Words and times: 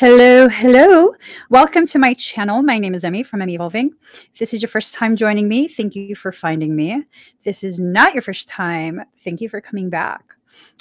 Hello, 0.00 0.48
hello. 0.48 1.14
Welcome 1.50 1.86
to 1.88 1.98
my 1.98 2.14
channel. 2.14 2.62
My 2.62 2.78
name 2.78 2.94
is 2.94 3.04
Emmie 3.04 3.22
from 3.22 3.42
Emmie 3.42 3.56
Evolving. 3.56 3.90
If 4.32 4.38
this 4.38 4.54
is 4.54 4.62
your 4.62 4.70
first 4.70 4.94
time 4.94 5.14
joining 5.14 5.46
me, 5.46 5.68
thank 5.68 5.94
you 5.94 6.16
for 6.16 6.32
finding 6.32 6.74
me. 6.74 6.92
If 6.94 7.44
this 7.44 7.62
is 7.62 7.78
not 7.78 8.14
your 8.14 8.22
first 8.22 8.48
time, 8.48 9.02
thank 9.18 9.42
you 9.42 9.50
for 9.50 9.60
coming 9.60 9.90
back. 9.90 10.22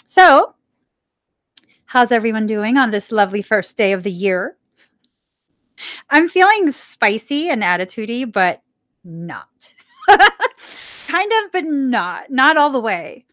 So, 0.05 0.55
how's 1.83 2.13
everyone 2.13 2.47
doing 2.47 2.77
on 2.77 2.91
this 2.91 3.11
lovely 3.11 3.41
first 3.41 3.75
day 3.75 3.91
of 3.91 4.03
the 4.03 4.11
year? 4.11 4.55
I'm 6.09 6.29
feeling 6.29 6.71
spicy 6.71 7.49
and 7.49 7.61
attitudey, 7.61 8.31
but 8.31 8.61
not. 9.03 9.73
kind 11.09 11.31
of, 11.43 11.51
but 11.51 11.65
not. 11.65 12.31
Not 12.31 12.55
all 12.55 12.69
the 12.69 12.79
way. 12.79 13.25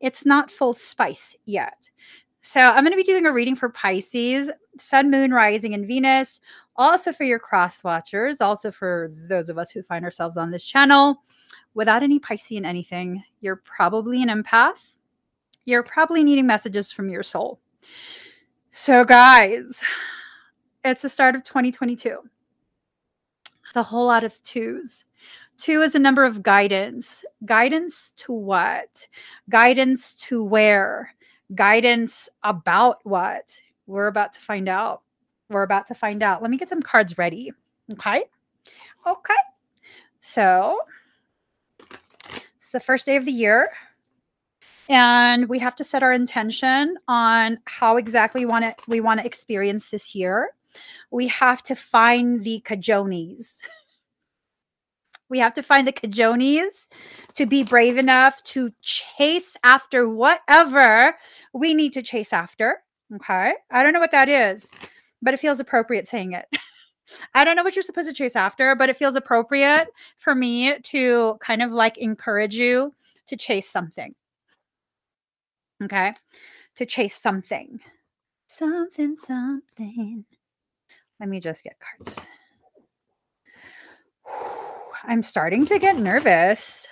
It's 0.00 0.24
not 0.24 0.50
full 0.50 0.72
spice 0.72 1.36
yet. 1.44 1.90
So 2.46 2.60
I'm 2.60 2.84
going 2.84 2.92
to 2.92 2.96
be 2.96 3.02
doing 3.02 3.24
a 3.24 3.32
reading 3.32 3.56
for 3.56 3.70
Pisces, 3.70 4.50
Sun, 4.78 5.10
Moon, 5.10 5.32
Rising, 5.32 5.72
and 5.72 5.88
Venus. 5.88 6.40
Also 6.76 7.10
for 7.10 7.24
your 7.24 7.38
cross 7.38 7.82
watchers, 7.82 8.42
also 8.42 8.70
for 8.70 9.10
those 9.30 9.48
of 9.48 9.56
us 9.56 9.70
who 9.70 9.82
find 9.82 10.04
ourselves 10.04 10.36
on 10.36 10.50
this 10.50 10.62
channel. 10.62 11.22
Without 11.72 12.02
any 12.02 12.18
Pisces 12.18 12.58
Piscean 12.58 12.66
anything, 12.66 13.24
you're 13.40 13.62
probably 13.64 14.22
an 14.22 14.28
empath. 14.28 14.92
You're 15.64 15.82
probably 15.82 16.22
needing 16.22 16.46
messages 16.46 16.92
from 16.92 17.08
your 17.08 17.22
soul. 17.22 17.60
So, 18.72 19.04
guys, 19.04 19.80
it's 20.84 21.00
the 21.00 21.08
start 21.08 21.34
of 21.34 21.44
2022. 21.44 22.18
It's 23.68 23.76
a 23.76 23.82
whole 23.82 24.06
lot 24.06 24.22
of 24.22 24.42
twos. 24.42 25.06
Two 25.56 25.80
is 25.80 25.94
a 25.94 25.98
number 25.98 26.24
of 26.24 26.42
guidance. 26.42 27.24
Guidance 27.46 28.12
to 28.18 28.34
what? 28.34 29.08
Guidance 29.48 30.12
to 30.26 30.44
where? 30.44 31.14
Guidance 31.54 32.28
about 32.42 32.98
what? 33.04 33.60
We're 33.86 34.06
about 34.06 34.32
to 34.34 34.40
find 34.40 34.68
out. 34.68 35.02
We're 35.50 35.62
about 35.62 35.86
to 35.88 35.94
find 35.94 36.22
out. 36.22 36.42
Let 36.42 36.50
me 36.50 36.56
get 36.56 36.68
some 36.68 36.82
cards 36.82 37.18
ready. 37.18 37.52
Okay. 37.92 38.24
Okay. 39.06 39.34
So 40.20 40.78
it's 42.56 42.70
the 42.70 42.80
first 42.80 43.04
day 43.04 43.16
of 43.16 43.24
the 43.24 43.32
year. 43.32 43.70
And 44.88 45.48
we 45.48 45.58
have 45.60 45.76
to 45.76 45.84
set 45.84 46.02
our 46.02 46.12
intention 46.12 46.96
on 47.08 47.58
how 47.64 47.96
exactly 47.96 48.44
we 48.44 48.50
want 48.50 48.64
to 48.64 48.74
we 48.86 49.00
want 49.00 49.20
to 49.20 49.26
experience 49.26 49.90
this 49.90 50.14
year. 50.14 50.50
We 51.10 51.26
have 51.28 51.62
to 51.64 51.74
find 51.74 52.44
the 52.44 52.62
cajonies. 52.64 53.60
We 55.34 55.40
have 55.40 55.54
to 55.54 55.64
find 55.64 55.84
the 55.84 55.90
cajonies 55.90 56.86
to 57.34 57.44
be 57.44 57.64
brave 57.64 57.96
enough 57.96 58.40
to 58.44 58.70
chase 58.82 59.56
after 59.64 60.08
whatever 60.08 61.16
we 61.52 61.74
need 61.74 61.92
to 61.94 62.02
chase 62.02 62.32
after. 62.32 62.76
Okay. 63.16 63.54
I 63.68 63.82
don't 63.82 63.92
know 63.92 63.98
what 63.98 64.12
that 64.12 64.28
is, 64.28 64.70
but 65.20 65.34
it 65.34 65.40
feels 65.40 65.58
appropriate 65.58 66.06
saying 66.06 66.34
it. 66.34 66.46
I 67.34 67.44
don't 67.44 67.56
know 67.56 67.64
what 67.64 67.74
you're 67.74 67.82
supposed 67.82 68.06
to 68.06 68.14
chase 68.14 68.36
after, 68.36 68.76
but 68.76 68.88
it 68.88 68.96
feels 68.96 69.16
appropriate 69.16 69.88
for 70.18 70.36
me 70.36 70.78
to 70.78 71.36
kind 71.40 71.62
of 71.62 71.72
like 71.72 71.98
encourage 71.98 72.54
you 72.54 72.94
to 73.26 73.36
chase 73.36 73.68
something. 73.68 74.14
Okay. 75.82 76.14
To 76.76 76.86
chase 76.86 77.16
something. 77.16 77.80
Something, 78.46 79.16
something. 79.18 80.26
Let 81.18 81.28
me 81.28 81.40
just 81.40 81.64
get 81.64 81.74
cards. 81.80 82.20
I'm 85.06 85.22
starting 85.22 85.64
to 85.66 85.78
get 85.78 85.96
nervous. 85.96 86.88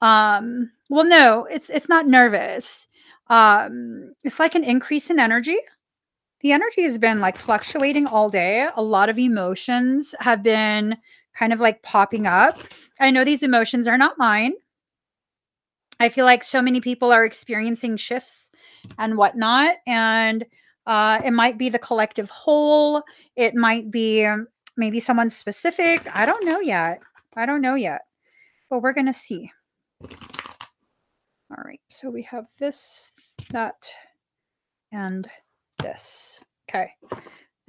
Um, 0.00 0.70
well, 0.88 1.04
no, 1.04 1.44
it's 1.44 1.70
it's 1.70 1.88
not 1.88 2.06
nervous. 2.06 2.86
Um, 3.28 4.14
it's 4.24 4.40
like 4.40 4.54
an 4.54 4.64
increase 4.64 5.10
in 5.10 5.20
energy. 5.20 5.58
The 6.40 6.52
energy 6.52 6.82
has 6.82 6.98
been 6.98 7.20
like 7.20 7.38
fluctuating 7.38 8.06
all 8.06 8.30
day. 8.30 8.68
A 8.74 8.82
lot 8.82 9.08
of 9.08 9.18
emotions 9.18 10.14
have 10.20 10.42
been 10.42 10.96
kind 11.34 11.52
of 11.52 11.60
like 11.60 11.82
popping 11.82 12.26
up. 12.26 12.58
I 12.98 13.10
know 13.10 13.24
these 13.24 13.42
emotions 13.42 13.86
are 13.86 13.98
not 13.98 14.18
mine. 14.18 14.54
I 16.00 16.08
feel 16.08 16.24
like 16.24 16.44
so 16.44 16.62
many 16.62 16.80
people 16.80 17.12
are 17.12 17.26
experiencing 17.26 17.98
shifts 17.98 18.50
and 18.98 19.18
whatnot. 19.18 19.76
And 19.86 20.46
uh, 20.86 21.20
it 21.22 21.32
might 21.32 21.58
be 21.58 21.68
the 21.68 21.78
collective 21.78 22.30
whole. 22.30 23.02
It 23.36 23.54
might 23.54 23.90
be 23.90 24.26
maybe 24.78 24.98
someone 24.98 25.28
specific. 25.28 26.02
I 26.16 26.24
don't 26.24 26.44
know 26.44 26.60
yet. 26.60 27.02
I 27.36 27.46
don't 27.46 27.62
know 27.62 27.74
yet, 27.74 28.02
but 28.68 28.82
we're 28.82 28.92
going 28.92 29.06
to 29.06 29.12
see. 29.12 29.50
All 30.02 31.64
right, 31.64 31.80
so 31.88 32.10
we 32.10 32.22
have 32.22 32.46
this, 32.58 33.12
that, 33.50 33.92
and 34.92 35.28
this. 35.78 36.40
Okay. 36.68 36.92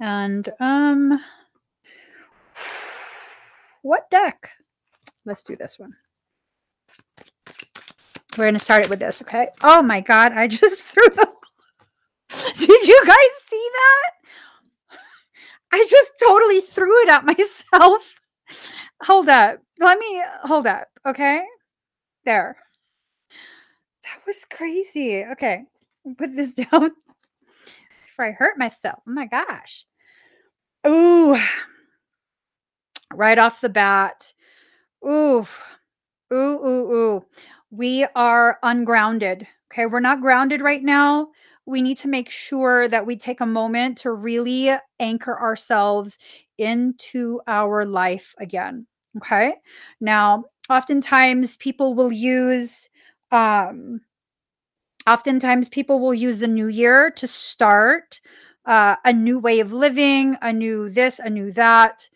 And 0.00 0.48
um 0.60 1.20
what 3.82 4.08
deck? 4.10 4.50
Let's 5.24 5.42
do 5.42 5.56
this 5.56 5.78
one. 5.78 5.94
We're 8.36 8.44
going 8.44 8.54
to 8.54 8.60
start 8.60 8.84
it 8.84 8.90
with 8.90 9.00
this, 9.00 9.20
okay? 9.22 9.48
Oh 9.62 9.82
my 9.82 10.00
god, 10.00 10.32
I 10.32 10.46
just 10.48 10.84
threw 10.84 11.08
the 11.10 11.28
Did 12.54 12.88
you 12.88 13.02
guys 13.04 13.16
see 13.48 13.70
that? 13.72 14.98
I 15.72 15.86
just 15.88 16.12
totally 16.22 16.60
threw 16.60 17.02
it 17.02 17.08
at 17.08 17.24
myself 17.24 18.14
hold 19.02 19.28
up. 19.28 19.58
Let 19.80 19.98
me 19.98 20.20
uh, 20.20 20.46
hold 20.46 20.66
up. 20.66 20.88
Okay. 21.06 21.44
There. 22.24 22.56
That 24.04 24.26
was 24.26 24.44
crazy. 24.50 25.24
Okay. 25.24 25.64
Put 26.16 26.34
this 26.36 26.52
down 26.54 26.92
before 28.06 28.26
I 28.26 28.32
hurt 28.32 28.58
myself. 28.58 29.00
Oh 29.06 29.12
my 29.12 29.26
gosh. 29.26 29.84
Ooh. 30.86 31.36
Right 33.12 33.38
off 33.38 33.60
the 33.60 33.68
bat. 33.68 34.32
Ooh. 35.06 35.46
Ooh, 36.32 36.66
ooh, 36.66 36.92
ooh. 36.92 37.24
We 37.70 38.06
are 38.14 38.58
ungrounded. 38.62 39.46
Okay. 39.72 39.86
We're 39.86 40.00
not 40.00 40.20
grounded 40.20 40.60
right 40.60 40.82
now. 40.82 41.28
We 41.66 41.82
need 41.82 41.98
to 41.98 42.08
make 42.08 42.30
sure 42.30 42.88
that 42.88 43.06
we 43.06 43.16
take 43.16 43.40
a 43.40 43.46
moment 43.46 43.98
to 43.98 44.12
really 44.12 44.70
anchor 44.98 45.40
ourselves 45.40 46.18
into 46.58 47.40
our 47.46 47.84
life 47.84 48.34
again. 48.38 48.86
Okay. 49.18 49.54
Now, 50.00 50.44
oftentimes 50.68 51.56
people 51.58 51.94
will 51.94 52.12
use, 52.12 52.88
um, 53.30 54.00
oftentimes 55.06 55.68
people 55.68 56.00
will 56.00 56.14
use 56.14 56.38
the 56.40 56.48
new 56.48 56.68
year 56.68 57.10
to 57.10 57.26
start 57.26 58.20
uh, 58.64 58.96
a 59.04 59.12
new 59.12 59.38
way 59.38 59.60
of 59.60 59.72
living, 59.72 60.36
a 60.42 60.52
new 60.52 60.88
this, 60.88 61.18
a 61.18 61.28
new 61.28 61.50
that. 61.52 62.08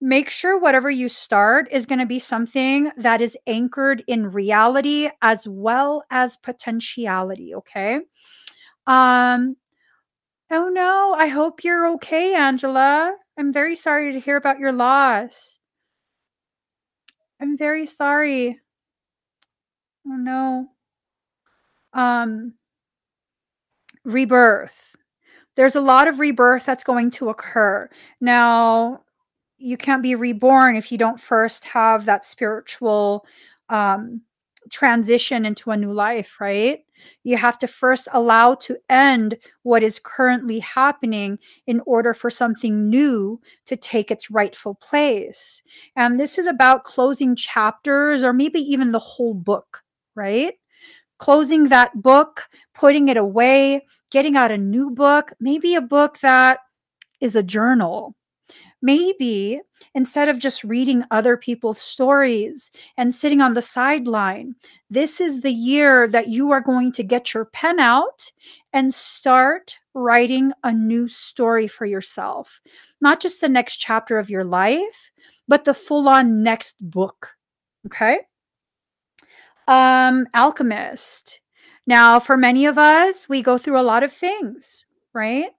Make 0.00 0.30
sure 0.30 0.58
whatever 0.58 0.90
you 0.90 1.08
start 1.08 1.68
is 1.70 1.86
going 1.86 2.00
to 2.00 2.06
be 2.06 2.18
something 2.18 2.90
that 2.98 3.22
is 3.22 3.36
anchored 3.46 4.04
in 4.06 4.30
reality 4.30 5.08
as 5.22 5.48
well 5.48 6.04
as 6.10 6.36
potentiality. 6.36 7.54
Okay. 7.54 8.00
Um, 8.86 9.56
oh 10.50 10.68
no, 10.70 11.14
I 11.18 11.28
hope 11.28 11.64
you're 11.64 11.88
okay, 11.94 12.34
Angela. 12.34 13.16
I'm 13.38 13.52
very 13.52 13.76
sorry 13.76 14.12
to 14.12 14.20
hear 14.20 14.36
about 14.36 14.58
your 14.60 14.72
loss. 14.72 15.58
I'm 17.40 17.56
very 17.56 17.86
sorry. 17.86 18.60
Oh 20.06 20.16
no. 20.16 20.70
Um 21.92 22.54
rebirth. 24.04 24.96
There's 25.56 25.76
a 25.76 25.82
lot 25.82 26.08
of 26.08 26.20
rebirth 26.20 26.66
that's 26.66 26.84
going 26.84 27.12
to 27.12 27.30
occur. 27.30 27.90
Now, 28.20 29.02
you 29.58 29.78
can't 29.78 30.02
be 30.04 30.16
reborn 30.16 30.76
if 30.76 30.92
you 30.92 30.98
don't 30.98 31.20
first 31.20 31.66
have 31.66 32.06
that 32.06 32.26
spiritual 32.26 33.26
um 33.70 34.22
transition 34.70 35.46
into 35.46 35.72
a 35.72 35.78
new 35.78 35.92
life, 35.94 36.38
right? 36.40 36.85
You 37.24 37.36
have 37.36 37.58
to 37.58 37.66
first 37.66 38.08
allow 38.12 38.54
to 38.56 38.76
end 38.88 39.36
what 39.62 39.82
is 39.82 40.00
currently 40.02 40.60
happening 40.60 41.38
in 41.66 41.80
order 41.86 42.14
for 42.14 42.30
something 42.30 42.88
new 42.88 43.40
to 43.66 43.76
take 43.76 44.10
its 44.10 44.30
rightful 44.30 44.74
place. 44.76 45.62
And 45.96 46.18
this 46.18 46.38
is 46.38 46.46
about 46.46 46.84
closing 46.84 47.36
chapters 47.36 48.22
or 48.22 48.32
maybe 48.32 48.60
even 48.60 48.92
the 48.92 48.98
whole 48.98 49.34
book, 49.34 49.82
right? 50.14 50.54
Closing 51.18 51.68
that 51.68 52.02
book, 52.02 52.44
putting 52.74 53.08
it 53.08 53.16
away, 53.16 53.86
getting 54.10 54.36
out 54.36 54.50
a 54.50 54.58
new 54.58 54.90
book, 54.90 55.32
maybe 55.40 55.74
a 55.74 55.80
book 55.80 56.18
that 56.20 56.58
is 57.20 57.36
a 57.36 57.42
journal. 57.42 58.14
Maybe 58.82 59.60
instead 59.94 60.28
of 60.28 60.38
just 60.38 60.62
reading 60.62 61.04
other 61.10 61.36
people's 61.36 61.80
stories 61.80 62.70
and 62.96 63.14
sitting 63.14 63.40
on 63.40 63.54
the 63.54 63.62
sideline, 63.62 64.54
this 64.90 65.20
is 65.20 65.40
the 65.40 65.52
year 65.52 66.06
that 66.08 66.28
you 66.28 66.50
are 66.52 66.60
going 66.60 66.92
to 66.92 67.02
get 67.02 67.34
your 67.34 67.46
pen 67.46 67.80
out 67.80 68.30
and 68.72 68.92
start 68.92 69.76
writing 69.94 70.52
a 70.62 70.72
new 70.72 71.08
story 71.08 71.66
for 71.66 71.86
yourself. 71.86 72.60
Not 73.00 73.20
just 73.20 73.40
the 73.40 73.48
next 73.48 73.76
chapter 73.76 74.18
of 74.18 74.30
your 74.30 74.44
life, 74.44 75.10
but 75.48 75.64
the 75.64 75.74
full 75.74 76.08
on 76.08 76.42
next 76.42 76.76
book. 76.80 77.30
Okay. 77.86 78.18
Um, 79.68 80.26
Alchemist. 80.34 81.40
Now, 81.86 82.20
for 82.20 82.36
many 82.36 82.66
of 82.66 82.78
us, 82.78 83.28
we 83.28 83.42
go 83.42 83.58
through 83.58 83.80
a 83.80 83.82
lot 83.82 84.02
of 84.02 84.12
things, 84.12 84.84
right? 85.12 85.50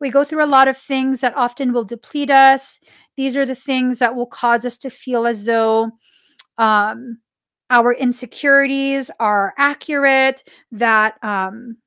We 0.00 0.10
go 0.10 0.24
through 0.24 0.44
a 0.44 0.46
lot 0.46 0.68
of 0.68 0.76
things 0.76 1.20
that 1.20 1.36
often 1.36 1.72
will 1.72 1.84
deplete 1.84 2.30
us. 2.30 2.80
These 3.16 3.36
are 3.36 3.46
the 3.46 3.54
things 3.54 3.98
that 3.98 4.14
will 4.14 4.26
cause 4.26 4.64
us 4.64 4.76
to 4.78 4.90
feel 4.90 5.26
as 5.26 5.44
though 5.44 5.90
um, 6.58 7.18
our 7.70 7.92
insecurities 7.92 9.10
are 9.18 9.54
accurate, 9.58 10.44
that 10.72 11.22
um, 11.24 11.78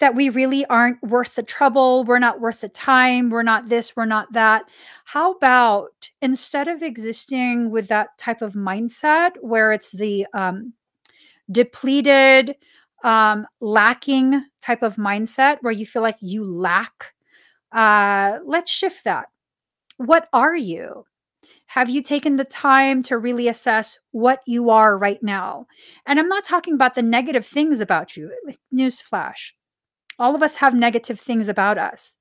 that 0.00 0.14
we 0.14 0.28
really 0.28 0.64
aren't 0.66 1.00
worth 1.02 1.34
the 1.34 1.42
trouble, 1.42 2.04
we're 2.04 2.18
not 2.18 2.40
worth 2.40 2.60
the 2.60 2.68
time, 2.68 3.30
we're 3.30 3.42
not 3.42 3.68
this, 3.68 3.94
we're 3.94 4.04
not 4.04 4.32
that. 4.32 4.64
How 5.04 5.32
about 5.32 6.10
instead 6.20 6.68
of 6.68 6.82
existing 6.82 7.70
with 7.70 7.88
that 7.88 8.16
type 8.18 8.42
of 8.42 8.54
mindset 8.54 9.32
where 9.40 9.72
it's 9.72 9.92
the 9.92 10.26
um, 10.34 10.72
depleted, 11.50 12.56
um, 13.02 13.46
lacking 13.60 14.44
type 14.60 14.82
of 14.82 14.96
mindset 14.96 15.58
where 15.60 15.72
you 15.72 15.86
feel 15.86 16.02
like 16.02 16.18
you 16.20 16.44
lack, 16.44 17.12
uh, 17.72 18.38
let's 18.44 18.70
shift 18.70 19.04
that. 19.04 19.26
What 19.96 20.28
are 20.32 20.56
you? 20.56 21.04
Have 21.66 21.88
you 21.88 22.02
taken 22.02 22.36
the 22.36 22.44
time 22.44 23.02
to 23.04 23.16
really 23.18 23.48
assess 23.48 23.98
what 24.10 24.40
you 24.46 24.70
are 24.70 24.98
right 24.98 25.22
now? 25.22 25.66
And 26.06 26.18
I'm 26.18 26.28
not 26.28 26.44
talking 26.44 26.74
about 26.74 26.94
the 26.94 27.02
negative 27.02 27.46
things 27.46 27.80
about 27.80 28.16
you. 28.16 28.30
Newsflash. 28.74 29.52
All 30.18 30.34
of 30.34 30.42
us 30.42 30.56
have 30.56 30.74
negative 30.74 31.18
things 31.18 31.48
about 31.48 31.78
us. 31.78 32.16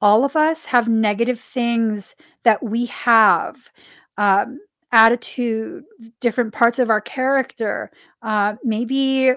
All 0.00 0.24
of 0.24 0.36
us 0.36 0.66
have 0.66 0.88
negative 0.88 1.40
things 1.40 2.14
that 2.44 2.62
we 2.62 2.86
have. 2.86 3.70
Um, 4.18 4.60
attitude, 4.92 5.84
different 6.20 6.52
parts 6.52 6.78
of 6.78 6.90
our 6.90 7.00
character. 7.00 7.90
Uh, 8.22 8.54
maybe 8.64 9.34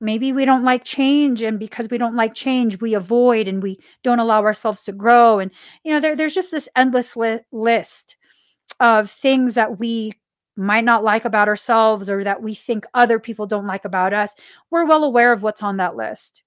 maybe 0.00 0.32
we 0.32 0.44
don't 0.44 0.64
like 0.64 0.84
change 0.84 1.42
and 1.42 1.58
because 1.58 1.88
we 1.90 1.98
don't 1.98 2.16
like 2.16 2.34
change 2.34 2.80
we 2.80 2.94
avoid 2.94 3.46
and 3.46 3.62
we 3.62 3.78
don't 4.02 4.18
allow 4.18 4.42
ourselves 4.42 4.82
to 4.82 4.92
grow 4.92 5.38
and 5.38 5.50
you 5.84 5.92
know 5.92 6.00
there, 6.00 6.16
there's 6.16 6.34
just 6.34 6.50
this 6.50 6.68
endless 6.74 7.16
li- 7.16 7.40
list 7.52 8.16
of 8.80 9.10
things 9.10 9.54
that 9.54 9.78
we 9.78 10.12
might 10.56 10.84
not 10.84 11.04
like 11.04 11.24
about 11.24 11.48
ourselves 11.48 12.08
or 12.08 12.24
that 12.24 12.42
we 12.42 12.54
think 12.54 12.86
other 12.94 13.18
people 13.18 13.46
don't 13.46 13.66
like 13.66 13.84
about 13.84 14.12
us 14.12 14.34
we're 14.70 14.86
well 14.86 15.04
aware 15.04 15.32
of 15.32 15.42
what's 15.42 15.62
on 15.62 15.76
that 15.76 15.96
list 15.96 16.42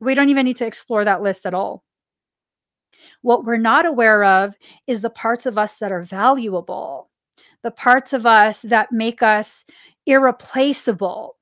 we 0.00 0.14
don't 0.14 0.28
even 0.28 0.44
need 0.44 0.56
to 0.56 0.66
explore 0.66 1.04
that 1.04 1.22
list 1.22 1.46
at 1.46 1.54
all 1.54 1.84
what 3.22 3.44
we're 3.44 3.56
not 3.56 3.86
aware 3.86 4.24
of 4.24 4.56
is 4.86 5.00
the 5.00 5.10
parts 5.10 5.46
of 5.46 5.56
us 5.56 5.78
that 5.78 5.92
are 5.92 6.02
valuable 6.02 7.09
the 7.62 7.70
parts 7.70 8.12
of 8.12 8.26
us 8.26 8.62
that 8.62 8.92
make 8.92 9.22
us 9.22 9.64
irreplaceable 10.06 11.36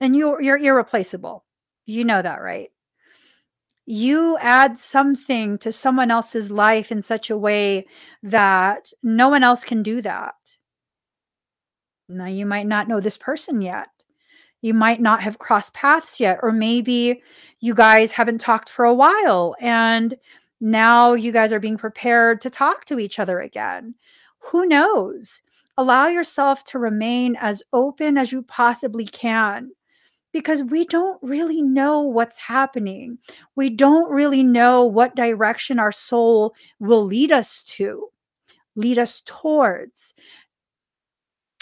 and 0.00 0.14
you 0.14 0.36
you're 0.40 0.58
irreplaceable. 0.58 1.44
You 1.86 2.04
know 2.04 2.20
that, 2.22 2.42
right? 2.42 2.70
You 3.86 4.36
add 4.38 4.78
something 4.78 5.58
to 5.58 5.70
someone 5.70 6.10
else's 6.10 6.50
life 6.50 6.90
in 6.90 7.02
such 7.02 7.30
a 7.30 7.38
way 7.38 7.86
that 8.22 8.92
no 9.02 9.28
one 9.28 9.44
else 9.44 9.62
can 9.62 9.82
do 9.82 10.02
that. 10.02 10.34
Now 12.08 12.26
you 12.26 12.46
might 12.46 12.66
not 12.66 12.88
know 12.88 13.00
this 13.00 13.16
person 13.16 13.62
yet. 13.62 13.88
You 14.60 14.74
might 14.74 15.00
not 15.00 15.22
have 15.22 15.38
crossed 15.38 15.72
paths 15.74 16.18
yet 16.18 16.40
or 16.42 16.50
maybe 16.50 17.22
you 17.60 17.74
guys 17.74 18.12
haven't 18.12 18.40
talked 18.40 18.68
for 18.68 18.84
a 18.84 18.94
while 18.94 19.54
and 19.60 20.16
now 20.60 21.12
you 21.12 21.30
guys 21.30 21.52
are 21.52 21.60
being 21.60 21.76
prepared 21.76 22.40
to 22.40 22.50
talk 22.50 22.84
to 22.86 22.98
each 22.98 23.18
other 23.18 23.40
again. 23.40 23.94
Who 24.50 24.66
knows? 24.66 25.42
Allow 25.76 26.08
yourself 26.08 26.64
to 26.64 26.78
remain 26.78 27.36
as 27.40 27.62
open 27.72 28.16
as 28.16 28.32
you 28.32 28.42
possibly 28.42 29.06
can 29.06 29.70
because 30.32 30.62
we 30.62 30.84
don't 30.84 31.18
really 31.22 31.62
know 31.62 32.02
what's 32.02 32.38
happening. 32.38 33.18
We 33.56 33.70
don't 33.70 34.10
really 34.10 34.42
know 34.42 34.84
what 34.84 35.16
direction 35.16 35.78
our 35.78 35.92
soul 35.92 36.54
will 36.78 37.04
lead 37.04 37.32
us 37.32 37.62
to, 37.62 38.08
lead 38.74 38.98
us 38.98 39.22
towards. 39.24 40.14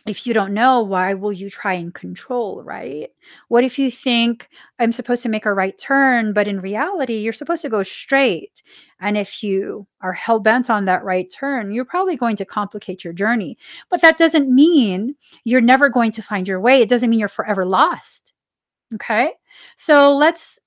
If 0.06 0.26
you 0.26 0.34
don't 0.34 0.52
know, 0.52 0.82
why 0.82 1.14
will 1.14 1.32
you 1.32 1.48
try 1.48 1.72
and 1.74 1.94
control, 1.94 2.62
right? 2.62 3.08
What 3.48 3.64
if 3.64 3.78
you 3.78 3.90
think 3.90 4.48
I'm 4.78 4.92
supposed 4.92 5.22
to 5.22 5.30
make 5.30 5.46
a 5.46 5.54
right 5.54 5.78
turn, 5.78 6.34
but 6.34 6.46
in 6.46 6.60
reality, 6.60 7.14
you're 7.14 7.32
supposed 7.32 7.62
to 7.62 7.70
go 7.70 7.82
straight? 7.82 8.62
And 9.04 9.16
if 9.16 9.42
you 9.42 9.86
are 10.00 10.12
hell 10.12 10.40
bent 10.40 10.70
on 10.70 10.86
that 10.86 11.04
right 11.04 11.32
turn, 11.32 11.72
you're 11.72 11.84
probably 11.84 12.16
going 12.16 12.36
to 12.36 12.44
complicate 12.44 13.04
your 13.04 13.12
journey. 13.12 13.56
But 13.90 14.00
that 14.00 14.18
doesn't 14.18 14.52
mean 14.52 15.14
you're 15.44 15.60
never 15.60 15.88
going 15.88 16.10
to 16.12 16.22
find 16.22 16.48
your 16.48 16.60
way. 16.60 16.80
It 16.80 16.88
doesn't 16.88 17.10
mean 17.10 17.20
you're 17.20 17.28
forever 17.28 17.64
lost 17.64 18.34
Okay. 18.94 19.32
So 19.76 20.16
let's 20.16 20.58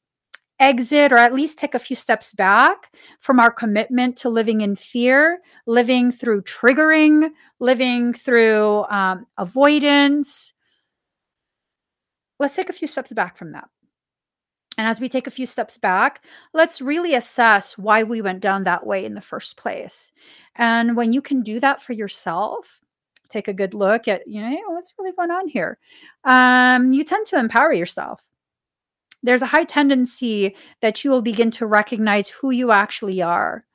exit 0.60 1.12
or 1.12 1.18
at 1.18 1.34
least 1.34 1.60
take 1.60 1.76
a 1.76 1.80
few 1.80 1.96
steps 1.96 2.34
back 2.34 2.96
from 3.20 3.40
our 3.40 3.52
commitment 3.52 4.18
to 4.18 4.30
living 4.30 4.62
in 4.62 4.76
fear, 4.76 5.40
living 5.68 6.12
through 6.12 6.42
triggering, 6.44 7.30
living 7.60 8.14
through 8.14 8.84
um, 8.86 9.26
avoidance. 9.38 10.54
Let's 12.40 12.56
take 12.56 12.70
a 12.70 12.74
few 12.74 12.88
steps 12.88 13.12
back 13.14 13.38
from 13.38 13.52
that. 13.54 13.70
And 14.78 14.88
as 14.88 15.00
we 15.00 15.10
take 15.10 15.26
a 15.26 15.32
few 15.32 15.46
steps 15.46 15.78
back, 15.78 16.24
let's 16.54 16.82
really 16.82 17.16
assess 17.16 17.78
why 17.78 18.04
we 18.04 18.22
went 18.22 18.42
down 18.42 18.64
that 18.64 18.86
way 18.86 19.06
in 19.06 19.16
the 19.16 19.22
first 19.22 19.58
place. 19.58 20.12
And 20.56 20.96
when 20.96 21.14
you 21.14 21.22
can 21.22 21.42
do 21.42 21.60
that 21.60 21.82
for 21.82 21.94
yourself, 21.94 22.80
take 23.30 23.48
a 23.48 23.54
good 23.54 23.74
look 23.74 24.08
at, 24.08 24.28
you 24.28 24.42
know, 24.42 24.56
what's 24.68 24.94
really 24.98 25.14
going 25.14 25.32
on 25.32 25.48
here? 25.48 25.80
Um, 26.24 26.94
you 26.94 27.04
tend 27.04 27.28
to 27.28 27.40
empower 27.40 27.74
yourself. 27.74 28.24
There's 29.24 29.42
a 29.42 29.48
high 29.48 29.64
tendency 29.64 30.56
that 30.82 31.04
you 31.04 31.10
will 31.10 31.24
begin 31.24 31.50
to 31.52 31.66
recognize 31.66 32.30
who 32.30 32.52
you 32.52 32.72
actually 32.72 33.22
are, 33.22 33.66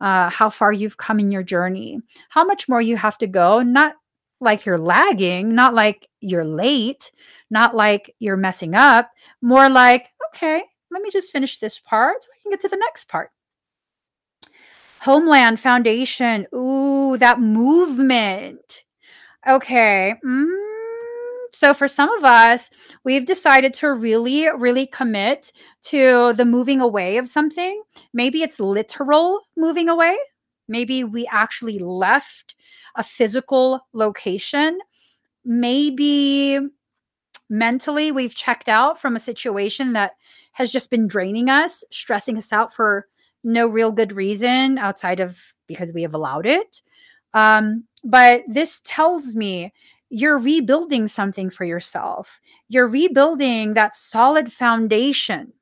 uh, 0.00 0.28
how 0.28 0.50
far 0.50 0.72
you've 0.72 0.98
come 0.98 1.18
in 1.18 1.32
your 1.32 1.42
journey, 1.42 2.00
how 2.28 2.44
much 2.44 2.68
more 2.68 2.82
you 2.82 2.96
have 2.96 3.16
to 3.18 3.26
go, 3.26 3.62
not 3.62 3.94
like 4.40 4.64
you're 4.64 4.78
lagging, 4.78 5.54
not 5.54 5.74
like 5.74 6.08
you're 6.20 6.44
late, 6.44 7.12
not 7.50 7.74
like 7.74 8.14
you're 8.18 8.36
messing 8.36 8.74
up, 8.74 9.10
more 9.42 9.68
like, 9.68 10.08
okay, 10.34 10.62
let 10.90 11.02
me 11.02 11.10
just 11.10 11.32
finish 11.32 11.58
this 11.58 11.78
part 11.78 12.24
so 12.24 12.30
I 12.34 12.42
can 12.42 12.50
get 12.50 12.60
to 12.60 12.68
the 12.68 12.76
next 12.76 13.08
part. 13.08 13.30
Homeland 15.00 15.60
Foundation. 15.60 16.46
Ooh, 16.54 17.16
that 17.18 17.40
movement. 17.40 18.84
Okay. 19.48 20.14
Mm. 20.24 20.60
So, 21.52 21.74
for 21.74 21.88
some 21.88 22.10
of 22.10 22.24
us, 22.24 22.70
we've 23.04 23.24
decided 23.24 23.74
to 23.74 23.92
really, 23.92 24.48
really 24.56 24.86
commit 24.86 25.52
to 25.84 26.32
the 26.34 26.44
moving 26.44 26.80
away 26.80 27.16
of 27.16 27.28
something. 27.28 27.82
Maybe 28.12 28.42
it's 28.42 28.60
literal 28.60 29.40
moving 29.56 29.88
away. 29.88 30.16
Maybe 30.68 31.02
we 31.02 31.26
actually 31.26 31.78
left 31.78 32.54
a 32.94 33.02
physical 33.02 33.86
location. 33.92 34.78
Maybe 35.44 36.58
mentally 37.48 38.12
we've 38.12 38.34
checked 38.34 38.68
out 38.68 39.00
from 39.00 39.16
a 39.16 39.20
situation 39.20 39.92
that 39.94 40.12
has 40.52 40.72
just 40.72 40.90
been 40.90 41.06
draining 41.06 41.50
us, 41.50 41.84
stressing 41.90 42.36
us 42.36 42.52
out 42.52 42.72
for 42.72 43.06
no 43.42 43.66
real 43.66 43.90
good 43.90 44.12
reason 44.12 44.78
outside 44.78 45.20
of 45.20 45.38
because 45.66 45.92
we 45.92 46.02
have 46.02 46.14
allowed 46.14 46.46
it. 46.46 46.82
Um, 47.32 47.84
but 48.04 48.42
this 48.48 48.80
tells 48.84 49.34
me 49.34 49.72
you're 50.10 50.38
rebuilding 50.38 51.06
something 51.06 51.50
for 51.50 51.64
yourself. 51.64 52.40
You're 52.68 52.88
rebuilding 52.88 53.74
that 53.74 53.94
solid 53.94 54.52
foundation. 54.52 55.52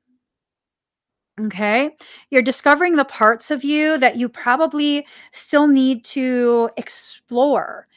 Okay. 1.39 1.91
You're 2.31 2.41
discovering 2.41 2.95
the 2.95 3.05
parts 3.05 3.49
of 3.49 3.63
you 3.63 3.97
that 3.99 4.17
you 4.17 4.27
probably 4.27 5.07
still 5.31 5.67
need 5.67 6.03
to 6.05 6.69
explore. 6.75 7.87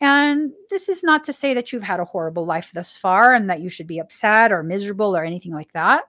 And 0.00 0.52
this 0.70 0.88
is 0.88 1.02
not 1.02 1.24
to 1.24 1.32
say 1.32 1.54
that 1.54 1.72
you've 1.72 1.82
had 1.82 2.00
a 2.00 2.04
horrible 2.04 2.44
life 2.44 2.70
thus 2.74 2.96
far 2.96 3.34
and 3.34 3.48
that 3.48 3.60
you 3.60 3.68
should 3.68 3.86
be 3.86 3.98
upset 3.98 4.52
or 4.52 4.62
miserable 4.62 5.16
or 5.16 5.24
anything 5.24 5.52
like 5.52 5.72
that. 5.72 6.04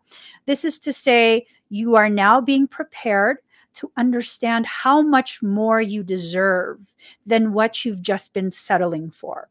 This 0.45 0.65
is 0.65 0.79
to 0.79 0.93
say 0.93 1.45
you 1.69 1.95
are 1.95 2.09
now 2.09 2.41
being 2.41 2.67
prepared 2.67 3.37
to 3.75 3.91
understand 3.97 4.65
how 4.65 5.01
much 5.01 5.41
more 5.41 5.81
you 5.81 6.03
deserve 6.03 6.79
than 7.25 7.53
what 7.53 7.85
you've 7.85 8.01
just 8.01 8.33
been 8.33 8.51
settling 8.51 9.09
for. 9.09 9.49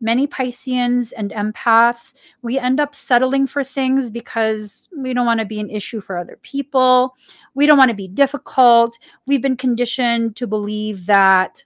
Many 0.00 0.26
Pisceans 0.26 1.12
and 1.12 1.30
empaths, 1.30 2.14
we 2.42 2.58
end 2.58 2.80
up 2.80 2.94
settling 2.94 3.46
for 3.46 3.64
things 3.64 4.10
because 4.10 4.88
we 4.96 5.14
don't 5.14 5.26
want 5.26 5.40
to 5.40 5.46
be 5.46 5.60
an 5.60 5.70
issue 5.70 6.00
for 6.00 6.18
other 6.18 6.38
people. 6.42 7.14
We 7.54 7.66
don't 7.66 7.78
want 7.78 7.90
to 7.90 7.96
be 7.96 8.08
difficult. 8.08 8.98
We've 9.26 9.42
been 9.42 9.56
conditioned 9.56 10.36
to 10.36 10.46
believe 10.46 11.06
that 11.06 11.64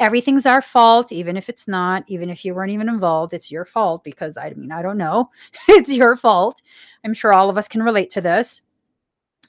everything's 0.00 0.46
our 0.46 0.62
fault, 0.62 1.12
even 1.12 1.36
if 1.36 1.48
it's 1.48 1.66
not, 1.66 2.04
even 2.06 2.30
if 2.30 2.44
you 2.44 2.54
weren't 2.54 2.72
even 2.72 2.88
involved, 2.88 3.34
it's 3.34 3.50
your 3.50 3.64
fault 3.64 4.04
because 4.04 4.36
I 4.36 4.50
mean, 4.50 4.72
I 4.72 4.82
don't 4.82 4.98
know. 4.98 5.30
it's 5.68 5.92
your 5.92 6.16
fault. 6.16 6.62
I'm 7.04 7.14
sure 7.14 7.32
all 7.32 7.50
of 7.50 7.58
us 7.58 7.68
can 7.68 7.82
relate 7.82 8.10
to 8.12 8.20
this. 8.20 8.62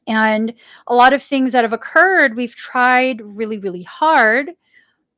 And 0.07 0.53
a 0.87 0.95
lot 0.95 1.13
of 1.13 1.21
things 1.21 1.51
that 1.51 1.63
have 1.63 1.73
occurred, 1.73 2.35
we've 2.35 2.55
tried 2.55 3.21
really, 3.21 3.59
really 3.59 3.83
hard 3.83 4.51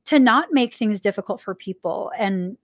to 0.05 0.19
not 0.19 0.49
make 0.51 0.73
things 0.73 1.01
difficult 1.01 1.41
for 1.41 1.55
people. 1.55 2.11
And 2.17 2.57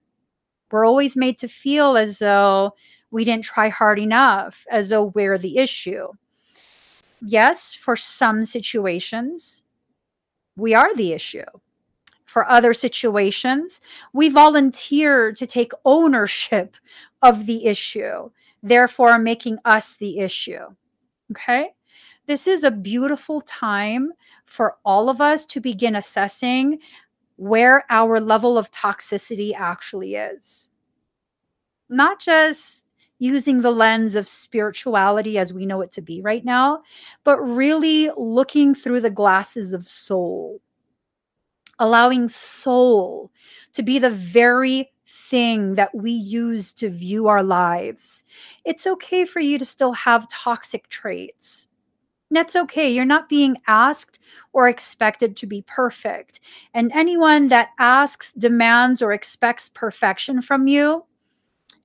we're 0.71 0.85
always 0.85 1.15
made 1.15 1.37
to 1.39 1.47
feel 1.47 1.95
as 1.95 2.19
though 2.19 2.73
we 3.11 3.23
didn't 3.23 3.45
try 3.45 3.69
hard 3.69 3.99
enough, 3.99 4.65
as 4.69 4.89
though 4.89 5.05
we're 5.05 5.37
the 5.37 5.57
issue. 5.57 6.07
Yes, 7.21 7.73
for 7.73 7.95
some 7.95 8.45
situations, 8.45 9.63
we 10.55 10.73
are 10.73 10.93
the 10.95 11.13
issue. 11.13 11.45
For 12.25 12.47
other 12.49 12.73
situations, 12.73 13.79
we 14.13 14.29
volunteer 14.29 15.31
to 15.31 15.47
take 15.47 15.71
ownership 15.85 16.75
of 17.21 17.45
the 17.45 17.65
issue, 17.65 18.29
therefore 18.61 19.17
making 19.17 19.57
us 19.63 19.95
the 19.95 20.19
issue. 20.19 20.65
Okay? 21.31 21.69
This 22.27 22.45
is 22.45 22.65
a 22.65 22.71
beautiful 22.71 23.39
time 23.41 24.11
for 24.45 24.75
all 24.83 25.09
of 25.09 25.21
us 25.21 25.45
to 25.45 25.61
begin 25.61 25.95
assessing 25.95 26.79
where 27.37 27.85
our 27.89 28.19
level 28.19 28.57
of 28.57 28.69
toxicity 28.71 29.53
actually 29.55 30.15
is. 30.15 30.69
Not 31.89 32.19
just 32.19 32.83
using 33.19 33.61
the 33.61 33.71
lens 33.71 34.15
of 34.15 34.27
spirituality 34.27 35.37
as 35.37 35.53
we 35.53 35.65
know 35.65 35.81
it 35.81 35.91
to 35.91 36.01
be 36.01 36.21
right 36.21 36.45
now, 36.45 36.81
but 37.23 37.37
really 37.39 38.11
looking 38.17 38.75
through 38.75 39.01
the 39.01 39.09
glasses 39.09 39.73
of 39.73 39.87
soul, 39.87 40.61
allowing 41.79 42.29
soul 42.29 43.31
to 43.73 43.81
be 43.81 43.97
the 43.97 44.09
very 44.09 44.91
thing 45.07 45.75
that 45.75 45.93
we 45.95 46.11
use 46.11 46.71
to 46.73 46.89
view 46.89 47.27
our 47.27 47.43
lives. 47.43 48.23
It's 48.65 48.87
okay 48.87 49.25
for 49.25 49.39
you 49.39 49.57
to 49.57 49.65
still 49.65 49.93
have 49.93 50.29
toxic 50.29 50.87
traits. 50.89 51.67
That's 52.29 52.55
okay. 52.55 52.89
You're 52.89 53.05
not 53.05 53.29
being 53.29 53.57
asked 53.67 54.19
or 54.51 54.67
expected 54.67 55.37
to 55.37 55.47
be 55.47 55.63
perfect. 55.65 56.41
And 56.73 56.91
anyone 56.93 57.47
that 57.49 57.69
asks, 57.79 58.33
demands, 58.33 59.01
or 59.01 59.13
expects 59.13 59.69
perfection 59.69 60.41
from 60.41 60.67
you 60.67 61.05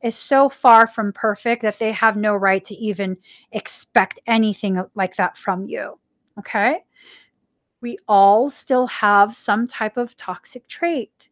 is 0.03 0.17
so 0.17 0.49
far 0.49 0.89
from 0.89 1.13
perfect 1.13 1.63
that 1.63 1.79
they 1.79 1.93
have 1.93 2.17
no 2.17 2.35
right 2.35 2.65
to 2.65 2.75
even 2.75 3.17
expect 3.53 4.19
anything 4.27 4.83
like 4.97 5.15
that 5.17 5.39
from 5.39 5.67
you. 5.67 5.99
Okay. 6.39 6.79
We 7.81 7.99
all 8.09 8.51
still 8.51 8.87
have 8.89 9.37
some 9.37 9.67
type 9.67 9.97
of 9.97 10.17
toxic 10.17 10.67
trait. 10.67 11.31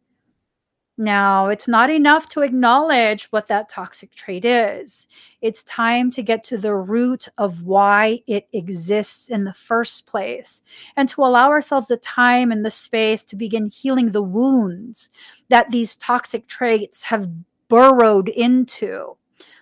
Now, 1.00 1.48
it's 1.48 1.66
not 1.66 1.88
enough 1.88 2.28
to 2.28 2.42
acknowledge 2.42 3.24
what 3.30 3.46
that 3.46 3.70
toxic 3.70 4.14
trait 4.14 4.44
is. 4.44 5.08
It's 5.40 5.62
time 5.62 6.10
to 6.10 6.22
get 6.22 6.44
to 6.44 6.58
the 6.58 6.74
root 6.74 7.26
of 7.38 7.62
why 7.62 8.20
it 8.26 8.48
exists 8.52 9.30
in 9.30 9.44
the 9.44 9.54
first 9.54 10.04
place 10.04 10.60
and 10.96 11.08
to 11.08 11.22
allow 11.22 11.48
ourselves 11.48 11.88
the 11.88 11.96
time 11.96 12.52
and 12.52 12.66
the 12.66 12.70
space 12.70 13.24
to 13.24 13.36
begin 13.36 13.70
healing 13.70 14.10
the 14.10 14.20
wounds 14.20 15.08
that 15.48 15.70
these 15.70 15.96
toxic 15.96 16.46
traits 16.48 17.04
have 17.04 17.30
burrowed 17.68 18.28
into, 18.28 19.16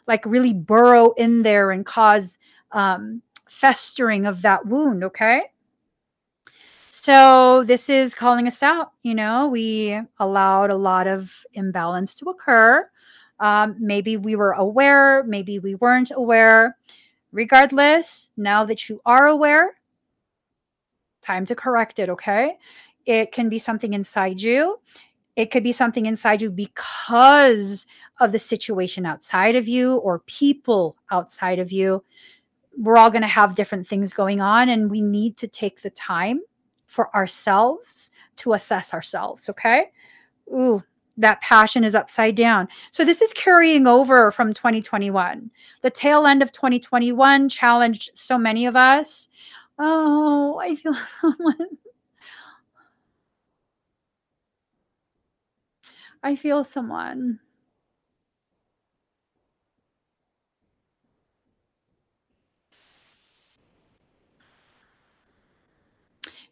like 0.09 0.27
really 0.27 0.53
burrow 0.53 1.13
in 1.13 1.43
there 1.45 1.71
and 1.71 1.87
cause 1.87 2.37
um, 2.73 3.23
festering 3.49 4.27
of 4.27 4.43
that 4.43 4.67
wound, 4.67 5.05
okay? 5.05 5.43
So 7.01 7.63
this 7.63 7.89
is 7.89 8.13
calling 8.13 8.49
us 8.49 8.61
out. 8.61 8.91
You 9.05 9.15
know, 9.15 9.47
we 9.47 10.01
allowed 10.19 10.71
a 10.71 10.77
lot 10.77 11.07
of 11.07 11.33
imbalance 11.53 12.13
to 12.17 12.27
occur. 12.27 12.91
Um, 13.39 13.77
maybe 13.79 14.17
we 14.17 14.35
were 14.35 14.51
aware, 14.51 15.23
maybe 15.23 15.61
we 15.61 15.77
weren't 15.77 16.11
aware. 16.11 16.77
Regardless, 17.31 18.31
now 18.37 18.65
that 18.65 18.89
you 18.89 19.01
are 19.07 19.29
aware, 19.29 19.77
time 21.23 21.47
to 21.47 21.55
correct 21.55 22.01
it, 22.01 22.09
okay? 22.09 22.57
It 23.07 23.31
can 23.31 23.49
be 23.49 23.61
something 23.61 23.95
inside 23.95 24.41
you. 24.41 24.81
It 25.37 25.53
could 25.53 25.63
be 25.63 25.73
something 25.73 26.07
inside 26.07 26.43
you 26.43 26.51
because 26.51 27.87
of 28.19 28.33
the 28.33 28.41
situation 28.41 29.07
outside 29.07 29.55
of 29.55 29.69
you 29.69 29.99
or 29.99 30.19
people 30.27 30.97
outside 31.13 31.61
of 31.61 31.71
you. 31.71 32.03
We're 32.77 32.99
all 32.99 33.11
going 33.11 33.23
to 33.23 33.29
have 33.29 33.55
different 33.55 33.87
things 33.87 34.13
going 34.13 34.41
on, 34.41 34.69
and 34.69 34.91
we 34.91 35.01
need 35.01 35.37
to 35.37 35.47
take 35.47 35.83
the 35.83 35.91
time 35.91 36.41
for 36.89 37.15
ourselves 37.15 38.11
to 38.37 38.55
assess 38.55 38.93
ourselves. 38.93 39.49
Okay. 39.49 39.93
Ooh, 40.53 40.83
that 41.19 41.41
passion 41.43 41.85
is 41.85 41.95
upside 41.95 42.35
down. 42.35 42.67
So 42.91 43.05
this 43.05 43.21
is 43.23 43.33
carrying 43.35 43.87
over 43.87 44.33
from 44.33 44.55
2021. 44.55 45.51
The 45.83 45.91
tail 45.91 46.27
end 46.27 46.43
of 46.43 46.51
2021 46.51 47.49
challenged 47.49 48.11
so 48.15 48.39
many 48.39 48.67
of 48.67 48.75
us. 48.75 49.29
Oh, 49.79 50.59
I 50.61 50.75
feel 50.75 50.95
someone. 51.21 51.69
I 56.23 56.35
feel 56.35 56.65
someone. 56.65 57.39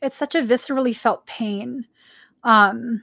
It's 0.06 0.16
such 0.16 0.36
a 0.36 0.40
viscerally 0.40 0.94
felt 0.94 1.26
pain. 1.26 1.84
Um, 2.44 3.02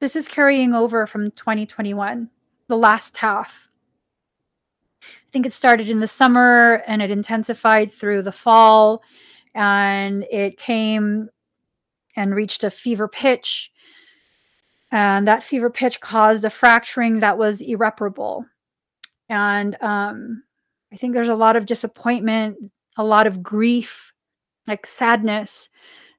this 0.00 0.14
is 0.14 0.28
carrying 0.28 0.72
over 0.72 1.04
from 1.06 1.32
2021, 1.32 2.30
the 2.68 2.76
last 2.76 3.16
half. 3.16 3.68
I 5.02 5.30
think 5.32 5.46
it 5.46 5.52
started 5.52 5.88
in 5.88 5.98
the 5.98 6.06
summer 6.06 6.84
and 6.86 7.02
it 7.02 7.10
intensified 7.10 7.92
through 7.92 8.22
the 8.22 8.32
fall 8.32 9.02
and 9.52 10.24
it 10.30 10.58
came 10.58 11.28
and 12.14 12.36
reached 12.36 12.62
a 12.62 12.70
fever 12.70 13.08
pitch. 13.08 13.72
And 14.92 15.26
that 15.26 15.42
fever 15.42 15.70
pitch 15.70 16.00
caused 16.00 16.44
a 16.44 16.50
fracturing 16.50 17.18
that 17.20 17.36
was 17.36 17.60
irreparable. 17.60 18.46
And 19.28 19.76
um, 19.82 20.44
I 20.92 20.96
think 20.96 21.14
there's 21.14 21.28
a 21.28 21.34
lot 21.34 21.56
of 21.56 21.66
disappointment, 21.66 22.56
a 22.96 23.04
lot 23.04 23.26
of 23.26 23.42
grief, 23.42 24.12
like 24.66 24.86
sadness, 24.86 25.68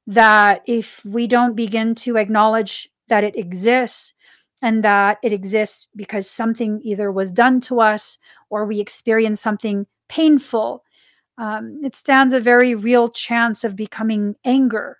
that 0.07 0.61
if 0.65 1.03
we 1.05 1.27
don't 1.27 1.55
begin 1.55 1.95
to 1.95 2.17
acknowledge 2.17 2.89
that 3.07 3.23
it 3.23 3.35
exists 3.35 4.13
and 4.61 4.83
that 4.83 5.17
it 5.23 5.33
exists 5.33 5.87
because 5.95 6.29
something 6.29 6.81
either 6.83 7.11
was 7.11 7.31
done 7.31 7.61
to 7.61 7.79
us 7.79 8.17
or 8.49 8.65
we 8.65 8.79
experienced 8.79 9.43
something 9.43 9.87
painful, 10.07 10.83
um, 11.37 11.79
it 11.83 11.95
stands 11.95 12.33
a 12.33 12.39
very 12.39 12.75
real 12.75 13.07
chance 13.07 13.63
of 13.63 13.75
becoming 13.75 14.35
anger. 14.43 14.97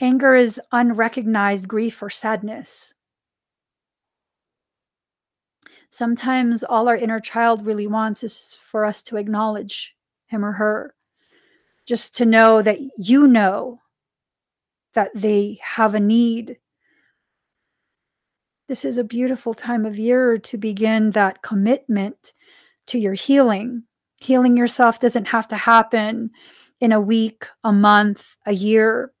Anger 0.00 0.36
is 0.36 0.60
unrecognized 0.70 1.66
grief 1.66 2.02
or 2.02 2.10
sadness 2.10 2.94
sometimes 5.90 6.62
all 6.64 6.88
our 6.88 6.96
inner 6.96 7.20
child 7.20 7.66
really 7.66 7.86
wants 7.86 8.22
is 8.22 8.56
for 8.60 8.84
us 8.84 9.02
to 9.04 9.16
acknowledge 9.16 9.94
him 10.26 10.44
or 10.44 10.52
her, 10.52 10.94
just 11.86 12.16
to 12.16 12.26
know 12.26 12.62
that 12.62 12.78
you 12.98 13.26
know 13.26 13.80
that 14.94 15.10
they 15.14 15.58
have 15.62 15.94
a 15.94 16.00
need. 16.00 16.58
This 18.68 18.84
is 18.84 18.98
a 18.98 19.04
beautiful 19.04 19.54
time 19.54 19.86
of 19.86 19.98
year 19.98 20.38
to 20.38 20.58
begin 20.58 21.12
that 21.12 21.42
commitment 21.42 22.34
to 22.88 22.98
your 22.98 23.14
healing. 23.14 23.84
Healing 24.18 24.56
yourself 24.56 25.00
doesn't 25.00 25.26
have 25.26 25.48
to 25.48 25.56
happen 25.56 26.30
in 26.80 26.92
a 26.92 27.00
week, 27.00 27.46
a 27.64 27.72
month, 27.72 28.36
a 28.46 28.52
year. 28.52 29.12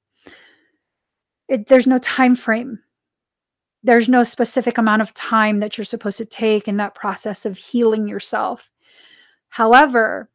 It, 1.48 1.68
there's 1.68 1.86
no 1.86 1.98
time 1.98 2.36
frame 2.36 2.80
there's 3.88 4.06
no 4.06 4.22
specific 4.22 4.76
amount 4.76 5.00
of 5.00 5.14
time 5.14 5.60
that 5.60 5.78
you're 5.78 5.84
supposed 5.86 6.18
to 6.18 6.24
take 6.26 6.68
in 6.68 6.76
that 6.76 6.94
process 6.94 7.46
of 7.46 7.56
healing 7.56 8.06
yourself. 8.06 8.70
However, 9.48 10.28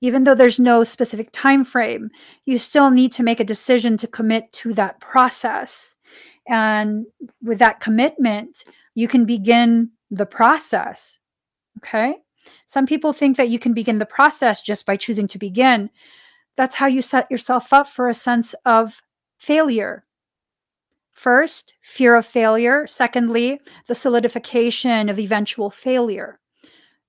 even 0.00 0.24
though 0.24 0.34
there's 0.34 0.58
no 0.58 0.82
specific 0.82 1.28
time 1.30 1.64
frame, 1.64 2.10
you 2.46 2.58
still 2.58 2.90
need 2.90 3.12
to 3.12 3.22
make 3.22 3.38
a 3.38 3.44
decision 3.44 3.96
to 3.98 4.08
commit 4.08 4.52
to 4.54 4.72
that 4.72 4.98
process. 4.98 5.94
And 6.48 7.06
with 7.40 7.60
that 7.60 7.78
commitment, 7.78 8.64
you 8.96 9.06
can 9.06 9.24
begin 9.24 9.90
the 10.10 10.26
process. 10.26 11.20
Okay? 11.78 12.16
Some 12.66 12.86
people 12.86 13.12
think 13.12 13.36
that 13.36 13.50
you 13.50 13.60
can 13.60 13.72
begin 13.72 14.00
the 14.00 14.04
process 14.04 14.62
just 14.62 14.84
by 14.84 14.96
choosing 14.96 15.28
to 15.28 15.38
begin. 15.38 15.90
that's 16.56 16.74
how 16.74 16.86
you 16.86 17.02
set 17.02 17.30
yourself 17.30 17.72
up 17.72 17.88
for 17.88 18.08
a 18.08 18.14
sense 18.14 18.52
of 18.64 19.00
failure. 19.38 20.05
First, 21.16 21.72
fear 21.80 22.14
of 22.14 22.26
failure. 22.26 22.86
Secondly, 22.86 23.58
the 23.86 23.94
solidification 23.94 25.08
of 25.08 25.18
eventual 25.18 25.70
failure. 25.70 26.38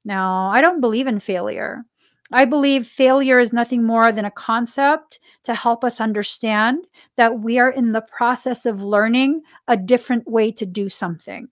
Now, 0.05 0.49
I 0.49 0.61
don't 0.61 0.79
believe 0.79 1.07
in 1.07 1.19
failure. 1.19 1.83
I 2.31 2.45
believe 2.45 2.87
failure 2.87 3.39
is 3.39 3.51
nothing 3.51 3.83
more 3.83 4.13
than 4.13 4.23
a 4.23 4.31
concept 4.31 5.19
to 5.43 5.53
help 5.53 5.83
us 5.83 5.99
understand 5.99 6.87
that 7.17 7.39
we 7.39 7.59
are 7.59 7.69
in 7.69 7.91
the 7.91 8.01
process 8.01 8.65
of 8.65 8.81
learning 8.81 9.41
a 9.67 9.75
different 9.75 10.25
way 10.25 10.51
to 10.53 10.65
do 10.65 10.87
something. 10.87 11.49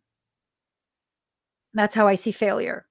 That's 1.73 1.95
how 1.95 2.07
I 2.07 2.15
see 2.15 2.31
failure. 2.31 2.85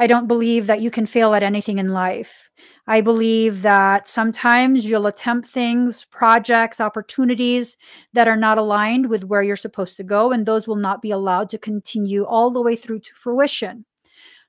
I 0.00 0.06
don't 0.06 0.28
believe 0.28 0.66
that 0.66 0.80
you 0.80 0.90
can 0.90 1.04
fail 1.04 1.34
at 1.34 1.42
anything 1.42 1.78
in 1.78 1.90
life. 1.90 2.48
I 2.86 3.02
believe 3.02 3.60
that 3.60 4.08
sometimes 4.08 4.86
you'll 4.86 5.06
attempt 5.06 5.46
things, 5.46 6.06
projects, 6.06 6.80
opportunities 6.80 7.76
that 8.14 8.26
are 8.26 8.34
not 8.34 8.56
aligned 8.56 9.10
with 9.10 9.24
where 9.24 9.42
you're 9.42 9.56
supposed 9.56 9.98
to 9.98 10.02
go, 10.02 10.32
and 10.32 10.46
those 10.46 10.66
will 10.66 10.76
not 10.76 11.02
be 11.02 11.10
allowed 11.10 11.50
to 11.50 11.58
continue 11.58 12.24
all 12.24 12.50
the 12.50 12.62
way 12.62 12.76
through 12.76 13.00
to 13.00 13.12
fruition. 13.12 13.84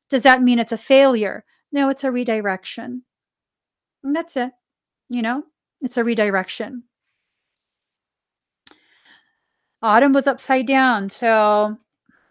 Does 0.09 0.23
that 0.23 0.41
mean 0.41 0.57
it's 0.57 0.71
a 0.71 0.77
failure? 0.77 1.43
No, 1.73 1.89
it's 1.89 2.05
a 2.05 2.11
redirection. 2.11 3.03
And 4.05 4.15
that's 4.15 4.37
it. 4.37 4.53
You 5.09 5.21
know, 5.21 5.43
it's 5.81 5.97
a 5.97 6.03
redirection. 6.05 6.83
Autumn 9.83 10.13
was 10.13 10.27
upside 10.27 10.65
down. 10.65 11.09
So 11.09 11.77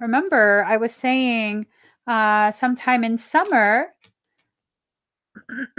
remember, 0.01 0.65
I 0.67 0.79
was 0.79 0.95
saying 0.95 1.67
uh, 2.11 2.51
sometime 2.51 3.05
in 3.05 3.17
summer. 3.17 3.87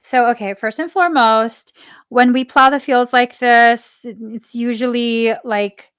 so, 0.00 0.30
okay, 0.30 0.54
first 0.54 0.78
and 0.78 0.92
foremost, 0.92 1.72
when 2.08 2.32
we 2.32 2.44
plow 2.44 2.70
the 2.70 2.78
fields 2.78 3.12
like 3.12 3.36
this, 3.38 4.00
it's 4.04 4.54
usually 4.54 5.34
like 5.42 5.90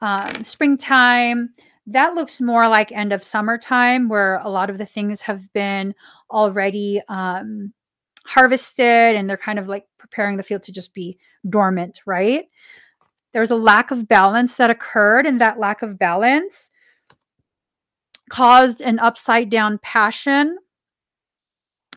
um, 0.00 0.42
springtime 0.42 1.50
that 1.86 2.14
looks 2.14 2.40
more 2.40 2.68
like 2.68 2.90
end 2.90 3.12
of 3.12 3.22
summertime 3.22 4.08
where 4.08 4.38
a 4.38 4.48
lot 4.48 4.68
of 4.68 4.78
the 4.78 4.86
things 4.86 5.22
have 5.22 5.52
been 5.52 5.94
already 6.32 7.00
um, 7.08 7.72
harvested 8.26 9.14
and 9.14 9.30
they're 9.30 9.36
kind 9.36 9.60
of 9.60 9.68
like 9.68 9.84
preparing 9.98 10.36
the 10.36 10.42
field 10.42 10.62
to 10.62 10.72
just 10.72 10.94
be 10.94 11.16
dormant 11.48 12.00
right 12.06 12.46
there's 13.32 13.50
a 13.50 13.56
lack 13.56 13.90
of 13.90 14.06
balance 14.06 14.56
that 14.56 14.70
occurred 14.70 15.26
and 15.26 15.40
that 15.40 15.58
lack 15.58 15.82
of 15.82 15.98
balance 15.98 16.70
caused 18.30 18.80
an 18.80 18.98
upside 18.98 19.50
down 19.50 19.78
passion 19.78 20.58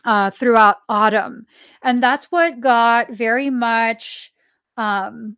uh, 0.04 0.30
throughout 0.30 0.76
autumn. 0.88 1.46
And 1.82 2.02
that's 2.02 2.26
what 2.26 2.60
got 2.60 3.10
very 3.10 3.50
much 3.50 4.32
um, 4.76 5.36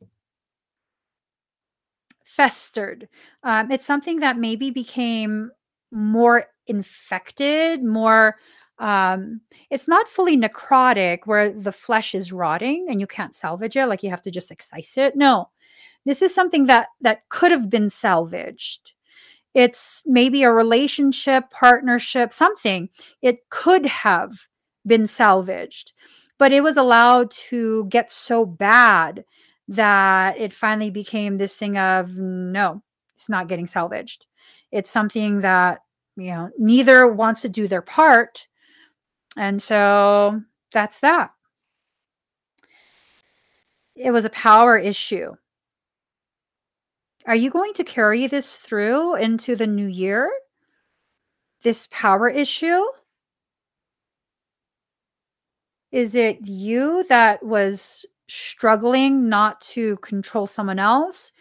festered. 2.24 3.08
Um, 3.42 3.70
it's 3.70 3.86
something 3.86 4.20
that 4.20 4.38
maybe 4.38 4.70
became 4.70 5.50
more 5.90 6.46
infected, 6.66 7.82
more 7.82 8.36
um 8.80 9.40
it's 9.70 9.88
not 9.88 10.06
fully 10.06 10.36
necrotic 10.36 11.20
where 11.24 11.50
the 11.50 11.72
flesh 11.72 12.14
is 12.14 12.32
rotting 12.32 12.86
and 12.88 13.00
you 13.00 13.08
can't 13.08 13.34
salvage 13.34 13.76
it 13.76 13.86
like 13.86 14.04
you 14.04 14.10
have 14.10 14.22
to 14.22 14.30
just 14.30 14.52
excise 14.52 14.94
it. 14.96 15.16
No. 15.16 15.48
This 16.04 16.22
is 16.22 16.32
something 16.32 16.66
that 16.66 16.88
that 17.00 17.28
could 17.28 17.50
have 17.50 17.68
been 17.68 17.90
salvaged 17.90 18.92
it's 19.58 20.02
maybe 20.06 20.42
a 20.42 20.52
relationship 20.52 21.50
partnership 21.50 22.32
something 22.32 22.88
it 23.22 23.48
could 23.50 23.86
have 23.86 24.32
been 24.86 25.06
salvaged 25.06 25.92
but 26.38 26.52
it 26.52 26.62
was 26.62 26.76
allowed 26.76 27.30
to 27.30 27.84
get 27.86 28.10
so 28.10 28.46
bad 28.46 29.24
that 29.66 30.38
it 30.38 30.52
finally 30.54 30.90
became 30.90 31.36
this 31.36 31.56
thing 31.56 31.76
of 31.76 32.16
no, 32.16 32.82
it's 33.16 33.28
not 33.28 33.48
getting 33.48 33.66
salvaged. 33.66 34.26
It's 34.72 34.88
something 34.88 35.42
that, 35.42 35.80
you 36.16 36.30
know, 36.30 36.50
neither 36.58 37.06
wants 37.06 37.42
to 37.42 37.48
do 37.48 37.68
their 37.68 37.82
part. 37.82 38.46
And 39.36 39.62
so 39.62 40.40
that's 40.72 41.00
that. 41.00 41.32
It 43.94 44.12
was 44.12 44.24
a 44.24 44.30
power 44.30 44.78
issue. 44.78 45.34
Are 47.28 47.36
you 47.36 47.50
going 47.50 47.74
to 47.74 47.84
carry 47.84 48.26
this 48.26 48.56
through 48.56 49.16
into 49.16 49.54
the 49.54 49.66
new 49.66 49.86
year? 49.86 50.32
This 51.62 51.86
power 51.90 52.30
issue? 52.30 52.82
Is 55.92 56.14
it 56.14 56.38
you 56.46 57.04
that 57.10 57.42
was 57.44 58.06
struggling 58.28 59.28
not 59.28 59.60
to 59.60 59.98
control 59.98 60.46
someone 60.46 60.78
else? 60.78 61.34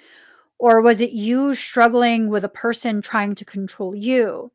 Or 0.60 0.82
was 0.82 1.00
it 1.00 1.12
you 1.12 1.54
struggling 1.56 2.28
with 2.28 2.44
a 2.44 2.50
person 2.50 3.02
trying 3.02 3.36
to 3.36 3.46
control 3.46 3.96
you? 3.96 4.52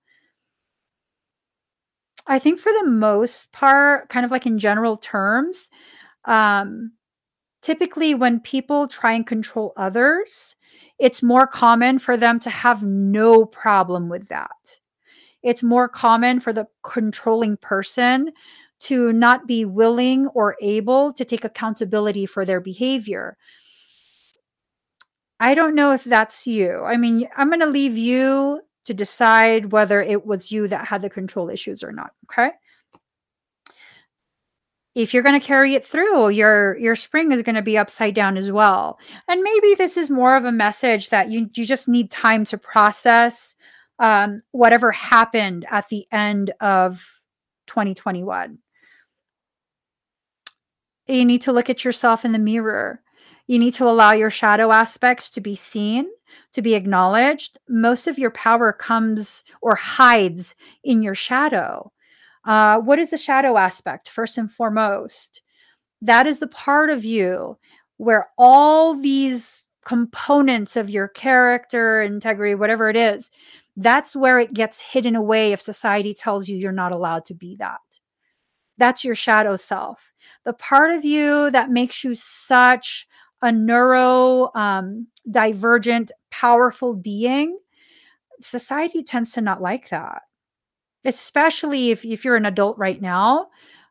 I 2.27 2.39
think 2.41 2.61
for 2.61 2.73
the 2.73 2.91
most 2.91 3.53
part, 3.53 4.11
kind 4.11 4.27
of 4.27 4.31
like 4.31 4.45
in 4.45 4.59
general 4.59 4.99
terms, 4.99 5.71
um, 6.27 6.93
typically 7.63 8.15
when 8.15 8.39
people 8.39 8.87
try 8.87 9.13
and 9.13 9.27
control 9.27 9.73
others, 9.79 10.57
it's 11.03 11.21
more 11.21 11.49
common 11.49 11.99
for 11.99 12.17
them 12.17 12.39
to 12.39 12.49
have 12.49 12.85
no 12.85 13.45
problem 13.45 14.09
with 14.09 14.29
that. 14.29 14.79
It's 15.43 15.65
more 15.65 15.89
common 15.89 16.39
for 16.39 16.53
the 16.53 16.69
controlling 16.85 17.57
person 17.57 18.31
to 18.83 19.13
not 19.13 19.49
be 19.49 19.65
willing 19.65 20.29
or 20.29 20.57
able 20.61 21.13
to 21.15 21.25
take 21.25 21.45
accountability 21.45 22.25
for 22.25 22.45
their 22.45 22.61
behavior. 22.61 23.37
I 25.41 25.57
don't 25.57 25.75
know 25.75 25.91
if 25.91 26.05
that's 26.05 26.47
you. 26.47 26.85
I 26.85 26.97
mean, 26.97 27.29
I'm 27.37 27.49
going 27.49 27.59
to 27.59 27.67
leave 27.67 27.99
you 27.99 28.61
to 28.85 28.95
decide 28.95 29.73
whether 29.73 30.01
it 30.01 30.25
was 30.25 30.53
you 30.53 30.69
that 30.69 30.87
had 30.87 31.03
the 31.03 31.11
control 31.11 31.51
issues 31.51 31.83
or 31.83 31.91
not, 31.91 32.13
okay? 32.31 32.53
If 34.95 35.15
you're 35.15 35.23
going 35.23 35.41
to 35.41 35.47
carry 35.47 35.75
it 35.75 35.87
through, 35.87 36.31
your 36.31 36.77
your 36.79 36.95
spring 36.95 37.33
is 37.33 37.43
going 37.43 37.55
to 37.55 37.63
be 37.63 37.79
upside 37.79 38.15
down 38.15 38.37
as 38.37 38.53
well. 38.53 38.99
And 39.29 39.43
maybe 39.43 39.75
this 39.75 39.97
is 39.97 40.11
more 40.11 40.37
of 40.37 40.45
a 40.45 40.53
message 40.53 41.09
that 41.11 41.31
you 41.31 41.51
you 41.55 41.65
just 41.65 41.89
need 41.89 42.11
time 42.11 42.45
to 42.47 42.59
process 42.59 43.57
um, 43.99 44.41
whatever 44.51 44.93
happened 44.93 45.67
at 45.71 45.89
the 45.89 46.07
end 46.13 46.53
of 46.61 47.21
2021 47.69 48.59
you 51.09 51.25
need 51.25 51.43
to 51.43 51.53
look 51.53 51.71
at 51.71 51.85
yourself 51.85 52.25
in 52.25 52.33
the 52.33 52.39
mirror. 52.39 53.01
You 53.47 53.59
need 53.59 53.75
to 53.75 53.89
allow 53.89 54.13
your 54.13 54.31
shadow 54.31 54.73
aspects 54.73 55.29
to 55.31 55.41
be 55.41 55.57
seen, 55.57 56.09
to 56.53 56.63
be 56.63 56.75
acknowledged. 56.75 57.59
Most 57.69 58.07
of 58.07 58.19
your 58.19 58.31
power 58.31 58.73
comes 58.73 59.45
or 59.61 59.75
hides 59.75 60.55
in 60.85 61.03
your 61.03 61.15
shadow. 61.15 61.93
Uh, 62.45 62.79
what 62.79 62.99
is 62.99 63.11
the 63.11 63.17
shadow 63.17 63.57
aspect? 63.57 64.09
First 64.09 64.39
and 64.39 64.51
foremost, 64.51 65.43
that 66.01 66.27
is 66.27 66.39
the 66.39 66.49
part 66.49 66.91
of 66.91 67.05
you 67.05 67.59
where 67.99 68.29
all 68.37 68.95
these 68.95 69.65
components 69.85 70.77
of 70.77 70.91
your 70.91 71.09
character, 71.09 72.03
integrity, 72.03 72.55
whatever 72.55 72.89
it 72.89 72.97
is, 72.97 73.31
that's 73.77 74.15
where 74.15 74.39
it 74.39 74.53
gets 74.53 74.81
hidden 74.81 75.17
away 75.17 75.53
if 75.53 75.61
society 75.61 76.15
tells 76.15 76.49
you 76.49 76.57
you're 76.57 76.73
not 76.73 76.93
allowed 76.93 77.25
to 77.27 77.35
be 77.35 77.57
that. 77.57 77.81
That's 78.79 79.05
your 79.05 79.15
shadow 79.15 79.57
self 79.57 80.13
the 80.45 80.53
part 80.53 80.91
of 80.91 81.05
you 81.05 81.51
that 81.51 81.71
makes 81.71 82.03
you 82.03 82.15
such 82.15 83.07
a 83.43 83.53
neuro 83.53 84.51
um, 84.55 85.07
divergent, 85.31 86.13
powerful 86.31 86.95
being, 86.95 87.59
society 88.41 89.03
tends 89.03 89.33
to 89.33 89.41
not 89.41 89.63
like 89.63 89.89
that. 89.91 90.23
Especially 91.05 91.91
if, 91.91 92.05
if 92.05 92.25
you're 92.25 92.37
an 92.37 92.47
adult 92.47 92.79
right 92.79 93.01
now. 93.01 93.49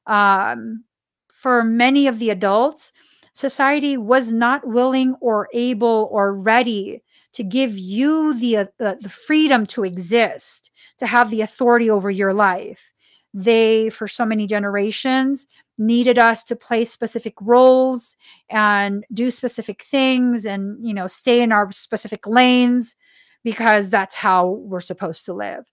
Um, 0.08 0.86
for 1.32 1.64
many 1.64 2.08
of 2.08 2.20
the 2.20 2.30
adults, 2.30 2.94
society 3.34 3.98
was 3.98 4.32
not 4.32 4.68
willing 4.68 5.16
or 5.22 5.48
able 5.54 6.10
or 6.12 6.34
ready 6.34 7.04
to 7.34 7.44
give 7.44 7.78
you 7.78 8.34
the, 8.34 8.58
uh, 8.58 8.66
the 8.78 9.10
freedom 9.10 9.66
to 9.66 9.84
exist, 9.84 10.70
to 11.00 11.08
have 11.08 11.30
the 11.30 11.42
authority 11.42 11.90
over 11.90 12.12
your 12.12 12.34
life. 12.34 12.92
They, 13.34 13.90
for 13.90 14.08
so 14.08 14.26
many 14.26 14.46
generations, 14.48 15.48
needed 15.78 16.20
us 16.20 16.44
to 16.44 16.56
play 16.56 16.86
specific 16.86 17.34
roles 17.42 18.16
and 18.50 19.06
do 19.14 19.32
specific 19.32 19.84
things 19.84 20.46
and 20.46 20.78
you 20.86 20.94
know 20.94 21.08
stay 21.08 21.42
in 21.42 21.52
our 21.52 21.72
specific 21.72 22.28
lanes 22.28 22.96
because 23.44 23.90
that's 23.90 24.14
how 24.14 24.48
we're 24.48 24.80
supposed 24.80 25.26
to 25.26 25.34
live 25.34 25.66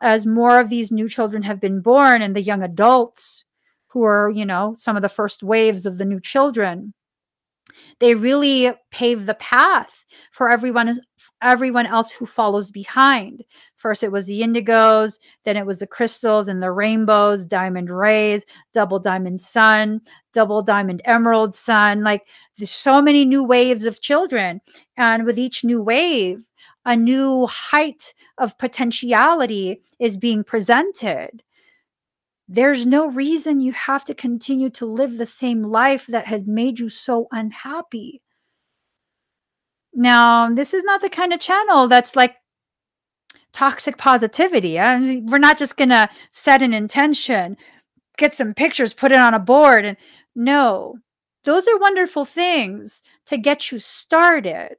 as 0.00 0.26
more 0.26 0.60
of 0.60 0.70
these 0.70 0.90
new 0.92 1.08
children 1.08 1.42
have 1.42 1.60
been 1.60 1.80
born 1.80 2.22
and 2.22 2.34
the 2.36 2.42
young 2.42 2.62
adults 2.62 3.44
who 3.88 4.02
are 4.04 4.30
you 4.30 4.44
know 4.46 4.74
some 4.78 4.96
of 4.96 5.02
the 5.02 5.08
first 5.08 5.42
waves 5.42 5.86
of 5.86 5.98
the 5.98 6.04
new 6.04 6.20
children 6.20 6.94
They 8.00 8.14
really 8.14 8.72
pave 8.90 9.26
the 9.26 9.34
path 9.34 10.04
for 10.32 10.48
everyone 10.50 11.00
everyone 11.42 11.86
else 11.86 12.12
who 12.12 12.26
follows 12.26 12.70
behind. 12.70 13.44
First, 13.76 14.02
it 14.02 14.12
was 14.12 14.26
the 14.26 14.42
indigos, 14.42 15.18
then 15.44 15.56
it 15.56 15.66
was 15.66 15.78
the 15.78 15.86
crystals 15.86 16.48
and 16.48 16.62
the 16.62 16.72
rainbows, 16.72 17.46
diamond 17.46 17.90
rays, 17.90 18.44
double 18.74 18.98
diamond 18.98 19.40
sun, 19.40 20.00
double 20.32 20.62
diamond 20.62 21.00
emerald 21.04 21.54
sun. 21.54 22.02
Like 22.02 22.26
there's 22.58 22.70
so 22.70 23.00
many 23.00 23.24
new 23.24 23.44
waves 23.44 23.84
of 23.84 24.00
children. 24.00 24.60
And 24.96 25.24
with 25.24 25.38
each 25.38 25.64
new 25.64 25.82
wave, 25.82 26.46
a 26.84 26.96
new 26.96 27.46
height 27.46 28.14
of 28.38 28.58
potentiality 28.58 29.82
is 29.98 30.16
being 30.16 30.44
presented. 30.44 31.42
There's 32.48 32.84
no 32.84 33.06
reason 33.06 33.60
you 33.60 33.72
have 33.72 34.04
to 34.06 34.14
continue 34.14 34.70
to 34.70 34.86
live 34.86 35.18
the 35.18 35.26
same 35.26 35.62
life 35.62 36.06
that 36.08 36.26
has 36.26 36.46
made 36.46 36.80
you 36.80 36.88
so 36.88 37.28
unhappy. 37.30 38.22
Now, 39.94 40.52
this 40.52 40.74
is 40.74 40.82
not 40.84 41.00
the 41.00 41.10
kind 41.10 41.32
of 41.32 41.40
channel 41.40 41.86
that's 41.86 42.16
like 42.16 42.36
toxic 43.52 43.98
positivity. 43.98 44.78
And 44.78 45.28
we're 45.30 45.38
not 45.38 45.58
just 45.58 45.76
going 45.76 45.90
to 45.90 46.08
set 46.30 46.62
an 46.62 46.72
intention, 46.72 47.56
get 48.16 48.34
some 48.34 48.54
pictures, 48.54 48.94
put 48.94 49.12
it 49.12 49.18
on 49.18 49.34
a 49.34 49.38
board. 49.38 49.84
And 49.84 49.96
no, 50.34 50.96
those 51.44 51.66
are 51.68 51.78
wonderful 51.78 52.24
things 52.24 53.02
to 53.26 53.36
get 53.36 53.70
you 53.70 53.78
started. 53.78 54.76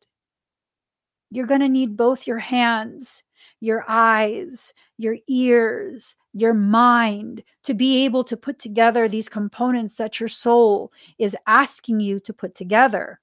You're 1.32 1.48
going 1.48 1.62
to 1.62 1.70
need 1.70 1.98
both 1.98 2.28
your 2.28 2.40
hands, 2.40 3.24
your 3.62 3.86
eyes, 3.88 4.74
your 4.98 5.16
ears, 5.28 6.16
your 6.34 6.54
mind 6.54 7.44
to 7.64 7.74
be 7.74 8.04
able 8.06 8.24
to 8.26 8.38
put 8.38 8.60
together 8.60 9.08
these 9.08 9.30
components 9.30 9.96
that 9.96 10.20
your 10.20 10.30
soul 10.30 10.92
is 11.18 11.36
asking 11.48 12.02
you 12.02 12.20
to 12.20 12.34
put 12.34 12.54
together. 12.54 13.20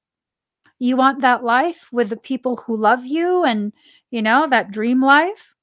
You 0.78 0.96
want 0.96 1.20
that 1.20 1.44
life 1.44 1.88
with 1.92 2.08
the 2.08 2.16
people 2.16 2.56
who 2.56 2.76
love 2.76 3.04
you 3.04 3.44
and, 3.44 3.72
you 4.10 4.22
know, 4.22 4.46
that 4.48 4.70
dream 4.70 5.02
life? 5.02 5.54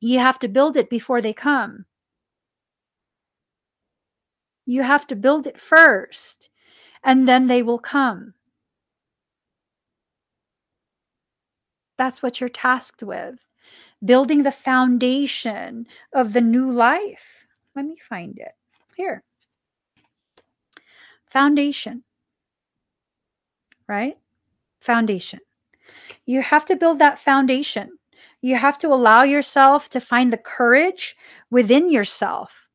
You 0.00 0.20
have 0.20 0.38
to 0.40 0.48
build 0.48 0.76
it 0.76 0.88
before 0.88 1.20
they 1.20 1.32
come. 1.32 1.84
You 4.64 4.82
have 4.82 5.06
to 5.08 5.16
build 5.16 5.46
it 5.46 5.60
first, 5.60 6.48
and 7.02 7.28
then 7.28 7.48
they 7.48 7.62
will 7.62 7.78
come. 7.78 8.34
That's 11.98 12.22
what 12.22 12.40
you're 12.40 12.48
tasked 12.48 13.02
with 13.02 13.36
building 14.04 14.42
the 14.42 14.50
foundation 14.50 15.86
of 16.12 16.32
the 16.32 16.40
new 16.40 16.70
life. 16.70 17.46
Let 17.76 17.86
me 17.86 17.96
find 18.08 18.36
it 18.38 18.52
here. 18.96 19.22
Foundation 21.30 22.02
right? 23.92 24.16
Foundation. 24.80 25.40
You 26.24 26.42
have 26.42 26.64
to 26.66 26.76
build 26.76 26.98
that 26.98 27.18
foundation. 27.18 27.90
You 28.40 28.56
have 28.56 28.78
to 28.78 28.88
allow 28.88 29.22
yourself 29.22 29.88
to 29.90 30.00
find 30.00 30.32
the 30.32 30.38
courage 30.38 31.16
within 31.50 31.90
yourself. 31.90 32.68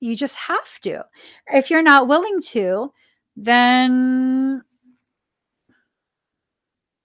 You 0.00 0.14
just 0.14 0.36
have 0.36 0.78
to. 0.82 1.04
If 1.52 1.70
you're 1.70 1.82
not 1.82 2.06
willing 2.06 2.40
to, 2.52 2.92
then 3.34 4.62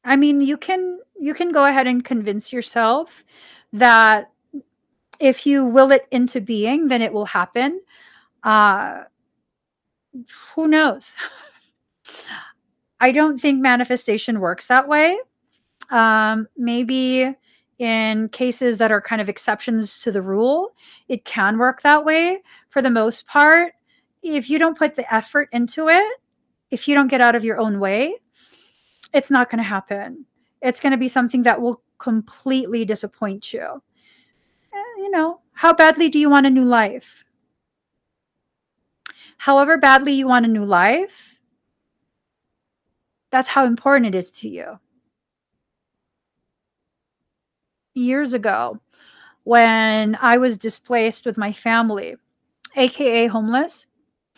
I 0.04 0.16
mean, 0.16 0.42
you 0.42 0.58
can 0.58 1.00
you 1.20 1.34
can 1.34 1.52
go 1.52 1.66
ahead 1.66 1.88
and 1.88 2.04
convince 2.04 2.52
yourself 2.52 3.24
that 3.72 4.32
if 5.20 5.46
you 5.46 5.66
will 5.66 5.92
it 5.92 6.08
into 6.12 6.42
being, 6.42 6.88
then 6.88 7.02
it 7.02 7.14
will 7.14 7.26
happen. 7.26 7.82
Uh, 8.44 9.04
who 10.54 10.68
knows? 10.68 11.16
I 13.00 13.12
don't 13.12 13.40
think 13.40 13.62
manifestation 13.62 14.40
works 14.40 14.68
that 14.68 14.88
way. 14.88 15.18
Um, 15.90 16.48
maybe 16.58 17.36
in 17.80 18.30
cases 18.30 18.78
that 18.78 18.92
are 18.92 19.02
kind 19.02 19.22
of 19.22 19.30
exceptions 19.30 20.02
to 20.02 20.12
the 20.12 20.22
rule, 20.22 20.74
it 21.08 21.26
can 21.26 21.58
work 21.58 21.82
that 21.82 22.06
way. 22.06 22.42
For 22.70 22.82
the 22.82 22.90
most 22.90 23.28
part, 23.28 23.74
if 24.22 24.50
you 24.50 24.60
don't 24.60 24.78
put 24.78 24.96
the 24.96 25.14
effort 25.14 25.50
into 25.52 25.90
it, 25.90 26.20
if 26.72 26.88
you 26.88 26.96
don't 26.96 27.10
get 27.10 27.22
out 27.22 27.36
of 27.36 27.44
your 27.44 27.60
own 27.60 27.80
way, 27.80 28.16
it's 29.14 29.32
not 29.32 29.50
going 29.50 29.64
to 29.64 29.64
happen. 29.64 30.26
It's 30.62 30.80
going 30.80 30.92
to 30.92 30.98
be 30.98 31.08
something 31.08 31.44
that 31.44 31.62
will 31.62 31.82
completely 31.98 32.86
disappoint 32.86 33.54
you. 33.54 33.82
You 34.98 35.12
know, 35.12 35.42
how 35.54 35.74
badly 35.74 36.10
do 36.10 36.18
you 36.18 36.30
want 36.30 36.46
a 36.46 36.50
new 36.50 36.66
life? 36.66 37.24
However 39.38 39.78
badly 39.78 40.14
you 40.14 40.28
want 40.28 40.46
a 40.46 40.50
new 40.50 40.66
life, 40.66 41.38
that's 43.32 43.50
how 43.50 43.66
important 43.66 44.16
it 44.16 44.18
is 44.18 44.32
to 44.32 44.50
you. 44.50 44.80
Years 47.94 48.34
ago, 48.34 48.80
when 49.44 50.18
I 50.22 50.38
was 50.38 50.58
displaced 50.58 51.26
with 51.26 51.38
my 51.38 51.52
family, 51.52 52.16
aka 52.76 53.28
homeless, 53.28 53.88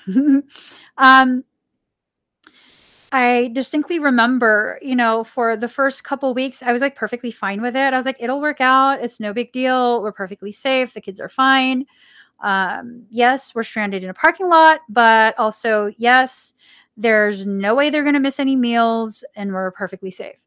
um, 0.98 1.44
I 3.16 3.48
distinctly 3.54 3.98
remember, 3.98 4.78
you 4.82 4.94
know, 4.94 5.24
for 5.24 5.56
the 5.56 5.70
first 5.70 6.04
couple 6.04 6.34
weeks, 6.34 6.62
I 6.62 6.74
was 6.74 6.82
like 6.82 6.98
perfectly 6.98 7.32
fine 7.32 7.62
with 7.62 7.74
it. 7.74 7.94
I 7.94 7.98
was 7.98 8.06
like, 8.06 8.18
it'll 8.20 8.42
work 8.42 8.60
out. 8.60 9.02
It's 9.02 9.22
no 9.22 9.32
big 9.32 9.54
deal. 9.54 10.02
We're 10.02 10.12
perfectly 10.12 10.52
safe. 10.52 10.94
The 10.94 11.00
kids 11.00 11.22
are 11.22 11.30
fine. 11.30 11.86
Um, 12.42 13.06
yes, 13.10 13.56
we're 13.56 13.64
stranded 13.64 14.04
in 14.04 14.10
a 14.10 14.14
parking 14.14 14.50
lot, 14.50 14.82
but 14.90 15.40
also, 15.40 15.94
yes, 15.98 16.52
there's 16.98 17.48
no 17.48 17.74
way 17.74 17.90
they're 17.90 18.04
going 18.04 18.16
to 18.16 18.20
miss 18.20 18.38
any 18.38 18.58
meals 18.58 19.24
and 19.34 19.54
we're 19.54 19.72
perfectly 19.72 20.12
safe. 20.12 20.42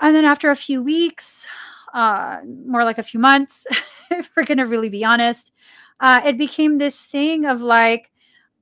And 0.00 0.16
then 0.16 0.24
after 0.24 0.50
a 0.50 0.56
few 0.56 0.82
weeks, 0.82 1.46
uh, 1.92 2.38
more 2.64 2.82
like 2.82 2.96
a 2.96 3.02
few 3.02 3.20
months, 3.20 3.66
if 4.10 4.30
we're 4.34 4.44
going 4.44 4.56
to 4.56 4.64
really 4.64 4.88
be 4.88 5.04
honest, 5.04 5.52
uh, 6.00 6.22
it 6.24 6.38
became 6.38 6.78
this 6.78 7.04
thing 7.04 7.44
of 7.44 7.60
like, 7.60 8.10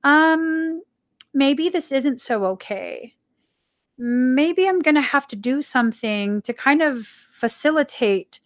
um, 0.02 0.82
maybe 1.34 1.68
this 1.68 1.92
isn't 1.92 2.20
so 2.20 2.44
okay. 2.46 3.14
Maybe 3.98 4.68
I'm 4.68 4.80
going 4.80 4.94
to 4.94 5.00
have 5.00 5.26
to 5.28 5.36
do 5.36 5.60
something 5.62 6.42
to 6.42 6.52
kind 6.52 6.82
of 6.82 7.06
facilitate 7.06 8.40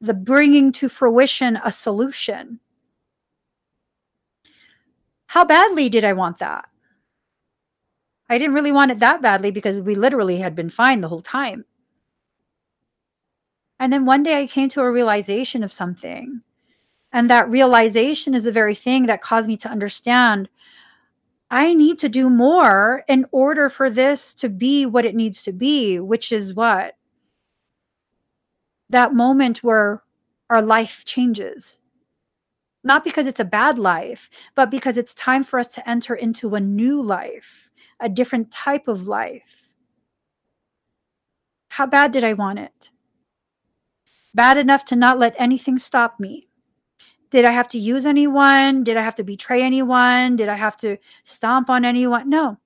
the 0.00 0.14
bringing 0.14 0.72
to 0.72 0.88
fruition 0.88 1.58
a 1.64 1.72
solution. 1.72 2.60
How 5.26 5.44
badly 5.44 5.88
did 5.88 6.04
I 6.04 6.12
want 6.12 6.38
that? 6.38 6.66
I 8.28 8.38
didn't 8.38 8.54
really 8.54 8.72
want 8.72 8.90
it 8.90 9.00
that 9.00 9.22
badly 9.22 9.50
because 9.50 9.78
we 9.80 9.94
literally 9.94 10.38
had 10.38 10.54
been 10.54 10.70
fine 10.70 11.00
the 11.00 11.08
whole 11.08 11.22
time. 11.22 11.64
And 13.78 13.92
then 13.92 14.04
one 14.04 14.22
day 14.22 14.40
I 14.40 14.46
came 14.46 14.68
to 14.70 14.82
a 14.82 14.90
realization 14.90 15.64
of 15.64 15.72
something. 15.72 16.42
And 17.12 17.28
that 17.28 17.50
realization 17.50 18.34
is 18.34 18.44
the 18.44 18.52
very 18.52 18.74
thing 18.74 19.06
that 19.06 19.22
caused 19.22 19.48
me 19.48 19.56
to 19.58 19.68
understand 19.68 20.48
I 21.50 21.74
need 21.74 21.98
to 21.98 22.08
do 22.08 22.30
more 22.30 23.02
in 23.08 23.26
order 23.32 23.68
for 23.68 23.90
this 23.90 24.34
to 24.34 24.48
be 24.48 24.86
what 24.86 25.04
it 25.04 25.16
needs 25.16 25.42
to 25.44 25.52
be, 25.52 25.98
which 25.98 26.30
is 26.30 26.54
what? 26.54 26.96
That 28.88 29.14
moment 29.14 29.62
where 29.62 30.02
our 30.48 30.62
life 30.62 31.04
changes. 31.04 31.78
Not 32.82 33.04
because 33.04 33.26
it's 33.26 33.40
a 33.40 33.44
bad 33.44 33.78
life, 33.78 34.30
but 34.54 34.70
because 34.70 34.96
it's 34.96 35.12
time 35.14 35.44
for 35.44 35.58
us 35.58 35.68
to 35.68 35.88
enter 35.88 36.14
into 36.14 36.54
a 36.54 36.60
new 36.60 37.02
life 37.02 37.70
a 38.00 38.08
different 38.08 38.50
type 38.50 38.88
of 38.88 39.06
life. 39.06 39.74
How 41.68 41.86
bad 41.86 42.12
did 42.12 42.24
I 42.24 42.32
want 42.32 42.58
it? 42.58 42.90
Bad 44.34 44.56
enough 44.56 44.84
to 44.86 44.96
not 44.96 45.18
let 45.18 45.34
anything 45.38 45.78
stop 45.78 46.18
me. 46.18 46.48
Did 47.30 47.44
I 47.44 47.50
have 47.50 47.68
to 47.68 47.78
use 47.78 48.06
anyone? 48.06 48.82
Did 48.84 48.96
I 48.96 49.02
have 49.02 49.14
to 49.16 49.24
betray 49.24 49.62
anyone? 49.62 50.36
Did 50.36 50.48
I 50.48 50.56
have 50.56 50.76
to 50.78 50.96
stomp 51.22 51.70
on 51.70 51.84
anyone? 51.84 52.28
No. 52.28 52.58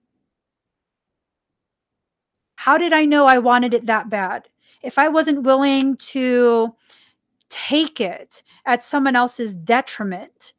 How 2.56 2.78
did 2.78 2.92
I 2.92 3.04
know 3.04 3.26
I 3.26 3.38
wanted 3.38 3.74
it 3.74 3.86
that 3.86 4.08
bad? 4.08 4.48
If 4.82 4.98
I 4.98 5.08
wasn't 5.08 5.42
willing 5.42 5.96
to 5.98 6.74
take 7.50 8.00
it 8.00 8.42
at 8.64 8.82
someone 8.82 9.16
else's 9.16 9.54
detriment, 9.54 10.54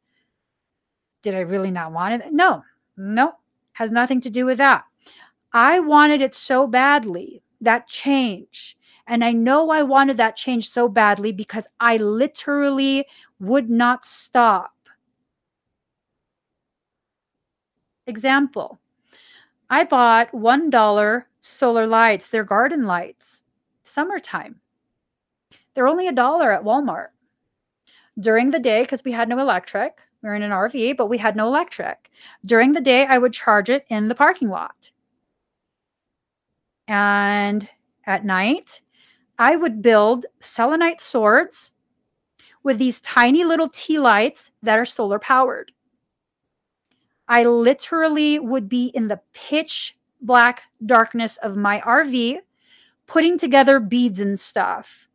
did 1.22 1.34
I 1.34 1.40
really 1.40 1.72
not 1.72 1.92
want 1.92 2.14
it? 2.14 2.32
No, 2.32 2.62
no, 2.96 3.32
has 3.72 3.90
nothing 3.90 4.20
to 4.20 4.30
do 4.30 4.46
with 4.46 4.58
that. 4.58 4.84
I 5.52 5.80
wanted 5.80 6.22
it 6.22 6.34
so 6.34 6.66
badly, 6.66 7.42
that 7.60 7.88
change. 7.88 8.76
And 9.08 9.24
I 9.24 9.32
know 9.32 9.70
I 9.70 9.82
wanted 9.82 10.16
that 10.16 10.36
change 10.36 10.68
so 10.68 10.88
badly 10.88 11.32
because 11.32 11.66
I 11.80 11.96
literally 11.96 13.06
would 13.40 13.70
not 13.70 14.04
stop. 14.04 14.72
Example 18.06 18.78
I 19.68 19.84
bought 19.84 20.30
$1 20.32 21.24
solar 21.40 21.86
lights, 21.86 22.28
they're 22.28 22.44
garden 22.44 22.84
lights, 22.84 23.42
summertime. 23.82 24.60
They're 25.74 25.88
only 25.88 26.08
a 26.08 26.12
dollar 26.12 26.52
at 26.52 26.62
Walmart. 26.62 27.08
During 28.18 28.50
the 28.50 28.58
day, 28.58 28.82
because 28.82 29.04
we 29.04 29.12
had 29.12 29.28
no 29.28 29.38
electric, 29.38 29.98
we 30.22 30.28
were 30.28 30.34
in 30.34 30.42
an 30.42 30.52
RV, 30.52 30.96
but 30.96 31.08
we 31.08 31.18
had 31.18 31.36
no 31.36 31.46
electric. 31.46 32.10
During 32.44 32.72
the 32.72 32.80
day, 32.80 33.06
I 33.06 33.18
would 33.18 33.32
charge 33.32 33.68
it 33.68 33.84
in 33.88 34.08
the 34.08 34.14
parking 34.14 34.48
lot. 34.48 34.90
And 36.88 37.68
at 38.06 38.24
night, 38.24 38.80
I 39.38 39.56
would 39.56 39.82
build 39.82 40.26
selenite 40.40 41.00
swords 41.00 41.74
with 42.66 42.78
these 42.78 43.00
tiny 43.00 43.44
little 43.44 43.68
tea 43.68 43.96
lights 43.96 44.50
that 44.60 44.76
are 44.76 44.84
solar 44.84 45.20
powered. 45.20 45.70
I 47.28 47.44
literally 47.44 48.40
would 48.40 48.68
be 48.68 48.86
in 48.86 49.06
the 49.06 49.20
pitch 49.32 49.96
black 50.20 50.64
darkness 50.84 51.36
of 51.36 51.56
my 51.56 51.80
RV 51.82 52.38
putting 53.06 53.38
together 53.38 53.78
beads 53.78 54.18
and 54.18 54.38
stuff 54.38 55.06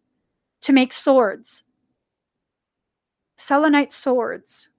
to 0.62 0.72
make 0.72 0.94
swords. 0.94 1.66
Selenite 3.36 3.92
swords. 3.92 4.70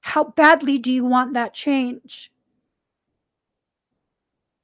How 0.00 0.24
badly 0.24 0.78
do 0.78 0.90
you 0.90 1.04
want 1.04 1.34
that 1.34 1.52
change? 1.52 2.32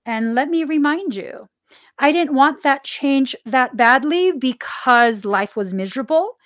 And 0.06 0.34
let 0.34 0.48
me 0.48 0.64
remind 0.64 1.14
you, 1.14 1.50
I 1.98 2.12
didn't 2.12 2.34
want 2.34 2.62
that 2.62 2.84
change 2.84 3.34
that 3.44 3.76
badly 3.76 4.32
because 4.32 5.24
life 5.24 5.56
was 5.56 5.72
miserable. 5.72 6.36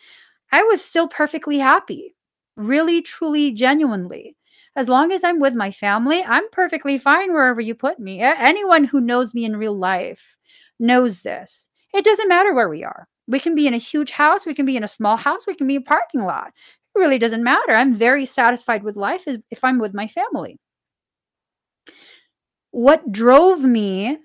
I 0.53 0.63
was 0.63 0.85
still 0.85 1.09
perfectly 1.09 1.59
happy, 1.59 2.15
really, 2.57 3.03
truly, 3.03 3.53
genuinely. 3.53 4.37
As 4.77 4.89
long 4.89 5.13
as 5.13 5.25
I'm 5.25 5.41
with 5.41 5.55
my 5.55 5.71
family, 5.71 6.23
I'm 6.23 6.49
perfectly 6.51 6.97
fine 6.99 7.33
wherever 7.33 7.61
you 7.61 7.75
put 7.75 7.99
me. 7.99 8.21
Anyone 8.21 8.85
who 8.85 9.01
knows 9.01 9.35
me 9.35 9.45
in 9.45 9.57
real 9.57 9.77
life 9.77 10.37
knows 10.79 11.23
this. 11.23 11.69
It 11.93 12.05
doesn't 12.05 12.29
matter 12.29 12.55
where 12.55 12.69
we 12.69 12.85
are. 12.85 13.09
We 13.27 13.41
can 13.41 13.55
be 13.55 13.67
in 13.67 13.75
a 13.75 13.79
huge 13.79 14.13
house, 14.13 14.47
we 14.47 14.55
can 14.55 14.67
be 14.67 14.77
in 14.77 14.85
a 14.85 14.89
small 14.89 15.17
house, 15.17 15.47
we 15.47 15.55
can 15.55 15.67
be 15.67 15.77
in 15.77 15.83
a 15.83 15.85
parking 15.85 16.23
lot. 16.23 16.53
It 16.95 16.99
really 16.99 17.19
doesn't 17.19 17.45
matter. 17.45 17.75
I'm 17.75 17.95
very 17.95 18.25
satisfied 18.25 18.83
with 18.83 18.97
life 18.97 19.25
if 19.27 19.65
I'm 19.65 19.79
with 19.79 19.95
my 19.95 20.09
family. 20.09 20.57
What 22.73 23.11
drove 23.13 23.63
me 23.63 24.19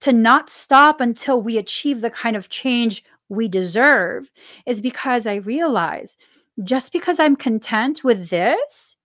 to 0.00 0.12
not 0.12 0.50
stop 0.50 1.00
until 1.00 1.40
we 1.40 1.58
achieve 1.58 2.00
the 2.00 2.10
kind 2.10 2.36
of 2.36 2.48
change 2.48 3.04
we 3.28 3.48
deserve 3.48 4.30
is 4.66 4.80
because 4.80 5.26
I 5.26 5.36
realize 5.36 6.16
just 6.64 6.92
because 6.92 7.18
I'm 7.18 7.36
content 7.36 8.04
with 8.04 8.28
this 8.28 8.96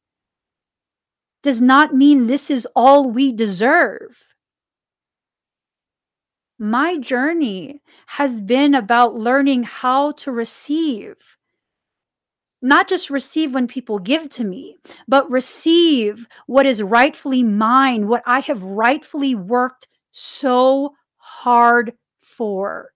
does 1.44 1.62
not 1.62 1.94
mean 1.96 2.28
this 2.28 2.50
is 2.50 2.68
all 2.76 3.10
we 3.10 3.34
deserve. 3.34 4.36
My 6.60 6.98
journey 6.98 7.82
has 8.06 8.40
been 8.40 8.76
about 8.76 9.16
learning 9.16 9.64
how 9.64 10.12
to 10.14 10.32
receive. 10.32 11.16
Not 12.62 12.88
just 12.88 13.10
receive 13.10 13.56
when 13.56 13.68
people 13.68 13.98
give 13.98 14.30
to 14.30 14.44
me, 14.44 14.78
but 15.08 15.30
receive 15.32 16.28
what 16.46 16.68
is 16.68 16.84
rightfully 16.84 17.42
mine, 17.42 18.08
what 18.08 18.22
I 18.28 18.42
have 18.42 18.62
rightfully 18.62 19.34
worked 19.34 19.88
so 20.12 20.94
hard 21.18 21.94
for. 22.20 22.92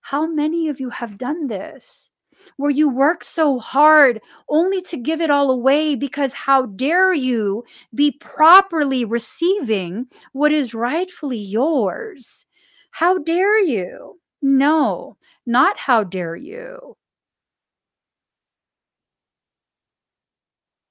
How 0.00 0.26
many 0.26 0.68
of 0.68 0.80
you 0.80 0.90
have 0.90 1.18
done 1.18 1.46
this? 1.46 2.10
Where 2.56 2.70
you 2.70 2.88
work 2.88 3.22
so 3.22 3.58
hard 3.58 4.20
only 4.48 4.80
to 4.82 4.96
give 4.96 5.20
it 5.20 5.30
all 5.30 5.50
away 5.50 5.94
because 5.94 6.32
how 6.32 6.66
dare 6.66 7.12
you 7.12 7.64
be 7.94 8.12
properly 8.12 9.04
receiving 9.04 10.06
what 10.32 10.52
is 10.52 10.74
rightfully 10.74 11.38
yours? 11.38 12.46
How 12.92 13.18
dare 13.18 13.60
you? 13.60 14.18
No, 14.42 15.16
not 15.46 15.78
how 15.78 16.02
dare 16.02 16.36
you. 16.36 16.96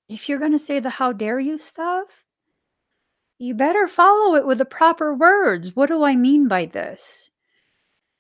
If 0.08 0.28
you're 0.28 0.40
going 0.40 0.52
to 0.52 0.60
say 0.60 0.80
the 0.80 0.90
how 0.90 1.14
dare 1.14 1.40
you 1.40 1.58
stuff, 1.58 2.08
you 3.40 3.56
better 3.56 3.88
follow 3.88 4.36
it 4.36 4.46
with 4.46 4.58
the 4.58 4.66
proper 4.66 5.16
words. 5.16 5.76
What 5.76 5.88
do 5.88 6.04
I 6.04 6.16
mean 6.16 6.48
by 6.48 6.66
this? 6.66 7.30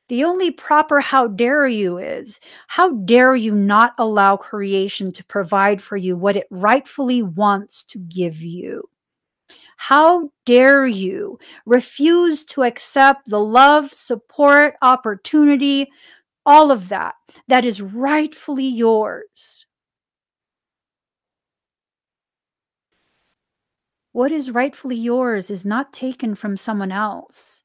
The 0.08 0.24
only 0.24 0.50
proper 0.50 1.02
how 1.02 1.28
dare 1.28 1.68
you 1.68 2.00
is 2.00 2.40
how 2.68 2.94
dare 2.94 3.36
you 3.36 3.54
not 3.54 3.94
allow 4.00 4.38
creation 4.38 5.12
to 5.12 5.26
provide 5.26 5.84
for 5.84 5.98
you 5.98 6.18
what 6.18 6.38
it 6.38 6.48
rightfully 6.50 7.22
wants 7.22 7.84
to 7.84 8.00
give 8.00 8.42
you? 8.42 8.90
How 9.78 10.32
dare 10.46 10.88
you 10.88 11.38
refuse 11.66 12.44
to 12.46 12.64
accept 12.64 13.30
the 13.30 13.40
love, 13.40 13.94
support, 13.94 14.76
opportunity, 14.82 15.88
all 16.46 16.72
of 16.72 16.90
that 16.90 17.14
that 17.48 17.66
is 17.66 17.82
rightfully 17.82 18.68
yours? 18.68 19.68
What 24.20 24.34
is 24.34 24.52
rightfully 24.52 24.98
yours 24.98 25.50
is 25.50 25.64
not 25.64 25.94
taken 25.94 26.36
from 26.36 26.58
someone 26.58 26.92
else. 26.92 27.64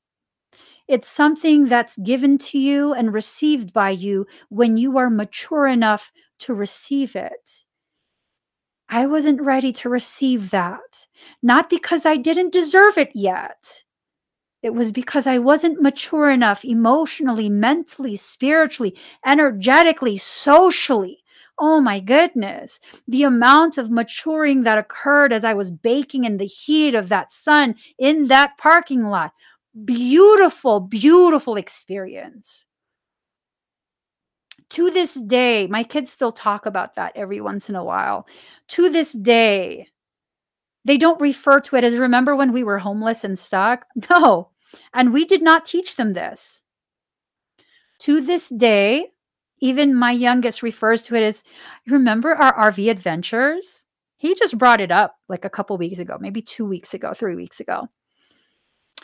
It's 0.87 1.09
something 1.09 1.65
that's 1.65 1.97
given 1.97 2.39
to 2.47 2.61
you 2.61 2.95
and 2.95 3.13
received 3.13 3.73
by 3.73 3.91
you 3.91 4.29
when 4.51 4.77
you 4.77 4.97
are 4.97 5.11
mature 5.11 5.67
enough 5.67 6.13
to 6.39 6.55
receive 6.55 7.17
it. 7.17 7.65
I 8.89 9.07
wasn't 9.07 9.43
ready 9.43 9.73
to 9.73 9.89
receive 9.89 10.51
that, 10.51 11.09
not 11.43 11.69
because 11.69 12.07
I 12.07 12.17
didn't 12.19 12.53
deserve 12.53 12.99
it 12.99 13.11
yet. 13.17 13.83
It 14.63 14.75
was 14.75 14.93
because 14.93 15.27
I 15.27 15.39
wasn't 15.39 15.83
mature 15.83 16.31
enough 16.31 16.65
emotionally, 16.65 17.51
mentally, 17.51 18.15
spiritually, 18.15 18.97
energetically, 19.27 20.19
socially 20.19 21.24
Oh 21.59 21.81
my 21.81 22.01
goodness. 22.01 22.81
The 23.07 23.23
amount 23.23 23.79
of 23.79 23.91
maturing 23.91 24.63
that 24.65 24.79
occurred 24.79 25.33
as 25.33 25.45
I 25.45 25.55
was 25.55 25.71
baking 25.71 26.25
in 26.25 26.37
the 26.37 26.47
heat 26.47 26.95
of 26.95 27.09
that 27.11 27.31
sun 27.31 27.77
in 27.99 28.27
that 28.27 28.59
parking 28.59 29.05
lot. 29.05 29.33
Beautiful, 29.85 30.81
beautiful 30.81 31.57
experience. 31.57 32.65
To 34.71 34.91
this 34.91 35.15
day, 35.15 35.67
my 35.69 35.85
kids 35.85 36.11
still 36.11 36.33
talk 36.33 36.67
about 36.67 36.97
that 36.97 37.13
every 37.15 37.41
once 37.41 37.69
in 37.69 37.77
a 37.77 37.85
while. 37.85 38.27
To 38.69 38.89
this 38.91 39.13
day, 39.13 39.89
they 40.85 40.99
don't 40.99 41.21
refer 41.21 41.61
to 41.61 41.77
it 41.77 41.85
as 41.85 41.95
remember 41.95 42.35
when 42.35 42.53
we 42.53 42.65
were 42.65 42.79
homeless 42.79 43.25
and 43.25 43.39
stuck? 43.39 43.87
No. 44.11 44.51
And 44.93 45.13
we 45.13 45.25
did 45.25 45.43
not 45.43 45.67
teach 45.67 45.95
them 45.95 46.15
this. 46.15 46.63
To 48.01 48.21
this 48.21 48.49
day, 48.49 49.13
even 49.61 49.95
my 49.95 50.11
youngest 50.11 50.63
refers 50.63 51.03
to 51.03 51.15
it 51.15 51.23
as 51.23 51.45
remember 51.87 52.35
our 52.35 52.71
RV 52.71 52.91
adventures? 52.91 53.85
He 54.17 54.35
just 54.35 54.59
brought 54.59 54.81
it 54.81 54.91
up 54.91 55.17
like 55.29 55.45
a 55.45 55.51
couple 55.51 55.77
weeks 55.77 55.99
ago, 55.99 56.17
maybe 56.21 56.41
two 56.41 56.65
weeks 56.65 56.95
ago, 56.95 57.13
three 57.15 57.35
weeks 57.37 57.61
ago. 57.61 57.89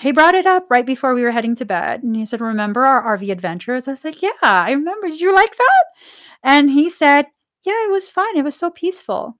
He 0.00 0.12
brought 0.12 0.34
it 0.34 0.46
up 0.46 0.66
right 0.70 0.86
before 0.86 1.14
we 1.14 1.22
were 1.22 1.30
heading 1.30 1.54
to 1.56 1.64
bed. 1.64 2.02
And 2.02 2.16
he 2.16 2.24
said, 2.24 2.40
Remember 2.40 2.84
our 2.84 3.18
RV 3.18 3.30
adventures? 3.30 3.86
I 3.86 3.92
was 3.92 4.04
like, 4.04 4.22
Yeah, 4.22 4.30
I 4.40 4.70
remember. 4.70 5.08
Did 5.08 5.20
you 5.20 5.34
like 5.34 5.56
that? 5.56 5.84
And 6.42 6.70
he 6.70 6.88
said, 6.88 7.26
Yeah, 7.64 7.84
it 7.84 7.90
was 7.90 8.08
fun. 8.08 8.36
It 8.36 8.44
was 8.44 8.56
so 8.56 8.70
peaceful. 8.70 9.36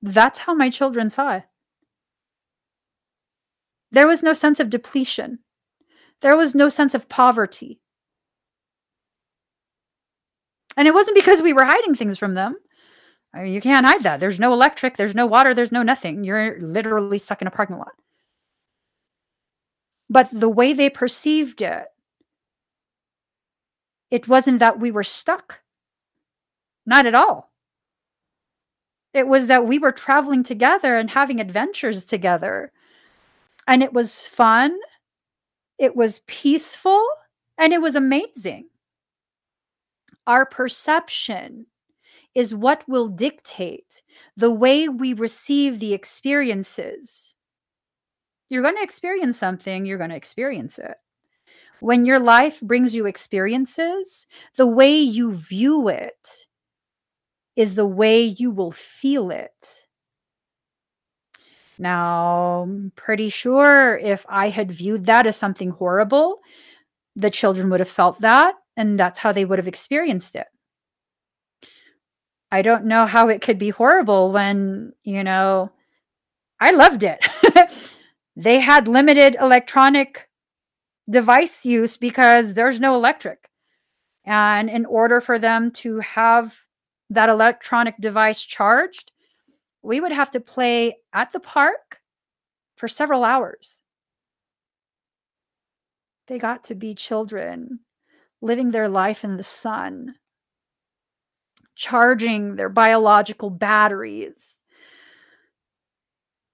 That's 0.00 0.40
how 0.40 0.54
my 0.54 0.70
children 0.70 1.10
saw 1.10 1.36
it. 1.36 1.44
There 3.90 4.06
was 4.06 4.22
no 4.22 4.32
sense 4.32 4.58
of 4.58 4.70
depletion. 4.70 5.40
There 6.22 6.36
was 6.36 6.54
no 6.54 6.68
sense 6.68 6.94
of 6.94 7.08
poverty. 7.08 7.80
And 10.76 10.88
it 10.88 10.94
wasn't 10.94 11.16
because 11.16 11.42
we 11.42 11.52
were 11.52 11.64
hiding 11.64 11.94
things 11.94 12.16
from 12.16 12.34
them. 12.34 12.56
I 13.34 13.42
mean, 13.42 13.52
you 13.52 13.60
can't 13.60 13.86
hide 13.86 14.02
that. 14.04 14.20
There's 14.20 14.40
no 14.40 14.52
electric, 14.52 14.96
there's 14.96 15.14
no 15.14 15.26
water, 15.26 15.52
there's 15.52 15.72
no 15.72 15.82
nothing. 15.82 16.24
You're 16.24 16.60
literally 16.60 17.18
stuck 17.18 17.42
in 17.42 17.48
a 17.48 17.50
parking 17.50 17.78
lot. 17.78 17.92
But 20.08 20.28
the 20.32 20.48
way 20.48 20.72
they 20.72 20.90
perceived 20.90 21.60
it, 21.60 21.86
it 24.10 24.28
wasn't 24.28 24.58
that 24.60 24.78
we 24.78 24.90
were 24.90 25.04
stuck. 25.04 25.60
Not 26.84 27.06
at 27.06 27.14
all. 27.14 27.50
It 29.14 29.26
was 29.26 29.46
that 29.46 29.66
we 29.66 29.78
were 29.78 29.92
traveling 29.92 30.42
together 30.42 30.96
and 30.96 31.10
having 31.10 31.40
adventures 31.40 32.04
together. 32.04 32.72
And 33.66 33.82
it 33.82 33.92
was 33.92 34.26
fun 34.26 34.78
it 35.82 35.96
was 35.96 36.20
peaceful 36.28 37.04
and 37.58 37.72
it 37.72 37.82
was 37.82 37.96
amazing. 37.96 38.68
Our 40.28 40.46
perception 40.46 41.66
is 42.36 42.54
what 42.54 42.84
will 42.88 43.08
dictate 43.08 44.04
the 44.36 44.52
way 44.52 44.88
we 44.88 45.12
receive 45.12 45.80
the 45.80 45.92
experiences. 45.92 47.34
You're 48.48 48.62
going 48.62 48.76
to 48.76 48.82
experience 48.82 49.36
something, 49.36 49.84
you're 49.84 49.98
going 49.98 50.10
to 50.10 50.16
experience 50.16 50.78
it. 50.78 50.94
When 51.80 52.04
your 52.04 52.20
life 52.20 52.60
brings 52.60 52.94
you 52.94 53.06
experiences, 53.06 54.28
the 54.56 54.68
way 54.68 54.96
you 54.96 55.34
view 55.34 55.88
it 55.88 56.46
is 57.56 57.74
the 57.74 57.86
way 57.86 58.22
you 58.22 58.52
will 58.52 58.70
feel 58.70 59.32
it. 59.32 59.86
Now, 61.78 62.62
I'm 62.62 62.92
pretty 62.96 63.28
sure 63.28 63.96
if 63.96 64.24
I 64.28 64.50
had 64.50 64.70
viewed 64.70 65.06
that 65.06 65.26
as 65.26 65.36
something 65.36 65.70
horrible, 65.70 66.40
the 67.16 67.30
children 67.30 67.70
would 67.70 67.80
have 67.80 67.88
felt 67.88 68.20
that, 68.20 68.54
and 68.76 68.98
that's 68.98 69.18
how 69.18 69.32
they 69.32 69.44
would 69.44 69.58
have 69.58 69.68
experienced 69.68 70.36
it. 70.36 70.46
I 72.50 72.62
don't 72.62 72.84
know 72.84 73.06
how 73.06 73.28
it 73.28 73.40
could 73.40 73.58
be 73.58 73.70
horrible 73.70 74.30
when, 74.30 74.92
you 75.04 75.24
know, 75.24 75.72
I 76.60 76.72
loved 76.72 77.02
it. 77.02 77.24
they 78.36 78.60
had 78.60 78.86
limited 78.86 79.36
electronic 79.40 80.28
device 81.08 81.64
use 81.64 81.96
because 81.96 82.54
there's 82.54 82.78
no 82.78 82.94
electric. 82.94 83.48
And 84.24 84.68
in 84.68 84.84
order 84.86 85.20
for 85.20 85.38
them 85.38 85.70
to 85.72 86.00
have 86.00 86.54
that 87.10 87.28
electronic 87.28 87.96
device 88.00 88.42
charged, 88.42 89.11
we 89.82 90.00
would 90.00 90.12
have 90.12 90.30
to 90.30 90.40
play 90.40 90.96
at 91.12 91.32
the 91.32 91.40
park 91.40 92.00
for 92.76 92.88
several 92.88 93.24
hours. 93.24 93.82
They 96.28 96.38
got 96.38 96.64
to 96.64 96.74
be 96.74 96.94
children 96.94 97.80
living 98.40 98.70
their 98.70 98.88
life 98.88 99.24
in 99.24 99.36
the 99.36 99.42
sun, 99.42 100.14
charging 101.74 102.56
their 102.56 102.68
biological 102.68 103.50
batteries. 103.50 104.58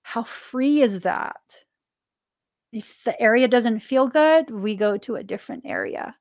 How 0.03 0.23
free 0.23 0.81
is 0.81 1.01
that? 1.01 1.65
If 2.73 2.99
the 3.05 3.21
area 3.21 3.49
doesn't 3.49 3.81
feel 3.81 4.09
good, 4.09 4.51
we 4.51 4.75
go 4.75 4.97
to 4.99 5.17
a 5.17 5.23
different 5.23 5.65
area. 5.67 6.17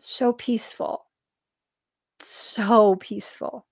So 0.00 0.32
peaceful. 0.32 1.06
So 2.20 2.96
peaceful. 2.96 3.66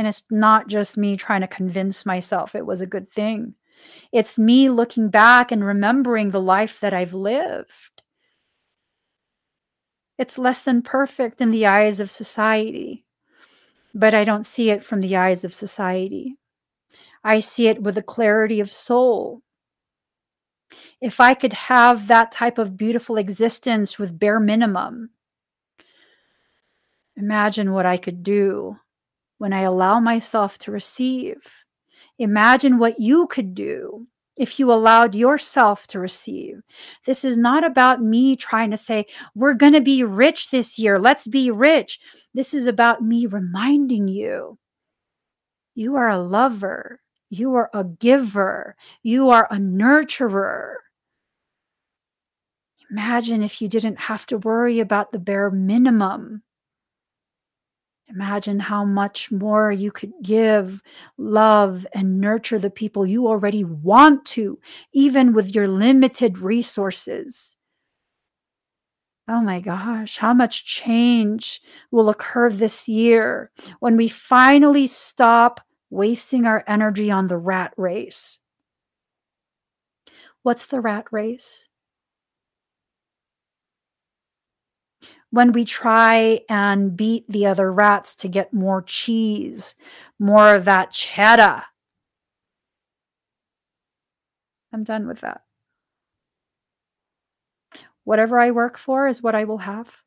And 0.00 0.06
it's 0.08 0.24
not 0.30 0.66
just 0.66 0.96
me 0.96 1.14
trying 1.14 1.42
to 1.42 1.46
convince 1.46 2.06
myself 2.06 2.54
it 2.54 2.64
was 2.64 2.80
a 2.80 2.86
good 2.86 3.12
thing. 3.12 3.54
It's 4.12 4.38
me 4.38 4.70
looking 4.70 5.10
back 5.10 5.52
and 5.52 5.62
remembering 5.62 6.30
the 6.30 6.40
life 6.40 6.80
that 6.80 6.94
I've 6.94 7.12
lived. 7.12 8.00
It's 10.16 10.38
less 10.38 10.62
than 10.62 10.80
perfect 10.80 11.42
in 11.42 11.50
the 11.50 11.66
eyes 11.66 12.00
of 12.00 12.10
society, 12.10 13.04
but 13.92 14.14
I 14.14 14.24
don't 14.24 14.46
see 14.46 14.70
it 14.70 14.82
from 14.82 15.02
the 15.02 15.16
eyes 15.16 15.44
of 15.44 15.52
society. 15.52 16.38
I 17.22 17.40
see 17.40 17.68
it 17.68 17.82
with 17.82 17.98
a 17.98 18.02
clarity 18.02 18.58
of 18.60 18.72
soul. 18.72 19.42
If 21.02 21.20
I 21.20 21.34
could 21.34 21.52
have 21.52 22.08
that 22.08 22.32
type 22.32 22.56
of 22.56 22.78
beautiful 22.78 23.18
existence 23.18 23.98
with 23.98 24.18
bare 24.18 24.40
minimum, 24.40 25.10
imagine 27.16 27.74
what 27.74 27.84
I 27.84 27.98
could 27.98 28.22
do 28.22 28.78
when 29.40 29.54
I 29.54 29.62
allow 29.62 30.00
myself 30.00 30.58
to 30.58 30.70
receive. 30.70 31.36
Imagine 32.18 32.76
what 32.76 33.00
you 33.00 33.26
could 33.28 33.54
do 33.54 34.06
if 34.36 34.58
you 34.58 34.70
allowed 34.70 35.14
yourself 35.14 35.86
to 35.86 35.98
receive. 35.98 36.60
This 37.06 37.24
is 37.24 37.38
not 37.38 37.64
about 37.64 38.02
me 38.02 38.36
trying 38.36 38.70
to 38.70 38.76
say, 38.76 39.06
we're 39.34 39.54
going 39.54 39.72
to 39.72 39.80
be 39.80 40.04
rich 40.04 40.50
this 40.50 40.78
year. 40.78 40.98
Let's 40.98 41.26
be 41.26 41.50
rich. 41.50 41.98
This 42.34 42.52
is 42.52 42.66
about 42.66 43.02
me 43.02 43.24
reminding 43.24 44.08
you 44.08 44.58
you 45.74 45.96
are 45.96 46.10
a 46.10 46.18
lover, 46.18 47.00
you 47.30 47.54
are 47.54 47.70
a 47.72 47.84
giver, 47.84 48.76
you 49.02 49.30
are 49.30 49.48
a 49.50 49.56
nurturer. 49.56 50.74
Imagine 52.90 53.42
if 53.42 53.62
you 53.62 53.68
didn't 53.68 54.00
have 54.00 54.26
to 54.26 54.36
worry 54.36 54.80
about 54.80 55.12
the 55.12 55.18
bare 55.18 55.50
minimum 55.50 56.42
Imagine 58.12 58.58
how 58.58 58.84
much 58.84 59.30
more 59.30 59.70
you 59.70 59.92
could 59.92 60.12
give, 60.22 60.82
love, 61.16 61.86
and 61.94 62.20
nurture 62.20 62.58
the 62.58 62.70
people 62.70 63.06
you 63.06 63.28
already 63.28 63.62
want 63.62 64.24
to, 64.26 64.58
even 64.92 65.32
with 65.32 65.54
your 65.54 65.68
limited 65.68 66.38
resources. 66.38 67.56
Oh 69.28 69.40
my 69.40 69.60
gosh, 69.60 70.16
how 70.16 70.34
much 70.34 70.66
change 70.66 71.62
will 71.92 72.10
occur 72.10 72.50
this 72.50 72.88
year 72.88 73.52
when 73.78 73.96
we 73.96 74.08
finally 74.08 74.88
stop 74.88 75.60
wasting 75.88 76.46
our 76.46 76.64
energy 76.66 77.12
on 77.12 77.28
the 77.28 77.38
rat 77.38 77.72
race. 77.76 78.40
What's 80.42 80.66
the 80.66 80.80
rat 80.80 81.06
race? 81.12 81.69
When 85.30 85.52
we 85.52 85.64
try 85.64 86.40
and 86.48 86.96
beat 86.96 87.24
the 87.28 87.46
other 87.46 87.72
rats 87.72 88.14
to 88.16 88.28
get 88.28 88.52
more 88.52 88.82
cheese, 88.82 89.76
more 90.18 90.54
of 90.54 90.64
that 90.64 90.90
cheddar. 90.90 91.64
I'm 94.72 94.84
done 94.84 95.06
with 95.06 95.20
that. 95.20 95.42
Whatever 98.04 98.40
I 98.40 98.50
work 98.50 98.76
for 98.76 99.06
is 99.06 99.22
what 99.22 99.34
I 99.34 99.44
will 99.44 99.58
have. 99.58 99.98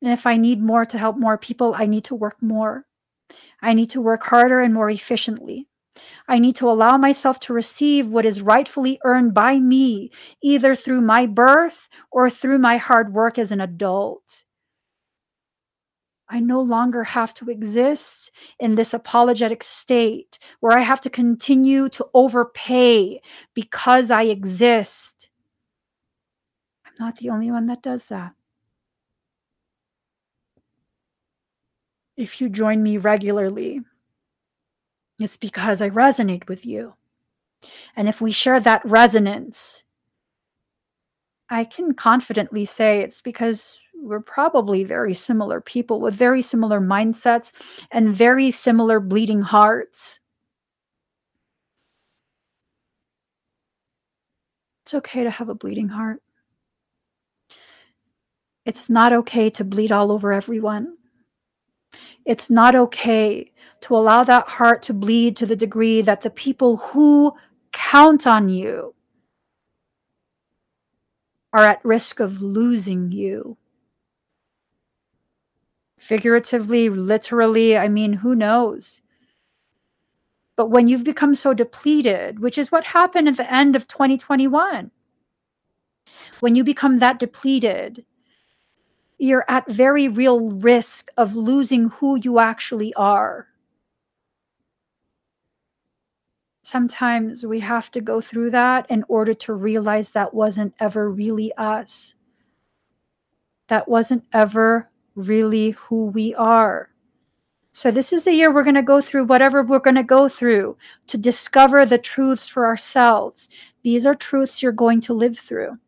And 0.00 0.12
if 0.12 0.26
I 0.26 0.36
need 0.36 0.60
more 0.60 0.84
to 0.86 0.98
help 0.98 1.16
more 1.16 1.38
people, 1.38 1.74
I 1.76 1.86
need 1.86 2.04
to 2.04 2.14
work 2.14 2.42
more. 2.42 2.86
I 3.60 3.72
need 3.72 3.90
to 3.90 4.00
work 4.00 4.24
harder 4.24 4.60
and 4.60 4.74
more 4.74 4.90
efficiently. 4.90 5.68
I 6.26 6.38
need 6.38 6.56
to 6.56 6.70
allow 6.70 6.96
myself 6.96 7.38
to 7.40 7.52
receive 7.52 8.10
what 8.10 8.24
is 8.24 8.42
rightfully 8.42 8.98
earned 9.04 9.34
by 9.34 9.58
me, 9.58 10.10
either 10.42 10.74
through 10.74 11.02
my 11.02 11.26
birth 11.26 11.88
or 12.10 12.30
through 12.30 12.58
my 12.58 12.76
hard 12.76 13.12
work 13.12 13.38
as 13.38 13.52
an 13.52 13.60
adult. 13.60 14.44
I 16.28 16.40
no 16.40 16.62
longer 16.62 17.04
have 17.04 17.34
to 17.34 17.50
exist 17.50 18.30
in 18.58 18.74
this 18.74 18.94
apologetic 18.94 19.62
state 19.62 20.38
where 20.60 20.76
I 20.76 20.80
have 20.80 21.02
to 21.02 21.10
continue 21.10 21.90
to 21.90 22.06
overpay 22.14 23.20
because 23.52 24.10
I 24.10 24.22
exist. 24.22 25.28
I'm 26.86 26.94
not 26.98 27.16
the 27.16 27.28
only 27.28 27.50
one 27.50 27.66
that 27.66 27.82
does 27.82 28.08
that. 28.08 28.32
If 32.16 32.40
you 32.40 32.48
join 32.48 32.82
me 32.82 32.96
regularly, 32.96 33.80
it's 35.24 35.36
because 35.36 35.80
I 35.80 35.90
resonate 35.90 36.48
with 36.48 36.64
you. 36.64 36.94
And 37.96 38.08
if 38.08 38.20
we 38.20 38.32
share 38.32 38.60
that 38.60 38.84
resonance, 38.84 39.84
I 41.48 41.64
can 41.64 41.94
confidently 41.94 42.64
say 42.64 43.00
it's 43.00 43.20
because 43.20 43.80
we're 43.94 44.20
probably 44.20 44.84
very 44.84 45.14
similar 45.14 45.60
people 45.60 46.00
with 46.00 46.14
very 46.14 46.42
similar 46.42 46.80
mindsets 46.80 47.52
and 47.90 48.14
very 48.14 48.50
similar 48.50 48.98
bleeding 48.98 49.42
hearts. 49.42 50.18
It's 54.82 54.94
okay 54.94 55.22
to 55.22 55.30
have 55.30 55.48
a 55.48 55.54
bleeding 55.54 55.88
heart. 55.88 56.22
It's 58.64 58.88
not 58.88 59.12
okay 59.12 59.50
to 59.50 59.64
bleed 59.64 59.92
all 59.92 60.10
over 60.10 60.32
everyone. 60.32 60.96
It's 62.24 62.48
not 62.48 62.74
okay 62.74 63.52
to 63.82 63.96
allow 63.96 64.24
that 64.24 64.48
heart 64.48 64.82
to 64.82 64.94
bleed 64.94 65.36
to 65.36 65.46
the 65.46 65.56
degree 65.56 66.02
that 66.02 66.20
the 66.20 66.30
people 66.30 66.76
who 66.76 67.34
count 67.72 68.26
on 68.26 68.48
you 68.48 68.94
are 71.52 71.64
at 71.64 71.84
risk 71.84 72.20
of 72.20 72.40
losing 72.40 73.12
you. 73.12 73.56
Figuratively, 75.98 76.88
literally, 76.88 77.76
I 77.76 77.88
mean, 77.88 78.14
who 78.14 78.34
knows? 78.34 79.02
But 80.56 80.70
when 80.70 80.88
you've 80.88 81.04
become 81.04 81.34
so 81.34 81.54
depleted, 81.54 82.40
which 82.40 82.58
is 82.58 82.72
what 82.72 82.84
happened 82.84 83.28
at 83.28 83.36
the 83.36 83.52
end 83.52 83.76
of 83.76 83.88
2021, 83.88 84.90
when 86.40 86.54
you 86.54 86.64
become 86.64 86.96
that 86.96 87.18
depleted, 87.18 88.04
you're 89.22 89.44
at 89.46 89.70
very 89.70 90.08
real 90.08 90.50
risk 90.50 91.08
of 91.16 91.36
losing 91.36 91.90
who 91.90 92.18
you 92.18 92.40
actually 92.40 92.92
are. 92.94 93.46
Sometimes 96.62 97.46
we 97.46 97.60
have 97.60 97.88
to 97.92 98.00
go 98.00 98.20
through 98.20 98.50
that 98.50 98.90
in 98.90 99.04
order 99.06 99.32
to 99.34 99.52
realize 99.52 100.10
that 100.10 100.34
wasn't 100.34 100.74
ever 100.80 101.08
really 101.08 101.52
us. 101.56 102.16
That 103.68 103.88
wasn't 103.88 104.24
ever 104.32 104.90
really 105.14 105.70
who 105.70 106.06
we 106.06 106.34
are. 106.34 106.88
So, 107.70 107.92
this 107.92 108.12
is 108.12 108.24
the 108.24 108.34
year 108.34 108.52
we're 108.52 108.64
going 108.64 108.74
to 108.74 108.82
go 108.82 109.00
through 109.00 109.24
whatever 109.24 109.62
we're 109.62 109.78
going 109.78 109.94
to 109.94 110.02
go 110.02 110.28
through 110.28 110.76
to 111.06 111.16
discover 111.16 111.86
the 111.86 111.96
truths 111.96 112.48
for 112.48 112.66
ourselves. 112.66 113.48
These 113.84 114.04
are 114.04 114.16
truths 114.16 114.62
you're 114.62 114.72
going 114.72 115.00
to 115.02 115.14
live 115.14 115.38
through. 115.38 115.78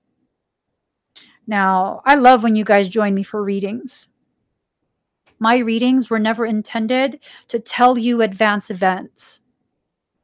Now, 1.47 2.03
I 2.05 2.15
love 2.15 2.43
when 2.43 2.57
you 2.57 2.65
guys 2.65 2.89
join 2.89 3.15
me 3.15 3.23
for 3.23 3.43
readings. 3.43 4.09
My 5.39 5.59
readings 5.59 6.09
were 6.09 6.19
never 6.19 6.47
intended 6.47 7.21
to 7.49 7.59
tell 7.59 7.99
you 7.99 8.23
advance 8.23 8.71
events. 8.71 9.41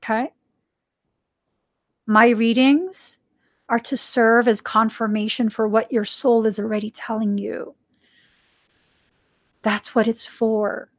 Okay? 0.03 0.33
My 2.07 2.29
readings 2.29 3.19
are 3.69 3.79
to 3.81 3.97
serve 3.97 4.49
as 4.49 4.61
confirmation 4.61 5.51
for 5.51 5.69
what 5.69 5.93
your 5.93 6.05
soul 6.05 6.47
is 6.47 6.59
already 6.59 6.91
telling 6.91 7.39
you. 7.39 7.75
That's 9.63 9.95
what 9.95 10.09
it's 10.09 10.27
for. 10.27 10.91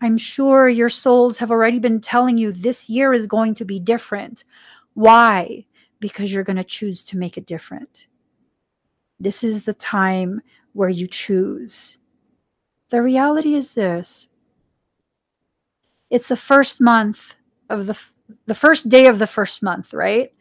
I'm 0.00 0.18
sure 0.18 0.68
your 0.68 0.88
souls 0.88 1.38
have 1.38 1.50
already 1.50 1.78
been 1.78 2.00
telling 2.00 2.36
you 2.36 2.52
this 2.52 2.90
year 2.90 3.12
is 3.12 3.26
going 3.26 3.54
to 3.54 3.64
be 3.64 3.78
different. 3.78 4.44
Why? 4.94 5.64
Because 6.00 6.32
you're 6.32 6.44
going 6.44 6.56
to 6.56 6.64
choose 6.64 7.02
to 7.04 7.16
make 7.16 7.38
it 7.38 7.46
different. 7.46 8.06
This 9.22 9.44
is 9.44 9.64
the 9.64 9.72
time 9.72 10.42
where 10.72 10.88
you 10.88 11.06
choose. 11.06 11.98
The 12.90 13.00
reality 13.00 13.54
is 13.54 13.74
this 13.74 14.26
it's 16.10 16.26
the 16.26 16.36
first 16.36 16.80
month 16.80 17.34
of 17.70 17.86
the 17.86 17.96
the 18.46 18.54
first 18.56 18.88
day 18.88 19.06
of 19.06 19.20
the 19.20 19.28
first 19.28 19.62
month, 19.62 19.94
right? 19.94 20.32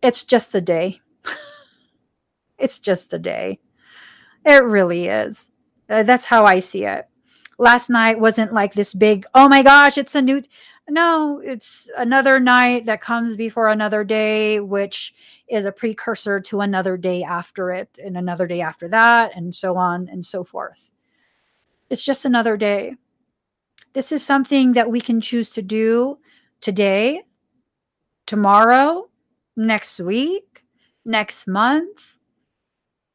It's 0.00 0.22
just 0.22 0.54
a 0.54 0.60
day. 0.60 1.00
it's 2.58 2.78
just 2.78 3.12
a 3.12 3.18
day. 3.18 3.58
It 4.44 4.62
really 4.62 5.08
is. 5.08 5.50
Uh, 5.90 6.04
that's 6.04 6.26
how 6.26 6.44
I 6.44 6.60
see 6.60 6.84
it. 6.84 7.08
Last 7.58 7.90
night 7.90 8.20
wasn't 8.20 8.52
like 8.52 8.74
this 8.74 8.94
big, 8.94 9.26
oh 9.34 9.48
my 9.48 9.64
gosh, 9.64 9.98
it's 9.98 10.14
a 10.14 10.22
new. 10.22 10.42
No, 10.88 11.40
it's 11.42 11.88
another 11.96 12.38
night 12.38 12.86
that 12.86 13.00
comes 13.00 13.36
before 13.36 13.68
another 13.68 14.04
day, 14.04 14.60
which 14.60 15.14
is 15.48 15.64
a 15.64 15.72
precursor 15.72 16.40
to 16.40 16.60
another 16.60 16.98
day 16.98 17.22
after 17.22 17.70
it, 17.70 17.88
and 18.02 18.18
another 18.18 18.46
day 18.46 18.60
after 18.60 18.86
that, 18.88 19.34
and 19.34 19.54
so 19.54 19.76
on 19.76 20.08
and 20.08 20.26
so 20.26 20.44
forth. 20.44 20.90
It's 21.88 22.04
just 22.04 22.26
another 22.26 22.58
day. 22.58 22.96
This 23.94 24.12
is 24.12 24.22
something 24.22 24.72
that 24.72 24.90
we 24.90 25.00
can 25.00 25.20
choose 25.20 25.50
to 25.50 25.62
do 25.62 26.18
today, 26.60 27.22
tomorrow, 28.26 29.08
next 29.56 30.00
week, 30.00 30.64
next 31.04 31.46
month. 31.46 32.16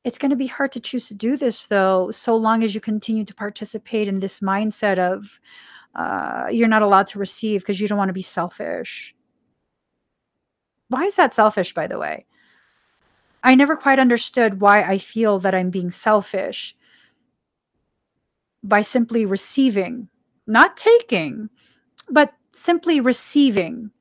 It's 0.03 0.17
going 0.17 0.31
to 0.31 0.37
be 0.37 0.47
hard 0.47 0.71
to 0.71 0.79
choose 0.79 1.07
to 1.09 1.13
do 1.13 1.37
this, 1.37 1.67
though, 1.67 2.09
so 2.09 2.35
long 2.35 2.63
as 2.63 2.73
you 2.73 2.81
continue 2.81 3.25
to 3.25 3.35
participate 3.35 4.07
in 4.07 4.21
this 4.21 4.39
mindset 4.39 4.97
of 4.97 5.39
uh, 5.99 6.47
you're 6.49 6.69
not 6.69 6.81
allowed 6.81 7.07
to 7.07 7.19
receive 7.19 7.59
because 7.59 7.81
you 7.81 7.87
don't 7.87 7.97
want 7.97 8.07
to 8.07 8.13
be 8.13 8.21
selfish. 8.21 9.13
Why 10.87 11.03
is 11.03 11.17
that 11.17 11.33
selfish, 11.33 11.73
by 11.73 11.87
the 11.87 11.99
way? 11.99 12.25
I 13.43 13.53
never 13.53 13.75
quite 13.75 13.99
understood 13.99 14.61
why 14.61 14.81
I 14.81 14.97
feel 14.97 15.39
that 15.39 15.53
I'm 15.53 15.69
being 15.69 15.91
selfish 15.91 16.73
by 18.63 18.81
simply 18.81 19.25
receiving, 19.25 20.07
not 20.47 20.77
taking, 20.77 21.49
but 22.09 22.33
simply 22.53 23.01
receiving 23.01 23.91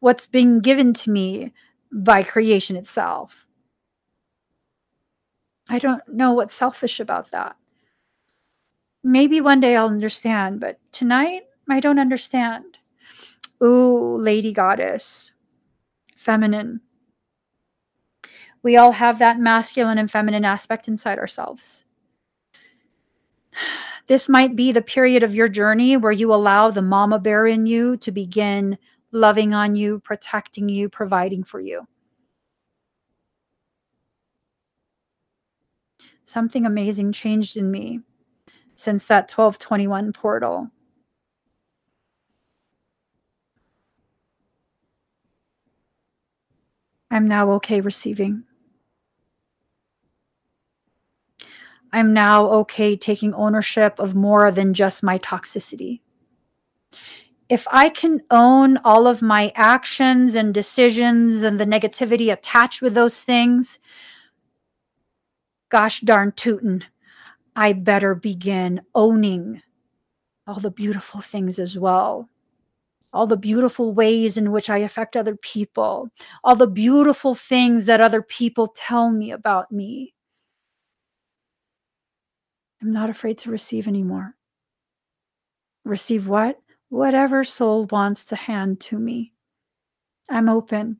what's 0.00 0.26
being 0.26 0.60
given 0.60 0.92
to 0.92 1.10
me 1.10 1.54
by 1.90 2.22
creation 2.22 2.76
itself. 2.76 3.46
I 5.70 5.78
don't 5.78 6.06
know 6.06 6.32
what's 6.32 6.54
selfish 6.54 7.00
about 7.00 7.30
that. 7.30 7.56
Maybe 9.02 9.40
one 9.40 9.60
day 9.60 9.76
I'll 9.76 9.86
understand, 9.86 10.60
but 10.60 10.78
tonight 10.92 11.42
I 11.68 11.80
don't 11.80 11.98
understand. 11.98 12.78
Ooh, 13.62 14.18
lady 14.18 14.52
goddess, 14.52 15.32
feminine. 16.16 16.80
We 18.62 18.76
all 18.76 18.92
have 18.92 19.18
that 19.18 19.38
masculine 19.38 19.96
and 19.96 20.10
feminine 20.10 20.44
aspect 20.44 20.86
inside 20.86 21.18
ourselves. 21.18 21.84
This 24.06 24.28
might 24.28 24.54
be 24.54 24.70
the 24.70 24.82
period 24.82 25.22
of 25.22 25.34
your 25.34 25.48
journey 25.48 25.96
where 25.96 26.12
you 26.12 26.34
allow 26.34 26.70
the 26.70 26.82
mama 26.82 27.18
bear 27.18 27.46
in 27.46 27.66
you 27.66 27.96
to 27.98 28.12
begin 28.12 28.76
loving 29.12 29.54
on 29.54 29.74
you, 29.74 30.00
protecting 30.00 30.68
you, 30.68 30.88
providing 30.88 31.42
for 31.42 31.60
you. 31.60 31.86
Something 36.26 36.66
amazing 36.66 37.12
changed 37.12 37.56
in 37.56 37.70
me 37.70 38.00
since 38.80 39.04
that 39.04 39.30
1221 39.30 40.10
portal. 40.14 40.70
I'm 47.10 47.28
now 47.28 47.50
okay 47.52 47.82
receiving. 47.82 48.44
I'm 51.92 52.14
now 52.14 52.48
okay 52.50 52.96
taking 52.96 53.34
ownership 53.34 53.98
of 53.98 54.14
more 54.14 54.50
than 54.50 54.72
just 54.72 55.02
my 55.02 55.18
toxicity. 55.18 56.00
If 57.50 57.66
I 57.70 57.90
can 57.90 58.22
own 58.30 58.78
all 58.78 59.06
of 59.06 59.20
my 59.20 59.52
actions 59.56 60.34
and 60.34 60.54
decisions 60.54 61.42
and 61.42 61.60
the 61.60 61.66
negativity 61.66 62.32
attached 62.32 62.80
with 62.80 62.94
those 62.94 63.22
things, 63.22 63.78
gosh 65.68 66.00
darn 66.00 66.32
tootin', 66.32 66.84
I 67.60 67.74
better 67.74 68.14
begin 68.14 68.80
owning 68.94 69.60
all 70.46 70.60
the 70.60 70.70
beautiful 70.70 71.20
things 71.20 71.58
as 71.58 71.78
well. 71.78 72.26
All 73.12 73.26
the 73.26 73.36
beautiful 73.36 73.92
ways 73.92 74.38
in 74.38 74.50
which 74.50 74.70
I 74.70 74.78
affect 74.78 75.14
other 75.14 75.36
people, 75.36 76.08
all 76.42 76.56
the 76.56 76.66
beautiful 76.66 77.34
things 77.34 77.84
that 77.84 78.00
other 78.00 78.22
people 78.22 78.68
tell 78.68 79.10
me 79.10 79.30
about 79.30 79.70
me. 79.70 80.14
I'm 82.80 82.94
not 82.94 83.10
afraid 83.10 83.36
to 83.40 83.50
receive 83.50 83.86
anymore. 83.86 84.36
Receive 85.84 86.28
what? 86.28 86.58
Whatever 86.88 87.44
soul 87.44 87.84
wants 87.90 88.24
to 88.26 88.36
hand 88.36 88.80
to 88.88 88.98
me. 88.98 89.34
I'm 90.30 90.48
open. 90.48 90.99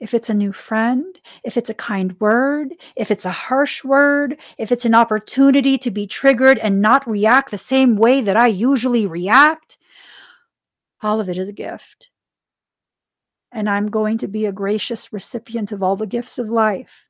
If 0.00 0.14
it's 0.14 0.30
a 0.30 0.34
new 0.34 0.52
friend, 0.52 1.18
if 1.44 1.56
it's 1.56 1.70
a 1.70 1.74
kind 1.74 2.18
word, 2.18 2.72
if 2.96 3.10
it's 3.10 3.26
a 3.26 3.30
harsh 3.30 3.84
word, 3.84 4.40
if 4.56 4.72
it's 4.72 4.86
an 4.86 4.94
opportunity 4.94 5.76
to 5.78 5.90
be 5.90 6.06
triggered 6.06 6.58
and 6.58 6.80
not 6.80 7.08
react 7.08 7.50
the 7.50 7.58
same 7.58 7.96
way 7.96 8.22
that 8.22 8.36
I 8.36 8.46
usually 8.46 9.06
react, 9.06 9.78
all 11.02 11.20
of 11.20 11.28
it 11.28 11.36
is 11.36 11.48
a 11.50 11.52
gift. 11.52 12.08
And 13.52 13.68
I'm 13.68 13.88
going 13.88 14.16
to 14.18 14.28
be 14.28 14.46
a 14.46 14.52
gracious 14.52 15.12
recipient 15.12 15.70
of 15.70 15.82
all 15.82 15.96
the 15.96 16.06
gifts 16.06 16.38
of 16.38 16.48
life. 16.48 17.06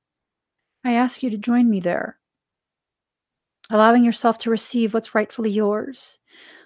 I 0.84 0.94
ask 0.94 1.22
you 1.22 1.30
to 1.30 1.38
join 1.38 1.70
me 1.70 1.80
there 1.80 2.20
allowing 3.70 4.04
yourself 4.04 4.36
to 4.38 4.50
receive 4.50 4.92
what's 4.92 5.14
rightfully 5.14 5.50
yours, 5.50 6.18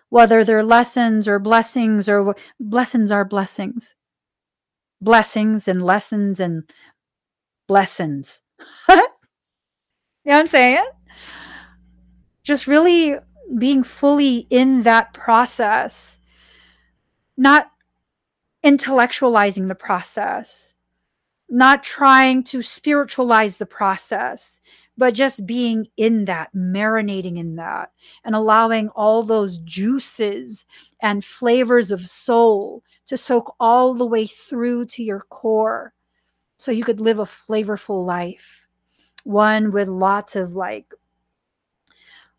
whether 0.09 0.43
they're 0.43 0.65
lessons 0.65 1.29
or 1.29 1.39
blessings 1.39 2.09
or 2.09 2.35
blessings 2.59 3.11
are 3.11 3.25
blessings. 3.25 3.95
Blessings 5.05 5.69
and 5.69 5.83
lessons 5.83 6.41
and 6.41 6.65
blessings. 7.69 8.41
you 8.89 8.97
know 8.97 9.07
what 10.25 10.41
I'm 10.41 10.47
saying? 10.47 10.85
Just 12.43 12.67
really 12.67 13.17
being 13.59 13.83
fully 13.83 14.47
in 14.49 14.83
that 14.85 15.13
process, 15.13 16.19
not 17.37 17.71
intellectualizing 18.65 19.69
the 19.69 19.75
process, 19.75 20.75
not 21.51 21.85
trying 21.85 22.43
to 22.45 22.63
spiritualize 22.63 23.59
the 23.59 23.67
process, 23.67 24.61
but 24.97 25.15
just 25.15 25.47
being 25.47 25.89
in 25.97 26.25
that, 26.27 26.55
marinating 26.55 27.39
in 27.39 27.57
that, 27.57 27.91
and 28.25 28.35
allowing 28.35 28.89
all 28.91 29.23
those 29.23 29.59
juices 29.59 30.67
and 31.01 31.25
flavors 31.25 31.91
of 31.91 32.09
soul 32.09 32.85
to 33.07 33.17
soak 33.17 33.55
all 33.59 33.95
the 33.95 34.07
way 34.07 34.27
through 34.27 34.87
to 34.87 35.03
your 35.03 35.21
core 35.21 35.93
so 36.59 36.71
you 36.71 36.85
could 36.85 37.01
live 37.01 37.19
a 37.19 37.25
flavorful 37.25 38.07
life. 38.07 38.67
One 39.25 39.73
with 39.73 39.89
lots 39.89 40.37
of 40.37 40.55
like, 40.55 40.95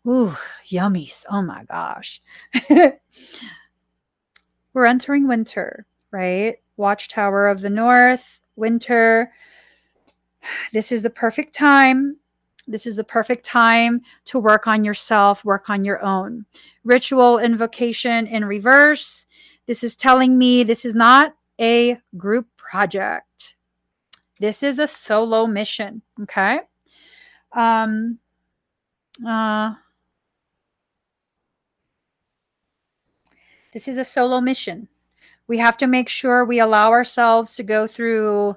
ooh, 0.06 0.34
yummies. 0.66 1.24
Oh 1.30 1.42
my 1.42 1.64
gosh. 1.64 2.22
We're 4.72 4.86
entering 4.86 5.28
winter, 5.28 5.86
right? 6.10 6.56
Watchtower 6.76 7.48
of 7.48 7.60
the 7.60 7.70
North, 7.70 8.40
winter. 8.56 9.32
This 10.72 10.92
is 10.92 11.02
the 11.02 11.10
perfect 11.10 11.56
time 11.56 12.18
this 12.66 12.86
is 12.86 12.96
the 12.96 13.04
perfect 13.04 13.44
time 13.44 14.02
to 14.26 14.38
work 14.38 14.66
on 14.66 14.84
yourself, 14.84 15.44
work 15.44 15.70
on 15.70 15.84
your 15.84 16.04
own. 16.04 16.44
Ritual 16.84 17.38
invocation 17.38 18.26
in 18.26 18.44
reverse. 18.44 19.26
This 19.66 19.84
is 19.84 19.96
telling 19.96 20.36
me 20.36 20.64
this 20.64 20.84
is 20.84 20.94
not 20.94 21.34
a 21.60 21.98
group 22.16 22.46
project. 22.56 23.56
This 24.40 24.62
is 24.62 24.78
a 24.78 24.86
solo 24.86 25.46
mission. 25.46 26.02
Okay. 26.22 26.60
Um, 27.52 28.18
uh, 29.26 29.74
this 33.72 33.88
is 33.88 33.96
a 33.96 34.04
solo 34.04 34.40
mission. 34.40 34.88
We 35.48 35.58
have 35.58 35.76
to 35.78 35.86
make 35.86 36.08
sure 36.08 36.44
we 36.44 36.58
allow 36.58 36.90
ourselves 36.90 37.54
to 37.56 37.62
go 37.62 37.86
through 37.86 38.56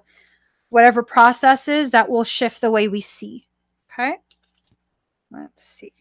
whatever 0.70 1.04
processes 1.04 1.92
that 1.92 2.10
will 2.10 2.24
shift 2.24 2.62
the 2.62 2.72
way 2.72 2.88
we 2.88 3.02
see. 3.02 3.49
Okay. 4.00 4.16
Let's 5.30 5.62
see. 5.62 5.92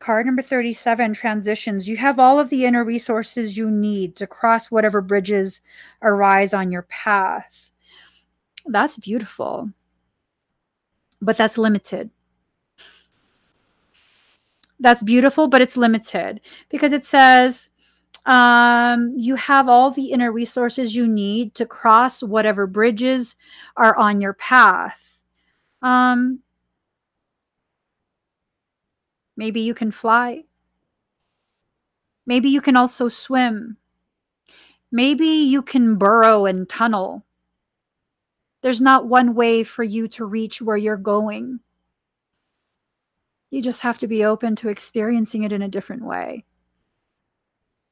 Card 0.00 0.26
number 0.26 0.42
37 0.42 1.14
transitions. 1.14 1.88
You 1.88 1.96
have 1.98 2.18
all 2.18 2.40
of 2.40 2.50
the 2.50 2.64
inner 2.64 2.84
resources 2.84 3.56
you 3.56 3.70
need 3.70 4.16
to 4.16 4.26
cross 4.26 4.72
whatever 4.72 5.00
bridges 5.00 5.62
arise 6.02 6.52
on 6.52 6.72
your 6.72 6.82
path. 6.82 7.70
That's 8.66 8.98
beautiful, 8.98 9.70
but 11.22 11.36
that's 11.36 11.56
limited. 11.56 12.10
That's 14.80 15.02
beautiful, 15.02 15.46
but 15.46 15.62
it's 15.62 15.76
limited 15.76 16.40
because 16.70 16.92
it 16.92 17.04
says 17.04 17.70
um, 18.26 19.14
you 19.16 19.36
have 19.36 19.68
all 19.68 19.92
the 19.92 20.10
inner 20.10 20.32
resources 20.32 20.96
you 20.96 21.06
need 21.06 21.54
to 21.54 21.66
cross 21.66 22.20
whatever 22.20 22.66
bridges 22.66 23.36
are 23.76 23.96
on 23.96 24.20
your 24.20 24.34
path 24.34 25.15
um, 25.82 26.40
Maybe 29.36 29.60
you 29.60 29.74
can 29.74 29.90
fly. 29.90 30.44
Maybe 32.24 32.48
you 32.48 32.60
can 32.60 32.76
also 32.76 33.08
swim. 33.08 33.76
Maybe 34.90 35.26
you 35.26 35.62
can 35.62 35.96
burrow 35.96 36.46
and 36.46 36.68
tunnel. 36.68 37.24
There's 38.62 38.80
not 38.80 39.06
one 39.06 39.34
way 39.34 39.62
for 39.62 39.84
you 39.84 40.08
to 40.08 40.24
reach 40.24 40.62
where 40.62 40.76
you're 40.76 40.96
going. 40.96 41.60
You 43.50 43.62
just 43.62 43.82
have 43.82 43.98
to 43.98 44.08
be 44.08 44.24
open 44.24 44.56
to 44.56 44.68
experiencing 44.68 45.44
it 45.44 45.52
in 45.52 45.62
a 45.62 45.68
different 45.68 46.04
way. 46.04 46.44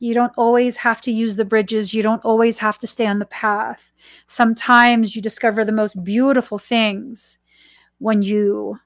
You 0.01 0.15
don't 0.15 0.33
always 0.37 0.79
have 0.79 1.01
to 1.03 1.13
use 1.13 1.37
the 1.37 1.45
bridges. 1.45 1.95
You 1.95 2.03
don't 2.03 2.25
always 2.25 2.59
have 2.59 2.79
to 2.79 2.87
stay 2.87 3.07
on 3.07 3.21
the 3.21 3.27
path. 3.27 3.93
Sometimes 4.27 5.15
you 5.15 5.23
discover 5.23 5.65
the 5.65 5.73
most 5.73 6.03
beautiful 6.03 6.59
things 6.59 7.39
when 7.99 8.23
you 8.23 8.79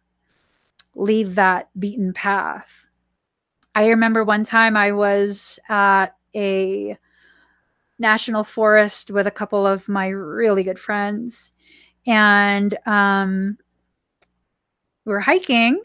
leave 0.95 1.35
that 1.37 1.69
beaten 1.79 2.13
path. 2.13 2.87
I 3.75 3.89
remember 3.89 4.25
one 4.25 4.45
time 4.45 4.77
I 4.77 4.93
was 4.93 5.59
at 5.69 6.17
a 6.35 6.97
national 7.99 8.45
forest 8.45 9.11
with 9.11 9.27
a 9.27 9.33
couple 9.33 9.67
of 9.67 9.89
my 9.89 10.09
really 10.09 10.65
good 10.65 10.79
friends, 10.79 11.53
and 12.07 12.77
um, 12.87 13.59
we 15.05 15.13
were 15.13 15.21
hiking. 15.21 15.81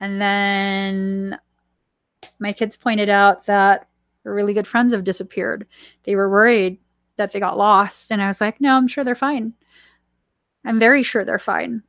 And 0.00 0.20
then 0.20 1.38
my 2.38 2.52
kids 2.52 2.76
pointed 2.76 3.08
out 3.08 3.46
that 3.46 3.88
really 4.24 4.54
good 4.54 4.66
friends 4.66 4.92
have 4.92 5.04
disappeared. 5.04 5.66
They 6.04 6.16
were 6.16 6.30
worried 6.30 6.78
that 7.16 7.32
they 7.32 7.40
got 7.40 7.56
lost. 7.58 8.10
And 8.10 8.20
I 8.22 8.26
was 8.26 8.40
like, 8.40 8.60
no, 8.60 8.76
I'm 8.76 8.88
sure 8.88 9.04
they're 9.04 9.14
fine. 9.14 9.54
I'm 10.66 10.80
very 10.80 11.02
sure 11.02 11.24
they're 11.24 11.38
fine. 11.38 11.82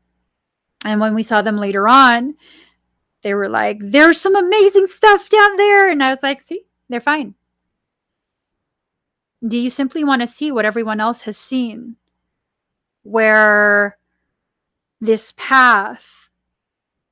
And 0.86 1.02
when 1.02 1.16
we 1.16 1.24
saw 1.24 1.42
them 1.42 1.58
later 1.58 1.88
on, 1.88 2.36
they 3.24 3.34
were 3.34 3.50
like, 3.50 3.80
there's 3.82 4.22
some 4.22 4.36
amazing 4.36 4.86
stuff 4.86 5.30
down 5.30 5.58
there. 5.58 5.90
And 5.90 6.04
I 6.04 6.12
was 6.12 6.22
like, 6.22 6.42
see, 6.42 6.62
they're 6.88 7.02
fine. 7.02 7.34
Do 9.46 9.58
you 9.58 9.70
simply 9.70 10.04
want 10.04 10.22
to 10.22 10.28
see 10.28 10.52
what 10.52 10.66
everyone 10.66 11.00
else 11.00 11.24
has 11.24 11.38
seen? 11.38 11.96
Where 13.02 13.98
this 15.02 15.34
path 15.36 16.30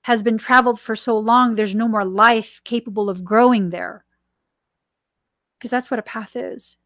has 0.04 0.22
been 0.22 0.38
traveled 0.38 0.80
for 0.80 0.96
so 0.96 1.18
long, 1.18 1.56
there's 1.56 1.76
no 1.76 1.88
more 1.88 2.06
life 2.06 2.62
capable 2.64 3.10
of 3.10 3.24
growing 3.24 3.72
there. 3.72 4.06
Because 5.58 5.72
that's 5.72 5.90
what 5.90 6.00
a 6.00 6.04
path 6.04 6.36
is. 6.36 6.78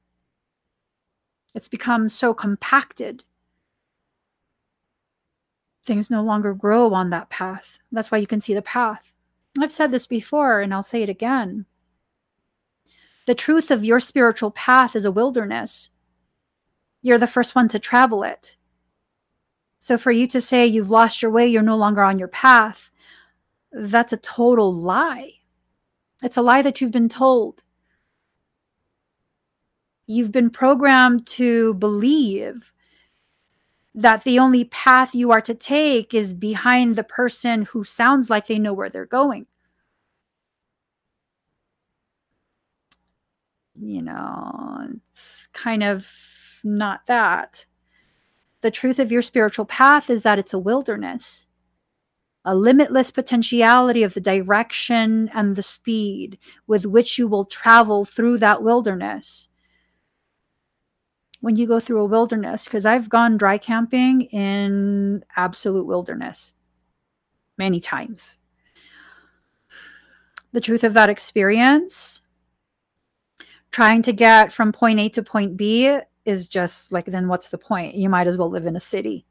It's 1.53 1.67
become 1.67 2.07
so 2.07 2.34
compacted. 2.34 3.23
Things 5.89 6.11
no 6.11 6.21
longer 6.21 6.53
grow 6.53 6.93
on 6.93 7.09
that 7.09 7.31
path. 7.31 7.79
That's 7.91 8.11
why 8.11 8.19
you 8.19 8.27
can 8.27 8.41
see 8.41 8.53
the 8.53 8.61
path. 8.61 9.11
I've 9.59 9.71
said 9.71 9.89
this 9.89 10.05
before, 10.05 10.61
and 10.61 10.71
I'll 10.71 10.83
say 10.83 11.01
it 11.01 11.09
again. 11.09 11.65
The 13.25 13.33
truth 13.33 13.71
of 13.71 13.83
your 13.83 13.99
spiritual 13.99 14.51
path 14.51 14.95
is 14.95 15.03
a 15.03 15.11
wilderness. 15.11 15.89
You're 17.01 17.17
the 17.17 17.25
first 17.25 17.55
one 17.55 17.69
to 17.69 17.79
travel 17.79 18.21
it. 18.21 18.55
So 19.79 19.97
for 19.97 20.11
you 20.11 20.27
to 20.27 20.39
say 20.39 20.67
you've 20.67 20.91
lost 20.91 21.23
your 21.23 21.31
way, 21.31 21.47
you're 21.47 21.63
no 21.63 21.75
longer 21.75 22.03
on 22.03 22.19
your 22.19 22.27
path, 22.27 22.91
that's 23.71 24.13
a 24.13 24.17
total 24.17 24.71
lie. 24.71 25.31
It's 26.21 26.37
a 26.37 26.43
lie 26.43 26.61
that 26.61 26.81
you've 26.81 26.91
been 26.91 27.09
told. 27.09 27.63
You've 30.05 30.31
been 30.31 30.51
programmed 30.51 31.25
to 31.39 31.73
believe 31.73 32.73
that 34.02 34.24
the 34.24 34.39
only 34.39 34.64
path 34.66 35.14
you 35.14 35.32
are 35.32 35.41
to 35.41 35.54
take 35.54 36.14
is 36.14 36.34
behind 36.34 36.95
the 36.95 37.04
person 37.04 37.64
who 37.64 37.84
sounds 37.84 38.30
like 38.30 38.47
they 38.47 38.60
know 38.60 38.74
where 38.74 38.89
they're 38.89 39.06
going. 39.06 39.45
You 43.76 44.02
know, 44.02 44.88
it's 45.12 45.47
kind 45.54 45.84
of 45.84 46.08
not 46.64 47.06
that. 47.08 47.66
The 48.62 48.72
truth 48.72 49.00
of 49.00 49.12
your 49.12 49.22
spiritual 49.22 49.66
path 49.66 50.10
is 50.10 50.24
that 50.24 50.39
it's 50.39 50.54
a 50.54 50.60
wilderness 50.60 51.47
a 52.45 52.56
limitless 52.56 53.12
potentiality 53.12 54.02
of 54.02 54.14
the 54.14 54.22
direction 54.22 55.30
and 55.34 55.56
the 55.56 55.62
speed 55.62 56.38
with 56.68 56.86
which 56.86 57.18
you 57.18 57.28
will 57.28 57.45
travel 57.45 58.06
through 58.06 58.38
that 58.38 58.64
wilderness. 58.64 59.50
When 61.41 61.55
you 61.55 61.67
go 61.67 61.79
through 61.79 62.01
a 62.01 62.05
wilderness, 62.05 62.65
because 62.65 62.85
I've 62.85 63.07
gone 63.07 63.37
dry 63.37 63.57
camping 63.57 64.23
in 64.23 65.23
absolute 65.35 65.85
wilderness 65.85 66.53
many 67.57 67.79
times. 67.79 68.39
The 70.51 70.61
truth 70.61 70.83
of 70.83 70.93
that 70.95 71.09
experience, 71.09 72.21
trying 73.71 74.01
to 74.01 74.11
get 74.11 74.51
from 74.51 74.71
point 74.71 74.99
A 74.99 75.09
to 75.09 75.23
point 75.23 75.55
B, 75.55 75.97
is 76.25 76.47
just 76.47 76.91
like, 76.91 77.05
then 77.05 77.27
what's 77.27 77.49
the 77.49 77.57
point? 77.57 77.95
You 77.95 78.09
might 78.09 78.27
as 78.27 78.37
well 78.37 78.49
live 78.49 78.65
in 78.65 78.75
a 78.75 78.79
city 78.79 79.25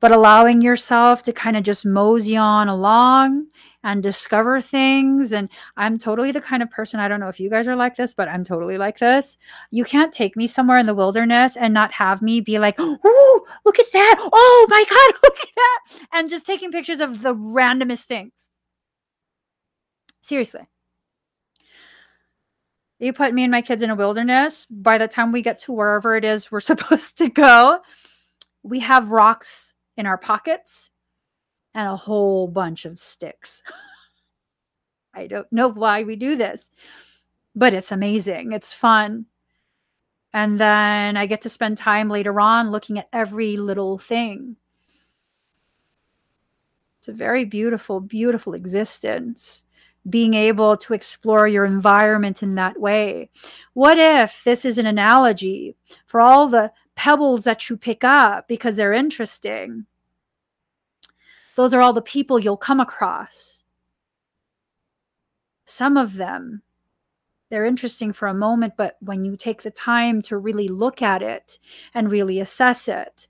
but 0.00 0.12
allowing 0.12 0.60
yourself 0.62 1.22
to 1.24 1.32
kind 1.32 1.56
of 1.56 1.62
just 1.62 1.86
mosey 1.86 2.36
on 2.36 2.68
along 2.68 3.46
and 3.86 4.02
discover 4.02 4.60
things. 4.60 5.32
And 5.32 5.48
I'm 5.76 5.96
totally 5.96 6.32
the 6.32 6.40
kind 6.40 6.60
of 6.60 6.68
person, 6.68 6.98
I 6.98 7.06
don't 7.06 7.20
know 7.20 7.28
if 7.28 7.38
you 7.38 7.48
guys 7.48 7.68
are 7.68 7.76
like 7.76 7.94
this, 7.94 8.12
but 8.12 8.28
I'm 8.28 8.42
totally 8.42 8.78
like 8.78 8.98
this. 8.98 9.38
You 9.70 9.84
can't 9.84 10.12
take 10.12 10.36
me 10.36 10.48
somewhere 10.48 10.78
in 10.78 10.86
the 10.86 10.94
wilderness 10.94 11.56
and 11.56 11.72
not 11.72 11.92
have 11.92 12.20
me 12.20 12.40
be 12.40 12.58
like, 12.58 12.74
oh, 12.78 13.46
look 13.64 13.78
at 13.78 13.92
that. 13.92 14.16
Oh 14.20 14.66
my 14.68 14.84
God, 14.90 15.20
look 15.22 15.38
at 15.40 15.54
that. 15.54 16.08
And 16.12 16.28
just 16.28 16.44
taking 16.44 16.72
pictures 16.72 16.98
of 16.98 17.22
the 17.22 17.32
randomest 17.32 18.06
things. 18.06 18.50
Seriously. 20.20 20.62
You 22.98 23.12
put 23.12 23.34
me 23.34 23.44
and 23.44 23.52
my 23.52 23.62
kids 23.62 23.84
in 23.84 23.90
a 23.90 23.94
wilderness. 23.94 24.66
By 24.68 24.98
the 24.98 25.06
time 25.06 25.30
we 25.30 25.42
get 25.42 25.60
to 25.60 25.72
wherever 25.72 26.16
it 26.16 26.24
is 26.24 26.50
we're 26.50 26.58
supposed 26.72 27.18
to 27.18 27.28
go, 27.28 27.78
we 28.64 28.80
have 28.80 29.12
rocks 29.12 29.76
in 29.96 30.06
our 30.06 30.18
pockets 30.18 30.90
and 31.76 31.88
a 31.88 31.96
whole 31.96 32.48
bunch 32.48 32.86
of 32.86 32.98
sticks. 32.98 33.62
I 35.14 35.26
don't 35.26 35.50
know 35.52 35.68
why 35.68 36.02
we 36.02 36.16
do 36.16 36.34
this, 36.34 36.70
but 37.54 37.72
it's 37.72 37.92
amazing. 37.92 38.52
It's 38.52 38.72
fun. 38.72 39.26
And 40.32 40.58
then 40.58 41.16
I 41.16 41.26
get 41.26 41.42
to 41.42 41.48
spend 41.48 41.78
time 41.78 42.08
later 42.08 42.40
on 42.40 42.70
looking 42.70 42.98
at 42.98 43.08
every 43.12 43.56
little 43.56 43.98
thing. 43.98 44.56
It's 46.98 47.08
a 47.08 47.12
very 47.12 47.44
beautiful, 47.44 48.00
beautiful 48.00 48.54
existence 48.54 49.64
being 50.08 50.34
able 50.34 50.76
to 50.78 50.94
explore 50.94 51.46
your 51.46 51.64
environment 51.64 52.42
in 52.42 52.54
that 52.54 52.80
way. 52.80 53.28
What 53.74 53.98
if 53.98 54.42
this 54.44 54.64
is 54.64 54.78
an 54.78 54.86
analogy 54.86 55.76
for 56.06 56.20
all 56.20 56.48
the 56.48 56.72
pebbles 56.96 57.44
that 57.44 57.68
you 57.68 57.76
pick 57.76 58.02
up 58.02 58.48
because 58.48 58.76
they're 58.76 58.92
interesting. 58.92 59.86
Those 61.56 61.74
are 61.74 61.80
all 61.80 61.92
the 61.92 62.02
people 62.02 62.38
you'll 62.38 62.56
come 62.56 62.80
across. 62.80 63.64
Some 65.64 65.96
of 65.96 66.14
them, 66.14 66.62
they're 67.50 67.64
interesting 67.64 68.12
for 68.12 68.28
a 68.28 68.34
moment, 68.34 68.74
but 68.76 68.96
when 69.00 69.24
you 69.24 69.36
take 69.36 69.62
the 69.62 69.70
time 69.70 70.22
to 70.22 70.38
really 70.38 70.68
look 70.68 71.02
at 71.02 71.22
it 71.22 71.58
and 71.94 72.10
really 72.10 72.40
assess 72.40 72.88
it, 72.88 73.26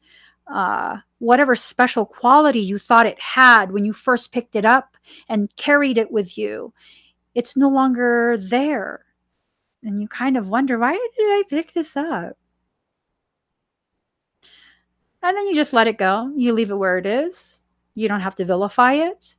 uh, 0.47 0.99
whatever 1.19 1.57
special 1.57 2.05
quality 2.05 2.61
you 2.61 2.79
thought 2.79 3.07
it 3.07 3.21
had 3.21 3.73
when 3.73 3.85
you 3.85 3.93
first 3.93 4.33
picked 4.33 4.55
it 4.55 4.65
up 4.65 4.97
and 5.29 5.55
carried 5.57 5.97
it 5.97 6.11
with 6.11 6.37
you, 6.37 6.73
it's 7.35 7.57
no 7.57 7.69
longer 7.69 8.37
there. 8.39 9.05
And 9.83 10.01
you 10.01 10.09
kind 10.09 10.37
of 10.37 10.49
wonder, 10.49 10.79
why 10.79 10.93
did 10.93 11.27
I 11.27 11.43
pick 11.49 11.73
this 11.73 11.97
up? 11.97 12.37
and 15.27 15.37
then 15.37 15.49
you 15.49 15.55
just 15.55 15.73
let 15.73 15.89
it 15.89 15.99
go. 15.99 16.31
You 16.37 16.53
leave 16.53 16.71
it 16.71 16.77
where 16.77 16.99
it 16.99 17.07
is. 17.07 17.61
You 17.97 18.07
don't 18.07 18.21
have 18.21 18.37
to 18.37 18.45
vilify 18.45 18.93
it. 18.93 19.35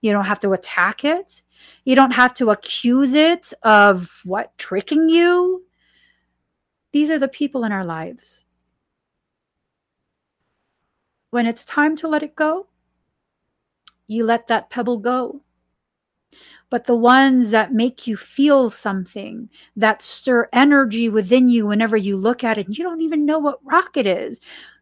You 0.00 0.12
don't 0.12 0.24
have 0.24 0.40
to 0.40 0.52
attack 0.52 1.04
it. 1.04 1.42
You 1.84 1.96
don't 1.96 2.12
have 2.12 2.32
to 2.34 2.50
accuse 2.50 3.12
it 3.12 3.52
of 3.64 4.22
what 4.24 4.56
tricking 4.56 5.08
you. 5.08 5.64
These 6.92 7.10
are 7.10 7.18
the 7.18 7.28
people 7.28 7.64
in 7.64 7.72
our 7.72 7.84
lives. 7.84 8.44
When 11.30 11.46
it's 11.46 11.64
time 11.64 11.96
to 11.96 12.08
let 12.08 12.22
it 12.22 12.36
go, 12.36 12.68
you 14.06 14.24
let 14.24 14.46
that 14.46 14.70
pebble 14.70 14.98
go. 14.98 15.42
But 16.70 16.84
the 16.84 16.94
ones 16.94 17.50
that 17.50 17.72
make 17.72 18.06
you 18.06 18.16
feel 18.16 18.70
something, 18.70 19.50
that 19.74 20.00
stir 20.00 20.48
energy 20.52 21.08
within 21.08 21.48
you 21.48 21.66
whenever 21.66 21.96
you 21.96 22.16
look 22.16 22.44
at 22.44 22.56
it, 22.56 22.66
and 22.66 22.78
you 22.78 22.84
don't 22.84 23.02
even 23.02 23.26
know 23.26 23.40
what 23.40 23.58
rock 23.64 23.96
it 23.96 24.06
is, 24.06 24.40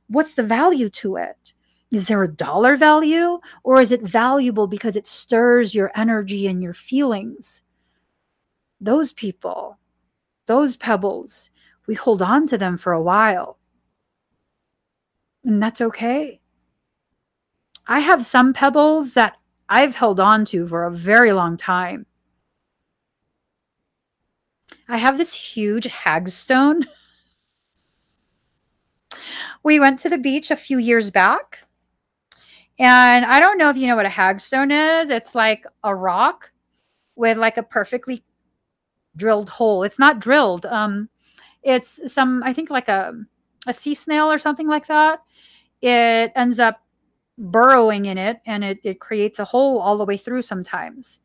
what's 0.09 0.35
the 0.35 0.43
value 0.43 0.91
to 0.91 1.17
it? 1.17 1.54
Is 1.95 2.09
there 2.09 2.25
a 2.25 2.29
dollar 2.29 2.75
value 2.75 3.39
or 3.63 3.81
is 3.81 3.93
it 3.93 4.03
valuable 4.03 4.67
because 4.67 4.97
it 4.97 5.07
stirs 5.07 5.77
your 5.77 5.93
energy 5.95 6.49
and 6.49 6.61
your 6.61 6.75
feelings? 6.75 7.63
Those 8.81 9.13
people, 9.13 9.79
those 10.47 10.77
pebbles, 10.77 11.51
we 11.87 11.95
hold 11.95 12.21
on 12.21 12.49
to 12.49 12.59
them 12.59 12.79
for 12.79 12.93
a 12.93 13.01
while. 13.01 13.61
And 15.45 15.63
that's 15.63 15.81
okay. 15.81 16.41
I 17.87 18.01
have 18.01 18.27
some 18.27 18.53
pebbles 18.53 19.15
that 19.15 19.37
I've 19.69 19.95
held 19.95 20.19
on 20.19 20.47
to 20.47 20.67
for 20.67 20.87
a 20.87 20.91
very 20.91 21.31
long 21.31 21.57
time. 21.57 22.07
I 24.89 24.97
have 24.97 25.17
this 25.17 25.33
huge 25.33 25.87
hagstone. 25.87 26.89
we 29.63 29.79
went 29.79 30.01
to 30.01 30.09
the 30.09 30.19
beach 30.19 30.51
a 30.51 30.57
few 30.57 30.79
years 30.79 31.13
back. 31.13 31.61
And 32.79 33.25
I 33.25 33.39
don't 33.39 33.59
know 33.59 33.71
if 33.71 33.77
you 33.77 33.87
know 33.87 33.97
what 33.97 34.07
a 34.07 34.11
hagstone 34.11 35.03
is. 35.03 35.11
It's 35.11 35.35
like 35.35 35.65
a 35.85 35.95
rock 35.95 36.51
with 37.15 37.37
like 37.37 37.57
a 37.57 37.63
perfectly 37.63 38.25
drilled 39.17 39.49
hole. 39.49 39.85
It's 39.85 39.99
not 39.99 40.19
drilled. 40.19 40.67
Um, 40.67 41.09
it's 41.63 42.13
some, 42.13 42.43
I 42.43 42.53
think, 42.53 42.71
like 42.71 42.89
a 42.89 43.15
a 43.67 43.73
sea 43.73 43.95
snail 43.95 44.31
or 44.31 44.39
something 44.39 44.69
like 44.69 44.87
that. 44.89 45.21
It 45.81 46.33
ends 46.37 46.61
up 46.61 46.83
burrowing 47.39 48.07
in 48.07 48.19
it, 48.19 48.41
and 48.47 48.65
it 48.65 48.79
it 48.83 49.01
creates 49.01 49.39
a 49.39 49.45
hole 49.45 49.79
all 49.79 49.97
the 49.97 50.05
way 50.05 50.17
through 50.17 50.43
sometimes. 50.43 51.21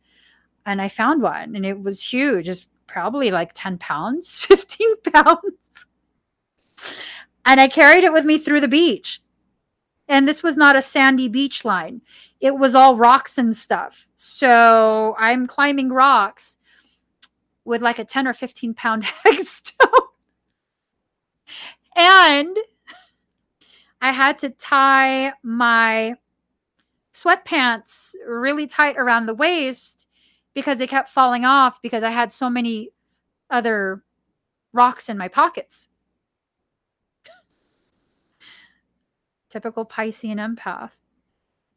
And 0.65 0.81
I 0.81 0.89
found 0.89 1.21
one, 1.21 1.55
and 1.55 1.65
it 1.65 1.81
was 1.81 2.03
huge. 2.03 2.47
It's 2.47 2.67
probably 2.87 3.31
like 3.31 3.51
ten 3.55 3.77
pounds, 3.77 4.29
fifteen 4.45 5.01
pounds. 5.01 5.87
And 7.45 7.59
I 7.59 7.67
carried 7.67 8.03
it 8.03 8.13
with 8.13 8.25
me 8.25 8.37
through 8.37 8.61
the 8.61 8.67
beach. 8.67 9.21
And 10.09 10.27
this 10.27 10.41
was 10.41 10.57
not 10.57 10.75
a 10.75 10.81
sandy 10.81 11.27
beach 11.27 11.63
line. 11.63 12.01
It 12.41 12.57
was 12.57 12.73
all 12.73 12.95
rocks 12.95 13.37
and 13.37 13.55
stuff. 13.55 14.07
So 14.15 15.15
I'm 15.19 15.45
climbing 15.45 15.89
rocks 15.89 16.57
with 17.63 17.81
like 17.83 17.99
a 17.99 18.03
10 18.03 18.27
or 18.27 18.33
15 18.33 18.73
pound 18.73 19.03
hagstone. 19.25 20.07
and 21.95 22.57
I 24.01 24.11
had 24.11 24.39
to 24.39 24.49
tie 24.49 25.33
my 25.43 26.15
sweatpants 27.13 28.15
really 28.25 28.65
tight 28.65 28.97
around 28.97 29.27
the 29.27 29.35
waist 29.35 30.07
because 30.53 30.79
they 30.79 30.87
kept 30.87 31.09
falling 31.09 31.45
off 31.45 31.81
because 31.81 32.01
I 32.01 32.09
had 32.09 32.33
so 32.33 32.49
many 32.49 32.89
other 33.49 34.03
rocks 34.73 35.09
in 35.09 35.17
my 35.17 35.27
pockets. 35.27 35.89
Typical 39.49 39.85
Piscean 39.85 40.35
empath. 40.35 40.91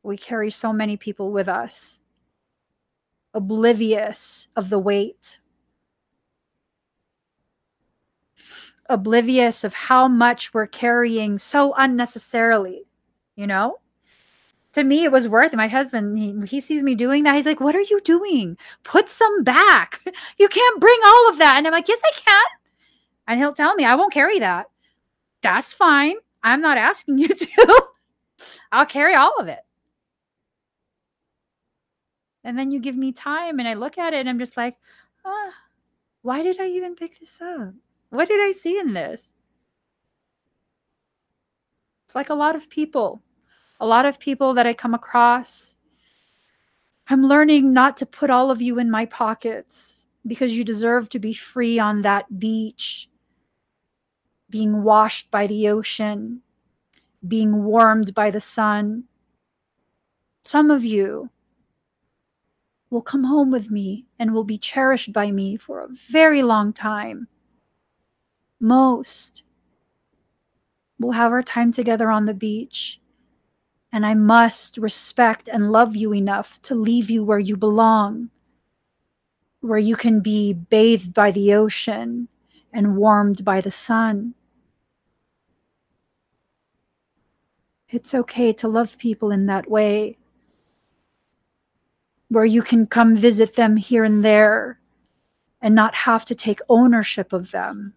We 0.02 0.16
carry 0.16 0.50
so 0.50 0.72
many 0.72 0.96
people 0.96 1.30
with 1.30 1.48
us, 1.48 2.00
oblivious 3.34 4.48
of 4.56 4.68
the 4.68 4.78
weight 4.78 5.38
oblivious 8.92 9.64
of 9.64 9.74
how 9.74 10.06
much 10.06 10.52
we're 10.52 10.66
carrying 10.66 11.38
so 11.38 11.74
unnecessarily, 11.76 12.84
you 13.36 13.46
know? 13.46 13.78
To 14.74 14.84
me, 14.84 15.04
it 15.04 15.12
was 15.12 15.28
worth 15.28 15.52
it. 15.52 15.56
My 15.56 15.68
husband, 15.68 16.16
he, 16.16 16.34
he 16.46 16.60
sees 16.60 16.82
me 16.82 16.94
doing 16.94 17.24
that. 17.24 17.34
He's 17.34 17.46
like, 17.46 17.60
What 17.60 17.74
are 17.74 17.80
you 17.80 18.00
doing? 18.00 18.56
Put 18.84 19.10
some 19.10 19.42
back. 19.42 20.00
You 20.38 20.48
can't 20.48 20.80
bring 20.80 20.98
all 21.04 21.28
of 21.28 21.38
that. 21.38 21.56
And 21.56 21.66
I'm 21.66 21.72
like, 21.72 21.88
Yes, 21.88 22.00
I 22.04 22.12
can. 22.14 22.44
And 23.28 23.38
he'll 23.38 23.52
tell 23.52 23.74
me, 23.74 23.84
I 23.84 23.94
won't 23.94 24.14
carry 24.14 24.38
that. 24.38 24.66
That's 25.42 25.72
fine. 25.72 26.16
I'm 26.42 26.60
not 26.60 26.78
asking 26.78 27.18
you 27.18 27.28
to. 27.28 27.82
I'll 28.70 28.86
carry 28.86 29.14
all 29.14 29.34
of 29.38 29.48
it. 29.48 29.60
And 32.44 32.58
then 32.58 32.70
you 32.70 32.80
give 32.80 32.96
me 32.96 33.12
time 33.12 33.58
and 33.58 33.68
I 33.68 33.74
look 33.74 33.98
at 33.98 34.14
it 34.14 34.20
and 34.20 34.28
I'm 34.28 34.38
just 34.38 34.56
like, 34.56 34.76
oh, 35.24 35.50
why 36.22 36.42
did 36.42 36.60
I 36.60 36.66
even 36.66 36.94
pick 36.94 37.18
this 37.18 37.40
up? 37.40 37.74
What 38.10 38.28
did 38.28 38.40
I 38.40 38.52
see 38.52 38.78
in 38.78 38.92
this? 38.92 39.30
It's 42.04 42.14
like 42.14 42.30
a 42.30 42.34
lot 42.34 42.56
of 42.56 42.68
people, 42.68 43.22
a 43.80 43.86
lot 43.86 44.06
of 44.06 44.18
people 44.18 44.54
that 44.54 44.66
I 44.66 44.74
come 44.74 44.94
across. 44.94 45.76
I'm 47.08 47.22
learning 47.22 47.72
not 47.72 47.96
to 47.98 48.06
put 48.06 48.30
all 48.30 48.50
of 48.50 48.60
you 48.60 48.78
in 48.78 48.90
my 48.90 49.06
pockets 49.06 50.08
because 50.26 50.56
you 50.56 50.64
deserve 50.64 51.08
to 51.10 51.18
be 51.18 51.32
free 51.32 51.78
on 51.78 52.02
that 52.02 52.38
beach, 52.38 53.08
being 54.52 54.84
washed 54.84 55.30
by 55.30 55.48
the 55.48 55.66
ocean, 55.68 56.42
being 57.26 57.64
warmed 57.64 58.14
by 58.14 58.30
the 58.30 58.40
sun. 58.40 59.04
Some 60.44 60.70
of 60.70 60.84
you 60.84 61.30
will 62.90 63.02
come 63.02 63.24
home 63.24 63.50
with 63.50 63.70
me 63.70 64.06
and 64.18 64.32
will 64.32 64.44
be 64.44 64.58
cherished 64.58 65.12
by 65.12 65.32
me 65.32 65.56
for 65.56 65.80
a 65.80 65.88
very 65.88 66.42
long 66.42 66.72
time 66.72 67.26
most. 68.60 69.42
We'll 70.98 71.12
have 71.12 71.32
our 71.32 71.42
time 71.42 71.72
together 71.72 72.10
on 72.10 72.26
the 72.26 72.34
beach. 72.34 73.00
And 73.90 74.06
I 74.06 74.14
must 74.14 74.78
respect 74.78 75.48
and 75.52 75.72
love 75.72 75.96
you 75.96 76.14
enough 76.14 76.62
to 76.62 76.74
leave 76.74 77.10
you 77.10 77.24
where 77.24 77.38
you 77.38 77.56
belong, 77.56 78.30
where 79.60 79.78
you 79.78 79.96
can 79.96 80.20
be 80.20 80.54
bathed 80.54 81.12
by 81.12 81.30
the 81.30 81.52
ocean 81.52 82.28
and 82.72 82.96
warmed 82.96 83.44
by 83.44 83.60
the 83.60 83.70
sun. 83.70 84.34
It's 87.92 88.14
okay 88.14 88.54
to 88.54 88.68
love 88.68 88.96
people 88.96 89.30
in 89.30 89.44
that 89.46 89.70
way, 89.70 90.16
where 92.28 92.46
you 92.46 92.62
can 92.62 92.86
come 92.86 93.14
visit 93.14 93.54
them 93.54 93.76
here 93.76 94.02
and 94.02 94.24
there 94.24 94.80
and 95.60 95.74
not 95.74 95.94
have 95.94 96.24
to 96.24 96.34
take 96.34 96.60
ownership 96.70 97.34
of 97.34 97.50
them. 97.50 97.92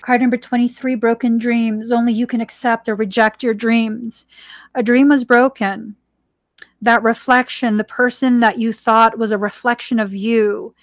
Card 0.00 0.22
number 0.22 0.38
23 0.38 0.94
Broken 0.94 1.36
Dreams. 1.36 1.92
Only 1.92 2.14
you 2.14 2.26
can 2.26 2.40
accept 2.40 2.88
or 2.88 2.94
reject 2.94 3.42
your 3.42 3.52
dreams. 3.52 4.24
A 4.74 4.82
dream 4.82 5.10
was 5.10 5.24
broken. 5.24 5.94
That 6.80 7.02
reflection, 7.02 7.76
the 7.76 7.84
person 7.84 8.40
that 8.40 8.58
you 8.58 8.72
thought 8.72 9.18
was 9.18 9.32
a 9.32 9.38
reflection 9.38 10.00
of 10.00 10.14
you, 10.14 10.74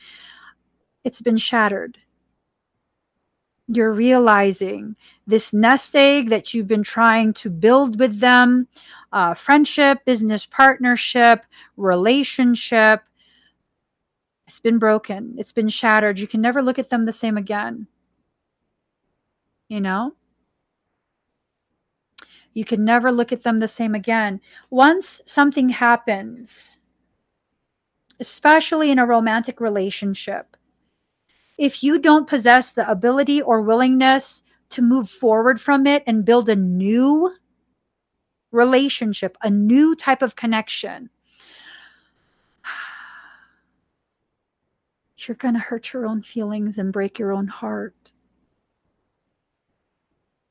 it's 1.03 1.21
been 1.21 1.37
shattered. 1.37 1.97
You're 3.67 3.91
realizing 3.91 4.95
this 5.25 5.51
nest 5.51 5.95
egg 5.95 6.29
that 6.29 6.53
you've 6.53 6.67
been 6.67 6.83
trying 6.83 7.33
to 7.33 7.49
build 7.49 7.99
with 7.99 8.19
them 8.19 8.67
uh, 9.11 9.33
friendship, 9.33 10.05
business 10.05 10.45
partnership, 10.45 11.45
relationship. 11.75 13.01
It's 14.47 14.59
been 14.59 14.79
broken. 14.79 15.35
It's 15.37 15.51
been 15.51 15.67
shattered. 15.67 16.19
You 16.19 16.27
can 16.27 16.41
never 16.41 16.61
look 16.61 16.79
at 16.79 16.89
them 16.89 17.05
the 17.05 17.11
same 17.11 17.37
again 17.37 17.87
you 19.67 19.81
know? 19.81 20.13
You 22.53 22.65
can 22.65 22.83
never 22.83 23.11
look 23.11 23.31
at 23.31 23.43
them 23.43 23.59
the 23.59 23.67
same 23.67 23.93
again. 23.93 24.41
Once 24.69 25.21
something 25.25 25.69
happens, 25.69 26.79
especially 28.19 28.89
in 28.89 28.97
a 28.97 29.05
romantic 29.05 29.61
relationship, 29.61 30.56
if 31.57 31.83
you 31.83 31.97
don't 31.99 32.27
possess 32.27 32.71
the 32.71 32.89
ability 32.89 33.41
or 33.41 33.61
willingness 33.61 34.43
to 34.69 34.81
move 34.81 35.09
forward 35.09 35.59
from 35.59 35.87
it 35.87 36.03
and 36.05 36.25
build 36.25 36.49
a 36.49 36.55
new 36.55 37.31
relationship, 38.51 39.37
a 39.41 39.49
new 39.49 39.95
type 39.95 40.21
of 40.21 40.35
connection, 40.35 41.09
you're 45.17 45.35
going 45.35 45.55
to 45.55 45.59
hurt 45.59 45.93
your 45.93 46.05
own 46.05 46.21
feelings 46.21 46.77
and 46.77 46.93
break 46.93 47.17
your 47.17 47.31
own 47.31 47.47
heart. 47.47 48.11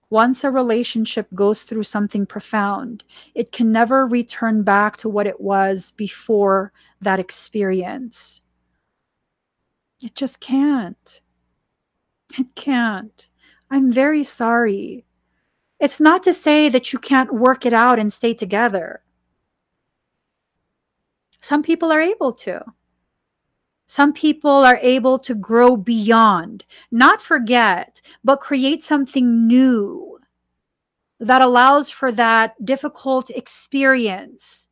Once 0.09 0.45
a 0.45 0.51
relationship 0.51 1.27
goes 1.35 1.65
through 1.65 1.83
something 1.83 2.25
profound, 2.25 3.03
it 3.35 3.51
can 3.51 3.73
never 3.73 4.07
return 4.07 4.63
back 4.63 4.97
to 4.97 5.09
what 5.09 5.27
it 5.27 5.41
was 5.41 5.91
before 5.93 6.73
that 7.01 7.19
experience. 7.19 8.41
It 10.01 10.15
just 10.15 10.41
can't. 10.41 11.21
It 12.39 12.55
can't. 12.55 13.29
I'm 13.71 13.91
very 13.91 14.25
sorry. 14.25 15.05
It's 15.81 16.01
not 16.01 16.23
to 16.25 16.33
say 16.33 16.69
that 16.69 16.93
you 16.93 16.99
can't 16.99 17.35
work 17.35 17.67
it 17.67 17.73
out 17.73 17.99
and 17.99 18.13
stay 18.13 18.35
together. 18.35 19.03
Some 21.41 21.63
people 21.63 21.93
are 21.93 22.01
able 22.01 22.33
to. 22.33 22.65
Some 23.87 24.13
people 24.13 24.51
are 24.51 24.79
able 24.83 25.19
to 25.21 25.35
grow 25.35 25.77
beyond, 25.77 26.65
not 26.91 27.23
forget, 27.23 28.01
but 28.25 28.41
create 28.41 28.83
something 28.83 29.47
new 29.47 30.19
that 31.21 31.41
allows 31.41 31.89
for 31.89 32.11
that 32.13 32.65
difficult 32.65 33.31
experience 33.31 34.69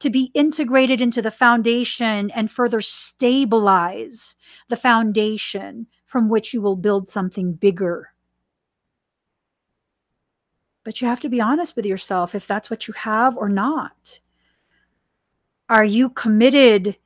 to 0.00 0.10
be 0.10 0.30
integrated 0.34 1.00
into 1.00 1.22
the 1.22 1.30
foundation 1.30 2.30
and 2.32 2.50
further 2.50 2.80
stabilize 2.80 4.36
the 4.68 4.76
foundation 4.76 5.86
from 6.04 6.28
which 6.28 6.52
you 6.52 6.60
will 6.60 6.76
build 6.76 7.10
something 7.10 7.52
bigger. 7.52 8.12
But 10.84 11.00
you 11.00 11.08
have 11.08 11.20
to 11.20 11.28
be 11.28 11.40
honest 11.40 11.74
with 11.74 11.86
yourself 11.86 12.34
if 12.34 12.46
that's 12.46 12.70
what 12.70 12.86
you 12.86 12.94
have 12.94 13.36
or 13.36 13.48
not. 13.48 14.20
Are 15.68 15.84
you 15.84 16.10
committed 16.10 16.96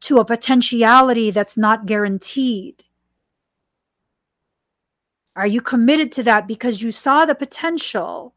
to 0.00 0.18
a 0.18 0.24
potentiality 0.24 1.30
that's 1.30 1.56
not 1.56 1.86
guaranteed? 1.86 2.84
Are 5.36 5.46
you 5.46 5.60
committed 5.60 6.10
to 6.12 6.22
that 6.24 6.46
because 6.46 6.82
you 6.82 6.90
saw 6.90 7.24
the 7.24 7.34
potential 7.34 8.34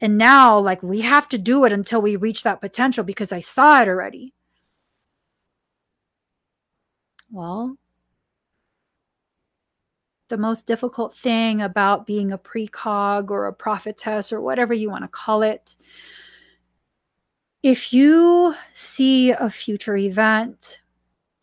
And 0.00 0.18
now, 0.18 0.58
like, 0.58 0.82
we 0.82 1.00
have 1.00 1.28
to 1.28 1.38
do 1.38 1.64
it 1.64 1.72
until 1.72 2.02
we 2.02 2.16
reach 2.16 2.42
that 2.42 2.60
potential 2.60 3.04
because 3.04 3.32
I 3.32 3.40
saw 3.40 3.80
it 3.82 3.88
already. 3.88 4.34
Well, 7.30 7.76
the 10.28 10.36
most 10.38 10.66
difficult 10.66 11.16
thing 11.16 11.60
about 11.60 12.06
being 12.06 12.32
a 12.32 12.38
precog 12.38 13.30
or 13.30 13.46
a 13.46 13.52
prophetess 13.52 14.32
or 14.32 14.40
whatever 14.40 14.74
you 14.74 14.90
want 14.90 15.04
to 15.04 15.08
call 15.08 15.42
it, 15.42 15.76
if 17.62 17.92
you 17.92 18.54
see 18.72 19.30
a 19.30 19.50
future 19.50 19.96
event, 19.96 20.80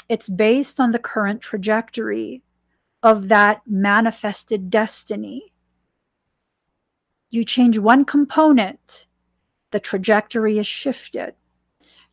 it's 0.10 0.30
based 0.30 0.80
on 0.80 0.92
the 0.92 1.00
current 1.00 1.42
trajectory 1.42 2.44
of 3.04 3.30
that 3.30 3.62
manifested 3.68 4.70
destiny. 4.70 5.51
You 7.32 7.46
change 7.46 7.78
one 7.78 8.04
component, 8.04 9.08
the 9.72 9.80
trajectory 9.80 10.60
is 10.60 10.68
shifted. 10.68 11.34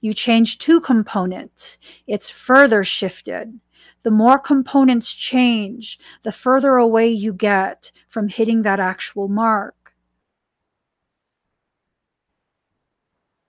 You 0.00 0.14
change 0.14 0.58
two 0.58 0.80
components, 0.80 1.78
it's 2.06 2.30
further 2.30 2.84
shifted. 2.84 3.58
The 4.04 4.12
more 4.12 4.38
components 4.38 5.12
change, 5.12 5.98
the 6.22 6.30
further 6.30 6.76
away 6.76 7.08
you 7.08 7.32
get 7.32 7.90
from 8.06 8.28
hitting 8.28 8.62
that 8.62 8.78
actual 8.78 9.26
mark. 9.26 9.74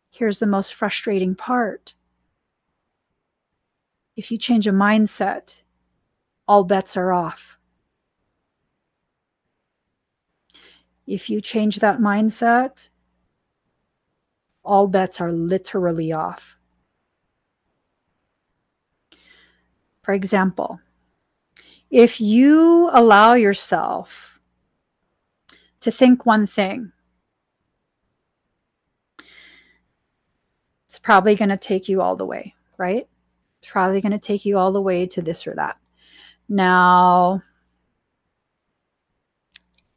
Here's 0.09 0.39
the 0.39 0.47
most 0.47 0.73
frustrating 0.73 1.35
part. 1.35 1.93
If 4.15 4.31
you 4.31 4.39
change 4.39 4.65
a 4.65 4.71
mindset, 4.71 5.61
all 6.47 6.63
bets 6.63 6.97
are 6.97 7.13
off. 7.13 7.58
If 11.09 11.27
you 11.27 11.41
change 11.41 11.79
that 11.79 11.97
mindset, 11.97 12.87
all 14.63 14.85
bets 14.85 15.19
are 15.19 15.31
literally 15.31 16.13
off. 16.13 16.55
For 20.03 20.13
example, 20.13 20.79
if 21.89 22.21
you 22.21 22.91
allow 22.93 23.33
yourself 23.33 24.39
to 25.79 25.89
think 25.89 26.27
one 26.27 26.45
thing, 26.45 26.91
it's 30.87 30.99
probably 30.99 31.33
going 31.33 31.49
to 31.49 31.57
take 31.57 31.89
you 31.89 32.03
all 32.03 32.15
the 32.15 32.25
way, 32.27 32.53
right? 32.77 33.07
It's 33.63 33.71
probably 33.71 33.99
going 33.99 34.11
to 34.11 34.19
take 34.19 34.45
you 34.45 34.59
all 34.59 34.71
the 34.71 34.79
way 34.79 35.07
to 35.07 35.23
this 35.23 35.47
or 35.47 35.55
that. 35.55 35.77
Now, 36.47 37.41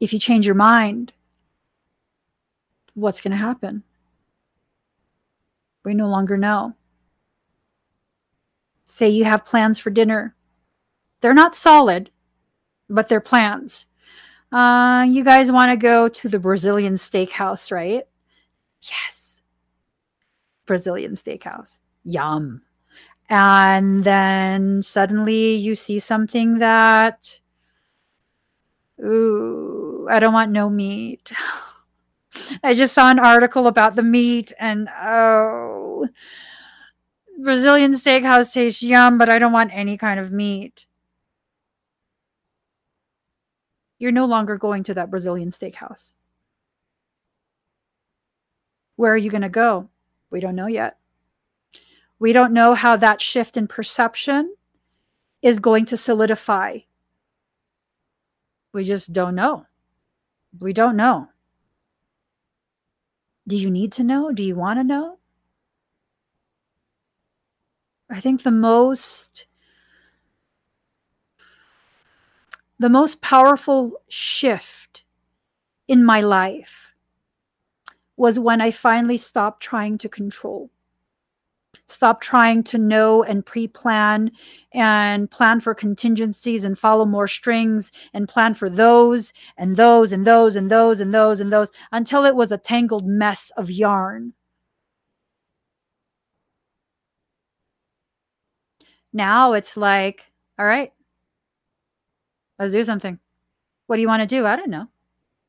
if 0.03 0.11
you 0.11 0.19
change 0.19 0.45
your 0.45 0.53
mind, 0.53 1.13
what's 2.93 3.21
going 3.21 3.31
to 3.31 3.37
happen? 3.37 3.83
We 5.85 5.93
no 5.93 6.09
longer 6.09 6.35
know. 6.35 6.73
Say 8.85 9.07
you 9.07 9.23
have 9.23 9.45
plans 9.45 9.79
for 9.79 9.91
dinner. 9.91 10.35
They're 11.21 11.33
not 11.33 11.55
solid, 11.55 12.09
but 12.89 13.07
they're 13.07 13.21
plans. 13.21 13.85
Uh, 14.51 15.05
you 15.07 15.23
guys 15.23 15.49
want 15.49 15.71
to 15.71 15.77
go 15.77 16.09
to 16.09 16.27
the 16.27 16.37
Brazilian 16.37 16.95
steakhouse, 16.95 17.71
right? 17.71 18.03
Yes. 18.81 19.41
Brazilian 20.65 21.13
steakhouse. 21.13 21.79
Yum. 22.03 22.61
And 23.29 24.03
then 24.03 24.81
suddenly 24.81 25.55
you 25.55 25.75
see 25.75 25.97
something 25.97 26.57
that 26.57 27.39
Ooh, 29.03 29.82
I 30.09 30.19
don't 30.19 30.33
want 30.33 30.51
no 30.51 30.69
meat. 30.69 31.31
I 32.63 32.73
just 32.73 32.93
saw 32.93 33.09
an 33.09 33.19
article 33.19 33.67
about 33.67 33.95
the 33.95 34.03
meat 34.03 34.51
and 34.59 34.89
oh, 34.89 36.07
Brazilian 37.41 37.93
steakhouse 37.93 38.53
tastes 38.53 38.81
yum, 38.81 39.17
but 39.17 39.29
I 39.29 39.39
don't 39.39 39.51
want 39.51 39.71
any 39.73 39.97
kind 39.97 40.19
of 40.19 40.31
meat. 40.31 40.87
You're 43.99 44.11
no 44.11 44.25
longer 44.25 44.57
going 44.57 44.83
to 44.83 44.93
that 44.95 45.09
Brazilian 45.09 45.51
steakhouse. 45.51 46.13
Where 48.95 49.13
are 49.13 49.17
you 49.17 49.29
going 49.29 49.41
to 49.41 49.49
go? 49.49 49.89
We 50.29 50.39
don't 50.39 50.55
know 50.55 50.67
yet. 50.67 50.97
We 52.19 52.33
don't 52.33 52.53
know 52.53 52.73
how 52.73 52.95
that 52.97 53.21
shift 53.21 53.57
in 53.57 53.67
perception 53.67 54.55
is 55.41 55.59
going 55.59 55.85
to 55.85 55.97
solidify 55.97 56.79
we 58.73 58.83
just 58.83 59.13
don't 59.13 59.35
know. 59.35 59.65
We 60.59 60.73
don't 60.73 60.95
know. 60.95 61.29
Do 63.47 63.57
you 63.57 63.69
need 63.69 63.91
to 63.93 64.03
know? 64.03 64.31
Do 64.31 64.43
you 64.43 64.55
want 64.55 64.79
to 64.79 64.83
know? 64.83 65.17
I 68.09 68.19
think 68.19 68.43
the 68.43 68.51
most 68.51 69.45
the 72.79 72.89
most 72.89 73.21
powerful 73.21 73.93
shift 74.09 75.03
in 75.87 76.03
my 76.03 76.21
life 76.21 76.93
was 78.17 78.39
when 78.39 78.61
I 78.61 78.71
finally 78.71 79.17
stopped 79.17 79.63
trying 79.63 79.97
to 79.99 80.09
control. 80.09 80.69
Stop 81.87 82.21
trying 82.21 82.63
to 82.63 82.77
know 82.77 83.23
and 83.23 83.45
pre 83.45 83.67
plan 83.67 84.31
and 84.73 85.29
plan 85.29 85.59
for 85.59 85.75
contingencies 85.75 86.63
and 86.65 86.79
follow 86.79 87.05
more 87.05 87.27
strings 87.27 87.91
and 88.13 88.27
plan 88.27 88.53
for 88.53 88.69
those 88.69 89.33
and 89.57 89.75
those 89.75 90.13
and 90.13 90.25
those 90.25 90.55
and 90.55 90.71
those 90.71 91.01
and 91.01 91.13
those 91.13 91.39
and 91.41 91.51
those 91.51 91.71
until 91.91 92.25
it 92.25 92.35
was 92.35 92.51
a 92.51 92.57
tangled 92.57 93.05
mess 93.05 93.51
of 93.57 93.69
yarn. 93.69 94.33
Now 99.11 99.53
it's 99.53 99.77
like, 99.77 100.31
all 100.57 100.65
right, 100.65 100.91
let's 102.57 102.71
do 102.71 102.83
something. 102.83 103.19
What 103.87 103.97
do 103.97 104.01
you 104.01 104.07
want 104.07 104.21
to 104.21 104.35
do? 104.35 104.45
I 104.45 104.55
don't 104.55 104.69
know. 104.69 104.87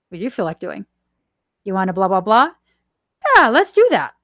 What 0.09 0.18
do 0.18 0.24
you 0.24 0.30
feel 0.30 0.45
like 0.45 0.59
doing? 0.59 0.85
You 1.64 1.74
want 1.74 1.89
to 1.89 1.95
blah, 1.95 2.09
blah, 2.09 2.20
blah? 2.20 2.51
Yeah, 3.37 3.49
let's 3.49 3.72
do 3.72 3.87
that. 3.91 4.14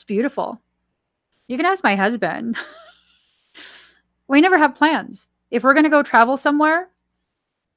It's 0.00 0.04
beautiful. 0.06 0.58
You 1.46 1.58
can 1.58 1.66
ask 1.66 1.84
my 1.84 1.94
husband. 1.94 2.56
we 4.28 4.40
never 4.40 4.56
have 4.56 4.74
plans. 4.74 5.28
If 5.50 5.62
we're 5.62 5.74
going 5.74 5.84
to 5.84 5.90
go 5.90 6.02
travel 6.02 6.38
somewhere, 6.38 6.88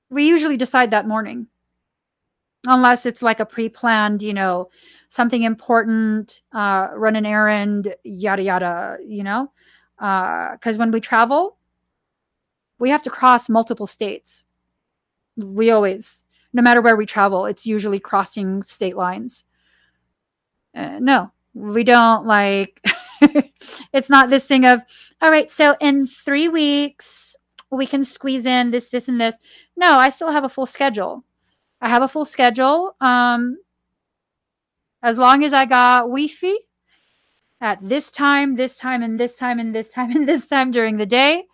we 0.09 0.25
usually 0.25 0.55
decide 0.55 0.91
that 0.91 1.05
morning. 1.05 1.47
Unless 2.65 3.05
it's 3.05 3.21
like 3.21 3.41
a 3.41 3.45
pre 3.45 3.67
planned, 3.67 4.21
you 4.21 4.33
know, 4.33 4.69
something 5.09 5.43
important, 5.43 6.43
uh, 6.53 6.91
run 6.95 7.17
an 7.17 7.25
errand, 7.25 7.93
yada, 8.05 8.41
yada, 8.41 8.99
you 9.05 9.23
know? 9.25 9.51
Uh, 9.99 10.53
because 10.53 10.77
uh, 10.77 10.79
when 10.79 10.91
we 10.91 11.01
travel, 11.01 11.57
we 12.79 12.89
have 12.89 13.03
to 13.03 13.09
cross 13.09 13.49
multiple 13.49 13.85
states. 13.85 14.45
We 15.35 15.71
always, 15.71 16.23
no 16.53 16.61
matter 16.61 16.81
where 16.81 16.95
we 16.95 17.05
travel, 17.05 17.47
it's 17.47 17.65
usually 17.65 17.99
crossing 17.99 18.63
state 18.63 18.95
lines. 18.95 19.43
Uh, 20.73 20.99
no, 21.01 21.33
we 21.53 21.83
don't 21.83 22.25
like 22.25 22.81
it's 23.93 24.09
not 24.09 24.29
this 24.29 24.47
thing 24.47 24.65
of 24.65 24.81
all 25.21 25.29
right 25.29 25.49
so 25.49 25.75
in 25.79 26.07
three 26.07 26.49
weeks 26.49 27.35
we 27.69 27.87
can 27.87 28.03
squeeze 28.03 28.45
in 28.45 28.69
this 28.69 28.89
this 28.89 29.07
and 29.07 29.19
this. 29.19 29.39
No 29.75 29.97
i 29.97 30.09
still 30.09 30.31
have 30.31 30.43
a 30.43 30.49
full 30.49 30.65
schedule. 30.65 31.23
I 31.81 31.89
have 31.89 32.03
a 32.03 32.07
full 32.07 32.25
schedule 32.25 32.95
um 33.01 33.57
as 35.01 35.17
long 35.17 35.43
as 35.43 35.53
i 35.53 35.65
got 35.65 36.01
wi-fi 36.01 36.57
at 37.61 37.79
this 37.81 38.11
time 38.11 38.55
this 38.55 38.77
time 38.77 39.03
and 39.03 39.19
this 39.19 39.37
time 39.37 39.59
and 39.59 39.75
this 39.75 39.91
time 39.91 40.11
and 40.15 40.27
this 40.27 40.47
time 40.47 40.71
during 40.71 40.97
the 40.97 41.05
day 41.05 41.45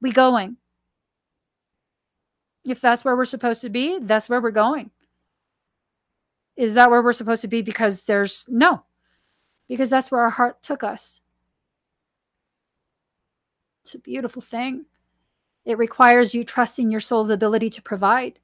we 0.00 0.12
going. 0.12 0.56
If 2.64 2.80
that's 2.80 3.04
where 3.04 3.16
we're 3.16 3.24
supposed 3.24 3.62
to 3.62 3.70
be 3.70 3.98
that's 4.00 4.28
where 4.28 4.40
we're 4.40 4.50
going. 4.50 4.90
Is 6.56 6.74
that 6.74 6.90
where 6.90 7.02
we're 7.02 7.12
supposed 7.12 7.42
to 7.42 7.48
be 7.48 7.62
because 7.62 8.04
there's 8.04 8.44
no 8.48 8.82
because 9.68 9.90
that's 9.90 10.10
where 10.10 10.22
our 10.22 10.30
heart 10.30 10.62
took 10.62 10.82
us. 10.82 11.20
It's 13.84 13.94
a 13.94 13.98
beautiful 13.98 14.42
thing. 14.42 14.86
It 15.64 15.78
requires 15.78 16.34
you 16.34 16.44
trusting 16.44 16.90
your 16.90 17.00
soul's 17.00 17.30
ability 17.30 17.70
to 17.70 17.82
provide. 17.82 18.38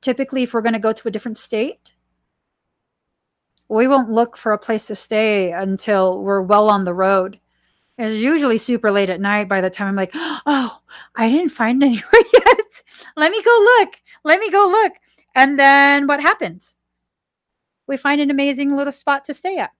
Typically, 0.00 0.42
if 0.42 0.52
we're 0.52 0.60
going 0.60 0.72
to 0.72 0.78
go 0.78 0.92
to 0.92 1.08
a 1.08 1.10
different 1.10 1.38
state, 1.38 1.94
we 3.68 3.88
won't 3.88 4.10
look 4.10 4.36
for 4.36 4.52
a 4.52 4.58
place 4.58 4.86
to 4.86 4.94
stay 4.94 5.52
until 5.52 6.22
we're 6.22 6.42
well 6.42 6.68
on 6.68 6.84
the 6.84 6.94
road. 6.94 7.40
It's 7.98 8.14
usually 8.14 8.58
super 8.58 8.90
late 8.90 9.10
at 9.10 9.20
night 9.20 9.48
by 9.48 9.60
the 9.60 9.70
time 9.70 9.88
I'm 9.88 9.96
like, 9.96 10.10
oh, 10.14 10.78
I 11.14 11.28
didn't 11.28 11.50
find 11.50 11.82
anywhere 11.82 12.22
yet. 12.32 12.82
Let 13.16 13.32
me 13.32 13.42
go 13.42 13.78
look. 13.80 13.94
Let 14.24 14.40
me 14.40 14.50
go 14.50 14.68
look. 14.68 14.92
And 15.34 15.58
then 15.58 16.06
what 16.06 16.20
happens? 16.20 16.76
We 17.86 17.96
find 17.96 18.20
an 18.20 18.30
amazing 18.30 18.74
little 18.74 18.92
spot 18.92 19.24
to 19.26 19.34
stay 19.34 19.58
at. 19.58 19.72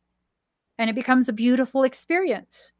And 0.79 0.91
it 0.91 0.95
becomes 0.95 1.29
a 1.29 1.33
beautiful 1.33 1.83
experience. 1.85 2.73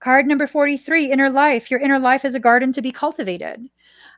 Card 0.00 0.26
number 0.26 0.46
43 0.46 1.10
Inner 1.10 1.30
Life. 1.30 1.70
Your 1.70 1.80
inner 1.80 1.98
life 1.98 2.24
is 2.24 2.34
a 2.34 2.40
garden 2.40 2.72
to 2.72 2.82
be 2.82 2.92
cultivated. 2.92 3.68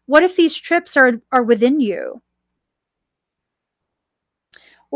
What 0.06 0.22
if 0.22 0.36
these 0.36 0.56
trips 0.56 0.96
are, 0.96 1.20
are 1.32 1.42
within 1.42 1.80
you? 1.80 2.22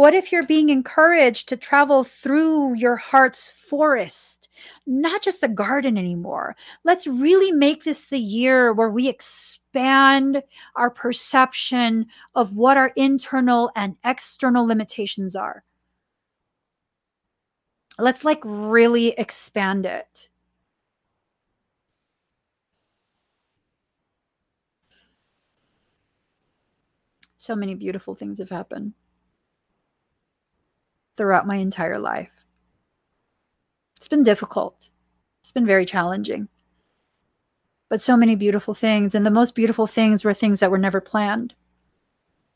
What 0.01 0.15
if 0.15 0.33
you're 0.33 0.47
being 0.47 0.71
encouraged 0.71 1.47
to 1.51 1.59
travel 1.59 2.05
through 2.05 2.73
your 2.77 2.97
heart's 2.97 3.53
forest, 3.53 4.49
not 4.87 5.21
just 5.21 5.43
a 5.43 5.49
garden 5.49 5.99
anymore? 5.99 6.57
Let's 6.85 7.07
really 7.07 7.53
make 7.53 7.85
this 7.85 8.07
the 8.07 8.19
year 8.19 8.73
where 8.73 8.89
we 8.89 9.09
expand 9.09 10.43
our 10.75 10.89
perception 10.89 12.07
of 12.35 12.57
what 12.57 12.79
our 12.79 12.93
internal 12.97 13.71
and 13.77 13.95
external 14.03 14.67
limitations 14.67 15.37
are. 15.37 15.65
Let's 17.99 18.25
like 18.25 18.41
really 18.43 19.09
expand 19.09 19.85
it. 19.85 20.31
So 27.37 27.55
many 27.55 27.75
beautiful 27.75 28.15
things 28.15 28.39
have 28.39 28.49
happened 28.49 28.95
throughout 31.21 31.47
my 31.47 31.57
entire 31.57 31.99
life. 31.99 32.47
It's 33.99 34.09
been 34.09 34.25
difficult. 34.25 34.89
It's 35.43 35.53
been 35.53 35.67
very 35.67 35.85
challenging. 35.85 36.49
But 37.91 38.01
so 38.01 38.17
many 38.17 38.37
beautiful 38.37 38.73
things. 38.73 39.15
And 39.15 39.27
the 39.27 39.31
most 39.31 39.55
beautiful 39.55 39.87
things 39.87 40.25
were 40.25 40.33
things 40.33 40.61
that 40.61 40.71
were 40.71 40.79
never 40.79 40.99
planned. 40.99 41.53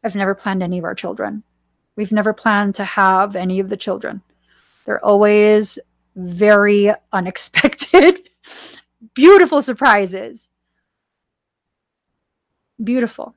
I've 0.03 0.15
never 0.15 0.35
planned 0.35 0.62
any 0.62 0.79
of 0.79 0.85
our 0.85 0.95
children. 0.95 1.43
We've 1.95 2.11
never 2.11 2.33
planned 2.33 2.75
to 2.77 2.85
have 2.85 3.37
any 3.37 3.61
of 3.61 3.69
the 3.69 3.77
children. 3.77 4.23
They're 4.87 5.05
always 5.05 5.79
very 6.17 6.91
unexpected, 7.12 8.31
beautiful 9.12 9.61
surprises. 9.61 10.49
Beautiful. 12.83 13.35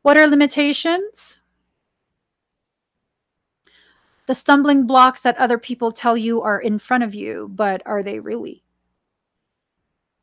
What 0.00 0.16
are 0.16 0.26
limitations? 0.26 1.40
The 4.26 4.34
stumbling 4.34 4.86
blocks 4.86 5.22
that 5.22 5.38
other 5.38 5.58
people 5.58 5.92
tell 5.92 6.16
you 6.16 6.42
are 6.42 6.60
in 6.60 6.78
front 6.78 7.04
of 7.04 7.14
you, 7.14 7.48
but 7.52 7.82
are 7.86 8.02
they 8.02 8.18
really? 8.18 8.62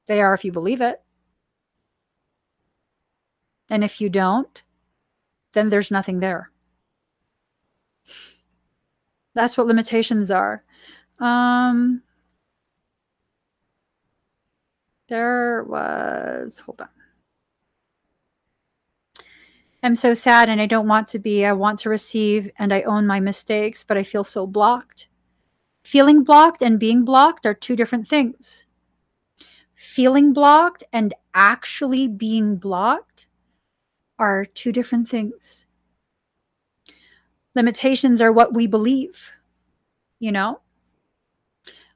They 0.08 0.22
are 0.22 0.34
if 0.34 0.44
you 0.44 0.52
believe 0.52 0.82
it. 0.82 1.02
And 3.70 3.84
if 3.84 4.02
you 4.02 4.10
don't, 4.10 4.62
then 5.54 5.70
there's 5.70 5.90
nothing 5.90 6.20
there. 6.20 6.52
That's 9.34 9.58
what 9.58 9.68
limitations 9.68 10.30
are. 10.30 10.64
Um, 11.20 12.04
there 15.08 15.64
was, 15.64 16.60
hold 16.60 16.82
on. 16.82 16.90
I'm 19.84 19.98
so 19.98 20.14
sad 20.14 20.48
and 20.48 20.62
I 20.62 20.66
don't 20.66 20.88
want 20.88 21.10
to 21.10 21.20
be. 21.20 21.46
I 21.46 21.52
want 21.52 21.78
to 21.80 21.90
receive 21.90 22.50
and 22.58 22.74
I 22.74 22.84
own 22.84 23.06
my 23.06 23.20
mistakes, 23.20 23.84
but 23.84 23.98
I 23.98 24.04
feel 24.04 24.24
so 24.24 24.48
blocked. 24.48 25.10
Feeling 25.84 26.24
blocked 26.24 26.62
and 26.62 26.80
being 26.80 27.04
blocked 27.04 27.46
are 27.46 27.54
two 27.54 27.76
different 27.76 28.08
things. 28.08 28.66
Feeling 29.76 30.32
blocked 30.32 30.86
and 30.94 31.14
actually 31.34 32.08
being 32.08 32.56
blocked 32.56 33.28
are 34.18 34.46
two 34.46 34.72
different 34.72 35.10
things. 35.10 35.66
Limitations 37.54 38.22
are 38.22 38.32
what 38.32 38.54
we 38.54 38.68
believe, 38.68 39.34
you 40.18 40.32
know? 40.32 40.62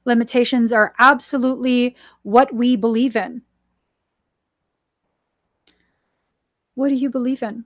Limitations 0.04 0.74
are 0.74 0.94
absolutely 1.00 1.96
what 2.24 2.54
we 2.54 2.76
believe 2.76 3.16
in. 3.16 3.44
What 6.76 6.90
do 6.90 6.96
you 6.96 7.10
believe 7.10 7.42
in? 7.42 7.64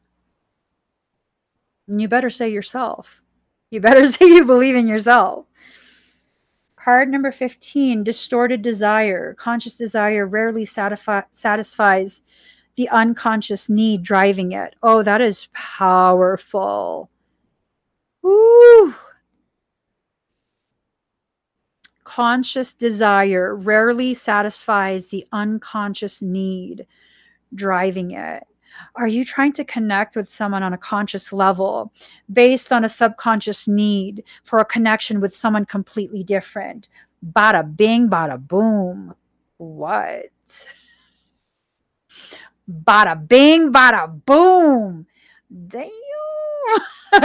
You 1.99 2.07
better 2.07 2.29
say 2.29 2.49
yourself. 2.49 3.21
You 3.69 3.81
better 3.81 4.05
say 4.11 4.25
you 4.27 4.45
believe 4.45 4.75
in 4.75 4.87
yourself. 4.87 5.45
Card 6.75 7.09
number 7.09 7.31
15 7.31 8.03
distorted 8.03 8.61
desire. 8.61 9.35
Conscious 9.35 9.75
desire 9.75 10.25
rarely 10.25 10.65
satisfi- 10.65 11.25
satisfies 11.31 12.21
the 12.75 12.89
unconscious 12.89 13.69
need 13.69 14.01
driving 14.01 14.53
it. 14.53 14.75
Oh, 14.81 15.03
that 15.03 15.21
is 15.21 15.47
powerful. 15.53 17.11
Ooh. 18.25 18.95
Conscious 22.03 22.73
desire 22.73 23.55
rarely 23.55 24.13
satisfies 24.13 25.09
the 25.09 25.25
unconscious 25.31 26.21
need 26.21 26.87
driving 27.53 28.11
it. 28.11 28.43
Are 28.95 29.07
you 29.07 29.24
trying 29.24 29.53
to 29.53 29.63
connect 29.63 30.15
with 30.15 30.30
someone 30.30 30.63
on 30.63 30.74
a 30.74 30.78
conscious 30.78 31.32
level 31.32 31.91
based 32.32 32.72
on 32.72 32.84
a 32.84 32.89
subconscious 32.89 33.67
need 33.67 34.24
for 34.43 34.59
a 34.59 34.65
connection 34.65 35.19
with 35.22 35.36
someone 35.36 35.65
completely 35.65 36.24
different? 36.24 36.89
Bada 37.26 37.76
bing, 37.76 38.09
bada 38.09 38.39
boom. 38.39 39.15
What? 39.57 40.32
Bada 42.69 43.28
bing, 43.28 43.72
bada 43.72 44.26
boom. 44.26 45.05
Damn. 45.67 45.91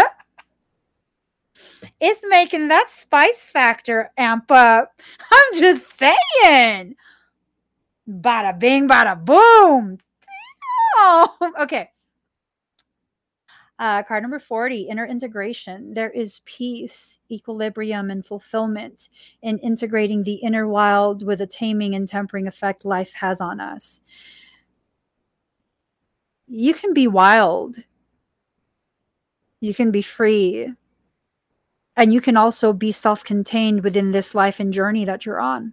it's 2.01 2.25
making 2.29 2.69
that 2.69 2.89
spice 2.89 3.49
factor 3.49 4.11
amp 4.17 4.51
up. 4.51 5.01
I'm 5.31 5.59
just 5.59 5.99
saying. 5.99 6.97
Bada 8.09 8.59
bing, 8.59 8.89
bada 8.89 9.23
boom. 9.25 9.99
Oh, 11.09 11.53
okay. 11.61 11.91
Uh, 13.79 14.03
card 14.03 14.23
number 14.23 14.41
40 14.41 14.89
inner 14.89 15.07
integration. 15.07 15.95
There 15.95 16.11
is 16.11 16.41
peace, 16.47 17.21
equilibrium, 17.31 18.11
and 18.11 18.25
fulfillment 18.27 19.11
in 19.43 19.59
integrating 19.59 20.23
the 20.25 20.35
inner 20.35 20.67
wild 20.67 21.25
with 21.25 21.39
the 21.39 21.47
taming 21.47 21.95
and 21.95 22.09
tempering 22.09 22.49
effect 22.49 22.85
life 22.85 23.13
has 23.15 23.41
on 23.41 23.61
us. 23.61 24.01
You 26.49 26.75
can 26.75 26.93
be 26.93 27.07
wild, 27.07 27.77
you 29.61 29.75
can 29.75 29.91
be 29.91 30.03
free, 30.03 30.73
and 31.97 32.13
you 32.13 32.21
can 32.21 32.37
also 32.37 32.73
be 32.73 32.93
self 32.93 33.23
contained 33.23 33.85
within 33.85 34.11
this 34.11 34.35
life 34.35 34.59
and 34.59 34.73
journey 34.73 35.05
that 35.05 35.25
you're 35.27 35.41
on. 35.41 35.73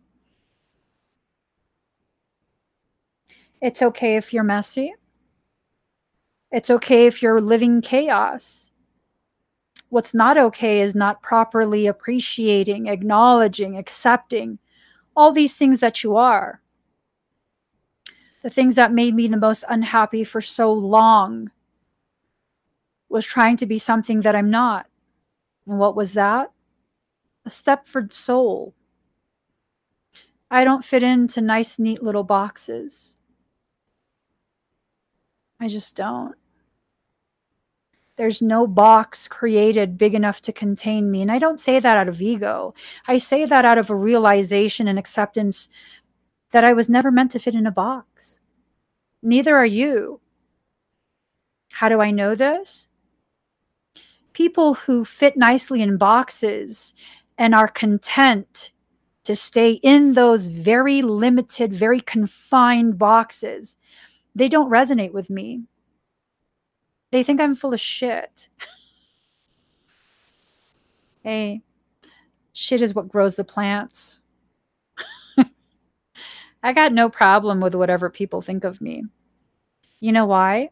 It's 3.61 3.81
okay 3.81 4.17
if 4.17 4.33
you're 4.33 4.43
messy. 4.43 4.93
It's 6.53 6.69
okay 6.69 7.07
if 7.07 7.23
you're 7.23 7.41
living 7.41 7.81
chaos. 7.81 8.71
What's 9.89 10.13
not 10.13 10.37
okay 10.37 10.81
is 10.81 10.93
not 10.93 11.23
properly 11.23 11.87
appreciating, 11.87 12.85
acknowledging, 12.85 13.75
accepting 13.75 14.59
all 15.15 15.31
these 15.31 15.57
things 15.57 15.79
that 15.79 16.03
you 16.03 16.15
are. 16.15 16.61
The 18.43 18.51
things 18.51 18.75
that 18.75 18.93
made 18.93 19.15
me 19.15 19.27
the 19.27 19.35
most 19.35 19.63
unhappy 19.67 20.23
for 20.23 20.41
so 20.41 20.71
long 20.71 21.49
was 23.09 23.25
trying 23.25 23.57
to 23.57 23.65
be 23.65 23.79
something 23.79 24.19
that 24.19 24.35
I'm 24.35 24.51
not. 24.51 24.85
And 25.65 25.79
what 25.79 25.95
was 25.95 26.13
that? 26.13 26.51
A 27.47 27.49
Stepford 27.49 28.13
soul. 28.13 28.75
I 30.51 30.63
don't 30.63 30.85
fit 30.85 31.01
into 31.01 31.41
nice, 31.41 31.79
neat 31.79 32.03
little 32.03 32.23
boxes. 32.23 33.17
I 35.59 35.67
just 35.67 35.95
don't. 35.95 36.35
There's 38.15 38.41
no 38.41 38.67
box 38.67 39.27
created 39.27 39.97
big 39.97 40.13
enough 40.13 40.41
to 40.43 40.53
contain 40.53 41.09
me. 41.09 41.21
And 41.21 41.31
I 41.31 41.39
don't 41.39 41.59
say 41.59 41.79
that 41.79 41.97
out 41.97 42.07
of 42.07 42.21
ego. 42.21 42.73
I 43.07 43.17
say 43.17 43.45
that 43.45 43.65
out 43.65 43.77
of 43.77 43.89
a 43.89 43.95
realization 43.95 44.87
and 44.87 44.99
acceptance 44.99 45.67
that 46.51 46.63
I 46.63 46.73
was 46.73 46.89
never 46.89 47.11
meant 47.11 47.31
to 47.31 47.39
fit 47.39 47.55
in 47.55 47.65
a 47.65 47.71
box. 47.71 48.41
Neither 49.23 49.55
are 49.55 49.65
you. 49.65 50.19
How 51.71 51.89
do 51.89 52.01
I 52.01 52.11
know 52.11 52.35
this? 52.35 52.87
People 54.33 54.75
who 54.75 55.05
fit 55.05 55.35
nicely 55.35 55.81
in 55.81 55.97
boxes 55.97 56.93
and 57.37 57.55
are 57.55 57.67
content 57.67 58.71
to 59.23 59.35
stay 59.35 59.73
in 59.83 60.13
those 60.13 60.47
very 60.47 61.01
limited, 61.01 61.73
very 61.73 62.01
confined 62.01 62.99
boxes, 62.99 63.77
they 64.35 64.49
don't 64.49 64.71
resonate 64.71 65.13
with 65.13 65.29
me 65.29 65.63
they 67.13 67.21
think 67.21 67.39
I'm 67.39 67.53
full 67.53 67.75
of 67.75 67.79
shit. 67.79 68.49
hey, 71.23 71.61
shit 72.53 72.81
is 72.81 72.95
what 72.95 73.07
grows 73.07 73.35
the 73.35 73.43
plants. 73.43 74.17
I 76.63 76.73
got 76.73 76.91
no 76.91 77.09
problem 77.09 77.59
with 77.59 77.75
whatever 77.75 78.09
people 78.09 78.41
think 78.41 78.63
of 78.63 78.81
me. 78.81 79.03
You 79.99 80.11
know 80.11 80.25
why? 80.25 80.71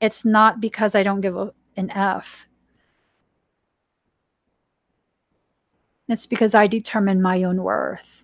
It's 0.00 0.24
not 0.24 0.60
because 0.60 0.96
I 0.96 1.04
don't 1.04 1.20
give 1.20 1.36
a, 1.36 1.52
an 1.76 1.88
F. 1.92 2.48
It's 6.08 6.26
because 6.26 6.56
I 6.56 6.66
determine 6.66 7.22
my 7.22 7.44
own 7.44 7.62
worth. 7.62 8.21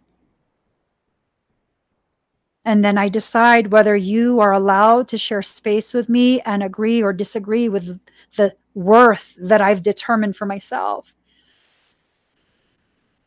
And 2.69 2.85
then 2.85 2.99
I 2.99 3.09
decide 3.09 3.69
whether 3.69 3.97
you 3.97 4.41
are 4.41 4.53
allowed 4.53 5.09
to 5.09 5.17
share 5.17 5.41
space 5.41 5.95
with 5.95 6.11
me 6.11 6.43
and 6.43 6.63
agree 6.63 7.03
or 7.03 7.15
disagree 7.15 7.67
with 7.67 7.99
the 8.37 8.55
worth 8.75 9.35
that 9.39 9.63
I've 9.63 9.83
determined 9.83 10.37
for 10.37 10.45
myself. 10.45 11.15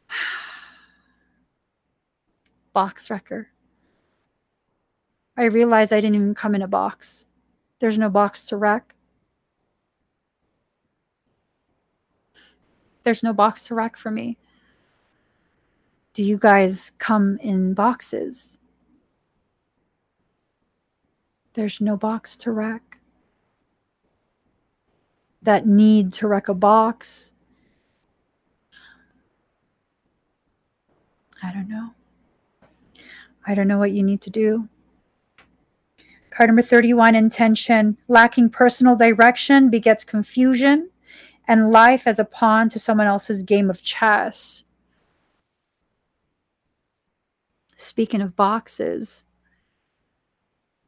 Box 2.74 3.10
wrecker. 3.10 3.48
I 5.36 5.46
realized 5.46 5.92
I 5.92 6.02
didn't 6.02 6.18
even 6.18 6.36
come 6.36 6.54
in 6.54 6.62
a 6.62 6.68
box. 6.68 7.26
There's 7.80 7.98
no 7.98 8.12
box 8.12 8.46
to 8.46 8.58
wreck. 8.58 8.94
There's 13.04 13.24
no 13.24 13.34
box 13.34 13.66
to 13.66 13.74
wreck 13.74 13.98
for 13.98 14.12
me. 14.12 14.38
Do 16.14 16.22
you 16.22 16.38
guys 16.38 16.92
come 17.00 17.40
in 17.42 17.74
boxes? 17.74 18.60
There's 21.54 21.82
no 21.82 21.98
box 21.98 22.38
to 22.38 22.52
wreck. 22.52 23.00
That 25.42 25.68
need 25.68 26.14
to 26.14 26.28
wreck 26.28 26.48
a 26.48 26.54
box. 26.54 27.34
I 31.44 31.52
don't 31.52 31.68
know. 31.68 31.90
I 33.46 33.56
don't 33.56 33.68
know 33.68 33.80
what 33.80 33.92
you 33.92 34.04
need 34.04 34.22
to 34.22 34.30
do. 34.30 34.70
Card 36.30 36.50
number 36.50 36.62
31 36.62 37.16
intention. 37.16 37.98
Lacking 38.08 38.50
personal 38.50 38.96
direction 38.96 39.70
begets 39.70 40.04
confusion 40.04 40.90
and 41.48 41.72
life 41.72 42.08
as 42.08 42.20
a 42.20 42.26
pawn 42.26 42.70
to 42.70 42.80
someone 42.80 43.08
else's 43.08 43.44
game 43.44 43.70
of 43.70 43.82
chess. 43.82 44.64
Speaking 47.76 48.22
of 48.22 48.36
boxes, 48.36 49.26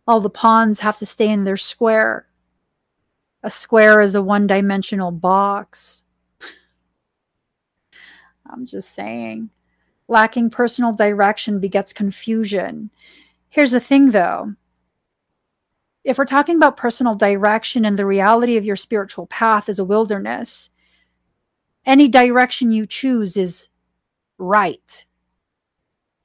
all 0.08 0.20
the 0.20 0.30
pawns 0.30 0.82
have 0.82 0.98
to 0.98 1.06
stay 1.06 1.30
in 1.30 1.44
their 1.44 1.58
square. 1.58 2.28
A 3.44 3.50
square 3.50 4.02
is 4.02 4.16
a 4.16 4.22
one 4.22 4.48
dimensional 4.48 5.12
box. 5.12 6.04
I'm 8.50 8.66
just 8.66 8.92
saying. 8.94 9.50
Lacking 10.08 10.50
personal 10.50 10.94
direction 10.94 11.60
begets 11.60 11.94
confusion. 11.94 12.90
Here's 13.50 13.72
the 13.72 13.80
thing 13.80 14.12
though. 14.12 14.56
If 16.04 16.18
we're 16.18 16.26
talking 16.26 16.58
about 16.58 16.76
personal 16.76 17.16
direction 17.16 17.86
and 17.86 17.98
the 17.98 18.06
reality 18.06 18.58
of 18.58 18.66
your 18.66 18.76
spiritual 18.76 19.26
path 19.28 19.70
is 19.70 19.80
a 19.80 19.86
wilderness, 19.86 20.70
any 21.86 22.08
direction 22.10 22.72
you 22.72 22.86
choose 22.86 23.38
is 23.38 23.70
right, 24.38 25.06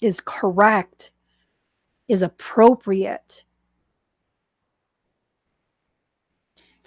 is 0.01 0.21
correct, 0.25 1.13
is 2.09 2.23
appropriate. 2.23 3.45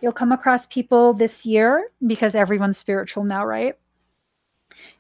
You'll 0.02 0.12
come 0.12 0.32
across 0.32 0.66
people 0.66 1.14
this 1.14 1.45
year 1.45 1.91
because 2.06 2.34
everyone's 2.34 2.78
spiritual 2.78 3.24
now, 3.24 3.45
right? 3.45 3.76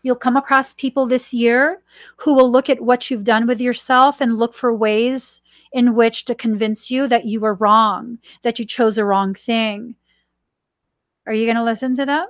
You'll 0.03 0.15
come 0.15 0.37
across 0.37 0.73
people 0.73 1.05
this 1.05 1.33
year 1.33 1.81
who 2.17 2.33
will 2.33 2.51
look 2.51 2.69
at 2.69 2.81
what 2.81 3.09
you've 3.09 3.23
done 3.23 3.47
with 3.47 3.59
yourself 3.59 4.21
and 4.21 4.37
look 4.37 4.53
for 4.53 4.73
ways 4.73 5.41
in 5.71 5.95
which 5.95 6.25
to 6.25 6.35
convince 6.35 6.91
you 6.91 7.07
that 7.07 7.25
you 7.25 7.39
were 7.39 7.55
wrong, 7.55 8.19
that 8.43 8.59
you 8.59 8.65
chose 8.65 8.95
the 8.95 9.05
wrong 9.05 9.33
thing. 9.33 9.95
Are 11.25 11.33
you 11.33 11.45
going 11.45 11.57
to 11.57 11.63
listen 11.63 11.95
to 11.95 12.05
them? 12.05 12.27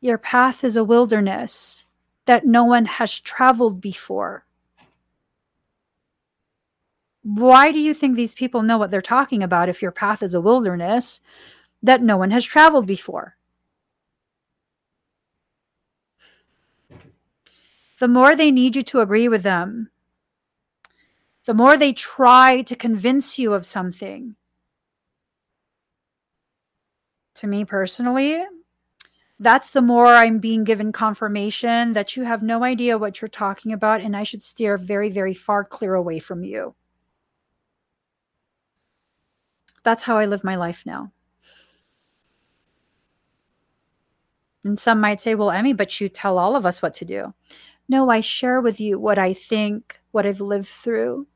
Your 0.00 0.18
path 0.18 0.64
is 0.64 0.74
a 0.74 0.82
wilderness 0.82 1.84
that 2.24 2.46
no 2.46 2.64
one 2.64 2.86
has 2.86 3.20
traveled 3.20 3.80
before. 3.80 4.44
Why 7.22 7.70
do 7.70 7.78
you 7.78 7.94
think 7.94 8.16
these 8.16 8.34
people 8.34 8.62
know 8.62 8.78
what 8.78 8.90
they're 8.90 9.00
talking 9.00 9.42
about 9.42 9.68
if 9.68 9.80
your 9.80 9.92
path 9.92 10.22
is 10.22 10.34
a 10.34 10.40
wilderness 10.40 11.20
that 11.82 12.02
no 12.02 12.16
one 12.16 12.32
has 12.32 12.44
traveled 12.44 12.86
before? 12.86 13.36
The 18.00 18.08
more 18.08 18.34
they 18.34 18.50
need 18.50 18.74
you 18.74 18.82
to 18.82 19.00
agree 19.00 19.28
with 19.28 19.44
them, 19.44 19.90
the 21.44 21.54
more 21.54 21.76
they 21.76 21.92
try 21.92 22.62
to 22.62 22.74
convince 22.74 23.38
you 23.38 23.52
of 23.52 23.66
something. 23.66 24.34
To 27.36 27.46
me 27.46 27.64
personally, 27.64 28.44
that's 29.38 29.70
the 29.70 29.82
more 29.82 30.06
I'm 30.06 30.38
being 30.38 30.64
given 30.64 30.92
confirmation 30.92 31.92
that 31.92 32.16
you 32.16 32.24
have 32.24 32.42
no 32.42 32.64
idea 32.64 32.98
what 32.98 33.20
you're 33.20 33.28
talking 33.28 33.72
about, 33.72 34.00
and 34.00 34.16
I 34.16 34.24
should 34.24 34.42
steer 34.42 34.76
very, 34.76 35.10
very 35.10 35.34
far 35.34 35.64
clear 35.64 35.94
away 35.94 36.18
from 36.18 36.42
you. 36.42 36.74
That's 39.82 40.02
how 40.02 40.18
I 40.18 40.26
live 40.26 40.44
my 40.44 40.56
life 40.56 40.84
now. 40.86 41.12
And 44.64 44.78
some 44.78 45.00
might 45.00 45.20
say, 45.20 45.34
well, 45.34 45.50
Emmie, 45.50 45.72
but 45.72 46.00
you 46.00 46.08
tell 46.08 46.38
all 46.38 46.54
of 46.54 46.64
us 46.64 46.80
what 46.80 46.94
to 46.94 47.04
do. 47.04 47.34
No, 47.88 48.10
I 48.10 48.20
share 48.20 48.60
with 48.60 48.80
you 48.80 48.98
what 48.98 49.18
I 49.18 49.32
think, 49.32 50.00
what 50.12 50.24
I've 50.24 50.40
lived 50.40 50.68
through, 50.68 51.26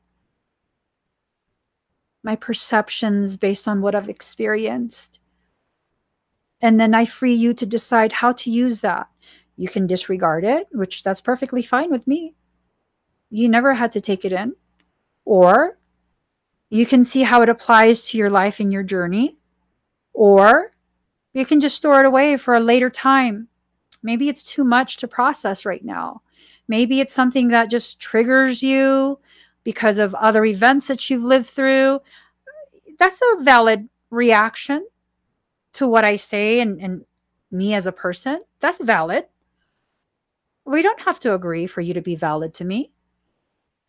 my 2.22 2.36
perceptions 2.36 3.36
based 3.36 3.66
on 3.66 3.80
what 3.80 3.94
I've 3.94 4.08
experienced. 4.08 5.20
And 6.60 6.80
then 6.80 6.94
I 6.94 7.04
free 7.04 7.34
you 7.34 7.52
to 7.54 7.66
decide 7.66 8.12
how 8.12 8.32
to 8.32 8.50
use 8.50 8.80
that. 8.80 9.08
You 9.56 9.68
can 9.68 9.86
disregard 9.86 10.44
it, 10.44 10.68
which 10.72 11.02
that's 11.02 11.20
perfectly 11.20 11.62
fine 11.62 11.90
with 11.90 12.06
me. 12.06 12.34
You 13.30 13.48
never 13.48 13.74
had 13.74 13.92
to 13.92 14.00
take 14.00 14.24
it 14.24 14.32
in. 14.32 14.54
Or 15.24 15.78
you 16.68 16.86
can 16.86 17.04
see 17.04 17.22
how 17.22 17.42
it 17.42 17.48
applies 17.48 18.08
to 18.08 18.18
your 18.18 18.30
life 18.30 18.60
and 18.60 18.72
your 18.72 18.82
journey. 18.82 19.36
Or 20.12 20.72
you 21.32 21.44
can 21.44 21.60
just 21.60 21.76
store 21.76 22.00
it 22.00 22.06
away 22.06 22.36
for 22.36 22.54
a 22.54 22.60
later 22.60 22.90
time. 22.90 23.48
Maybe 24.02 24.28
it's 24.28 24.42
too 24.42 24.64
much 24.64 24.96
to 24.98 25.08
process 25.08 25.64
right 25.64 25.84
now. 25.84 26.22
Maybe 26.68 27.00
it's 27.00 27.12
something 27.12 27.48
that 27.48 27.70
just 27.70 28.00
triggers 28.00 28.62
you 28.62 29.18
because 29.62 29.98
of 29.98 30.14
other 30.14 30.44
events 30.44 30.88
that 30.88 31.08
you've 31.08 31.22
lived 31.22 31.46
through. 31.46 32.00
That's 32.98 33.20
a 33.20 33.42
valid 33.42 33.88
reaction 34.10 34.86
to 35.74 35.86
what 35.86 36.04
I 36.04 36.16
say 36.16 36.60
and, 36.60 36.80
and 36.80 37.04
me 37.50 37.74
as 37.74 37.86
a 37.86 37.92
person. 37.92 38.42
That's 38.60 38.82
valid. 38.82 39.26
We 40.64 40.82
don't 40.82 41.02
have 41.02 41.20
to 41.20 41.34
agree 41.34 41.66
for 41.66 41.80
you 41.80 41.94
to 41.94 42.00
be 42.00 42.16
valid 42.16 42.54
to 42.54 42.64
me. 42.64 42.90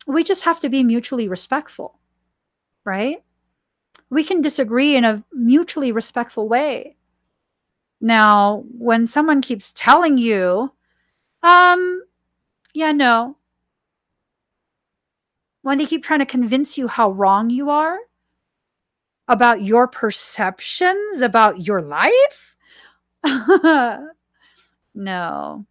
We 0.06 0.22
just 0.22 0.44
have 0.44 0.60
to 0.60 0.68
be 0.68 0.84
mutually 0.84 1.28
respectful 1.28 1.97
right? 2.84 3.22
We 4.10 4.24
can 4.24 4.40
disagree 4.40 4.96
in 4.96 5.04
a 5.04 5.22
mutually 5.32 5.92
respectful 5.92 6.48
way. 6.48 6.96
Now, 8.00 8.64
when 8.70 9.06
someone 9.06 9.40
keeps 9.40 9.72
telling 9.72 10.18
you, 10.18 10.72
um, 11.42 12.02
yeah, 12.72 12.92
no, 12.92 13.36
when 15.62 15.78
they 15.78 15.86
keep 15.86 16.02
trying 16.02 16.20
to 16.20 16.26
convince 16.26 16.78
you 16.78 16.88
how 16.88 17.10
wrong 17.10 17.50
you 17.50 17.70
are 17.70 17.98
about 19.26 19.62
your 19.62 19.86
perceptions 19.86 21.20
about 21.20 21.66
your 21.66 21.82
life, 21.82 22.56
no. 24.94 25.66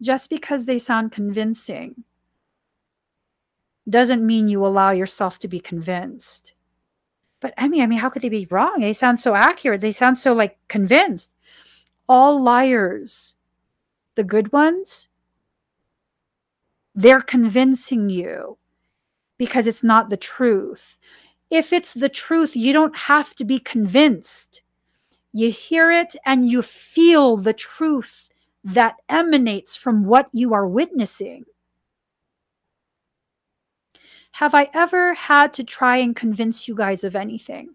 Just 0.00 0.30
because 0.30 0.64
they 0.64 0.78
sound 0.78 1.12
convincing 1.12 2.04
doesn't 3.88 4.24
mean 4.24 4.48
you 4.48 4.64
allow 4.64 4.90
yourself 4.90 5.38
to 5.40 5.48
be 5.48 5.60
convinced. 5.60 6.54
But 7.40 7.54
I 7.58 7.68
mean, 7.68 7.82
I 7.82 7.86
mean, 7.86 7.98
how 7.98 8.08
could 8.08 8.22
they 8.22 8.28
be 8.28 8.46
wrong? 8.50 8.80
They 8.80 8.92
sound 8.92 9.18
so 9.18 9.34
accurate. 9.34 9.80
They 9.80 9.92
sound 9.92 10.18
so 10.18 10.32
like 10.32 10.58
convinced. 10.68 11.30
All 12.08 12.40
liars, 12.40 13.34
the 14.14 14.24
good 14.24 14.52
ones, 14.52 15.08
they're 16.94 17.20
convincing 17.20 18.10
you 18.10 18.58
because 19.38 19.66
it's 19.66 19.82
not 19.82 20.10
the 20.10 20.16
truth. 20.16 20.98
If 21.50 21.72
it's 21.72 21.94
the 21.94 22.08
truth, 22.08 22.54
you 22.54 22.72
don't 22.72 22.96
have 22.96 23.34
to 23.36 23.44
be 23.44 23.58
convinced. 23.58 24.62
You 25.32 25.50
hear 25.50 25.90
it 25.90 26.14
and 26.24 26.48
you 26.48 26.62
feel 26.62 27.36
the 27.36 27.52
truth 27.52 28.28
that 28.62 28.96
emanates 29.08 29.74
from 29.74 30.04
what 30.04 30.28
you 30.32 30.54
are 30.54 30.68
witnessing. 30.68 31.44
Have 34.32 34.54
I 34.54 34.70
ever 34.72 35.14
had 35.14 35.54
to 35.54 35.64
try 35.64 35.98
and 35.98 36.16
convince 36.16 36.66
you 36.66 36.74
guys 36.74 37.04
of 37.04 37.14
anything? 37.14 37.74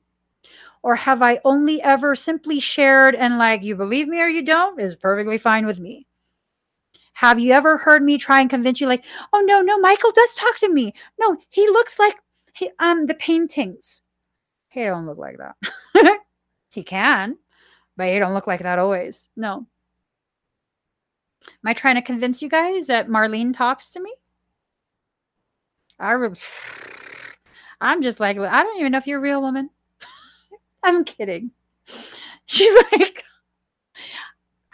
Or 0.83 0.95
have 0.95 1.21
I 1.21 1.39
only 1.43 1.81
ever 1.81 2.15
simply 2.15 2.59
shared 2.59 3.15
and, 3.15 3.37
like, 3.37 3.63
you 3.63 3.75
believe 3.75 4.07
me 4.07 4.21
or 4.21 4.27
you 4.27 4.43
don't 4.43 4.79
is 4.79 4.95
perfectly 4.95 5.37
fine 5.37 5.65
with 5.65 5.79
me? 5.79 6.07
Have 7.13 7.39
you 7.39 7.51
ever 7.53 7.77
heard 7.77 8.03
me 8.03 8.17
try 8.17 8.41
and 8.41 8.49
convince 8.49 8.79
you, 8.79 8.87
like, 8.87 9.03
oh, 9.33 9.41
no, 9.41 9.61
no, 9.61 9.79
Michael 9.79 10.11
does 10.11 10.33
talk 10.35 10.57
to 10.57 10.71
me? 10.71 10.93
No, 11.19 11.37
he 11.49 11.67
looks 11.67 11.99
like 11.99 12.15
he, 12.53 12.71
um 12.79 13.05
the 13.05 13.15
paintings. 13.15 14.01
He 14.69 14.83
don't 14.83 15.05
look 15.05 15.17
like 15.17 15.37
that. 15.37 16.19
he 16.69 16.83
can, 16.83 17.37
but 17.95 18.07
he 18.07 18.19
don't 18.19 18.33
look 18.33 18.47
like 18.47 18.61
that 18.61 18.79
always. 18.79 19.29
No. 19.35 19.67
Am 21.47 21.65
I 21.65 21.73
trying 21.73 21.95
to 21.95 22.01
convince 22.01 22.41
you 22.41 22.49
guys 22.49 22.87
that 22.87 23.07
Marlene 23.07 23.55
talks 23.55 23.89
to 23.89 24.01
me? 24.01 24.13
I 25.99 26.11
re- 26.11 26.35
I'm 27.81 28.01
just 28.01 28.19
like, 28.19 28.37
I 28.37 28.63
don't 28.63 28.79
even 28.79 28.91
know 28.91 28.97
if 28.97 29.07
you're 29.07 29.19
a 29.19 29.21
real 29.21 29.41
woman. 29.41 29.69
I'm 30.83 31.03
kidding. 31.03 31.51
She's 32.45 32.83
like, 32.91 33.23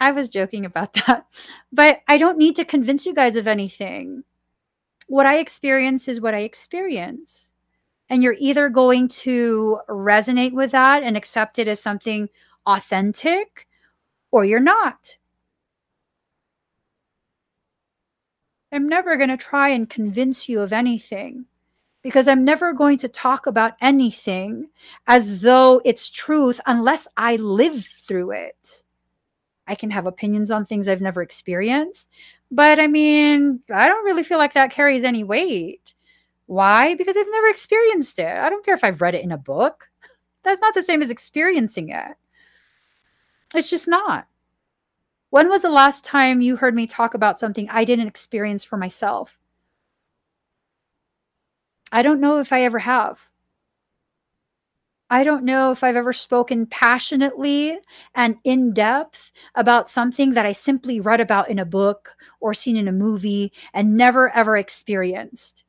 I 0.00 0.10
was 0.12 0.28
joking 0.28 0.64
about 0.64 0.94
that. 0.94 1.26
But 1.72 2.00
I 2.08 2.18
don't 2.18 2.38
need 2.38 2.56
to 2.56 2.64
convince 2.64 3.06
you 3.06 3.14
guys 3.14 3.36
of 3.36 3.48
anything. 3.48 4.24
What 5.06 5.26
I 5.26 5.38
experience 5.38 6.08
is 6.08 6.20
what 6.20 6.34
I 6.34 6.40
experience. 6.40 7.52
And 8.10 8.22
you're 8.22 8.36
either 8.38 8.68
going 8.68 9.08
to 9.08 9.80
resonate 9.88 10.52
with 10.52 10.72
that 10.72 11.02
and 11.02 11.16
accept 11.16 11.58
it 11.58 11.68
as 11.68 11.80
something 11.80 12.28
authentic 12.66 13.66
or 14.30 14.44
you're 14.44 14.60
not. 14.60 15.16
I'm 18.74 18.88
never 18.88 19.16
going 19.16 19.28
to 19.28 19.36
try 19.36 19.68
and 19.68 19.88
convince 19.88 20.48
you 20.48 20.60
of 20.60 20.72
anything 20.72 21.44
because 22.02 22.26
I'm 22.26 22.44
never 22.44 22.72
going 22.72 22.98
to 22.98 23.08
talk 23.08 23.46
about 23.46 23.74
anything 23.80 24.68
as 25.06 25.40
though 25.40 25.80
it's 25.84 26.10
truth 26.10 26.60
unless 26.66 27.06
I 27.16 27.36
live 27.36 27.84
through 27.84 28.32
it. 28.32 28.84
I 29.68 29.76
can 29.76 29.90
have 29.90 30.06
opinions 30.06 30.50
on 30.50 30.64
things 30.64 30.88
I've 30.88 31.00
never 31.00 31.22
experienced, 31.22 32.08
but 32.50 32.80
I 32.80 32.88
mean, 32.88 33.60
I 33.72 33.86
don't 33.86 34.04
really 34.04 34.24
feel 34.24 34.38
like 34.38 34.54
that 34.54 34.72
carries 34.72 35.04
any 35.04 35.22
weight. 35.22 35.94
Why? 36.46 36.96
Because 36.96 37.16
I've 37.16 37.30
never 37.30 37.48
experienced 37.48 38.18
it. 38.18 38.26
I 38.26 38.50
don't 38.50 38.64
care 38.64 38.74
if 38.74 38.84
I've 38.84 39.00
read 39.00 39.14
it 39.14 39.24
in 39.24 39.32
a 39.32 39.38
book. 39.38 39.88
That's 40.42 40.60
not 40.60 40.74
the 40.74 40.82
same 40.82 41.00
as 41.00 41.10
experiencing 41.10 41.90
it. 41.90 42.16
It's 43.54 43.70
just 43.70 43.86
not. 43.86 44.26
When 45.34 45.48
was 45.48 45.62
the 45.62 45.68
last 45.68 46.04
time 46.04 46.40
you 46.42 46.54
heard 46.54 46.76
me 46.76 46.86
talk 46.86 47.12
about 47.12 47.40
something 47.40 47.68
I 47.68 47.84
didn't 47.84 48.06
experience 48.06 48.62
for 48.62 48.76
myself? 48.76 49.36
I 51.90 52.02
don't 52.02 52.20
know 52.20 52.38
if 52.38 52.52
I 52.52 52.62
ever 52.62 52.78
have. 52.78 53.18
I 55.10 55.24
don't 55.24 55.42
know 55.42 55.72
if 55.72 55.82
I've 55.82 55.96
ever 55.96 56.12
spoken 56.12 56.66
passionately 56.66 57.76
and 58.14 58.36
in 58.44 58.72
depth 58.74 59.32
about 59.56 59.90
something 59.90 60.34
that 60.34 60.46
I 60.46 60.52
simply 60.52 61.00
read 61.00 61.20
about 61.20 61.50
in 61.50 61.58
a 61.58 61.64
book 61.64 62.12
or 62.38 62.54
seen 62.54 62.76
in 62.76 62.86
a 62.86 62.92
movie 62.92 63.52
and 63.72 63.96
never 63.96 64.30
ever 64.36 64.56
experienced. 64.56 65.64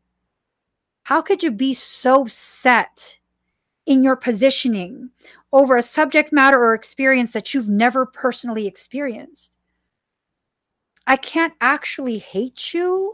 How 1.06 1.24
could 1.24 1.42
you 1.42 1.50
be 1.50 1.74
so 1.74 2.28
set 2.28 3.18
in 3.88 4.04
your 4.04 4.16
positioning 4.16 5.10
over 5.52 5.76
a 5.76 5.82
subject 5.82 6.32
matter 6.32 6.64
or 6.64 6.76
experience 6.76 7.32
that 7.32 7.56
you've 7.56 7.70
never 7.70 8.06
personally 8.06 8.68
experienced? 8.68 9.55
I 11.08 11.18
can't 11.18 11.54
actually 11.62 12.18
hate 12.18 12.74
you 12.74 13.14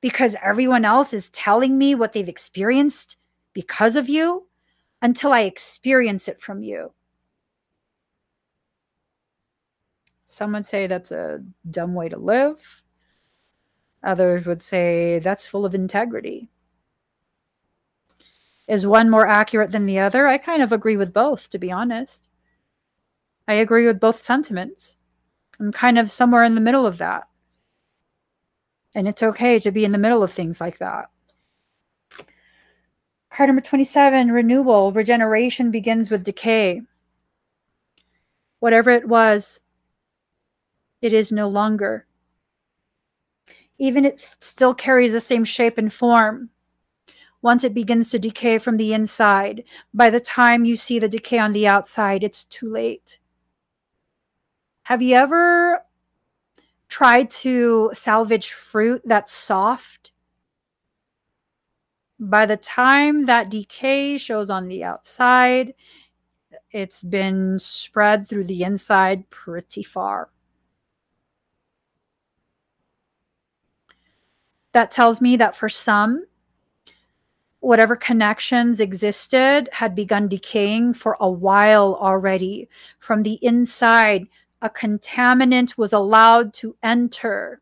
because 0.00 0.36
everyone 0.42 0.84
else 0.84 1.12
is 1.12 1.28
telling 1.30 1.76
me 1.76 1.94
what 1.94 2.12
they've 2.12 2.28
experienced 2.28 3.16
because 3.52 3.96
of 3.96 4.08
you 4.08 4.46
until 5.02 5.32
I 5.32 5.40
experience 5.42 6.28
it 6.28 6.40
from 6.40 6.62
you. 6.62 6.92
Some 10.26 10.52
would 10.52 10.66
say 10.66 10.86
that's 10.86 11.10
a 11.10 11.42
dumb 11.70 11.94
way 11.94 12.08
to 12.10 12.18
live. 12.18 12.82
Others 14.04 14.46
would 14.46 14.62
say 14.62 15.18
that's 15.18 15.46
full 15.46 15.64
of 15.64 15.74
integrity. 15.74 16.48
Is 18.68 18.86
one 18.86 19.08
more 19.08 19.26
accurate 19.26 19.70
than 19.70 19.86
the 19.86 19.98
other? 19.98 20.28
I 20.28 20.36
kind 20.36 20.62
of 20.62 20.72
agree 20.72 20.96
with 20.96 21.14
both, 21.14 21.48
to 21.50 21.58
be 21.58 21.72
honest. 21.72 22.28
I 23.48 23.54
agree 23.54 23.86
with 23.86 23.98
both 23.98 24.22
sentiments. 24.22 24.97
I'm 25.60 25.72
kind 25.72 25.98
of 25.98 26.10
somewhere 26.10 26.44
in 26.44 26.54
the 26.54 26.60
middle 26.60 26.86
of 26.86 26.98
that. 26.98 27.24
And 28.94 29.06
it's 29.08 29.22
okay 29.22 29.58
to 29.60 29.70
be 29.70 29.84
in 29.84 29.92
the 29.92 29.98
middle 29.98 30.22
of 30.22 30.32
things 30.32 30.60
like 30.60 30.78
that. 30.78 31.10
Card 33.30 33.50
number 33.50 33.62
27 33.62 34.32
renewal, 34.32 34.92
regeneration 34.92 35.70
begins 35.70 36.10
with 36.10 36.24
decay. 36.24 36.82
Whatever 38.58 38.90
it 38.90 39.06
was, 39.06 39.60
it 41.00 41.12
is 41.12 41.30
no 41.30 41.48
longer. 41.48 42.06
Even 43.78 44.04
it 44.04 44.28
still 44.40 44.74
carries 44.74 45.12
the 45.12 45.20
same 45.20 45.44
shape 45.44 45.78
and 45.78 45.92
form. 45.92 46.50
Once 47.40 47.62
it 47.62 47.74
begins 47.74 48.10
to 48.10 48.18
decay 48.18 48.58
from 48.58 48.76
the 48.76 48.92
inside, 48.92 49.62
by 49.94 50.10
the 50.10 50.18
time 50.18 50.64
you 50.64 50.74
see 50.74 50.98
the 50.98 51.08
decay 51.08 51.38
on 51.38 51.52
the 51.52 51.68
outside, 51.68 52.24
it's 52.24 52.44
too 52.46 52.68
late. 52.68 53.20
Have 54.88 55.02
you 55.02 55.16
ever 55.16 55.84
tried 56.88 57.30
to 57.44 57.90
salvage 57.92 58.52
fruit 58.52 59.02
that's 59.04 59.34
soft? 59.34 60.12
By 62.18 62.46
the 62.46 62.56
time 62.56 63.26
that 63.26 63.50
decay 63.50 64.16
shows 64.16 64.48
on 64.48 64.66
the 64.66 64.82
outside, 64.84 65.74
it's 66.70 67.02
been 67.02 67.58
spread 67.58 68.26
through 68.26 68.44
the 68.44 68.62
inside 68.62 69.28
pretty 69.28 69.82
far. 69.82 70.30
That 74.72 74.90
tells 74.90 75.20
me 75.20 75.36
that 75.36 75.54
for 75.54 75.68
some, 75.68 76.24
whatever 77.60 77.94
connections 77.94 78.80
existed 78.80 79.68
had 79.70 79.94
begun 79.94 80.28
decaying 80.28 80.94
for 80.94 81.18
a 81.20 81.30
while 81.30 81.94
already. 82.00 82.70
From 82.98 83.22
the 83.22 83.38
inside, 83.42 84.28
a 84.62 84.70
contaminant 84.70 85.78
was 85.78 85.92
allowed 85.92 86.52
to 86.54 86.76
enter. 86.82 87.60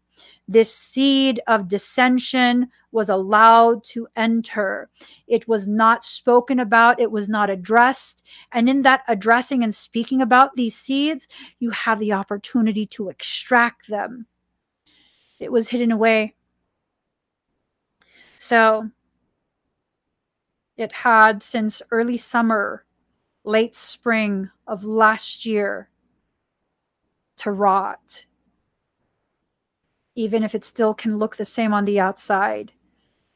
This 0.49 0.75
seed 0.75 1.41
of 1.47 1.69
dissension 1.69 2.69
was 2.93 3.09
allowed 3.09 3.85
to 3.85 4.07
enter. 4.17 4.89
It 5.27 5.47
was 5.49 5.67
not 5.67 6.05
spoken 6.05 6.61
about, 6.61 7.01
it 7.01 7.11
was 7.11 7.29
not 7.29 7.51
addressed. 7.51 8.23
And 8.53 8.69
in 8.69 8.83
that 8.83 9.03
addressing 9.09 9.65
and 9.65 9.75
speaking 9.75 10.23
about 10.23 10.55
these 10.55 10.77
seeds, 10.77 11.27
you 11.59 11.71
have 11.71 11.99
the 11.99 12.13
opportunity 12.13 12.87
to 12.87 13.09
extract 13.09 13.89
them. 13.89 14.27
It 15.39 15.53
was 15.53 15.69
hidden 15.69 15.91
away. 15.91 16.35
So 18.39 18.91
it 20.77 20.93
had 20.93 21.43
since 21.43 21.83
early 21.91 22.17
summer, 22.17 22.85
late 23.45 23.75
spring 23.77 24.51
of 24.67 24.85
last 24.85 25.45
year 25.45 25.89
to 27.39 27.51
rot, 27.51 28.25
even 30.15 30.43
if 30.43 30.55
it 30.55 30.65
still 30.65 30.95
can 30.95 31.19
look 31.19 31.37
the 31.37 31.45
same 31.45 31.73
on 31.73 31.85
the 31.85 32.01
outside. 32.01 32.73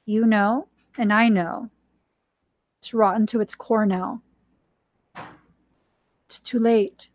You 0.07 0.27
know, 0.27 0.69
and 0.99 1.13
I 1.13 1.29
know. 1.29 1.71
It's 2.81 2.95
rotten 2.95 3.27
to 3.27 3.41
its 3.41 3.55
core 3.55 3.87
now. 3.87 4.23
It's 6.25 6.41
too 6.41 6.59
late. 6.59 7.11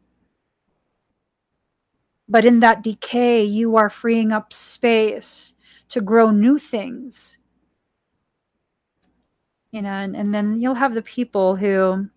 But 2.27 2.45
in 2.45 2.59
that 2.59 2.83
decay, 2.83 3.43
you 3.43 3.75
are 3.75 3.89
freeing 3.89 4.31
up 4.31 4.53
space 4.53 5.53
to 5.89 6.01
grow 6.01 6.31
new 6.31 6.57
things. 6.57 7.37
You 9.71 9.81
know, 9.81 9.89
and, 9.89 10.15
and 10.15 10.33
then 10.33 10.59
you'll 10.59 10.75
have 10.75 10.93
the 10.93 11.01
people 11.01 11.55
who 11.55 12.09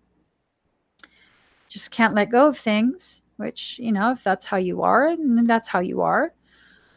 just 1.69 1.91
can't 1.91 2.15
let 2.15 2.29
go 2.29 2.49
of 2.49 2.57
things 2.57 3.23
which, 3.39 3.79
you 3.79 3.93
know, 3.93 4.11
if 4.11 4.21
that's 4.21 4.45
how 4.45 4.57
you 4.57 4.81
are, 4.81 5.15
then 5.15 5.47
that's 5.47 5.69
how 5.69 5.79
you 5.79 6.01
are. 6.01 6.33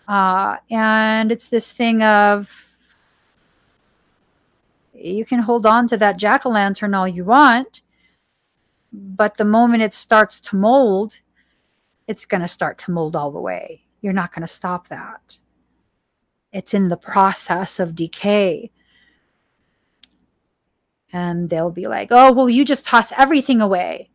Uh, 0.09 0.57
and 0.73 1.31
it's 1.31 1.49
this 1.49 1.73
thing 1.73 2.03
of 2.03 2.69
you 4.93 5.25
can 5.25 5.39
hold 5.39 5.67
on 5.67 5.87
to 5.87 5.97
that 5.97 6.17
jack 6.17 6.45
o' 6.45 6.51
lantern 6.51 6.95
all 6.95 7.07
you 7.07 7.25
want, 7.25 7.83
but 8.93 9.37
the 9.37 9.45
moment 9.45 9.85
it 9.85 9.95
starts 9.95 10.41
to 10.41 10.57
mold, 10.57 11.21
it's 12.09 12.27
going 12.27 12.41
to 12.41 12.49
start 12.49 12.77
to 12.79 12.91
mold 12.91 13.15
all 13.15 13.31
the 13.31 13.41
way. 13.41 13.85
You're 14.01 14.13
not 14.13 14.35
going 14.35 14.43
to 14.43 14.49
stop 14.49 14.89
that. 14.89 15.39
It's 16.53 16.75
in 16.75 16.89
the 16.89 16.97
process 16.97 17.79
of 17.79 17.95
decay. 17.95 18.73
And 21.13 21.49
they'll 21.49 21.71
be 21.71 21.87
like, 21.87 22.09
oh, 22.11 22.33
well, 22.33 22.49
you 22.49 22.65
just 22.65 22.85
toss 22.85 23.13
everything 23.17 23.61
away 23.61 24.11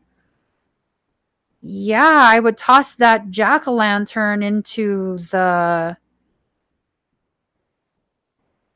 yeah, 1.62 2.14
I 2.16 2.40
would 2.40 2.58
toss 2.58 2.96
that 2.96 3.30
jack 3.30 3.68
o' 3.68 3.74
lantern 3.74 4.44
into 4.44 5.18
the 5.32 5.98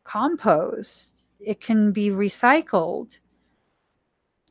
compost. 0.03 1.25
It 1.39 1.61
can 1.61 1.91
be 1.91 2.09
recycled. 2.09 3.19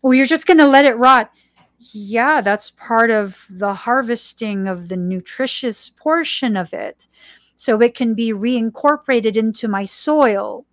Well, 0.02 0.14
you're 0.14 0.26
just 0.26 0.46
going 0.46 0.58
to 0.58 0.66
let 0.66 0.84
it 0.84 0.96
rot. 0.96 1.30
Yeah, 1.78 2.40
that's 2.40 2.70
part 2.70 3.10
of 3.10 3.46
the 3.50 3.74
harvesting 3.74 4.66
of 4.68 4.88
the 4.88 4.96
nutritious 4.96 5.90
portion 5.90 6.56
of 6.56 6.72
it. 6.72 7.08
So 7.56 7.80
it 7.82 7.94
can 7.94 8.14
be 8.14 8.32
reincorporated 8.32 9.36
into 9.36 9.68
my 9.68 9.84
soil 9.84 10.64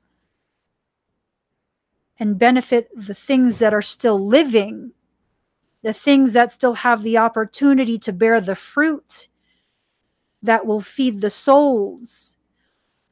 and 2.19 2.39
benefit 2.39 2.89
the 2.95 3.13
things 3.13 3.59
that 3.59 3.73
are 3.73 3.81
still 3.81 4.25
living 4.25 4.93
the 5.84 5.94
things 5.94 6.34
that 6.34 6.52
still 6.52 6.74
have 6.74 7.04
the 7.04 7.18
opportunity 7.18 7.98
to 7.99 8.12
bear 8.12 8.41
the 8.41 8.56
fruit 8.56 9.30
that 10.41 10.66
will 10.66 10.82
feed 10.82 11.22
the 11.22 11.30
souls 11.30 12.38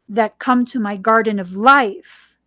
that 0.09 0.39
come 0.39 0.65
to 0.65 0.79
my 0.79 0.95
garden 0.95 1.39
of 1.39 1.55
life. 1.55 2.37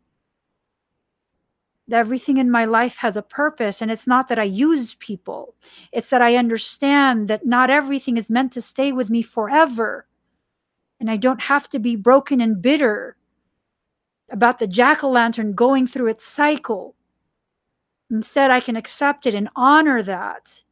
Everything 1.91 2.37
in 2.37 2.51
my 2.51 2.67
life 2.67 2.99
has 2.99 3.17
a 3.17 3.23
purpose, 3.23 3.81
and 3.81 3.91
it's 3.91 4.07
not 4.07 4.29
that 4.29 4.39
I 4.39 4.45
use 4.45 4.95
people, 4.95 5.55
it's 5.91 6.11
that 6.11 6.21
I 6.21 6.37
understand 6.37 7.29
that 7.29 7.47
not 7.47 7.71
everything 7.71 8.17
is 8.17 8.29
meant 8.29 8.53
to 8.53 8.63
stay 8.63 8.93
with 8.93 9.09
me 9.09 9.23
forever. 9.23 10.07
And 11.01 11.11
I 11.11 11.17
don't 11.17 11.41
have 11.41 11.69
to 11.71 11.79
be 11.79 11.97
broken 11.97 12.41
and 12.41 12.61
bitter 12.61 13.17
about 14.31 14.59
the 14.59 14.67
jack 14.67 15.03
o' 15.03 15.11
lantern 15.11 15.55
going 15.55 15.87
through 15.87 16.09
its 16.09 16.25
cycle. 16.27 16.95
Instead, 18.11 18.51
I 18.51 18.61
can 18.61 18.77
accept 18.77 19.27
it 19.27 19.35
and 19.35 19.49
honor 19.55 20.03
that 20.03 20.63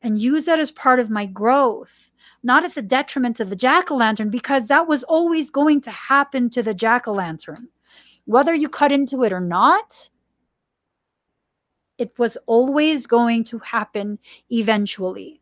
and 0.00 0.20
use 0.20 0.44
that 0.46 0.58
as 0.58 0.70
part 0.70 1.00
of 1.00 1.10
my 1.10 1.26
growth, 1.26 2.10
not 2.42 2.64
at 2.64 2.74
the 2.74 2.82
detriment 2.82 3.40
of 3.40 3.50
the 3.50 3.56
jack 3.56 3.90
o' 3.90 3.96
lantern, 3.96 4.30
because 4.30 4.66
that 4.66 4.86
was 4.86 5.04
always 5.04 5.50
going 5.50 5.80
to 5.80 5.90
happen 5.90 6.50
to 6.50 6.62
the 6.62 6.74
jack 6.74 7.08
o' 7.08 7.12
lantern. 7.12 7.68
Whether 8.24 8.54
you 8.54 8.68
cut 8.68 8.92
into 8.92 9.24
it 9.24 9.32
or 9.32 9.40
not, 9.40 10.10
it 11.98 12.16
was 12.18 12.36
always 12.46 13.06
going 13.06 13.44
to 13.44 13.58
happen 13.58 14.18
eventually. 14.50 15.40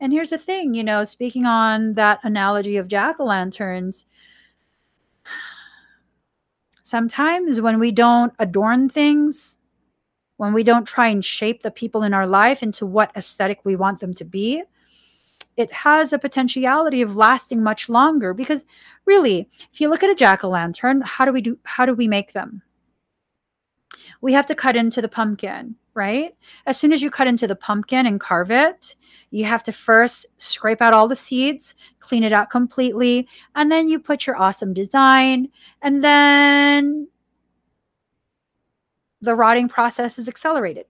And 0.00 0.12
here's 0.12 0.30
the 0.30 0.38
thing, 0.38 0.74
you 0.74 0.84
know, 0.84 1.04
speaking 1.04 1.44
on 1.44 1.94
that 1.94 2.20
analogy 2.22 2.76
of 2.76 2.88
jack 2.88 3.20
o' 3.20 3.24
lanterns, 3.24 4.06
sometimes 6.82 7.60
when 7.60 7.78
we 7.78 7.92
don't 7.92 8.32
adorn 8.38 8.88
things, 8.88 9.57
when 10.38 10.52
we 10.54 10.62
don't 10.62 10.86
try 10.86 11.08
and 11.08 11.24
shape 11.24 11.62
the 11.62 11.70
people 11.70 12.02
in 12.02 12.14
our 12.14 12.26
life 12.26 12.62
into 12.62 12.86
what 12.86 13.14
aesthetic 13.14 13.60
we 13.64 13.76
want 13.76 14.00
them 14.00 14.14
to 14.14 14.24
be, 14.24 14.62
it 15.56 15.72
has 15.72 16.12
a 16.12 16.18
potentiality 16.18 17.02
of 17.02 17.16
lasting 17.16 17.62
much 17.62 17.88
longer. 17.88 18.32
Because 18.32 18.64
really 19.04 19.48
if 19.72 19.80
you 19.80 19.90
look 19.90 20.02
at 20.02 20.10
a 20.10 20.14
jack-o'-lantern 20.14 21.02
how 21.02 21.24
do 21.24 21.32
we 21.32 21.40
do 21.40 21.58
how 21.64 21.84
do 21.84 21.94
we 21.94 22.08
make 22.08 22.32
them? 22.32 22.62
We 24.20 24.32
have 24.32 24.46
to 24.46 24.54
cut 24.54 24.76
into 24.76 25.02
the 25.02 25.08
pumpkin 25.08 25.74
right? 25.94 26.36
As 26.64 26.78
soon 26.78 26.92
as 26.92 27.02
you 27.02 27.10
cut 27.10 27.26
into 27.26 27.48
the 27.48 27.56
pumpkin 27.56 28.06
and 28.06 28.20
carve 28.20 28.52
it 28.52 28.94
you 29.30 29.44
have 29.44 29.64
to 29.64 29.72
first 29.72 30.26
scrape 30.36 30.80
out 30.80 30.94
all 30.94 31.08
the 31.08 31.16
seeds 31.16 31.74
clean 31.98 32.22
it 32.22 32.32
out 32.32 32.50
completely 32.50 33.26
and 33.56 33.72
then 33.72 33.88
you 33.88 33.98
put 33.98 34.24
your 34.24 34.36
awesome 34.36 34.72
design 34.72 35.48
and 35.82 36.04
then 36.04 37.08
the 39.20 39.34
rotting 39.34 39.68
process 39.68 40.18
is 40.18 40.28
accelerated. 40.28 40.86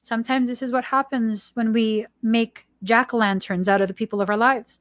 Sometimes 0.00 0.48
this 0.48 0.62
is 0.62 0.72
what 0.72 0.84
happens 0.84 1.50
when 1.54 1.72
we 1.72 2.06
make 2.22 2.66
jack 2.82 3.12
o' 3.12 3.16
lanterns 3.16 3.68
out 3.68 3.80
of 3.80 3.88
the 3.88 3.94
people 3.94 4.20
of 4.20 4.30
our 4.30 4.36
lives. 4.36 4.80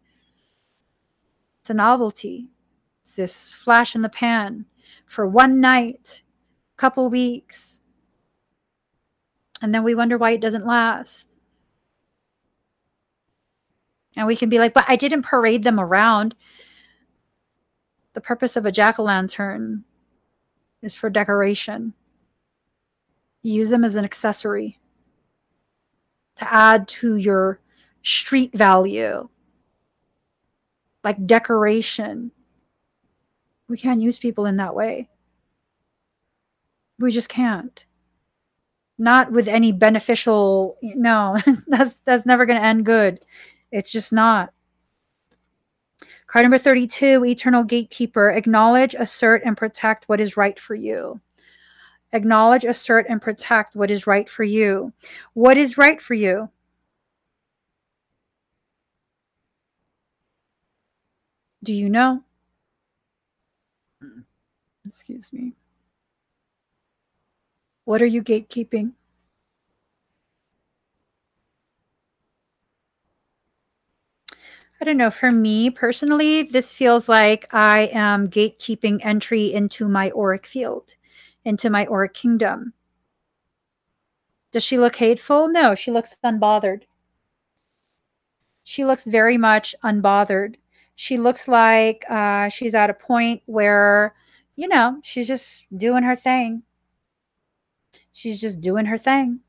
It's 1.62 1.70
a 1.72 1.74
novelty. 1.74 2.50
It's 3.02 3.16
this 3.16 3.52
flash 3.52 3.96
in 3.96 4.02
the 4.02 4.10
pan 4.10 4.66
for 5.08 5.28
one 5.28 5.60
night, 5.60 6.22
couple 6.78 7.10
weeks. 7.10 7.82
And 9.62 9.74
then 9.74 9.84
we 9.84 9.96
wonder 9.96 10.18
why 10.18 10.32
it 10.32 10.42
doesn't 10.42 10.68
last. 10.68 11.36
And 14.16 14.28
we 14.28 14.36
can 14.36 14.50
be 14.50 14.60
like, 14.60 14.74
but 14.74 14.86
I 14.88 14.96
didn't 14.96 15.24
parade 15.24 15.64
them 15.64 15.80
around. 15.80 16.36
The 18.14 18.22
purpose 18.22 18.56
of 18.56 18.66
a 18.66 18.72
jack 18.72 19.00
o' 19.00 19.04
lantern 19.04 19.86
is 20.86 20.94
for 20.94 21.10
decoration. 21.10 21.94
use 23.42 23.70
them 23.70 23.84
as 23.84 23.96
an 23.96 24.06
accessory 24.06 24.80
to 26.36 26.54
add 26.54 26.88
to 26.88 27.18
your 27.18 27.60
street 28.04 28.52
value, 28.54 29.28
like 31.04 31.26
decoration. 31.26 32.32
We 33.68 33.78
can't 33.78 34.02
use 34.02 34.18
people 34.18 34.46
in 34.46 34.58
that 34.58 34.76
way. 34.76 35.10
We 37.00 37.12
just 37.12 37.30
can't. 37.30 37.86
Not 38.98 39.32
with 39.32 39.48
any 39.48 39.72
beneficial, 39.72 40.78
no, 40.82 41.38
that's 41.68 41.96
that's 42.06 42.26
never 42.26 42.46
going 42.46 42.60
to 42.60 42.66
end 42.66 42.86
good. 42.86 43.20
It's 43.72 43.92
just 43.92 44.14
not. 44.14 44.54
Card 46.36 46.44
number 46.44 46.58
32, 46.58 47.24
Eternal 47.24 47.64
Gatekeeper. 47.64 48.30
Acknowledge, 48.32 48.94
assert, 48.94 49.42
and 49.46 49.56
protect 49.56 50.10
what 50.10 50.20
is 50.20 50.36
right 50.36 50.60
for 50.60 50.76
you. 50.76 51.22
Acknowledge, 52.12 52.66
assert, 52.66 53.06
and 53.08 53.22
protect 53.22 53.74
what 53.74 53.90
is 53.90 54.06
right 54.06 54.28
for 54.28 54.44
you. 54.44 54.92
What 55.34 55.58
is 55.58 55.78
right 55.78 56.02
for 56.02 56.14
you? 56.14 56.50
Do 61.64 61.72
you 61.72 61.90
know? 61.90 62.22
Mm. 64.04 64.26
Excuse 64.86 65.32
me. 65.32 65.54
What 67.86 68.02
are 68.02 68.08
you 68.08 68.22
gatekeeping? 68.22 68.92
I 74.82 74.86
don't 74.86 74.98
know. 74.98 75.10
For 75.10 75.32
me 75.32 75.70
personally, 75.70 76.44
this 76.44 76.74
feels 76.74 77.08
like 77.08 77.48
I 77.54 77.90
am 77.94 78.30
gatekeeping 78.30 79.00
entry 79.04 79.54
into 79.54 79.88
my 79.88 80.12
auric 80.12 80.46
field, 80.46 80.96
into 81.46 81.70
my 81.70 81.86
auric 81.88 82.14
kingdom. 82.14 82.74
Does 84.52 84.64
she 84.64 84.78
look 84.78 84.96
hateful? 84.96 85.48
No, 85.48 85.76
she 85.76 85.92
looks 85.92 86.16
unbothered. 86.24 86.84
She 88.64 88.84
looks 88.84 89.06
very 89.06 89.38
much 89.38 89.76
unbothered. 89.84 90.56
She 90.96 91.18
looks 91.18 91.48
like 91.48 92.04
uh, 92.10 92.50
she's 92.50 92.74
at 92.74 92.90
a 92.90 92.94
point 92.94 93.42
where, 93.46 94.16
you 94.56 94.68
know, 94.68 95.00
she's 95.04 95.28
just 95.28 95.68
doing 95.78 96.04
her 96.04 96.16
thing. 96.16 96.64
She's 98.12 98.40
just 98.42 98.62
doing 98.62 98.86
her 98.86 98.98
thing 98.98 99.42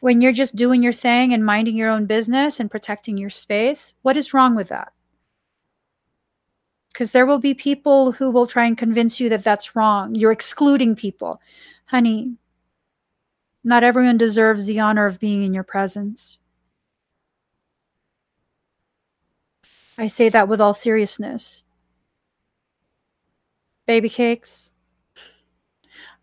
when 0.00 0.20
you're 0.20 0.32
just 0.32 0.56
doing 0.56 0.82
your 0.82 0.92
thing 0.92 1.32
and 1.32 1.44
minding 1.44 1.76
your 1.76 1.90
own 1.90 2.06
business 2.06 2.60
and 2.60 2.70
protecting 2.70 3.16
your 3.16 3.30
space, 3.30 3.94
what 4.02 4.16
is 4.16 4.34
wrong 4.34 4.54
with 4.54 4.68
that? 4.68 4.92
Because 6.92 7.12
there 7.12 7.26
will 7.26 7.38
be 7.38 7.54
people 7.54 8.12
who 8.12 8.30
will 8.30 8.46
try 8.46 8.64
and 8.64 8.78
convince 8.78 9.20
you 9.20 9.28
that 9.28 9.44
that's 9.44 9.76
wrong. 9.76 10.14
You're 10.14 10.32
excluding 10.32 10.96
people. 10.96 11.40
Honey, 11.86 12.36
not 13.62 13.84
everyone 13.84 14.16
deserves 14.16 14.66
the 14.66 14.80
honor 14.80 15.06
of 15.06 15.20
being 15.20 15.42
in 15.42 15.52
your 15.52 15.64
presence. 15.64 16.38
I 19.98 20.08
say 20.08 20.28
that 20.28 20.48
with 20.48 20.60
all 20.60 20.74
seriousness. 20.74 21.62
Baby 23.86 24.08
cakes, 24.08 24.72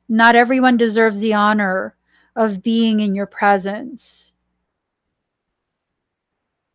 not 0.10 0.36
everyone 0.36 0.78
deserves 0.78 1.20
the 1.20 1.34
honor 1.34 1.96
of 2.36 2.64
being 2.64 3.00
in 3.00 3.16
your 3.16 3.26
presence. 3.26 4.34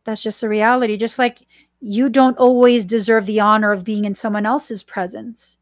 That's 0.05 0.23
just 0.23 0.41
the 0.41 0.49
reality. 0.49 0.97
Just 0.97 1.19
like 1.19 1.45
you 1.81 2.09
don't 2.09 2.37
always 2.37 2.85
deserve 2.85 3.25
the 3.25 3.39
honor 3.39 3.71
of 3.71 3.83
being 3.83 4.05
in 4.05 4.15
someone 4.15 4.45
else's 4.45 4.83
presence. 4.83 5.57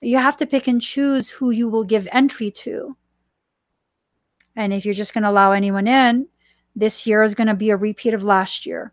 You 0.00 0.16
have 0.16 0.36
to 0.38 0.46
pick 0.46 0.66
and 0.66 0.80
choose 0.80 1.30
who 1.30 1.50
you 1.50 1.68
will 1.68 1.84
give 1.84 2.08
entry 2.10 2.50
to. 2.50 2.96
And 4.56 4.72
if 4.72 4.84
you're 4.84 4.94
just 4.94 5.14
going 5.14 5.22
to 5.24 5.30
allow 5.30 5.52
anyone 5.52 5.86
in, 5.86 6.26
this 6.74 7.06
year 7.06 7.22
is 7.22 7.34
going 7.34 7.48
to 7.48 7.54
be 7.54 7.70
a 7.70 7.76
repeat 7.76 8.14
of 8.14 8.22
last 8.22 8.66
year. 8.66 8.92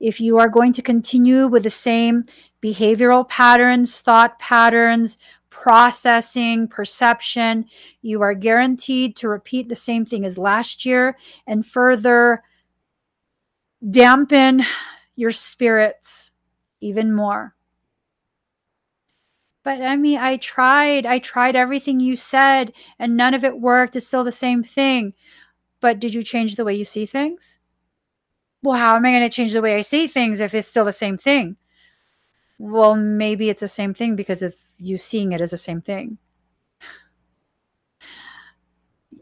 If 0.00 0.20
you 0.20 0.38
are 0.38 0.48
going 0.48 0.72
to 0.74 0.82
continue 0.82 1.46
with 1.46 1.62
the 1.62 1.70
same 1.70 2.24
behavioral 2.60 3.28
patterns, 3.28 4.00
thought 4.00 4.38
patterns, 4.38 5.18
processing, 5.62 6.66
perception. 6.66 7.64
You 8.00 8.20
are 8.22 8.34
guaranteed 8.34 9.14
to 9.18 9.28
repeat 9.28 9.68
the 9.68 9.76
same 9.76 10.04
thing 10.04 10.24
as 10.24 10.36
last 10.36 10.84
year 10.84 11.16
and 11.46 11.64
further 11.64 12.42
dampen 13.88 14.64
your 15.14 15.30
spirits 15.30 16.32
even 16.80 17.14
more. 17.14 17.54
But 19.62 19.82
I 19.82 19.94
mean, 19.94 20.18
I 20.18 20.36
tried, 20.36 21.06
I 21.06 21.20
tried 21.20 21.54
everything 21.54 22.00
you 22.00 22.16
said 22.16 22.72
and 22.98 23.16
none 23.16 23.32
of 23.32 23.44
it 23.44 23.60
worked. 23.60 23.94
It's 23.94 24.08
still 24.08 24.24
the 24.24 24.32
same 24.32 24.64
thing. 24.64 25.14
But 25.80 26.00
did 26.00 26.12
you 26.12 26.24
change 26.24 26.56
the 26.56 26.64
way 26.64 26.74
you 26.74 26.84
see 26.84 27.06
things? 27.06 27.60
Well, 28.64 28.78
how 28.78 28.96
am 28.96 29.06
I 29.06 29.12
going 29.12 29.22
to 29.22 29.28
change 29.28 29.52
the 29.52 29.62
way 29.62 29.76
I 29.76 29.82
see 29.82 30.08
things 30.08 30.40
if 30.40 30.54
it's 30.54 30.66
still 30.66 30.84
the 30.84 30.92
same 30.92 31.16
thing? 31.16 31.54
Well, 32.58 32.96
maybe 32.96 33.48
it's 33.48 33.60
the 33.60 33.68
same 33.68 33.94
thing 33.94 34.16
because 34.16 34.42
if 34.42 34.56
you 34.82 34.96
seeing 34.96 35.32
it 35.32 35.40
as 35.40 35.52
the 35.52 35.56
same 35.56 35.80
thing. 35.80 36.18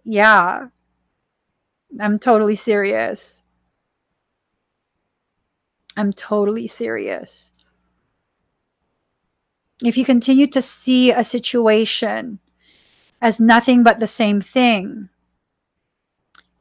Yeah. 0.04 0.68
I'm 2.00 2.18
totally 2.18 2.54
serious. 2.54 3.42
I'm 5.96 6.12
totally 6.12 6.66
serious. 6.66 7.50
If 9.82 9.96
you 9.96 10.04
continue 10.04 10.46
to 10.48 10.62
see 10.62 11.10
a 11.10 11.24
situation 11.24 12.38
as 13.20 13.40
nothing 13.40 13.82
but 13.82 13.98
the 13.98 14.06
same 14.06 14.40
thing, 14.40 15.08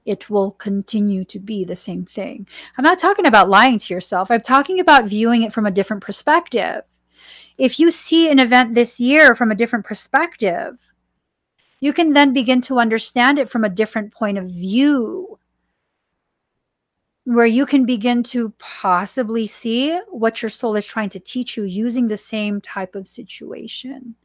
it 0.05 0.29
will 0.29 0.51
continue 0.51 1.23
to 1.25 1.39
be 1.39 1.63
the 1.63 1.75
same 1.75 2.05
thing. 2.05 2.47
I'm 2.77 2.83
not 2.83 2.99
talking 2.99 3.25
about 3.25 3.49
lying 3.49 3.77
to 3.79 3.93
yourself. 3.93 4.31
I'm 4.31 4.41
talking 4.41 4.79
about 4.79 5.05
viewing 5.05 5.43
it 5.43 5.53
from 5.53 5.65
a 5.65 5.71
different 5.71 6.03
perspective. 6.03 6.83
If 7.59 7.77
you 7.77 7.91
see 7.91 8.31
an 8.31 8.39
event 8.39 8.73
this 8.73 9.01
year 9.01 9.35
from 9.35 9.51
a 9.51 9.55
different 9.55 9.83
perspective, 9.83 10.77
you 11.81 11.91
can 11.91 12.13
then 12.13 12.31
begin 12.31 12.61
to 12.61 12.79
understand 12.79 13.37
it 13.37 13.49
from 13.49 13.65
a 13.65 13.69
different 13.69 14.13
point 14.13 14.37
of 14.37 14.47
view 14.47 15.37
where 17.25 17.45
you 17.45 17.65
can 17.65 17.85
begin 17.85 18.23
to 18.23 18.53
possibly 18.59 19.45
see 19.45 19.99
what 20.07 20.41
your 20.41 20.49
soul 20.49 20.77
is 20.77 20.87
trying 20.87 21.09
to 21.09 21.19
teach 21.19 21.57
you 21.57 21.63
using 21.65 22.07
the 22.07 22.17
same 22.17 22.61
type 22.61 22.95
of 22.95 23.07
situation. 23.07 24.15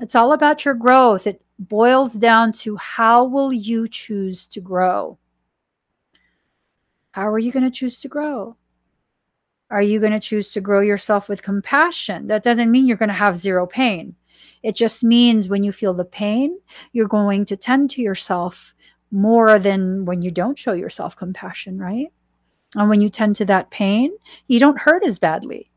It's 0.00 0.16
all 0.16 0.32
about 0.32 0.64
your 0.64 0.74
growth. 0.74 1.28
It 1.28 1.40
boils 1.60 2.14
down 2.14 2.52
to 2.64 2.76
how 2.76 3.24
will 3.24 3.52
you 3.52 3.86
choose 3.86 4.46
to 4.48 4.60
grow? 4.60 5.18
How 7.12 7.28
are 7.28 7.38
you 7.38 7.52
going 7.52 7.64
to 7.64 7.70
choose 7.70 8.00
to 8.00 8.08
grow? 8.08 8.56
Are 9.70 9.82
you 9.82 10.00
going 10.00 10.12
to 10.12 10.20
choose 10.20 10.52
to 10.52 10.60
grow 10.60 10.80
yourself 10.80 11.28
with 11.28 11.42
compassion? 11.42 12.26
That 12.26 12.42
doesn't 12.42 12.70
mean 12.70 12.86
you're 12.86 12.96
going 12.96 13.08
to 13.08 13.14
have 13.14 13.38
zero 13.38 13.66
pain. 13.66 14.16
It 14.62 14.74
just 14.74 15.04
means 15.04 15.48
when 15.48 15.64
you 15.64 15.72
feel 15.72 15.94
the 15.94 16.04
pain, 16.04 16.58
you're 16.92 17.08
going 17.08 17.44
to 17.46 17.56
tend 17.56 17.90
to 17.90 18.02
yourself 18.02 18.74
more 19.10 19.58
than 19.58 20.04
when 20.04 20.22
you 20.22 20.30
don't 20.30 20.58
show 20.58 20.72
yourself 20.72 21.16
compassion, 21.16 21.78
right? 21.78 22.12
And 22.76 22.88
when 22.88 23.00
you 23.00 23.08
tend 23.08 23.36
to 23.36 23.44
that 23.46 23.70
pain, 23.70 24.12
you 24.46 24.60
don't 24.60 24.80
hurt 24.80 25.04
as 25.04 25.18
badly. 25.18 25.70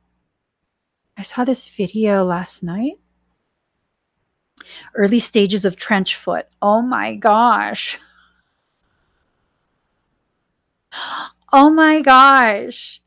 I 1.18 1.22
saw 1.22 1.44
this 1.44 1.68
video 1.68 2.26
last 2.26 2.64
night 2.64 2.94
early 4.96 5.20
stages 5.20 5.66
of 5.66 5.76
trench 5.76 6.16
foot. 6.16 6.48
Oh 6.62 6.82
my 6.82 7.16
gosh. 7.16 8.00
Oh 11.56 11.70
my 11.70 12.02
gosh. 12.02 13.03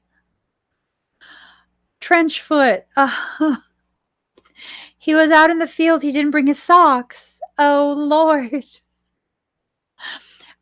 Trench 2.06 2.40
foot. 2.40 2.84
Uh, 2.96 3.10
he 4.96 5.16
was 5.16 5.32
out 5.32 5.50
in 5.50 5.58
the 5.58 5.66
field. 5.66 6.02
He 6.02 6.12
didn't 6.12 6.30
bring 6.30 6.46
his 6.46 6.62
socks. 6.62 7.40
Oh 7.58 7.96
Lord. 7.98 8.64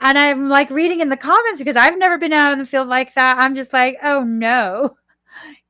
And 0.00 0.18
I'm 0.18 0.48
like 0.48 0.70
reading 0.70 1.00
in 1.00 1.10
the 1.10 1.18
comments 1.18 1.58
because 1.58 1.76
I've 1.76 1.98
never 1.98 2.16
been 2.16 2.32
out 2.32 2.54
in 2.54 2.58
the 2.58 2.64
field 2.64 2.88
like 2.88 3.12
that. 3.12 3.36
I'm 3.36 3.54
just 3.54 3.74
like, 3.74 3.98
oh 4.02 4.24
no. 4.24 4.96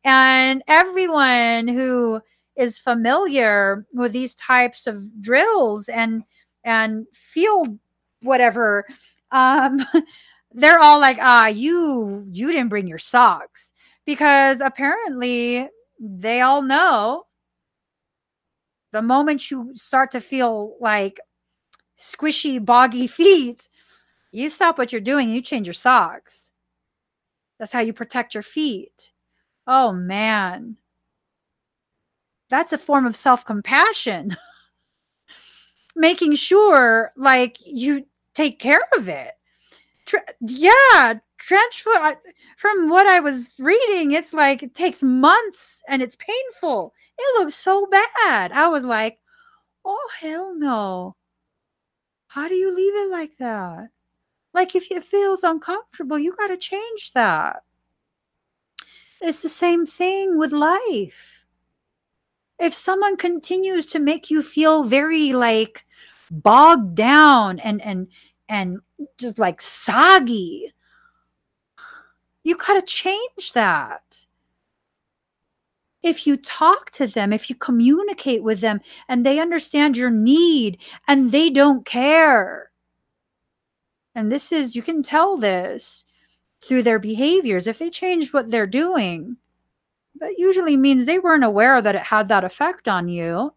And 0.04 0.62
everyone 0.68 1.66
who 1.66 2.20
is 2.54 2.78
familiar 2.78 3.84
with 3.92 4.12
these 4.12 4.36
types 4.36 4.86
of 4.86 5.20
drills 5.20 5.88
and 5.88 6.22
and 6.62 7.04
field 7.12 7.80
whatever 8.22 8.86
um 9.32 9.84
they're 10.52 10.78
all 10.78 11.00
like 11.00 11.18
ah 11.20 11.48
you 11.48 12.24
you 12.30 12.52
didn't 12.52 12.68
bring 12.68 12.86
your 12.86 12.96
socks 12.96 13.73
because 14.06 14.60
apparently 14.60 15.68
they 15.98 16.40
all 16.40 16.62
know 16.62 17.24
the 18.92 19.02
moment 19.02 19.50
you 19.50 19.70
start 19.74 20.10
to 20.10 20.20
feel 20.20 20.76
like 20.80 21.20
squishy 21.98 22.64
boggy 22.64 23.06
feet 23.08 23.68
you 24.32 24.50
stop 24.50 24.78
what 24.78 24.92
you're 24.92 25.00
doing 25.00 25.30
you 25.30 25.40
change 25.40 25.66
your 25.66 25.74
socks. 25.74 26.52
That's 27.58 27.72
how 27.72 27.80
you 27.80 27.92
protect 27.92 28.34
your 28.34 28.42
feet. 28.42 29.12
Oh 29.66 29.92
man. 29.92 30.76
That's 32.50 32.72
a 32.72 32.78
form 32.78 33.06
of 33.06 33.16
self-compassion. 33.16 34.36
Making 35.96 36.34
sure 36.34 37.12
like 37.16 37.58
you 37.64 38.06
take 38.34 38.58
care 38.58 38.82
of 38.96 39.08
it. 39.08 39.32
Yeah 40.40 41.14
trench 41.46 41.82
foot 41.82 41.98
uh, 42.00 42.14
from 42.56 42.88
what 42.88 43.06
i 43.06 43.20
was 43.20 43.52
reading 43.58 44.12
it's 44.12 44.32
like 44.32 44.62
it 44.62 44.74
takes 44.74 45.02
months 45.02 45.82
and 45.88 46.00
it's 46.00 46.16
painful. 46.16 46.94
It 47.18 47.40
looks 47.40 47.54
so 47.54 47.86
bad. 47.86 48.50
I 48.52 48.68
was 48.68 48.84
like 48.84 49.18
oh 49.84 50.08
hell 50.20 50.54
no. 50.56 51.16
How 52.28 52.48
do 52.48 52.54
you 52.54 52.74
leave 52.74 52.94
it 52.94 53.10
like 53.10 53.36
that? 53.38 53.88
Like 54.54 54.74
if 54.74 54.90
it 54.90 55.04
feels 55.04 55.44
uncomfortable 55.44 56.18
you 56.18 56.34
got 56.34 56.46
to 56.46 56.56
change 56.56 57.12
that. 57.12 57.62
It's 59.20 59.42
the 59.42 59.48
same 59.48 59.84
thing 59.86 60.38
with 60.38 60.52
life. 60.52 61.44
If 62.58 62.72
someone 62.72 63.16
continues 63.16 63.84
to 63.86 63.98
make 63.98 64.30
you 64.30 64.42
feel 64.42 64.84
very 64.84 65.32
like 65.34 65.84
bogged 66.30 66.94
down 66.94 67.58
and 67.58 67.82
and 67.82 68.08
and 68.48 68.78
just 69.18 69.38
like 69.38 69.60
soggy 69.60 70.72
you 72.44 72.56
got 72.56 72.74
to 72.74 72.82
change 72.82 73.52
that 73.54 74.26
if 76.02 76.26
you 76.26 76.36
talk 76.36 76.90
to 76.90 77.06
them 77.06 77.32
if 77.32 77.50
you 77.50 77.56
communicate 77.56 78.42
with 78.42 78.60
them 78.60 78.80
and 79.08 79.24
they 79.24 79.40
understand 79.40 79.96
your 79.96 80.10
need 80.10 80.78
and 81.08 81.32
they 81.32 81.50
don't 81.50 81.84
care 81.84 82.70
and 84.14 84.30
this 84.30 84.52
is 84.52 84.76
you 84.76 84.82
can 84.82 85.02
tell 85.02 85.36
this 85.36 86.04
through 86.62 86.82
their 86.82 86.98
behaviors 86.98 87.66
if 87.66 87.78
they 87.78 87.90
change 87.90 88.32
what 88.32 88.50
they're 88.50 88.66
doing 88.66 89.36
that 90.20 90.38
usually 90.38 90.76
means 90.76 91.04
they 91.04 91.18
weren't 91.18 91.44
aware 91.44 91.82
that 91.82 91.94
it 91.94 92.02
had 92.02 92.28
that 92.28 92.44
effect 92.44 92.88
on 92.88 93.08
you. 93.08 93.52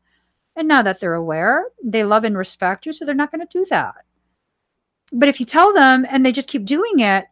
And 0.55 0.67
now 0.67 0.81
that 0.81 0.99
they're 0.99 1.13
aware, 1.13 1.65
they 1.83 2.03
love 2.03 2.23
and 2.23 2.37
respect 2.37 2.85
you, 2.85 2.93
so 2.93 3.05
they're 3.05 3.13
not 3.13 3.31
going 3.31 3.45
to 3.45 3.57
do 3.57 3.65
that. 3.69 3.95
But 5.13 5.29
if 5.29 5.39
you 5.39 5.45
tell 5.45 5.71
them 5.71 6.05
and 6.09 6.25
they 6.25 6.31
just 6.31 6.49
keep 6.49 6.65
doing 6.65 6.99
it, 6.99 7.25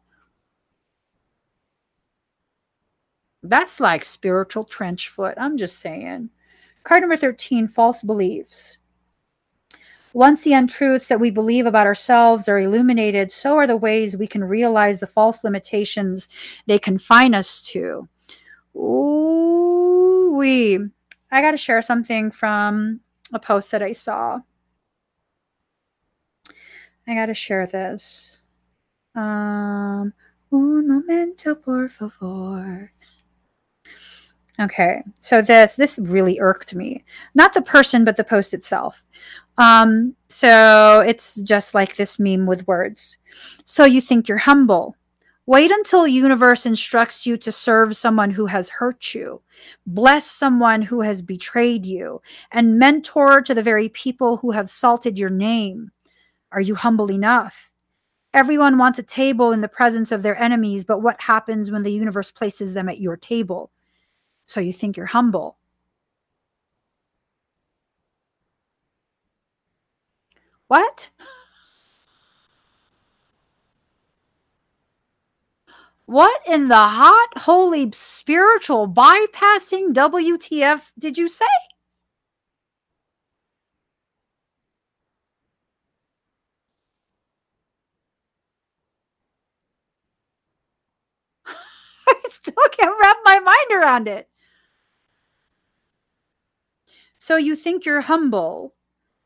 that's 3.50 3.80
like 3.80 4.04
spiritual 4.04 4.64
trench 4.64 5.10
foot. 5.10 5.36
I'm 5.38 5.58
just 5.58 5.80
saying. 5.80 6.30
Card 6.84 7.02
number 7.02 7.18
13 7.18 7.68
false 7.68 8.02
beliefs. 8.02 8.78
Once 10.14 10.44
the 10.44 10.54
untruths 10.54 11.10
that 11.10 11.20
we 11.20 11.30
believe 11.30 11.66
about 11.66 11.86
ourselves 11.86 12.48
are 12.48 12.60
illuminated, 12.60 13.32
so 13.32 13.58
are 13.58 13.68
the 13.68 13.76
ways 13.76 14.16
we 14.16 14.28
can 14.28 14.44
realize 14.44 15.02
the 15.02 15.08
false 15.08 15.44
limitations 15.44 16.30
they 16.68 16.80
confine 16.80 17.36
us 17.36 17.62
to. 17.62 18.08
Ooh, 18.76 20.36
we. 20.38 20.80
I 21.32 21.42
got 21.42 21.52
to 21.52 21.58
share 21.58 21.82
something 21.82 22.32
from 22.32 23.02
a 23.34 23.40
post 23.40 23.72
that 23.72 23.84
I 23.84 23.92
saw. 23.92 24.40
I 27.08 27.14
got 27.14 27.26
to 27.26 27.34
share 27.34 27.68
this. 27.68 28.44
Um, 29.16 30.14
un 30.52 30.88
momento, 30.88 31.56
por 31.56 31.90
favor. 31.90 32.92
Okay, 34.60 35.04
so 35.20 35.42
this 35.42 35.76
this 35.76 36.00
really 36.00 36.40
irked 36.40 36.76
me. 36.76 37.04
Not 37.34 37.54
the 37.54 37.62
person, 37.62 38.06
but 38.06 38.16
the 38.16 38.24
post 38.24 38.54
itself. 38.54 39.04
Um, 39.58 40.16
so 40.30 41.02
it's 41.06 41.36
just 41.36 41.74
like 41.74 41.96
this 41.96 42.20
meme 42.20 42.46
with 42.46 42.68
words. 42.68 43.18
So 43.66 43.84
you 43.84 44.02
think 44.02 44.28
you're 44.28 44.38
humble, 44.38 44.96
Wait 45.48 45.70
until 45.70 46.08
universe 46.08 46.66
instructs 46.66 47.28
you 47.28 47.38
to 47.38 47.52
serve 47.52 47.96
someone 47.96 48.32
who 48.32 48.48
has 48.48 48.68
hurt 48.68 49.14
you, 49.14 49.40
bless 49.86 50.26
someone 50.26 50.82
who 50.82 51.02
has 51.02 51.22
betrayed 51.22 51.86
you, 51.86 52.20
and 52.52 52.80
mentor 52.80 53.42
to 53.42 53.54
the 53.54 53.62
very 53.62 53.88
people 53.90 54.38
who 54.38 54.50
have 54.50 54.68
salted 54.68 55.20
your 55.20 55.30
name. 55.30 55.92
Are 56.52 56.62
you 56.62 56.74
humble 56.74 57.12
enough? 57.12 57.72
Everyone 58.34 58.80
wants 58.80 58.98
a 58.98 59.04
table 59.04 59.52
in 59.52 59.62
the 59.62 59.68
presence 59.68 60.12
of 60.12 60.24
their 60.24 60.36
enemies, 60.42 60.84
but 60.84 61.04
what 61.04 61.22
happens 61.22 61.70
when 61.70 61.84
the 61.84 61.92
universe 61.92 62.32
places 62.32 62.74
them 62.74 62.90
at 62.90 63.00
your 63.00 63.16
table? 63.16 63.70
So 64.46 64.60
you 64.60 64.74
think 64.74 64.98
you're 64.98 65.06
humble. 65.08 65.58
What? 70.68 71.10
What 76.08 76.42
in 76.48 76.68
the 76.68 76.76
hot, 76.76 77.30
holy, 77.38 77.92
spiritual, 77.94 78.88
bypassing 78.88 79.94
WTF 79.94 80.92
did 80.98 81.18
you 81.18 81.28
say? 81.28 81.46
I 92.08 92.16
still 92.30 92.54
can't 92.72 92.96
wrap 93.02 93.18
my 93.24 93.40
mind 93.40 93.72
around 93.82 94.08
it. 94.08 94.30
So 97.26 97.38
you 97.38 97.56
think 97.56 97.86
you're 97.86 98.02
humble. 98.02 98.76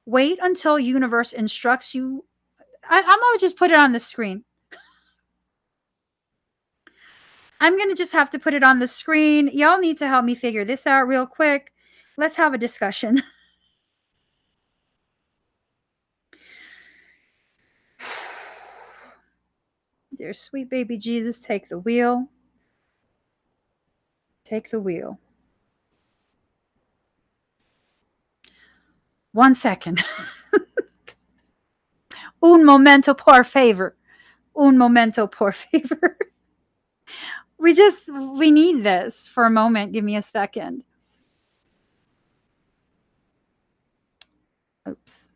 Wait 0.06 0.40
until 0.42 0.80
universe 0.80 1.34
instructs 1.34 1.94
you. 1.94 2.24
I, 2.90 3.00
am 3.00 3.04
gonna 3.04 3.40
just 3.42 3.58
put 3.58 3.72
it 3.72 3.78
on 3.78 3.92
the 3.92 4.00
screen. 4.00 4.46
I'm 7.60 7.76
going 7.76 7.90
to 7.90 7.96
just 7.96 8.14
have 8.14 8.30
to 8.30 8.40
put 8.40 8.54
it 8.54 8.64
on 8.64 8.80
the 8.80 8.88
screen. 8.88 9.50
Y'all 9.52 9.80
need 9.80 9.98
to 9.98 10.08
help 10.08 10.24
me 10.24 10.34
figure 10.34 10.64
this 10.64 10.88
out 10.88 11.10
real 11.10 11.26
quick. 11.26 11.74
Let's 12.16 12.38
have 12.38 12.54
a 12.54 12.58
discussion. 12.58 13.22
Dear 20.16 20.32
sweet 20.32 20.70
baby 20.70 20.98
Jesus, 20.98 21.38
take 21.38 21.68
the 21.68 21.80
wheel. 21.80 22.30
Take 24.46 24.70
the 24.70 24.80
wheel. 24.80 25.20
One 29.40 29.56
second. 29.56 30.04
Un 32.44 32.66
momento, 32.66 33.14
por 33.14 33.46
favor. 33.46 33.96
Un 34.54 34.78
momento, 34.78 35.28
por 35.28 35.54
favor. 35.54 36.18
we 37.58 37.74
just, 37.74 38.10
we 38.14 38.52
need 38.52 38.84
this 38.84 39.30
for 39.30 39.46
a 39.46 39.50
moment. 39.50 39.94
Give 39.94 40.04
me 40.04 40.18
a 40.18 40.22
second. 40.22 40.84
Oops. 44.86 45.30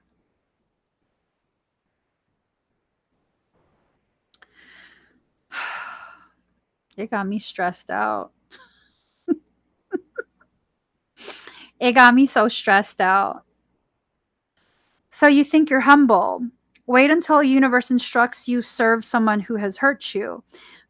It 6.98 7.10
got 7.10 7.26
me 7.26 7.40
stressed 7.40 7.90
out. 7.90 8.34
it 11.80 11.94
got 11.94 12.14
me 12.14 12.26
so 12.26 12.50
stressed 12.50 13.00
out. 13.00 13.46
So 15.24 15.28
you 15.28 15.46
think 15.46 15.70
you're 15.70 15.80
humble. 15.80 16.46
Wait 16.86 17.10
until 17.10 17.38
the 17.38 17.48
universe 17.48 17.90
instructs 17.90 18.50
you 18.50 18.62
serve 18.62 19.06
someone 19.06 19.40
who 19.40 19.56
has 19.56 19.78
hurt 19.78 20.14
you, 20.14 20.44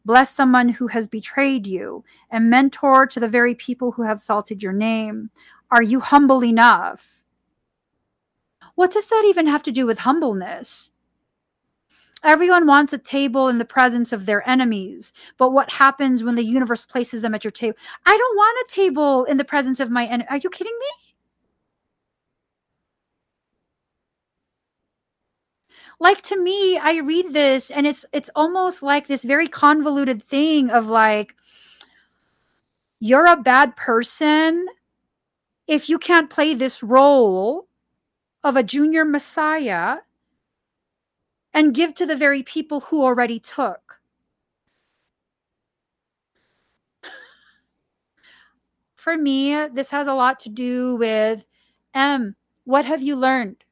bless 0.05 0.33
someone 0.33 0.69
who 0.69 0.87
has 0.87 1.07
betrayed 1.07 1.67
you, 1.67 2.03
and 2.31 2.49
mentor 2.49 3.05
to 3.05 3.19
the 3.19 3.27
very 3.27 3.53
people 3.53 3.91
who 3.91 4.01
have 4.01 4.19
salted 4.19 4.63
your 4.63 4.73
name. 4.73 5.29
Are 5.69 5.83
you 5.83 5.99
humble 5.99 6.43
enough? 6.43 7.23
What 8.73 8.91
does 8.91 9.07
that 9.09 9.23
even 9.27 9.45
have 9.45 9.61
to 9.61 9.71
do 9.71 9.85
with 9.85 9.99
humbleness? 9.99 10.91
Everyone 12.23 12.65
wants 12.65 12.91
a 12.91 12.97
table 12.97 13.49
in 13.49 13.59
the 13.59 13.65
presence 13.65 14.11
of 14.11 14.25
their 14.25 14.49
enemies. 14.49 15.13
But 15.37 15.51
what 15.51 15.71
happens 15.71 16.23
when 16.23 16.33
the 16.33 16.43
universe 16.43 16.85
places 16.85 17.21
them 17.21 17.35
at 17.35 17.43
your 17.43 17.51
table? 17.51 17.77
I 18.07 18.17
don't 18.17 18.35
want 18.35 18.67
a 18.67 18.73
table 18.73 19.25
in 19.25 19.37
the 19.37 19.43
presence 19.43 19.79
of 19.79 19.91
my 19.91 20.07
enemy. 20.07 20.25
Are 20.31 20.37
you 20.37 20.49
kidding 20.49 20.75
me? 20.79 21.02
Like 26.03 26.21
to 26.21 26.35
me 26.41 26.77
i 26.77 26.97
read 26.97 27.31
this 27.33 27.71
and 27.71 27.87
it's 27.87 28.05
it's 28.11 28.29
almost 28.35 28.83
like 28.83 29.07
this 29.07 29.23
very 29.23 29.47
convoluted 29.47 30.21
thing 30.21 30.69
of 30.69 30.87
like 30.87 31.33
you're 32.99 33.25
a 33.25 33.37
bad 33.37 33.75
person 33.75 34.67
if 35.67 35.89
you 35.89 35.97
can't 35.97 36.29
play 36.29 36.53
this 36.53 36.83
role 36.83 37.67
of 38.43 38.55
a 38.55 38.63
junior 38.63 39.05
messiah 39.05 39.97
and 41.53 41.73
give 41.73 41.93
to 41.95 42.05
the 42.05 42.15
very 42.15 42.43
people 42.43 42.79
who 42.81 43.03
already 43.03 43.39
took. 43.39 43.99
For 48.95 49.17
me, 49.17 49.67
this 49.67 49.91
has 49.91 50.07
a 50.07 50.13
lot 50.13 50.39
to 50.39 50.49
do 50.49 50.95
with 50.95 51.45
M. 51.93 52.35
What 52.63 52.85
have 52.85 53.01
you 53.01 53.15
learned? 53.15 53.63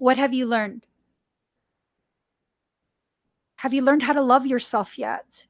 What 0.00 0.18
have 0.18 0.34
you 0.34 0.46
learned? 0.46 0.86
Have 3.56 3.72
you 3.72 3.82
learned 3.82 4.02
how 4.02 4.14
to 4.14 4.22
love 4.22 4.46
yourself 4.46 4.98
yet? 4.98 5.46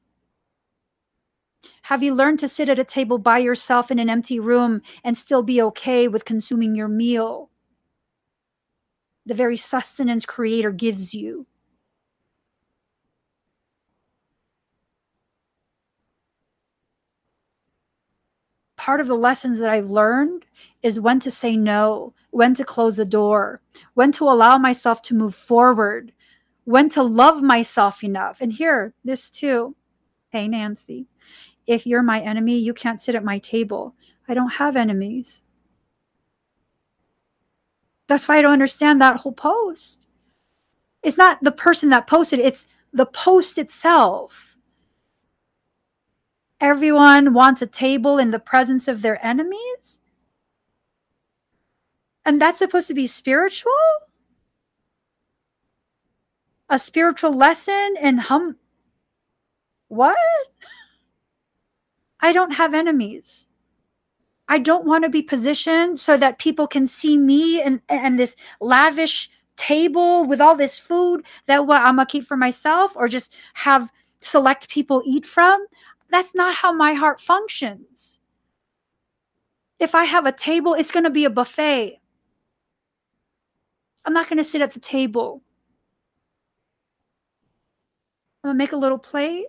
Have 1.83 2.03
you 2.03 2.13
learned 2.13 2.39
to 2.39 2.47
sit 2.47 2.69
at 2.69 2.77
a 2.77 2.83
table 2.83 3.17
by 3.17 3.39
yourself 3.39 3.89
in 3.89 3.97
an 3.97 4.09
empty 4.09 4.39
room 4.39 4.81
and 5.03 5.17
still 5.17 5.41
be 5.41 5.61
okay 5.63 6.07
with 6.07 6.25
consuming 6.25 6.75
your 6.75 6.89
meal? 6.89 7.49
the 9.25 9.33
very 9.33 9.57
sustenance 9.57 10.25
creator 10.25 10.71
gives 10.71 11.13
you. 11.13 11.45
Part 18.81 18.99
of 18.99 19.05
the 19.05 19.15
lessons 19.15 19.59
that 19.59 19.69
I've 19.69 19.91
learned 19.91 20.43
is 20.81 20.99
when 20.99 21.19
to 21.19 21.29
say 21.29 21.55
no, 21.55 22.15
when 22.31 22.55
to 22.55 22.65
close 22.65 22.97
the 22.97 23.05
door, 23.05 23.61
when 23.93 24.11
to 24.13 24.23
allow 24.23 24.57
myself 24.57 25.03
to 25.03 25.13
move 25.13 25.35
forward, 25.35 26.11
when 26.63 26.89
to 26.89 27.03
love 27.03 27.43
myself 27.43 28.03
enough. 28.03 28.41
And 28.41 28.51
here, 28.51 28.95
this 29.05 29.29
too. 29.29 29.75
Hey, 30.29 30.47
Nancy, 30.47 31.05
if 31.67 31.85
you're 31.85 32.01
my 32.01 32.21
enemy, 32.21 32.57
you 32.57 32.73
can't 32.73 32.99
sit 32.99 33.13
at 33.13 33.23
my 33.23 33.37
table. 33.37 33.93
I 34.27 34.33
don't 34.33 34.53
have 34.53 34.75
enemies. 34.75 35.43
That's 38.07 38.27
why 38.27 38.37
I 38.37 38.41
don't 38.41 38.53
understand 38.53 38.99
that 38.99 39.17
whole 39.17 39.31
post. 39.31 40.07
It's 41.03 41.17
not 41.17 41.37
the 41.43 41.51
person 41.51 41.89
that 41.89 42.07
posted, 42.07 42.39
it's 42.39 42.65
the 42.91 43.05
post 43.05 43.59
itself. 43.59 44.50
Everyone 46.61 47.33
wants 47.33 47.63
a 47.63 47.67
table 47.67 48.19
in 48.19 48.29
the 48.29 48.39
presence 48.39 48.87
of 48.87 49.01
their 49.01 49.23
enemies. 49.25 49.99
And 52.23 52.39
that's 52.39 52.59
supposed 52.59 52.87
to 52.87 52.93
be 52.93 53.07
spiritual? 53.07 53.71
A 56.69 56.77
spiritual 56.77 57.35
lesson 57.35 57.95
in 57.99 58.19
hum. 58.19 58.57
What? 59.87 60.15
I 62.19 62.31
don't 62.31 62.51
have 62.51 62.75
enemies. 62.75 63.47
I 64.47 64.59
don't 64.59 64.85
want 64.85 65.03
to 65.03 65.09
be 65.09 65.23
positioned 65.23 65.99
so 65.99 66.15
that 66.17 66.37
people 66.37 66.67
can 66.67 66.85
see 66.85 67.17
me 67.17 67.61
and, 67.61 67.81
and 67.89 68.19
this 68.19 68.35
lavish 68.59 69.31
table 69.57 70.27
with 70.27 70.39
all 70.39 70.55
this 70.55 70.77
food 70.77 71.25
that 71.47 71.65
what 71.65 71.81
I'm 71.81 71.95
gonna 71.95 72.05
keep 72.05 72.25
for 72.25 72.37
myself 72.37 72.95
or 72.95 73.07
just 73.07 73.33
have 73.55 73.89
select 74.19 74.69
people 74.69 75.01
eat 75.05 75.25
from. 75.25 75.65
That's 76.11 76.35
not 76.35 76.55
how 76.55 76.73
my 76.73 76.93
heart 76.93 77.21
functions. 77.21 78.19
If 79.79 79.95
I 79.95 80.03
have 80.03 80.25
a 80.25 80.31
table, 80.31 80.73
it's 80.73 80.91
gonna 80.91 81.09
be 81.09 81.25
a 81.25 81.29
buffet. 81.29 81.99
I'm 84.03 84.13
not 84.13 84.27
gonna 84.27 84.43
sit 84.43 84.61
at 84.61 84.73
the 84.73 84.79
table. 84.79 85.41
I'm 88.43 88.49
gonna 88.49 88.57
make 88.57 88.73
a 88.73 88.77
little 88.77 88.97
plate. 88.97 89.47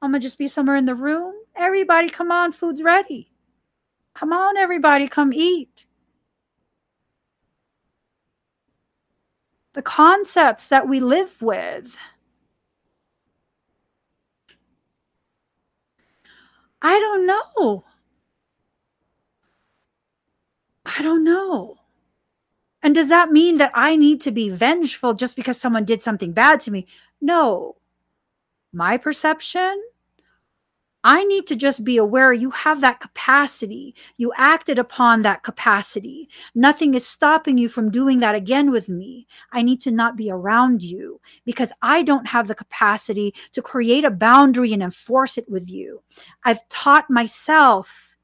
I'm 0.00 0.10
gonna 0.10 0.20
just 0.20 0.38
be 0.38 0.48
somewhere 0.48 0.76
in 0.76 0.86
the 0.86 0.94
room. 0.94 1.34
Everybody, 1.54 2.08
come 2.08 2.32
on, 2.32 2.52
food's 2.52 2.82
ready. 2.82 3.30
Come 4.14 4.32
on, 4.32 4.56
everybody, 4.56 5.06
come 5.06 5.32
eat. 5.32 5.86
The 9.74 9.82
concepts 9.82 10.68
that 10.70 10.88
we 10.88 11.00
live 11.00 11.42
with. 11.42 11.96
I 16.82 16.98
don't 16.98 17.26
know. 17.26 17.84
I 20.84 21.02
don't 21.02 21.24
know. 21.24 21.76
And 22.82 22.94
does 22.94 23.08
that 23.08 23.32
mean 23.32 23.58
that 23.58 23.72
I 23.74 23.96
need 23.96 24.20
to 24.22 24.30
be 24.30 24.50
vengeful 24.50 25.14
just 25.14 25.36
because 25.36 25.60
someone 25.60 25.84
did 25.84 26.02
something 26.02 26.32
bad 26.32 26.60
to 26.60 26.70
me? 26.70 26.86
No. 27.20 27.76
My 28.72 28.96
perception 28.96 29.82
I 31.04 31.24
need 31.24 31.46
to 31.46 31.56
just 31.56 31.84
be 31.84 31.96
aware 31.96 32.32
you 32.32 32.50
have 32.50 32.80
that 32.80 32.98
capacity. 32.98 33.94
You 34.16 34.32
acted 34.36 34.78
upon 34.78 35.22
that 35.22 35.44
capacity. 35.44 36.28
Nothing 36.54 36.94
is 36.94 37.06
stopping 37.06 37.56
you 37.56 37.68
from 37.68 37.90
doing 37.90 38.18
that 38.20 38.34
again 38.34 38.70
with 38.70 38.88
me. 38.88 39.28
I 39.52 39.62
need 39.62 39.80
to 39.82 39.92
not 39.92 40.16
be 40.16 40.30
around 40.30 40.82
you 40.82 41.20
because 41.44 41.72
I 41.82 42.02
don't 42.02 42.26
have 42.26 42.48
the 42.48 42.54
capacity 42.54 43.32
to 43.52 43.62
create 43.62 44.04
a 44.04 44.10
boundary 44.10 44.72
and 44.72 44.82
enforce 44.82 45.38
it 45.38 45.48
with 45.48 45.70
you. 45.70 46.02
I've 46.44 46.68
taught 46.68 47.08
myself 47.08 48.16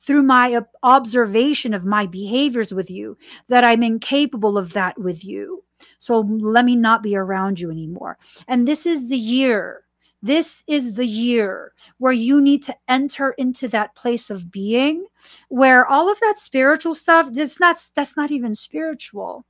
through 0.00 0.22
my 0.22 0.60
observation 0.82 1.74
of 1.74 1.84
my 1.84 2.06
behaviors 2.06 2.72
with 2.72 2.90
you 2.90 3.16
that 3.48 3.62
I'm 3.62 3.82
incapable 3.82 4.56
of 4.56 4.72
that 4.72 4.98
with 4.98 5.24
you. 5.24 5.64
So 5.98 6.20
let 6.20 6.64
me 6.64 6.76
not 6.76 7.02
be 7.02 7.14
around 7.14 7.60
you 7.60 7.70
anymore. 7.70 8.18
And 8.48 8.66
this 8.66 8.86
is 8.86 9.08
the 9.08 9.16
year 9.16 9.84
this 10.22 10.62
is 10.68 10.92
the 10.94 11.06
year 11.06 11.72
where 11.98 12.12
you 12.12 12.40
need 12.40 12.62
to 12.62 12.76
enter 12.86 13.32
into 13.32 13.66
that 13.68 13.96
place 13.96 14.30
of 14.30 14.52
being 14.52 15.06
where 15.48 15.84
all 15.84 16.10
of 16.10 16.20
that 16.20 16.38
spiritual 16.38 16.94
stuff 16.94 17.28
that's 17.32 17.58
not 17.58 17.76
that's 17.96 18.16
not 18.16 18.30
even 18.30 18.54
spiritual. 18.54 19.44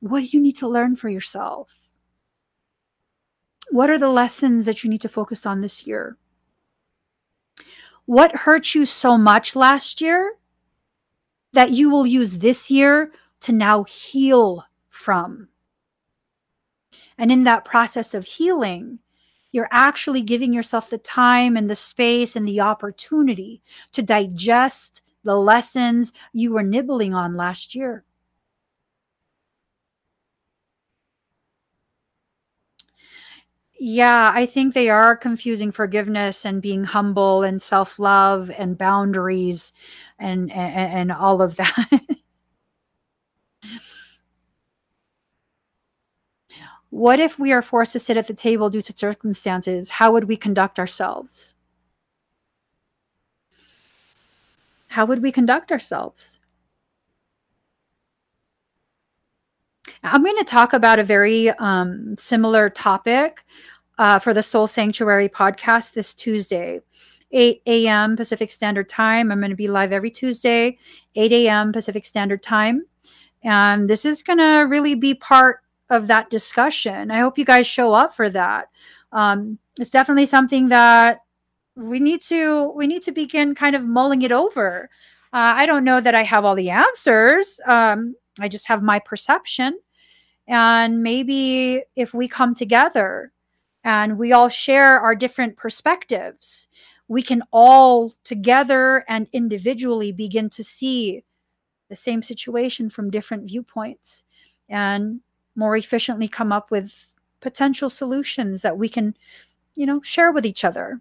What 0.00 0.24
do 0.24 0.28
you 0.32 0.40
need 0.40 0.56
to 0.56 0.68
learn 0.68 0.96
for 0.96 1.08
yourself? 1.08 1.88
What 3.70 3.88
are 3.88 3.98
the 3.98 4.10
lessons 4.10 4.66
that 4.66 4.82
you 4.82 4.90
need 4.90 5.00
to 5.02 5.08
focus 5.08 5.46
on 5.46 5.60
this 5.60 5.86
year? 5.86 6.16
What 8.04 8.34
hurt 8.36 8.74
you 8.74 8.84
so 8.84 9.16
much 9.16 9.56
last 9.56 10.00
year 10.00 10.34
that 11.52 11.70
you 11.70 11.90
will 11.90 12.06
use 12.06 12.38
this 12.38 12.70
year 12.70 13.12
to 13.40 13.52
now 13.52 13.84
heal 13.84 14.64
from? 14.88 15.48
And 17.18 17.32
in 17.32 17.44
that 17.44 17.64
process 17.64 18.12
of 18.12 18.24
healing, 18.24 18.98
you're 19.52 19.68
actually 19.70 20.22
giving 20.22 20.52
yourself 20.52 20.90
the 20.90 20.98
time 20.98 21.56
and 21.56 21.68
the 21.70 21.76
space 21.76 22.36
and 22.36 22.46
the 22.46 22.60
opportunity 22.60 23.62
to 23.92 24.02
digest 24.02 25.02
the 25.24 25.36
lessons 25.36 26.12
you 26.32 26.52
were 26.52 26.62
nibbling 26.62 27.14
on 27.14 27.36
last 27.36 27.74
year. 27.74 28.04
yeah, 33.78 34.32
I 34.34 34.46
think 34.46 34.72
they 34.74 34.88
are 34.88 35.14
confusing 35.16 35.70
forgiveness 35.70 36.44
and 36.46 36.62
being 36.62 36.84
humble 36.84 37.42
and 37.42 37.60
self 37.60 37.98
love 37.98 38.50
and 38.58 38.78
boundaries 38.78 39.72
and, 40.18 40.50
and, 40.52 40.92
and 40.92 41.12
all 41.12 41.42
of 41.42 41.56
that. 41.56 42.00
what 46.90 47.20
if 47.20 47.38
we 47.38 47.52
are 47.52 47.62
forced 47.62 47.92
to 47.92 47.98
sit 47.98 48.16
at 48.16 48.26
the 48.26 48.34
table 48.34 48.70
due 48.70 48.82
to 48.82 48.92
circumstances? 48.96 49.90
How 49.90 50.12
would 50.12 50.24
we 50.24 50.36
conduct 50.36 50.78
ourselves? 50.78 51.54
How 54.88 55.04
would 55.04 55.22
we 55.22 55.32
conduct 55.32 55.72
ourselves? 55.72 56.40
I'm 60.02 60.22
going 60.22 60.38
to 60.38 60.44
talk 60.44 60.72
about 60.72 60.98
a 60.98 61.04
very 61.04 61.50
um, 61.50 62.16
similar 62.18 62.70
topic 62.70 63.44
uh, 63.98 64.18
for 64.18 64.32
the 64.32 64.42
Soul 64.42 64.66
Sanctuary 64.66 65.28
podcast 65.28 65.94
this 65.94 66.14
Tuesday, 66.14 66.80
8 67.32 67.62
a.m. 67.66 68.16
Pacific 68.16 68.50
Standard 68.50 68.88
Time. 68.88 69.32
I'm 69.32 69.40
going 69.40 69.50
to 69.50 69.56
be 69.56 69.68
live 69.68 69.92
every 69.92 70.10
Tuesday, 70.10 70.78
8 71.16 71.32
a.m. 71.32 71.72
Pacific 71.72 72.06
Standard 72.06 72.42
Time. 72.42 72.84
And 73.42 73.90
this 73.90 74.04
is 74.04 74.22
going 74.22 74.38
to 74.38 74.66
really 74.68 74.94
be 74.94 75.14
part 75.14 75.60
of 75.90 76.06
that 76.08 76.30
discussion. 76.30 77.10
I 77.10 77.20
hope 77.20 77.38
you 77.38 77.44
guys 77.44 77.66
show 77.66 77.94
up 77.94 78.14
for 78.14 78.28
that. 78.30 78.68
Um, 79.12 79.58
it's 79.78 79.90
definitely 79.90 80.26
something 80.26 80.68
that 80.68 81.20
we 81.76 82.00
need 82.00 82.22
to 82.22 82.72
we 82.74 82.86
need 82.86 83.02
to 83.02 83.12
begin 83.12 83.54
kind 83.54 83.76
of 83.76 83.84
mulling 83.84 84.22
it 84.22 84.32
over. 84.32 84.88
Uh, 85.32 85.54
I 85.56 85.66
don't 85.66 85.84
know 85.84 86.00
that 86.00 86.14
I 86.14 86.22
have 86.22 86.44
all 86.44 86.54
the 86.54 86.70
answers. 86.70 87.60
Um, 87.66 88.14
I 88.40 88.48
just 88.48 88.66
have 88.68 88.82
my 88.82 88.98
perception. 88.98 89.78
And 90.48 91.02
maybe 91.02 91.82
if 91.96 92.14
we 92.14 92.28
come 92.28 92.54
together 92.54 93.32
and 93.84 94.16
we 94.16 94.32
all 94.32 94.48
share 94.48 95.00
our 95.00 95.14
different 95.14 95.56
perspectives, 95.56 96.68
we 97.08 97.22
can 97.22 97.42
all 97.52 98.12
together 98.24 99.04
and 99.08 99.28
individually 99.32 100.12
begin 100.12 100.48
to 100.50 100.64
see 100.64 101.24
the 101.88 101.96
same 101.96 102.22
situation 102.22 102.90
from 102.90 103.10
different 103.10 103.44
viewpoints 103.44 104.24
and 104.68 105.20
more 105.56 105.76
efficiently 105.76 106.28
come 106.28 106.52
up 106.52 106.70
with 106.70 107.12
potential 107.40 107.90
solutions 107.90 108.62
that 108.62 108.78
we 108.78 108.88
can, 108.88 109.16
you 109.74 109.86
know, 109.86 110.00
share 110.02 110.32
with 110.32 110.46
each 110.46 110.64
other. 110.64 111.00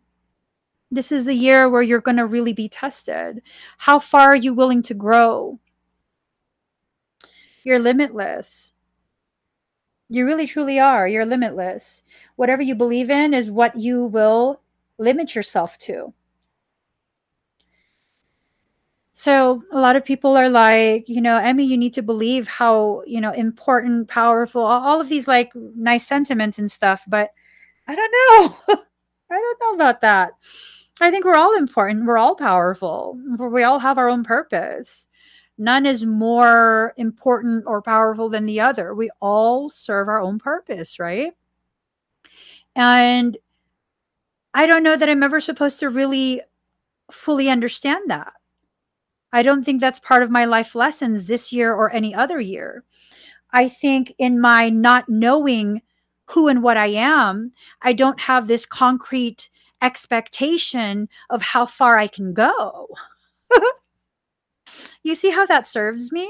This 0.91 1.11
is 1.11 1.27
a 1.27 1.33
year 1.33 1.69
where 1.69 1.81
you're 1.81 2.01
going 2.01 2.17
to 2.17 2.25
really 2.25 2.53
be 2.53 2.69
tested. 2.69 3.41
How 3.79 3.99
far 3.99 4.29
are 4.29 4.35
you 4.35 4.53
willing 4.53 4.81
to 4.83 4.93
grow? 4.93 5.59
You're 7.63 7.79
limitless. 7.79 8.73
You 10.07 10.25
really 10.25 10.45
truly 10.45 10.79
are. 10.79 11.07
You're 11.07 11.25
limitless. 11.25 12.03
Whatever 12.35 12.61
you 12.61 12.75
believe 12.75 13.09
in 13.09 13.33
is 13.33 13.49
what 13.49 13.75
you 13.75 14.05
will 14.05 14.61
limit 14.99 15.33
yourself 15.33 15.77
to. 15.79 16.13
So 19.17 19.63
a 19.71 19.79
lot 19.79 19.95
of 19.95 20.03
people 20.03 20.35
are 20.35 20.49
like, 20.49 21.07
you 21.07 21.21
know, 21.21 21.37
Emmie, 21.37 21.63
you 21.63 21.77
need 21.77 21.93
to 21.93 22.01
believe 22.01 22.49
how, 22.49 23.01
you 23.07 23.21
know, 23.21 23.31
important, 23.31 24.09
powerful, 24.09 24.61
all 24.61 24.99
of 24.99 25.07
these 25.07 25.25
like 25.25 25.53
nice 25.55 26.05
sentiments 26.05 26.59
and 26.59 26.69
stuff. 26.69 27.05
But 27.07 27.29
I 27.87 27.95
don't 27.95 28.11
know. 28.11 28.75
I 29.31 29.35
don't 29.35 29.59
know 29.61 29.73
about 29.73 30.01
that. 30.01 30.31
I 30.99 31.11
think 31.11 31.23
we're 31.23 31.37
all 31.37 31.55
important. 31.55 32.05
We're 32.05 32.17
all 32.17 32.35
powerful. 32.35 33.17
We 33.39 33.63
all 33.63 33.79
have 33.79 33.97
our 33.97 34.09
own 34.09 34.25
purpose. 34.25 35.07
None 35.57 35.85
is 35.85 36.05
more 36.05 36.93
important 36.97 37.63
or 37.67 37.81
powerful 37.81 38.27
than 38.27 38.45
the 38.45 38.59
other. 38.59 38.93
We 38.93 39.09
all 39.21 39.69
serve 39.69 40.09
our 40.09 40.19
own 40.19 40.39
purpose, 40.39 40.99
right? 40.99 41.31
And 42.75 43.37
I 44.53 44.67
don't 44.67 44.83
know 44.83 44.97
that 44.97 45.07
I'm 45.07 45.23
ever 45.23 45.39
supposed 45.39 45.79
to 45.79 45.89
really 45.89 46.41
fully 47.09 47.47
understand 47.47 48.09
that. 48.09 48.33
I 49.35 49.43
don't 49.43 49.63
think 49.63 49.81
that's 49.81 49.99
part 49.99 50.23
of 50.23 50.31
my 50.31 50.45
life 50.45 50.75
lessons 50.75 51.25
this 51.25 51.51
year 51.51 51.73
or 51.73 51.91
any 51.91 52.15
other 52.15 52.39
year. 52.39 52.85
I 53.51 53.67
think 53.67 54.13
in 54.17 54.39
my 54.39 54.69
not 54.69 55.09
knowing 55.09 55.81
who 56.27 56.47
and 56.47 56.63
what 56.63 56.77
I 56.77 56.87
am, 56.87 57.51
I 57.81 57.91
don't 57.91 58.21
have 58.21 58.47
this 58.47 58.65
concrete 58.65 59.49
expectation 59.81 61.09
of 61.29 61.41
how 61.41 61.65
far 61.65 61.99
I 61.99 62.07
can 62.07 62.33
go. 62.33 62.87
You 65.03 65.13
see 65.13 65.29
how 65.29 65.45
that 65.45 65.67
serves 65.67 66.11
me? 66.11 66.27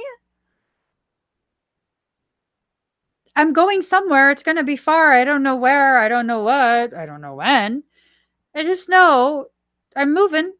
I'm 3.36 3.53
going 3.53 3.82
somewhere. 3.82 4.30
It's 4.32 4.44
going 4.44 4.57
to 4.57 4.64
be 4.64 4.76
far. 4.76 5.14
I 5.14 5.23
don't 5.23 5.44
know 5.44 5.56
where. 5.56 5.98
I 5.98 6.10
don't 6.10 6.27
know 6.27 6.41
what. 6.41 6.94
I 6.94 7.06
don't 7.06 7.22
know 7.22 7.36
when. 7.36 7.84
I 8.53 8.64
just 8.64 8.90
know 8.90 9.48
I'm 9.95 10.14
moving. 10.14 10.52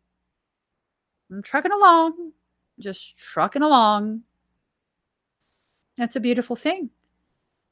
I'm 1.31 1.41
trucking 1.41 1.72
along. 1.72 2.31
Just 2.80 3.18
trucking 3.18 3.61
along. 3.61 4.22
That's 5.97 6.15
a 6.15 6.19
beautiful 6.19 6.56
thing. 6.56 6.89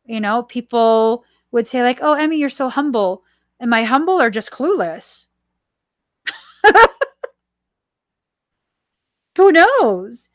You 0.06 0.22
know, 0.22 0.44
people 0.44 1.24
would 1.52 1.68
say, 1.68 1.84
like, 1.84 2.00
oh, 2.02 2.14
Emmie, 2.14 2.38
you're 2.38 2.50
so 2.50 2.70
humble. 2.70 3.24
Am 3.60 3.74
I 3.74 3.84
humble 3.84 4.22
or 4.22 4.30
just 4.30 4.52
clueless? 4.52 5.28
Who 9.38 9.52
knows? 9.52 10.30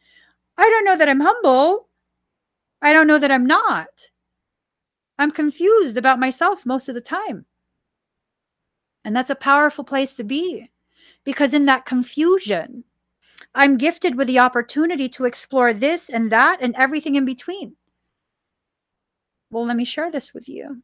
I 0.57 0.69
don't 0.69 0.85
know 0.85 0.97
that 0.97 1.09
I'm 1.09 1.21
humble. 1.21 1.89
I 2.83 2.93
don't 2.93 3.07
know 3.07 3.19
that 3.19 3.31
I'm 3.31 3.47
not. 3.47 4.11
I'm 5.19 5.31
confused 5.31 5.97
about 5.97 6.21
myself 6.21 6.65
most 6.65 6.89
of 6.89 6.95
the 6.95 7.01
time. 7.01 7.47
And 9.05 9.15
that's 9.17 9.31
a 9.31 9.35
powerful 9.35 9.85
place 9.85 10.15
to 10.17 10.25
be 10.25 10.71
because 11.25 11.55
in 11.55 11.65
that 11.67 11.87
confusion, 11.87 12.85
I'm 13.55 13.77
gifted 13.77 14.17
with 14.17 14.27
the 14.27 14.39
opportunity 14.39 15.09
to 15.11 15.25
explore 15.25 15.73
this 15.73 16.09
and 16.09 16.31
that 16.31 16.59
and 16.61 16.75
everything 16.77 17.15
in 17.15 17.25
between. 17.25 17.77
Well, 19.51 19.67
let 19.67 19.77
me 19.77 19.85
share 19.85 20.11
this 20.11 20.35
with 20.35 20.49
you. 20.49 20.83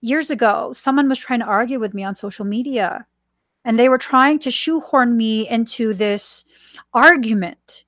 Years 0.00 0.30
ago, 0.30 0.72
someone 0.72 1.08
was 1.08 1.18
trying 1.18 1.40
to 1.40 1.46
argue 1.46 1.78
with 1.78 1.92
me 1.92 2.04
on 2.04 2.14
social 2.14 2.44
media 2.44 3.06
and 3.64 3.78
they 3.78 3.88
were 3.88 3.98
trying 3.98 4.38
to 4.40 4.50
shoehorn 4.50 5.16
me 5.16 5.48
into 5.48 5.92
this 5.92 6.44
argument. 6.94 7.84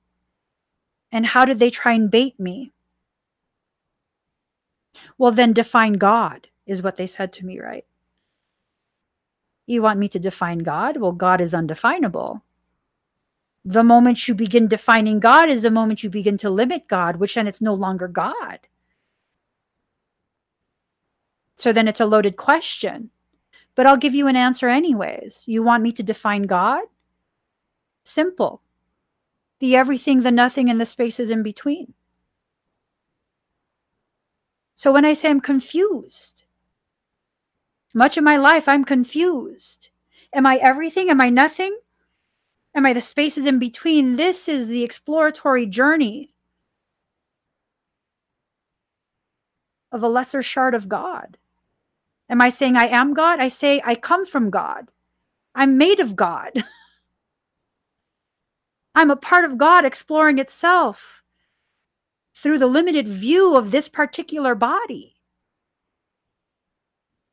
And 1.11 1.25
how 1.25 1.45
did 1.45 1.59
they 1.59 1.69
try 1.69 1.93
and 1.93 2.11
bait 2.11 2.39
me? 2.39 2.71
Well, 5.17 5.31
then 5.31 5.53
define 5.53 5.93
God, 5.93 6.47
is 6.65 6.81
what 6.81 6.97
they 6.97 7.07
said 7.07 7.33
to 7.33 7.45
me, 7.45 7.59
right? 7.59 7.85
You 9.65 9.81
want 9.81 9.99
me 9.99 10.07
to 10.09 10.19
define 10.19 10.59
God? 10.59 10.97
Well, 10.97 11.11
God 11.11 11.41
is 11.41 11.53
undefinable. 11.53 12.43
The 13.65 13.83
moment 13.83 14.27
you 14.27 14.35
begin 14.35 14.67
defining 14.67 15.19
God 15.19 15.49
is 15.49 15.61
the 15.61 15.71
moment 15.71 16.03
you 16.03 16.09
begin 16.09 16.37
to 16.39 16.49
limit 16.49 16.87
God, 16.87 17.15
which 17.17 17.35
then 17.35 17.47
it's 17.47 17.61
no 17.61 17.73
longer 17.73 18.07
God. 18.07 18.59
So 21.55 21.71
then 21.71 21.87
it's 21.87 22.01
a 22.01 22.05
loaded 22.05 22.35
question 22.35 23.09
but 23.75 23.85
I'll 23.85 23.97
give 23.97 24.13
you 24.13 24.27
an 24.27 24.35
answer 24.35 24.69
anyways. 24.69 25.43
You 25.47 25.63
want 25.63 25.83
me 25.83 25.91
to 25.93 26.03
define 26.03 26.43
God? 26.43 26.83
Simple. 28.03 28.61
The 29.59 29.75
everything, 29.75 30.21
the 30.21 30.31
nothing, 30.31 30.69
and 30.69 30.79
the 30.79 30.85
spaces 30.85 31.29
in 31.29 31.41
between. 31.41 31.93
So 34.75 34.91
when 34.91 35.05
I 35.05 35.13
say 35.13 35.29
I'm 35.29 35.39
confused, 35.39 36.42
much 37.93 38.17
of 38.17 38.23
my 38.23 38.37
life 38.37 38.67
I'm 38.67 38.85
confused. 38.85 39.89
Am 40.33 40.45
I 40.45 40.57
everything? 40.57 41.09
Am 41.09 41.21
I 41.21 41.29
nothing? 41.29 41.77
Am 42.75 42.85
I 42.85 42.93
the 42.93 43.01
spaces 43.01 43.45
in 43.45 43.59
between? 43.59 44.15
This 44.15 44.49
is 44.49 44.67
the 44.67 44.83
exploratory 44.83 45.65
journey 45.65 46.33
of 49.91 50.01
a 50.01 50.09
lesser 50.09 50.41
shard 50.41 50.73
of 50.73 50.89
God. 50.89 51.37
Am 52.29 52.41
I 52.41 52.49
saying 52.49 52.75
I 52.75 52.87
am 52.87 53.13
God? 53.13 53.39
I 53.39 53.49
say 53.49 53.81
I 53.85 53.93
come 53.93 54.25
from 54.25 54.49
God. 54.49 54.89
I'm 55.53 55.77
made 55.77 55.99
of 55.99 56.15
God. 56.15 56.51
I'm 58.95 59.11
a 59.11 59.15
part 59.15 59.45
of 59.45 59.57
God 59.57 59.85
exploring 59.85 60.39
itself 60.39 61.21
through 62.35 62.57
the 62.57 62.67
limited 62.67 63.07
view 63.07 63.55
of 63.55 63.69
this 63.69 63.87
particular 63.87 64.55
body. 64.55 65.17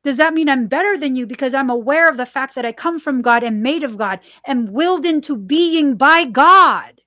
Does 0.03 0.17
that 0.17 0.33
mean 0.33 0.49
I'm 0.49 0.67
better 0.67 0.97
than 0.97 1.15
you 1.15 1.27
because 1.27 1.53
I'm 1.53 1.69
aware 1.69 2.09
of 2.09 2.17
the 2.17 2.25
fact 2.25 2.55
that 2.55 2.65
I 2.65 2.71
come 2.71 2.99
from 2.99 3.21
God 3.21 3.43
and 3.43 3.61
made 3.61 3.83
of 3.83 3.97
God 3.97 4.19
and 4.45 4.71
willed 4.71 5.05
into 5.05 5.37
being 5.37 5.95
by 5.95 6.25
God? 6.25 7.01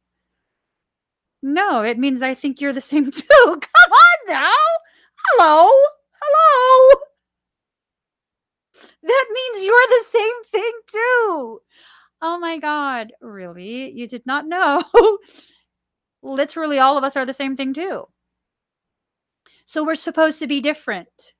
No, 1.42 1.82
it 1.82 1.98
means 1.98 2.22
I 2.22 2.34
think 2.34 2.60
you're 2.60 2.72
the 2.72 2.80
same 2.80 3.10
too. 3.10 3.22
Come 3.44 3.92
on 3.92 4.28
now. 4.28 4.52
Hello. 5.16 5.70
Hello 6.22 7.00
that 9.04 9.26
means 9.32 9.66
you're 9.66 9.76
the 9.88 10.04
same 10.06 10.44
thing 10.44 10.72
too. 10.86 11.60
Oh 12.22 12.38
my 12.38 12.58
God. 12.58 13.12
Really? 13.20 13.92
You 13.92 14.08
did 14.08 14.24
not 14.26 14.46
know? 14.46 14.82
Literally, 16.22 16.78
all 16.78 16.96
of 16.96 17.04
us 17.04 17.16
are 17.16 17.26
the 17.26 17.32
same 17.32 17.56
thing 17.56 17.74
too. 17.74 18.08
So 19.66 19.84
we're 19.84 19.94
supposed 19.94 20.38
to 20.38 20.46
be 20.46 20.60
different. 20.60 21.34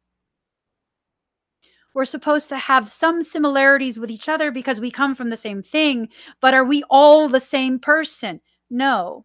We're 1.95 2.05
supposed 2.05 2.49
to 2.49 2.57
have 2.57 2.91
some 2.91 3.23
similarities 3.23 4.01
with 4.01 4.11
each 4.11 4.29
other 4.29 4.51
because 4.51 4.81
we 4.81 4.91
come 4.91 5.15
from 5.15 5.31
the 5.31 5.37
same 5.37 5.63
thing, 5.63 6.09
but 6.41 6.53
are 6.53 6.65
we 6.65 6.83
all 6.91 7.29
the 7.29 7.41
same 7.41 7.79
person? 7.79 8.41
No. 8.69 9.25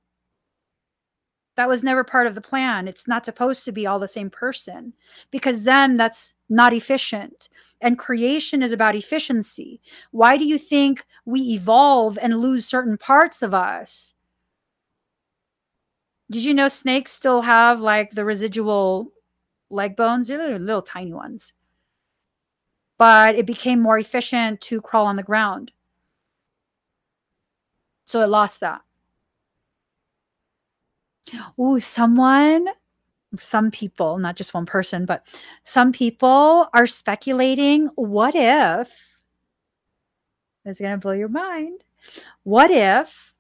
That 1.58 1.68
was 1.68 1.84
never 1.84 2.04
part 2.04 2.28
of 2.28 2.36
the 2.36 2.42
plan. 2.42 2.88
It's 2.88 3.08
not 3.08 3.26
supposed 3.26 3.66
to 3.66 3.72
be 3.72 3.88
all 3.88 3.98
the 3.98 4.08
same 4.08 4.30
person 4.30 4.94
because 5.32 5.64
then 5.64 5.96
that's 5.96 6.36
not 6.48 6.72
efficient. 6.72 7.50
And 7.82 7.98
creation 7.98 8.62
is 8.62 8.72
about 8.72 8.96
efficiency. 8.96 9.82
Why 10.12 10.38
do 10.38 10.46
you 10.46 10.60
think 10.60 11.04
we 11.26 11.42
evolve 11.42 12.20
and 12.22 12.40
lose 12.40 12.66
certain 12.68 12.98
parts 12.98 13.42
of 13.42 13.54
us? 13.54 14.14
Did 16.32 16.46
you 16.46 16.54
know 16.54 16.68
snakes 16.68 17.12
still 17.12 17.42
have 17.42 17.82
like 17.82 18.12
the 18.12 18.24
residual 18.24 19.12
leg 19.72 19.98
bones? 19.98 20.28
They're 20.28 20.60
little 20.60 20.84
tiny 20.84 21.14
ones 21.14 21.52
but 23.00 23.36
it 23.36 23.46
became 23.48 23.80
more 23.80 23.98
efficient 23.98 24.62
to 24.62 24.82
crawl 24.82 25.08
on 25.08 25.16
the 25.16 25.24
ground. 25.24 25.72
So 28.06 28.22
it 28.22 28.28
lost 28.28 28.60
that. 28.60 28.82
Oh, 31.58 31.80
someone, 31.80 32.68
some 33.38 33.72
people, 33.72 34.18
not 34.18 34.36
just 34.36 34.54
one 34.54 34.66
person, 34.66 35.06
but 35.06 35.26
some 35.64 35.92
people 35.92 36.68
are 36.74 36.88
speculating 36.88 37.88
what 37.96 38.36
if, 38.36 38.92
it's 40.66 40.80
going 40.80 40.92
to 40.92 40.98
blow 40.98 41.14
your 41.14 41.30
mind, 41.30 41.84
what 42.44 42.70
if 42.70 43.34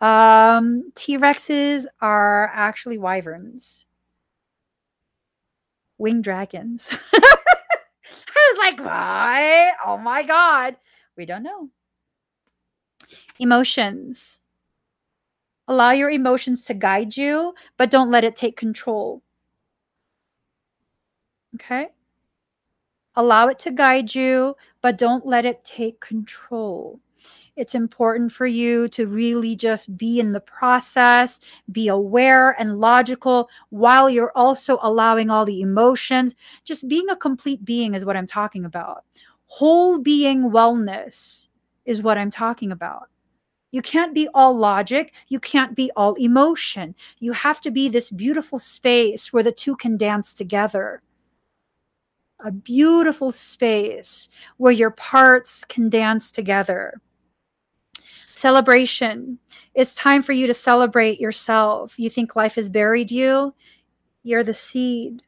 um, 0.00 0.92
T 0.94 1.16
Rexes 1.16 1.86
are 2.00 2.50
actually 2.52 2.98
wyverns? 2.98 3.86
Winged 5.96 6.24
dragons. 6.24 6.90
was 8.52 8.58
like, 8.58 8.80
what? 8.80 9.74
Oh 9.86 9.98
my 9.98 10.22
God. 10.22 10.76
We 11.16 11.26
don't 11.26 11.42
know. 11.42 11.70
Emotions. 13.38 14.40
Allow 15.66 15.90
your 15.90 16.10
emotions 16.10 16.64
to 16.64 16.74
guide 16.74 17.16
you, 17.16 17.54
but 17.76 17.90
don't 17.90 18.10
let 18.10 18.24
it 18.24 18.36
take 18.36 18.56
control. 18.56 19.22
Okay? 21.56 21.88
Allow 23.14 23.48
it 23.48 23.58
to 23.60 23.70
guide 23.70 24.14
you, 24.14 24.56
but 24.80 24.96
don't 24.96 25.26
let 25.26 25.44
it 25.44 25.64
take 25.64 26.00
control. 26.00 27.00
It's 27.58 27.74
important 27.74 28.30
for 28.30 28.46
you 28.46 28.86
to 28.90 29.08
really 29.08 29.56
just 29.56 29.96
be 29.96 30.20
in 30.20 30.30
the 30.30 30.38
process, 30.38 31.40
be 31.72 31.88
aware 31.88 32.54
and 32.56 32.78
logical 32.78 33.50
while 33.70 34.08
you're 34.08 34.30
also 34.36 34.78
allowing 34.80 35.28
all 35.28 35.44
the 35.44 35.60
emotions. 35.60 36.36
Just 36.64 36.86
being 36.86 37.10
a 37.10 37.16
complete 37.16 37.64
being 37.64 37.94
is 37.94 38.04
what 38.04 38.16
I'm 38.16 38.28
talking 38.28 38.64
about. 38.64 39.04
Whole 39.46 39.98
being 39.98 40.50
wellness 40.50 41.48
is 41.84 42.00
what 42.00 42.16
I'm 42.16 42.30
talking 42.30 42.70
about. 42.70 43.08
You 43.72 43.82
can't 43.82 44.14
be 44.14 44.28
all 44.34 44.56
logic. 44.56 45.12
You 45.26 45.40
can't 45.40 45.74
be 45.74 45.90
all 45.96 46.14
emotion. 46.14 46.94
You 47.18 47.32
have 47.32 47.60
to 47.62 47.72
be 47.72 47.88
this 47.88 48.08
beautiful 48.08 48.60
space 48.60 49.32
where 49.32 49.42
the 49.42 49.50
two 49.50 49.74
can 49.74 49.96
dance 49.96 50.32
together. 50.32 51.02
A 52.38 52.52
beautiful 52.52 53.32
space 53.32 54.28
where 54.58 54.72
your 54.72 54.92
parts 54.92 55.64
can 55.64 55.90
dance 55.90 56.30
together. 56.30 57.00
Celebration. 58.38 59.40
It's 59.74 59.96
time 59.96 60.22
for 60.22 60.32
you 60.32 60.46
to 60.46 60.54
celebrate 60.54 61.18
yourself. 61.18 61.98
You 61.98 62.08
think 62.08 62.36
life 62.36 62.54
has 62.54 62.68
buried 62.68 63.10
you? 63.10 63.52
You're 64.22 64.44
the 64.44 64.54
seed. 64.54 65.24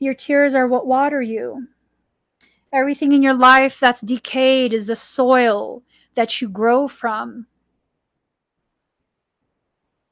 Your 0.00 0.12
tears 0.12 0.54
are 0.54 0.68
what 0.68 0.86
water 0.86 1.22
you. 1.22 1.66
Everything 2.74 3.12
in 3.12 3.22
your 3.22 3.32
life 3.32 3.80
that's 3.80 4.02
decayed 4.02 4.74
is 4.74 4.88
the 4.88 4.96
soil 4.96 5.82
that 6.14 6.42
you 6.42 6.48
grow 6.50 6.86
from. 6.86 7.46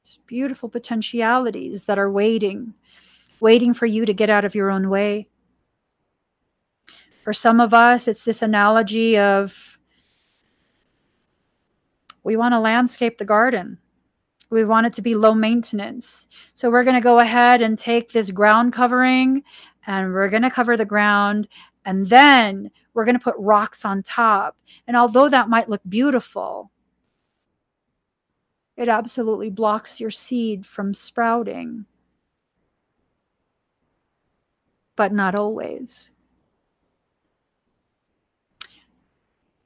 It's 0.03 0.17
beautiful 0.25 0.67
potentialities 0.67 1.85
that 1.85 1.99
are 1.99 2.09
waiting, 2.09 2.73
waiting 3.39 3.75
for 3.75 3.85
you 3.85 4.07
to 4.07 4.13
get 4.15 4.31
out 4.31 4.45
of 4.45 4.55
your 4.55 4.71
own 4.71 4.89
way. 4.89 5.27
For 7.23 7.31
some 7.31 7.61
of 7.61 7.73
us, 7.73 8.09
it's 8.09 8.25
this 8.25 8.41
analogy 8.41 9.17
of 9.17 9.79
we 12.23 12.35
want 12.35 12.53
to 12.53 12.59
landscape 12.59 13.17
the 13.17 13.25
garden. 13.25 13.77
We 14.49 14.65
want 14.65 14.87
it 14.87 14.93
to 14.93 15.01
be 15.01 15.15
low 15.15 15.33
maintenance. 15.33 16.27
So 16.53 16.69
we're 16.69 16.83
going 16.83 16.95
to 16.95 17.01
go 17.01 17.19
ahead 17.19 17.61
and 17.61 17.79
take 17.79 18.11
this 18.11 18.29
ground 18.29 18.73
covering 18.73 19.43
and 19.87 20.13
we're 20.13 20.27
going 20.27 20.43
to 20.43 20.49
cover 20.49 20.75
the 20.75 20.85
ground 20.85 21.47
and 21.85 22.05
then 22.07 22.69
we're 22.93 23.05
going 23.05 23.17
to 23.17 23.23
put 23.23 23.35
rocks 23.37 23.85
on 23.85 24.03
top. 24.03 24.57
And 24.85 24.97
although 24.97 25.29
that 25.29 25.49
might 25.49 25.69
look 25.69 25.81
beautiful, 25.87 26.71
it 28.75 28.89
absolutely 28.89 29.49
blocks 29.49 29.99
your 29.99 30.11
seed 30.11 30.65
from 30.65 30.93
sprouting. 30.93 31.85
But 34.97 35.13
not 35.13 35.35
always. 35.35 36.11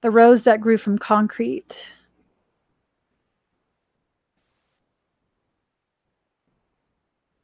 The 0.08 0.12
rose 0.12 0.46
that 0.46 0.62
grew 0.62 0.78
from 0.78 0.98
concrete. 0.98 1.86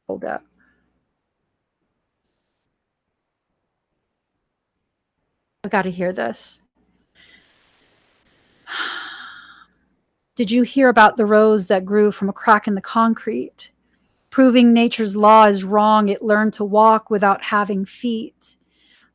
Hold 0.08 0.24
up. 0.24 0.46
I 5.66 5.68
got 5.68 5.82
to 5.82 5.92
hear 5.92 6.14
this. 6.14 6.62
Did 10.38 10.50
you 10.50 10.62
hear 10.62 10.88
about 10.88 11.18
the 11.18 11.26
rose 11.26 11.68
that 11.68 11.84
grew 11.84 12.12
from 12.12 12.30
a 12.30 12.34
crack 12.34 12.66
in 12.66 12.76
the 12.76 12.82
concrete? 12.82 13.72
Proving 14.30 14.72
nature's 14.72 15.18
law 15.18 15.48
is 15.48 15.66
wrong, 15.66 16.08
it 16.08 16.22
learned 16.22 16.54
to 16.54 16.64
walk 16.64 17.10
without 17.10 17.42
having 17.44 17.84
feet. 17.84 18.56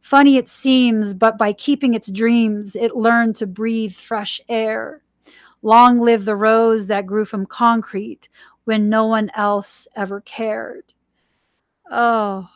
Funny 0.08 0.38
it 0.38 0.48
seems, 0.48 1.12
but 1.12 1.36
by 1.36 1.52
keeping 1.52 1.92
its 1.92 2.10
dreams, 2.10 2.74
it 2.74 2.96
learned 2.96 3.36
to 3.36 3.46
breathe 3.46 3.92
fresh 3.92 4.40
air. 4.48 5.02
Long 5.60 6.00
live 6.00 6.24
the 6.24 6.34
rose 6.34 6.86
that 6.86 7.04
grew 7.04 7.26
from 7.26 7.44
concrete 7.44 8.30
when 8.64 8.88
no 8.88 9.04
one 9.04 9.28
else 9.36 9.86
ever 9.94 10.22
cared. 10.22 10.94
Oh. 11.90 12.48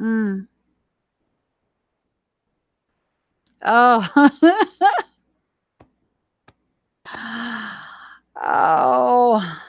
Mm. 0.00 0.46
Oh. 3.62 4.30
oh. 8.36 9.62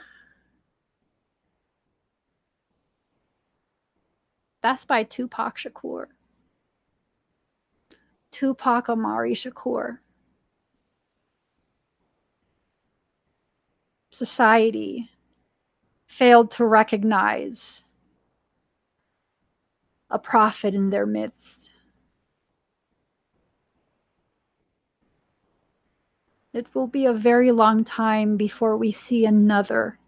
That's 4.64 4.86
by 4.86 5.02
Tupac 5.02 5.58
Shakur. 5.58 6.06
Tupac 8.30 8.88
Amaru 8.88 9.34
Shakur. 9.34 9.98
Society 14.10 15.10
failed 16.06 16.50
to 16.52 16.64
recognize 16.64 17.82
a 20.08 20.18
prophet 20.18 20.74
in 20.74 20.88
their 20.88 21.04
midst. 21.04 21.70
It 26.54 26.74
will 26.74 26.86
be 26.86 27.04
a 27.04 27.12
very 27.12 27.50
long 27.50 27.84
time 27.84 28.38
before 28.38 28.78
we 28.78 28.92
see 28.92 29.26
another 29.26 29.98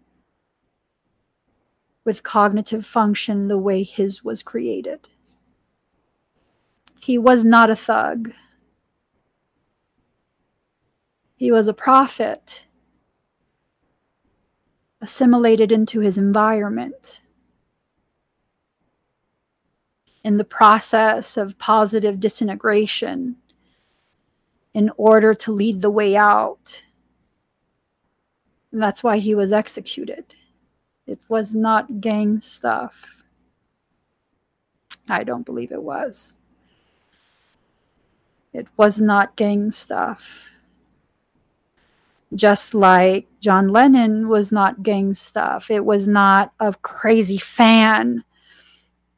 with 2.07 2.23
cognitive 2.23 2.85
function 2.85 3.49
the 3.49 3.57
way 3.57 3.83
his 3.83 4.23
was 4.23 4.41
created. 4.41 5.09
He 7.01 7.17
was 7.17 7.43
not 7.43 7.69
a 7.69 7.75
thug. 7.75 8.31
He 11.35 11.51
was 11.51 11.67
a 11.67 11.73
prophet, 11.73 12.65
assimilated 15.01 15.69
into 15.69 15.99
his 15.99 16.17
environment. 16.17 17.23
In 20.23 20.37
the 20.37 20.45
process 20.45 21.35
of 21.35 21.59
positive 21.59 22.21
disintegration, 22.21 23.35
in 24.73 24.89
order 24.95 25.33
to 25.33 25.51
lead 25.51 25.81
the 25.81 25.91
way 25.91 26.15
out. 26.15 26.83
And 28.71 28.81
that's 28.81 29.03
why 29.03 29.17
he 29.17 29.35
was 29.35 29.51
executed. 29.51 30.35
It 31.07 31.19
was 31.29 31.55
not 31.55 32.01
gang 32.01 32.41
stuff. 32.41 33.23
I 35.09 35.23
don't 35.23 35.45
believe 35.45 35.71
it 35.71 35.81
was. 35.81 36.35
It 38.53 38.67
was 38.75 38.99
not 38.99 39.37
gang 39.37 39.71
stuff. 39.71 40.49
Just 42.35 42.73
like 42.73 43.27
John 43.39 43.69
Lennon 43.69 44.27
was 44.27 44.51
not 44.51 44.83
gang 44.83 45.13
stuff, 45.13 45.71
it 45.71 45.85
was 45.85 46.09
not 46.09 46.51
a 46.59 46.73
crazy 46.73 47.37
fan. 47.37 48.25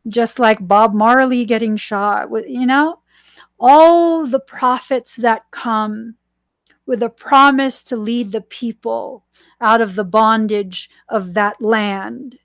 Just 0.07 0.37
like 0.37 0.67
Bob 0.67 0.93
Marley 0.93 1.43
getting 1.43 1.75
shot, 1.75 2.29
you 2.47 2.67
know, 2.67 2.99
all 3.59 4.27
the 4.27 4.39
prophets 4.39 5.15
that 5.15 5.49
come 5.49 6.15
with 6.89 7.03
a 7.03 7.09
promise 7.09 7.83
to 7.83 7.95
lead 7.95 8.31
the 8.31 8.41
people 8.41 9.23
out 9.61 9.79
of 9.79 9.93
the 9.93 10.03
bondage 10.03 10.89
of 11.07 11.35
that 11.35 11.61
land. 11.61 12.39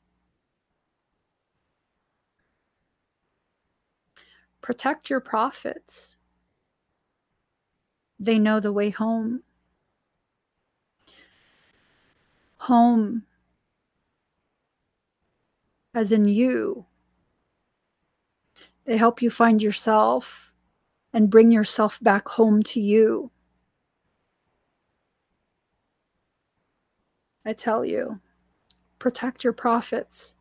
Protect 4.60 5.08
your 5.08 5.20
prophets. 5.20 6.18
They 8.20 8.38
know 8.38 8.60
the 8.60 8.70
way 8.70 8.90
home. 8.90 9.44
Home, 12.58 13.22
as 15.94 16.12
in 16.12 16.28
you. 16.28 16.84
They 18.84 18.98
help 18.98 19.22
you 19.22 19.30
find 19.30 19.62
yourself 19.62 20.52
and 21.14 21.30
bring 21.30 21.50
yourself 21.50 21.98
back 22.02 22.28
home 22.28 22.62
to 22.64 22.78
you. 22.78 23.30
I 27.46 27.52
tell 27.52 27.84
you, 27.84 28.20
protect 28.98 29.44
your 29.44 29.52
prophets. 29.52 30.34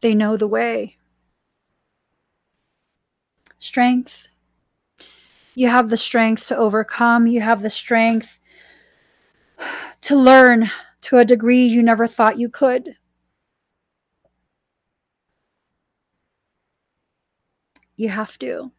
They 0.00 0.14
know 0.14 0.36
the 0.36 0.46
way. 0.46 0.96
Strength. 3.58 4.28
You 5.54 5.68
have 5.68 5.88
the 5.88 5.96
strength 5.96 6.46
to 6.48 6.56
overcome. 6.56 7.26
You 7.26 7.40
have 7.40 7.62
the 7.62 7.70
strength 7.70 8.38
to 10.02 10.14
learn 10.14 10.70
to 11.00 11.16
a 11.16 11.24
degree 11.24 11.64
you 11.64 11.82
never 11.82 12.06
thought 12.06 12.38
you 12.38 12.48
could. 12.48 12.96
You 17.96 18.10
have 18.10 18.38
to. 18.38 18.72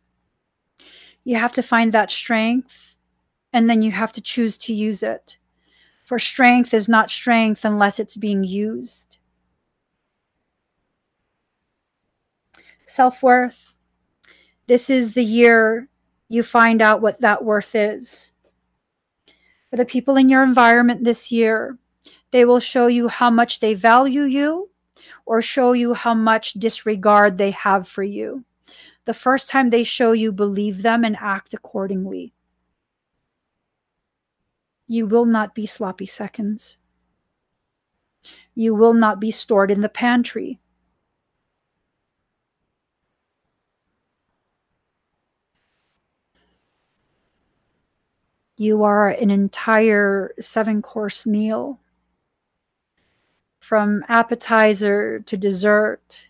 You 1.23 1.36
have 1.38 1.53
to 1.53 1.61
find 1.61 1.91
that 1.91 2.11
strength 2.11 2.95
and 3.52 3.69
then 3.69 3.81
you 3.81 3.91
have 3.91 4.11
to 4.14 4.22
choose 4.22 4.57
to 4.60 4.73
use 4.73 5.03
it. 5.03 5.39
For 6.10 6.18
strength 6.18 6.73
is 6.73 6.90
not 6.90 7.11
strength 7.11 7.64
unless 7.64 7.99
it's 7.99 8.18
being 8.18 8.44
used. 8.44 9.19
Self 12.88 13.22
worth. 13.22 13.76
This 14.65 14.90
is 14.90 15.14
the 15.14 15.23
year 15.23 15.88
you 16.27 16.41
find 16.41 16.81
out 16.81 17.03
what 17.03 17.22
that 17.22 17.45
worth 17.45 17.76
is. 17.76 18.31
For 19.69 19.77
the 19.77 19.86
people 19.86 20.18
in 20.18 20.30
your 20.30 20.41
environment 20.41 21.03
this 21.03 21.31
year, 21.31 21.77
they 22.31 22.44
will 22.44 22.60
show 22.60 22.88
you 22.88 23.07
how 23.07 23.30
much 23.30 23.60
they 23.60 23.76
value 23.76 24.23
you 24.23 24.72
or 25.27 25.44
show 25.44 25.73
you 25.73 25.94
how 25.94 26.15
much 26.15 26.53
disregard 26.53 27.38
they 27.38 27.52
have 27.52 27.88
for 27.88 28.02
you. 28.02 28.44
The 29.06 29.14
first 29.14 29.48
time 29.48 29.69
they 29.69 29.84
show 29.84 30.14
you, 30.14 30.31
believe 30.31 30.81
them 30.81 31.03
and 31.03 31.15
act 31.19 31.53
accordingly. 31.53 32.34
You 34.91 35.06
will 35.06 35.26
not 35.26 35.53
be 35.53 35.68
sloppy 35.68 36.07
seconds. 36.07 36.80
You 38.56 38.74
will 38.74 38.95
not 38.95 39.20
be 39.22 39.30
stored 39.30 39.70
in 39.70 39.82
the 39.82 39.88
pantry. 39.88 40.60
You 48.57 48.84
are 48.84 49.10
an 49.10 49.30
entire 49.30 50.34
seven 50.40 50.82
course 50.82 51.24
meal 51.24 51.80
from 53.60 54.03
appetizer 54.07 55.20
to 55.20 55.38
dessert 55.38 56.29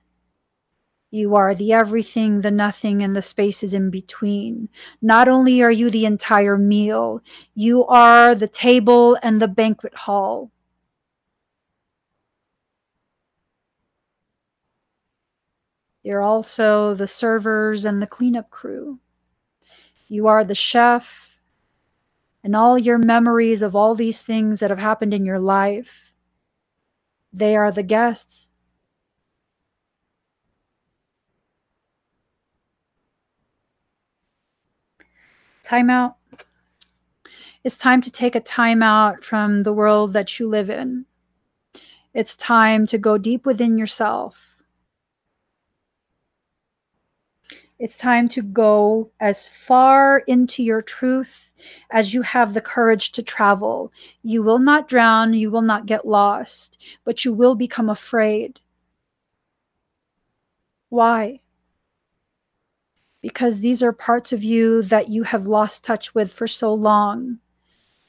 you 1.12 1.36
are 1.36 1.56
the 1.56 1.74
everything, 1.74 2.42
the 2.42 2.52
nothing, 2.52 3.02
and 3.02 3.16
the 3.16 3.22
spaces 3.22 3.74
in 3.74 3.90
between. 3.90 4.70
Not 5.02 5.28
only 5.28 5.62
are 5.64 5.72
you 5.72 5.90
the 5.90 6.06
entire 6.06 6.58
meal, 6.58 7.22
you 7.56 7.86
are 7.86 8.36
the 8.36 8.48
table 8.48 9.18
and 9.24 9.42
the 9.42 9.48
banquet 9.48 9.96
hall. 9.96 10.52
You're 16.04 16.22
also 16.22 16.94
the 16.94 17.08
servers 17.08 17.86
and 17.86 18.02
the 18.02 18.08
cleanup 18.08 18.50
crew. 18.52 19.00
You 20.08 20.28
are 20.28 20.44
the 20.44 20.56
chef 20.56 21.38
and 22.44 22.56
all 22.56 22.78
your 22.78 22.98
memories 22.98 23.62
of 23.62 23.76
all 23.76 23.96
these 23.96 24.22
things 24.24 24.60
that 24.60 24.70
have 24.70 24.80
happened 24.80 25.14
in 25.14 25.26
your 25.26 25.40
life. 25.40 26.14
They 27.34 27.56
are 27.56 27.72
the 27.72 27.84
guests 27.84 28.49
Timeout. 35.70 36.16
It's 37.64 37.78
time 37.78 38.02
to 38.02 38.10
take 38.10 38.34
a 38.34 38.42
timeout 38.42 39.24
from 39.24 39.62
the 39.62 39.74
world 39.74 40.14
that 40.14 40.40
you 40.40 40.50
live 40.50 40.70
in. 40.70 41.06
It's 42.12 42.36
time 42.36 42.88
to 42.88 42.98
go 42.98 43.20
deep 43.20 43.46
within 43.46 43.78
yourself. 43.78 44.56
It's 47.78 47.98
time 48.00 48.28
to 48.30 48.42
go 48.42 49.12
as 49.20 49.48
far 49.48 50.20
into 50.26 50.64
your 50.64 50.82
truth 50.82 51.54
as 51.92 52.16
you 52.16 52.24
have 52.24 52.56
the 52.56 52.62
courage 52.62 53.12
to 53.12 53.22
travel. 53.22 53.94
You 54.24 54.42
will 54.42 54.60
not 54.60 54.88
drown, 54.88 55.36
you 55.36 55.52
will 55.52 55.62
not 55.62 55.86
get 55.86 56.08
lost, 56.08 56.80
but 57.06 57.24
you 57.24 57.32
will 57.32 57.54
become 57.54 57.90
afraid. 57.90 58.60
Why? 60.90 61.42
Because 63.22 63.60
these 63.60 63.84
are 63.84 63.92
parts 63.92 64.32
of 64.32 64.44
you 64.44 64.82
that 64.84 65.10
you 65.10 65.24
have 65.24 65.48
lost 65.48 65.84
touch 65.84 66.16
with 66.16 66.32
for 66.32 66.48
so 66.48 66.74
long. 66.74 67.40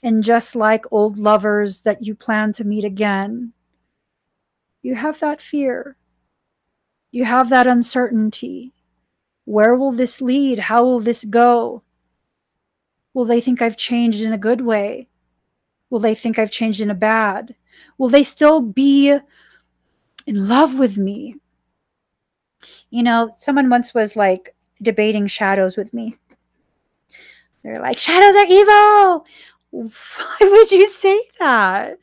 And 0.03 0.25
just 0.25 0.57
like 0.57 0.91
old 0.91 1.19
lovers 1.19 1.83
that 1.83 2.05
you 2.05 2.15
plan 2.15 2.53
to 2.55 2.65
meet 2.65 2.85
again, 2.85 3.53
you 4.83 4.95
have 4.95 5.21
that 5.21 5.43
fear. 5.43 5.97
You 7.11 7.25
have 7.25 7.51
that 7.51 7.67
uncertainty. 7.67 8.73
Where 9.45 9.75
will 9.75 9.93
this 9.93 10.21
lead? 10.21 10.59
How 10.59 10.85
will 10.85 11.01
this 11.01 11.25
go? 11.25 11.83
Will 13.13 13.25
they 13.25 13.41
think 13.41 13.61
I've 13.61 13.77
changed 13.77 14.21
in 14.21 14.33
a 14.33 14.39
good 14.39 14.61
way? 14.61 15.09
Will 15.91 15.99
they 15.99 16.15
think 16.15 16.39
I've 16.39 16.53
changed 16.53 16.81
in 16.81 16.91
a 16.91 16.95
bad? 16.95 17.57
Will 17.99 18.09
they 18.09 18.23
still 18.23 18.61
be 18.61 19.11
in 19.11 20.49
love 20.49 20.79
with 20.79 20.97
me? 20.97 21.37
You 22.91 23.03
know, 23.03 23.31
someone 23.37 23.69
once 23.69 23.93
was 23.93 24.15
like, 24.15 24.55
debating 24.83 25.27
shadows 25.27 25.77
with 25.77 25.93
me. 25.93 26.17
They're 27.63 27.81
like, 27.81 27.99
shadows 27.99 28.37
are 28.37 28.47
evil. 28.47 29.27
Why 29.71 30.39
would 30.41 30.71
you 30.73 30.89
say 30.89 31.23
that? 31.39 31.99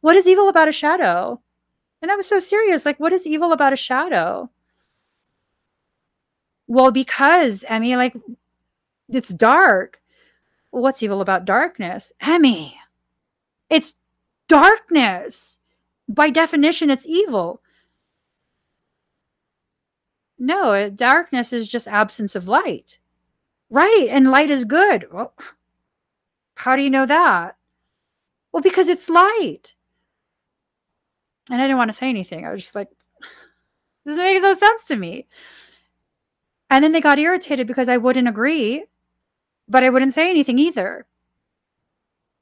What 0.00 0.16
is 0.16 0.26
evil 0.26 0.48
about 0.48 0.68
a 0.68 0.72
shadow? 0.72 1.40
And 2.00 2.10
I 2.10 2.16
was 2.16 2.26
so 2.26 2.38
serious. 2.38 2.84
Like, 2.84 2.98
what 2.98 3.12
is 3.12 3.26
evil 3.26 3.52
about 3.52 3.72
a 3.72 3.76
shadow? 3.76 4.50
Well, 6.66 6.90
because, 6.90 7.64
Emmie, 7.68 7.96
like, 7.96 8.16
it's 9.08 9.28
dark. 9.28 10.00
What's 10.70 11.02
evil 11.02 11.20
about 11.20 11.44
darkness? 11.44 12.12
Emmie, 12.20 12.78
it's 13.68 13.94
darkness. 14.48 15.58
By 16.08 16.30
definition, 16.30 16.90
it's 16.90 17.06
evil. 17.06 17.60
No, 20.42 20.74
uh, 20.74 20.88
darkness 20.88 21.52
is 21.52 21.68
just 21.68 21.86
absence 21.86 22.34
of 22.34 22.48
light. 22.48 22.98
Right. 23.70 24.08
And 24.10 24.32
light 24.32 24.50
is 24.50 24.64
good. 24.64 25.06
Well, 25.12 25.34
how 26.56 26.74
do 26.74 26.82
you 26.82 26.90
know 26.90 27.06
that? 27.06 27.56
Well, 28.50 28.60
because 28.60 28.88
it's 28.88 29.08
light. 29.08 29.76
And 31.48 31.62
I 31.62 31.64
didn't 31.64 31.76
want 31.76 31.90
to 31.90 31.96
say 31.96 32.08
anything. 32.08 32.44
I 32.44 32.50
was 32.50 32.62
just 32.62 32.74
like, 32.74 32.88
this 34.04 34.16
makes 34.16 34.42
no 34.42 34.54
sense 34.54 34.82
to 34.86 34.96
me. 34.96 35.28
And 36.70 36.82
then 36.82 36.90
they 36.90 37.00
got 37.00 37.20
irritated 37.20 37.68
because 37.68 37.88
I 37.88 37.98
wouldn't 37.98 38.26
agree, 38.26 38.84
but 39.68 39.84
I 39.84 39.90
wouldn't 39.90 40.12
say 40.12 40.28
anything 40.28 40.58
either. 40.58 41.06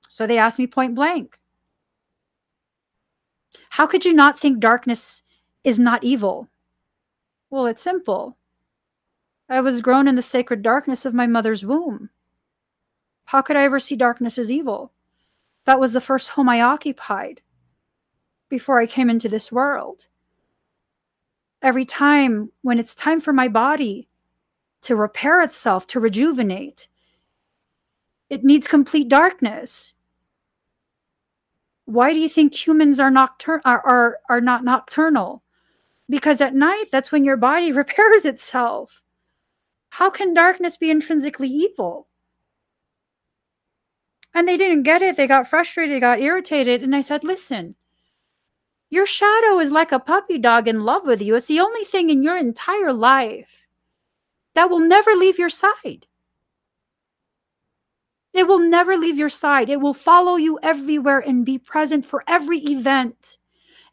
So 0.09 0.27
they 0.27 0.39
asked 0.39 0.59
me 0.59 0.67
point 0.67 0.95
blank 0.95 1.39
How 3.69 3.87
could 3.87 4.07
you 4.07 4.15
not 4.15 4.41
think 4.41 4.59
darkness 4.59 5.23
is 5.65 5.79
not 5.79 6.03
evil? 6.03 6.49
Well, 7.51 7.67
it's 7.67 7.83
simple. 7.83 8.37
I 9.49 9.61
was 9.61 9.81
grown 9.81 10.07
in 10.07 10.15
the 10.15 10.23
sacred 10.23 10.63
darkness 10.63 11.05
of 11.05 11.13
my 11.15 11.27
mother's 11.27 11.67
womb. 11.67 12.11
How 13.25 13.43
could 13.43 13.57
I 13.57 13.65
ever 13.65 13.81
see 13.81 13.97
darkness 13.97 14.39
as 14.39 14.51
evil? 14.51 14.93
That 15.65 15.81
was 15.81 15.93
the 15.93 16.01
first 16.01 16.31
home 16.31 16.49
I 16.49 16.61
occupied 16.61 17.43
before 18.49 18.81
I 18.81 18.87
came 18.87 19.11
into 19.11 19.29
this 19.29 19.51
world. 19.53 20.07
Every 21.63 21.85
time 21.85 22.51
when 22.63 22.79
it's 22.79 22.95
time 22.95 23.21
for 23.21 23.33
my 23.33 23.49
body 23.49 24.09
to 24.83 24.97
repair 24.97 25.43
itself, 25.43 25.87
to 25.89 26.01
rejuvenate, 26.01 26.89
it 28.31 28.45
needs 28.45 28.67
complete 28.67 29.09
darkness. 29.09 29.95
Why 31.85 32.13
do 32.13 32.21
you 32.21 32.29
think 32.29 32.55
humans 32.55 33.01
are 33.01 33.11
nocturnal 33.11 33.63
are, 33.65 33.85
are 33.87 34.19
are 34.29 34.41
not 34.41 34.65
nocturnal? 34.65 35.43
Because 36.11 36.43
at 36.43 36.55
night 36.55 36.87
that's 36.93 37.11
when 37.11 37.25
your 37.25 37.39
body 37.39 37.73
repairs 37.81 38.27
itself. 38.27 39.03
How 39.91 40.11
can 40.11 40.35
darkness 40.35 40.77
be 40.77 40.91
intrinsically 40.91 41.49
evil? 41.49 42.09
And 44.35 44.47
they 44.47 44.57
didn't 44.57 44.85
get 44.85 45.03
it. 45.03 45.17
They 45.17 45.27
got 45.27 45.49
frustrated, 45.49 45.95
they 45.95 46.01
got 46.01 46.21
irritated. 46.21 46.83
And 46.83 46.95
I 46.95 47.01
said, 47.01 47.25
Listen, 47.25 47.75
your 48.91 49.07
shadow 49.07 49.59
is 49.59 49.73
like 49.73 49.93
a 49.93 49.99
puppy 49.99 50.39
dog 50.39 50.69
in 50.69 50.81
love 50.81 51.07
with 51.07 51.23
you. 51.23 51.37
It's 51.37 51.47
the 51.47 51.61
only 51.61 51.85
thing 51.85 52.11
in 52.11 52.23
your 52.23 52.37
entire 52.37 52.93
life 52.93 53.67
that 54.55 54.69
will 54.69 54.81
never 54.81 55.13
leave 55.13 55.39
your 55.39 55.49
side. 55.49 56.07
It 58.33 58.47
will 58.47 58.59
never 58.61 58.97
leave 58.97 59.17
your 59.17 59.29
side. 59.29 59.69
It 59.69 59.81
will 59.81 59.95
follow 59.95 60.37
you 60.37 60.59
everywhere 60.63 61.21
and 61.21 61.45
be 61.45 61.59
present 61.59 62.07
for 62.07 62.23
every 62.29 62.59
event, 62.59 63.39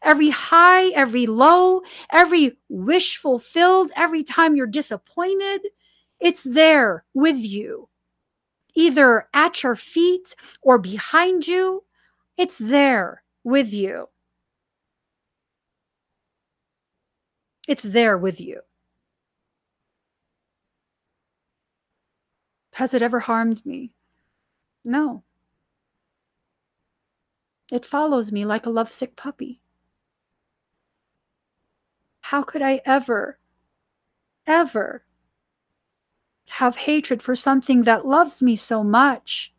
every 0.02 0.30
high, 0.30 0.88
every 0.88 1.26
low, 1.26 1.82
every 2.12 2.56
wish 2.68 3.16
fulfilled, 3.16 3.90
every 3.96 4.22
time 4.22 4.56
you're 4.56 4.66
disappointed. 4.66 5.60
It's 6.20 6.42
there 6.42 7.04
with 7.14 7.36
you 7.36 7.88
either 8.74 9.28
at 9.34 9.62
your 9.62 9.74
feet 9.74 10.36
or 10.62 10.78
behind 10.78 11.46
you. 11.46 11.82
It's 12.36 12.58
there 12.58 13.24
with 13.42 13.72
you. 13.72 14.08
It's 17.66 17.82
there 17.82 18.16
with 18.16 18.40
you. 18.40 18.60
Has 22.74 22.94
it 22.94 23.02
ever 23.02 23.18
harmed 23.18 23.66
me? 23.66 23.92
No. 24.84 25.24
It 27.72 27.84
follows 27.84 28.30
me 28.30 28.44
like 28.44 28.64
a 28.64 28.70
lovesick 28.70 29.16
puppy. 29.16 29.60
How 32.28 32.42
could 32.42 32.60
I 32.60 32.82
ever, 32.84 33.38
ever 34.46 35.02
have 36.48 36.76
hatred 36.76 37.22
for 37.22 37.34
something 37.34 37.84
that 37.84 38.06
loves 38.06 38.42
me 38.42 38.54
so 38.54 38.84
much 38.84 39.54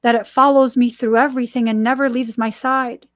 that 0.00 0.14
it 0.14 0.26
follows 0.26 0.78
me 0.78 0.88
through 0.88 1.18
everything 1.18 1.68
and 1.68 1.82
never 1.82 2.08
leaves 2.08 2.38
my 2.38 2.48
side. 2.48 3.06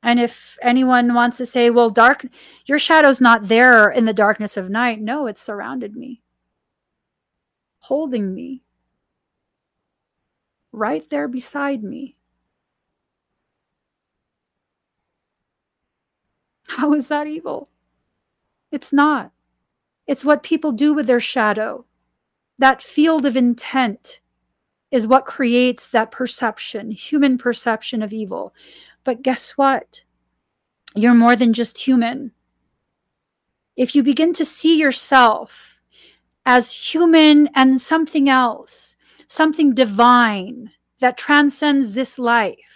And 0.00 0.20
if 0.20 0.56
anyone 0.62 1.12
wants 1.12 1.38
to 1.38 1.46
say, 1.46 1.70
well, 1.70 1.90
dark, 1.90 2.24
your 2.66 2.78
shadow's 2.78 3.20
not 3.20 3.48
there 3.48 3.90
in 3.90 4.04
the 4.04 4.12
darkness 4.12 4.56
of 4.56 4.70
night. 4.70 5.00
No, 5.00 5.26
it's 5.26 5.42
surrounded 5.42 5.96
me, 5.96 6.22
holding 7.80 8.32
me, 8.32 8.62
right 10.70 11.10
there 11.10 11.26
beside 11.26 11.82
me. 11.82 12.16
How 16.66 16.92
is 16.94 17.08
that 17.08 17.26
evil? 17.26 17.68
It's 18.70 18.92
not. 18.92 19.32
It's 20.06 20.24
what 20.24 20.42
people 20.42 20.72
do 20.72 20.92
with 20.92 21.06
their 21.06 21.20
shadow. 21.20 21.84
That 22.58 22.82
field 22.82 23.26
of 23.26 23.36
intent 23.36 24.20
is 24.90 25.06
what 25.06 25.26
creates 25.26 25.88
that 25.88 26.10
perception, 26.10 26.90
human 26.90 27.38
perception 27.38 28.02
of 28.02 28.12
evil. 28.12 28.54
But 29.02 29.22
guess 29.22 29.52
what? 29.52 30.02
You're 30.94 31.14
more 31.14 31.36
than 31.36 31.52
just 31.52 31.78
human. 31.78 32.32
If 33.76 33.94
you 33.94 34.02
begin 34.02 34.32
to 34.34 34.44
see 34.44 34.78
yourself 34.78 35.80
as 36.46 36.72
human 36.72 37.48
and 37.54 37.80
something 37.80 38.28
else, 38.28 38.96
something 39.26 39.74
divine 39.74 40.70
that 41.00 41.18
transcends 41.18 41.94
this 41.94 42.18
life, 42.18 42.73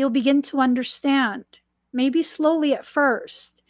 you'll 0.00 0.10
begin 0.10 0.40
to 0.40 0.60
understand, 0.60 1.44
maybe 1.92 2.22
slowly 2.22 2.74
at 2.74 2.86
first, 2.86 3.62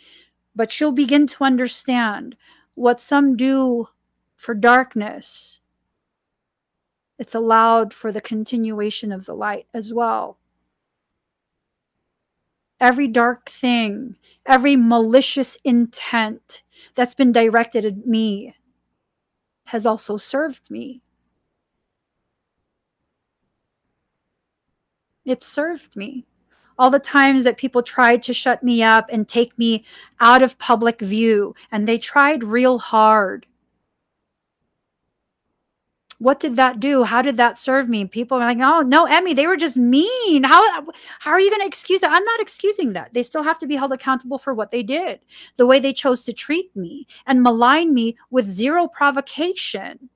but 0.55 0.81
you'll 0.81 0.93
begin 0.93 1.27
to 1.27 1.45
understand 1.45 2.37
what 2.75 3.01
some 3.01 3.37
do 3.37 3.89
for 4.37 4.55
darkness. 4.55 5.61
It's 7.19 7.35
allowed 7.35 7.93
for 7.93 8.13
the 8.13 8.21
continuation 8.21 9.13
of 9.13 9.27
the 9.27 9.35
light 9.35 9.67
as 9.75 9.93
well. 9.93 10.39
Every 12.81 13.09
dark 13.09 13.51
thing, 13.51 14.17
every 14.47 14.77
malicious 14.77 15.59
intent 15.65 16.63
that's 16.95 17.13
been 17.13 17.33
directed 17.33 17.85
at 17.85 18.07
me 18.07 18.55
has 19.65 19.85
also 19.85 20.17
served 20.17 20.71
me. 20.71 21.03
It 25.25 25.45
served 25.45 25.97
me 25.97 26.27
all 26.79 26.91
the 26.91 26.99
times 26.99 27.45
that 27.45 27.59
people 27.59 27.83
tried 27.83 28.23
to 28.23 28.33
shut 28.33 28.63
me 28.63 28.83
up 28.83 29.07
and 29.13 29.29
take 29.29 29.57
me 29.59 29.85
out 30.19 30.43
of 30.43 30.59
public 30.59 31.01
view, 31.01 31.55
and 31.71 31.87
they 31.87 31.99
tried 31.99 32.43
real 32.43 32.79
hard. 32.79 33.47
What 36.19 36.41
did 36.41 36.57
that 36.57 36.81
do? 36.81 37.05
How 37.05 37.21
did 37.23 37.37
that 37.37 37.59
serve 37.59 37.89
me? 37.89 38.07
People 38.07 38.39
are 38.39 38.41
like, 38.41 38.59
"Oh 38.61 38.81
no, 38.81 39.05
Emmie, 39.07 39.35
they 39.35 39.47
were 39.47 39.57
just 39.59 39.77
mean. 39.77 40.45
How 40.45 40.87
how 41.19 41.31
are 41.33 41.41
you 41.41 41.51
going 41.51 41.63
to 41.63 41.67
excuse 41.67 42.01
that?" 42.01 42.13
I'm 42.13 42.25
not 42.25 42.41
excusing 42.41 42.95
that. 42.95 43.13
They 43.15 43.23
still 43.23 43.43
have 43.43 43.59
to 43.61 43.67
be 43.67 43.77
held 43.77 43.93
accountable 43.93 44.39
for 44.39 44.55
what 44.55 44.71
they 44.71 44.83
did, 44.83 45.21
the 45.57 45.67
way 45.67 45.81
they 45.81 45.93
chose 45.93 46.23
to 46.25 46.33
treat 46.33 46.75
me 46.75 47.07
and 47.27 47.43
malign 47.43 47.93
me 47.95 48.17
with 48.31 48.49
zero 48.49 48.87
provocation 48.89 50.09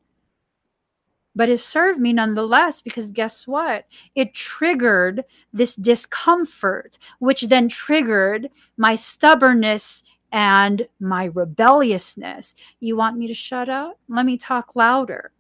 but 1.35 1.48
it 1.48 1.59
served 1.59 2.01
me 2.01 2.12
nonetheless 2.12 2.81
because 2.81 3.11
guess 3.11 3.47
what? 3.47 3.86
It 4.15 4.35
triggered 4.35 5.24
this 5.52 5.74
discomfort, 5.74 6.98
which 7.19 7.43
then 7.43 7.69
triggered 7.69 8.48
my 8.77 8.94
stubbornness 8.94 10.05
and 10.31 10.86
my 11.01 11.24
rebelliousness. 11.27 12.55
You 12.81 12.97
want 12.97 13.19
me 13.19 13.27
to 13.27 13.35
shut 13.35 13.69
up? 13.69 13.98
Let 14.09 14.27
me 14.27 14.36
talk 14.39 14.77
louder. 14.77 15.32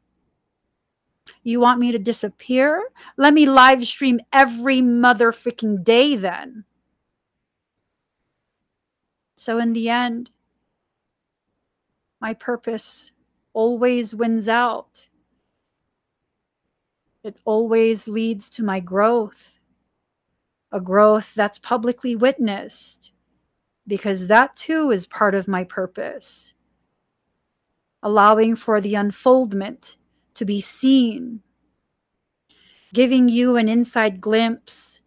You 1.42 1.60
want 1.60 1.80
me 1.80 1.92
to 1.92 1.98
disappear? 1.98 2.90
Let 3.16 3.34
me 3.34 3.46
live 3.46 3.84
stream 3.86 4.20
every 4.32 4.82
mother 4.82 5.32
freaking 5.32 5.82
day 5.82 6.16
then. 6.16 6.64
So, 9.36 9.58
in 9.58 9.72
the 9.72 9.88
end, 9.88 10.30
my 12.20 12.34
purpose 12.34 13.12
always 13.52 14.14
wins 14.14 14.48
out 14.48 15.08
it 17.24 17.36
always 17.46 18.06
leads 18.06 18.50
to 18.50 18.62
my 18.62 18.78
growth, 18.78 19.58
a 20.70 20.80
growth 20.80 21.32
that's 21.34 21.58
publicly 21.58 22.14
witnessed, 22.14 23.12
because 23.86 24.28
that 24.28 24.54
too 24.54 24.90
is 24.90 25.06
part 25.06 25.34
of 25.34 25.48
my 25.48 25.64
purpose. 25.64 26.52
Allowing 28.02 28.54
for 28.54 28.82
the 28.82 28.94
unfoldment 28.94 29.96
to 30.34 30.44
be 30.44 30.60
seen, 30.60 31.40
giving 32.92 33.30
you 33.30 33.56
an 33.56 33.70
inside 33.70 34.20
glimpse 34.20 35.00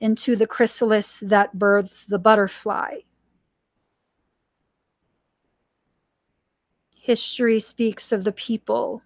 into 0.00 0.36
the 0.36 0.46
chrysalis 0.46 1.18
that 1.26 1.58
births 1.58 2.06
the 2.06 2.18
butterfly. 2.18 2.98
History 6.94 7.58
speaks 7.58 8.12
of 8.12 8.22
the 8.22 8.32
people 8.32 9.02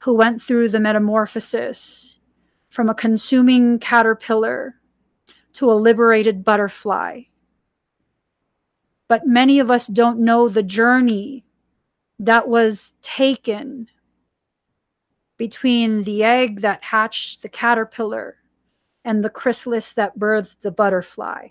who 0.00 0.14
went 0.14 0.40
through 0.40 0.68
the 0.68 0.80
metamorphosis 0.80 2.18
from 2.68 2.88
a 2.88 2.94
consuming 2.94 3.78
caterpillar 3.78 4.76
to 5.54 5.70
a 5.70 5.74
liberated 5.74 6.44
butterfly. 6.44 7.22
But 9.08 9.26
many 9.26 9.58
of 9.58 9.70
us 9.70 9.86
don't 9.86 10.20
know 10.20 10.48
the 10.48 10.62
journey 10.62 11.44
that 12.18 12.48
was 12.48 12.92
taken 13.02 13.88
between 15.36 16.02
the 16.02 16.22
egg 16.24 16.60
that 16.60 16.84
hatched 16.84 17.42
the 17.42 17.48
caterpillar 17.48 18.36
and 19.04 19.24
the 19.24 19.30
chrysalis 19.30 19.92
that 19.92 20.18
birthed 20.18 20.60
the 20.60 20.70
butterfly. 20.70 21.48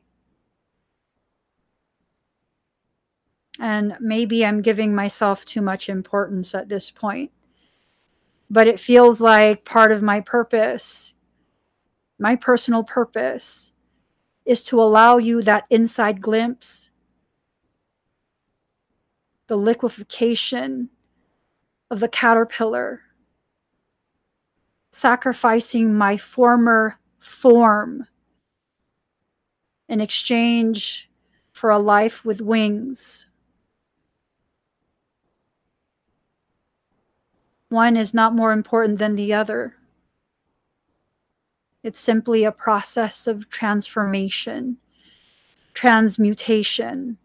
And 3.59 3.97
maybe 3.99 4.45
I'm 4.45 4.61
giving 4.61 4.93
myself 4.93 5.43
too 5.45 5.61
much 5.61 5.89
importance 5.89 6.53
at 6.53 6.69
this 6.69 6.91
point 6.91 7.31
but 8.49 8.67
it 8.67 8.79
feels 8.79 9.21
like 9.21 9.65
part 9.65 9.91
of 9.91 10.01
my 10.01 10.21
purpose, 10.21 11.13
my 12.19 12.35
personal 12.35 12.83
purpose, 12.83 13.71
is 14.45 14.63
to 14.63 14.81
allow 14.81 15.17
you 15.17 15.41
that 15.41 15.65
inside 15.69 16.21
glimpse, 16.21 16.89
the 19.47 19.57
liquefaction 19.57 20.89
of 21.91 21.99
the 21.99 22.07
caterpillar, 22.07 23.01
sacrificing 24.91 25.93
my 25.93 26.17
former 26.17 26.99
form 27.19 28.07
in 29.87 30.01
exchange 30.01 31.09
for 31.51 31.69
a 31.69 31.79
life 31.79 32.25
with 32.25 32.41
wings. 32.41 33.26
One 37.69 37.97
is 37.97 38.13
not 38.13 38.35
more 38.35 38.51
important 38.53 38.99
than 38.99 39.15
the 39.15 39.33
other. 39.33 39.75
It's 41.83 41.99
simply 41.99 42.43
a 42.43 42.51
process 42.51 43.27
of 43.27 43.49
transformation, 43.49 44.77
transmutation. 45.73 47.17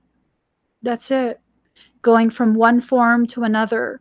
That's 0.82 1.10
it. 1.10 1.40
Going 2.02 2.30
from 2.30 2.54
one 2.54 2.80
form 2.80 3.26
to 3.28 3.44
another. 3.44 4.00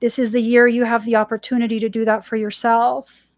This 0.00 0.18
is 0.18 0.32
the 0.32 0.42
year 0.42 0.68
you 0.68 0.84
have 0.84 1.04
the 1.04 1.16
opportunity 1.16 1.78
to 1.80 1.88
do 1.88 2.04
that 2.04 2.24
for 2.24 2.36
yourself. 2.36 3.28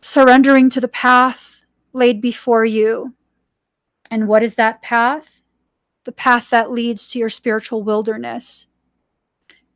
Surrendering 0.00 0.70
to 0.70 0.80
the 0.80 0.88
path 0.88 1.62
laid 1.92 2.20
before 2.20 2.64
you. 2.64 3.14
And 4.10 4.28
what 4.28 4.42
is 4.42 4.56
that 4.56 4.82
path? 4.82 5.40
The 6.04 6.12
path 6.12 6.50
that 6.50 6.70
leads 6.70 7.06
to 7.08 7.18
your 7.18 7.30
spiritual 7.30 7.82
wilderness. 7.82 8.66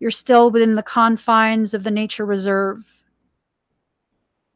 You're 0.01 0.11
still 0.11 0.51
within 0.51 0.75
the 0.75 0.83
confines 0.83 1.75
of 1.75 1.85
the 1.85 1.91
nature 1.91 2.25
reserve. 2.25 2.85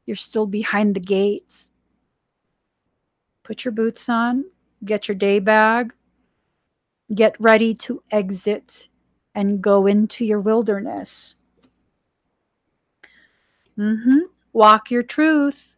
You're 0.07 0.16
still 0.16 0.47
behind 0.47 0.97
the 0.97 1.01
gates. 1.01 1.71
Put 3.43 3.65
your 3.65 3.73
boots 3.73 4.09
on, 4.09 4.47
get 4.85 5.07
your 5.07 5.15
day 5.15 5.39
bag, 5.39 5.93
get 7.15 7.37
ready 7.39 7.75
to 7.75 8.03
exit 8.11 8.89
and 9.35 9.61
go 9.61 9.87
into 9.87 10.25
your 10.25 10.41
wilderness. 10.41 11.37
Mm-hmm. 13.79 14.21
Walk 14.55 14.91
your 14.91 15.03
truth. 15.03 15.75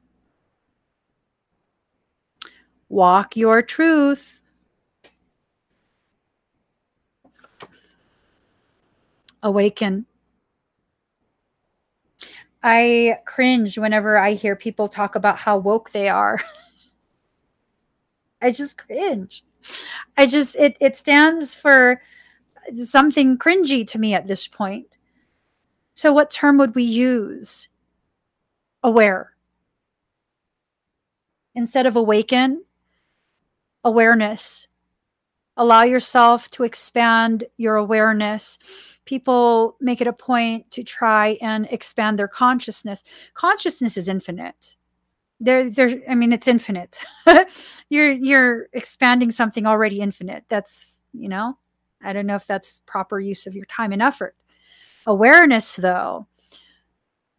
Walk 2.89 3.37
your 3.37 3.63
truth. 3.63 4.41
Awaken. 9.47 10.07
I 12.65 13.21
cringe 13.27 13.79
whenever 13.79 14.19
I 14.19 14.33
hear 14.33 14.57
people 14.57 14.89
talk 14.89 15.15
about 15.15 15.39
how 15.39 15.57
woke 15.57 15.91
they 15.91 16.09
are. 16.09 16.41
I 18.43 18.51
just 18.51 18.77
cringe. 18.77 19.45
I 20.17 20.27
just 20.27 20.57
it 20.57 20.77
it 20.81 20.97
stands 20.97 21.55
for 21.55 22.03
something 22.85 23.39
cringy 23.39 23.87
to 23.87 24.01
me 24.01 24.15
at 24.15 24.27
this 24.27 24.49
point. 24.49 24.97
So 25.95 26.13
what 26.13 26.29
term 26.33 26.59
would 26.59 26.75
we 26.75 26.83
use? 26.83 27.69
Aware. 28.83 29.31
Instead 31.55 31.87
of 31.87 31.95
awaken, 31.95 32.65
awareness. 33.85 34.67
Allow 35.57 35.83
yourself 35.83 36.51
to 36.53 36.65
expand 36.65 37.45
your 37.57 37.77
awareness. 37.77 38.59
People 39.05 39.77
make 39.81 40.01
it 40.01 40.07
a 40.07 40.13
point 40.13 40.71
to 40.73 40.83
try 40.83 41.39
and 41.41 41.67
expand 41.71 42.19
their 42.19 42.29
consciousness. 42.29 43.03
Consciousness 43.35 43.97
is 43.97 44.09
infinite. 44.09 44.77
There, 45.41 45.71
there. 45.71 46.03
I 46.09 46.15
mean, 46.15 46.33
it's 46.33 46.49
infinite. 46.49 47.01
you're 47.89 48.13
you're 48.13 48.69
expanding 48.73 49.31
something 49.31 49.67
already 49.67 50.01
infinite. 50.01 50.45
That's 50.49 51.03
you 51.13 51.29
know. 51.29 51.59
I 52.03 52.13
don't 52.13 52.27
know 52.27 52.37
if 52.37 52.47
that's 52.47 52.83
proper 52.87 53.19
use 53.19 53.47
of 53.47 53.55
your 53.55 53.65
time 53.67 53.93
and 53.93 54.03
effort. 54.03 54.37
Awareness, 55.07 55.77
though, 55.77 56.27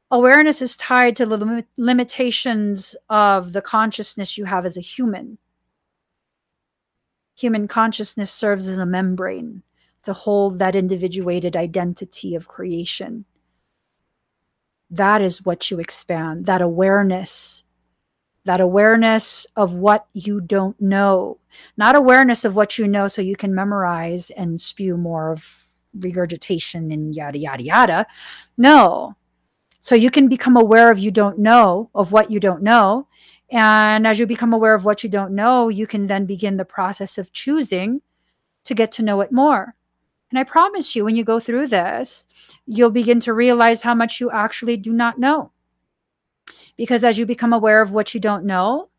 awareness 0.10 0.62
is 0.62 0.78
tied 0.78 1.16
to 1.18 1.26
the 1.26 1.38
lim- 1.38 1.66
limitations 1.78 2.96
of 3.10 3.54
the 3.54 3.62
consciousness 3.62 4.38
you 4.38 4.46
have 4.46 4.66
as 4.66 4.78
a 4.78 4.82
human. 4.82 5.38
Human 7.38 7.68
consciousness 7.68 8.32
serves 8.32 8.68
as 8.68 8.80
a 8.80 8.86
membrane 8.86 9.62
to 10.02 10.12
hold 10.12 10.58
that 10.58 10.76
individuated 10.76 11.56
identity 11.56 12.34
of 12.34 12.48
creation. 12.48 13.26
That 14.90 15.22
is 15.22 15.46
what 15.46 15.70
you 15.70 15.80
expand, 15.80 16.48
that 16.48 16.64
awareness, 16.64 17.64
that 18.46 18.60
awareness 18.60 19.46
of 19.56 19.76
what 19.76 20.08
you 20.14 20.42
don't 20.42 20.82
know, 20.82 21.38
not 21.78 21.96
awareness 21.96 22.44
of 22.44 22.56
what 22.56 22.80
you 22.80 22.88
know 22.88 23.08
so 23.08 23.22
you 23.22 23.36
can 23.36 23.54
memorize 23.54 24.32
and 24.32 24.60
spew 24.60 24.98
more 24.98 25.32
of 25.32 25.66
regurgitation 25.94 26.92
and 26.92 27.14
yada, 27.14 27.38
yada, 27.38 27.62
yada. 27.62 28.08
No. 28.58 29.16
So 29.80 29.94
you 29.94 30.10
can 30.10 30.28
become 30.28 30.58
aware 30.58 30.90
of 30.90 30.98
you 30.98 31.12
don't 31.12 31.38
know, 31.38 31.92
of 31.94 32.12
what 32.12 32.32
you 32.32 32.40
don't 32.40 32.64
know, 32.64 33.08
and 33.50 34.06
as 34.06 34.20
you 34.20 34.26
become 34.26 34.54
aware 34.54 34.74
of 34.74 34.86
what 34.86 35.04
you 35.04 35.10
don't 35.10 35.34
know, 35.34 35.70
you 35.70 35.88
can 35.88 36.08
then 36.08 36.26
begin 36.26 36.58
the 36.58 36.66
process 36.66 37.18
of 37.18 37.32
choosing 37.32 38.02
to 38.66 38.76
get 38.76 38.92
to 38.94 39.04
know 39.04 39.22
it 39.22 39.32
more. 39.32 39.76
And 40.30 40.38
I 40.38 40.44
promise 40.44 40.96
you, 40.96 41.06
when 41.06 41.16
you 41.16 41.24
go 41.24 41.40
through 41.40 41.68
this, 41.68 42.28
you'll 42.66 42.90
begin 42.90 43.22
to 43.22 43.34
realize 43.34 43.82
how 43.82 43.96
much 43.96 44.20
you 44.20 44.30
actually 44.30 44.76
do 44.76 44.92
not 44.92 45.18
know. 45.18 45.52
Because 46.76 47.04
as 47.04 47.18
you 47.18 47.26
become 47.26 47.54
aware 47.54 47.82
of 47.82 47.94
what 47.94 48.14
you 48.14 48.20
don't 48.20 48.44
know, 48.44 48.90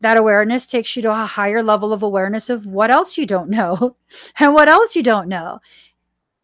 that 0.00 0.16
awareness 0.16 0.66
takes 0.66 0.96
you 0.96 1.02
to 1.02 1.12
a 1.12 1.26
higher 1.26 1.62
level 1.62 1.92
of 1.92 2.02
awareness 2.02 2.50
of 2.50 2.66
what 2.66 2.90
else 2.90 3.16
you 3.16 3.24
don't 3.24 3.48
know 3.58 3.96
and 4.38 4.52
what 4.52 4.68
else 4.68 4.96
you 4.96 5.02
don't 5.02 5.28
know. 5.28 5.60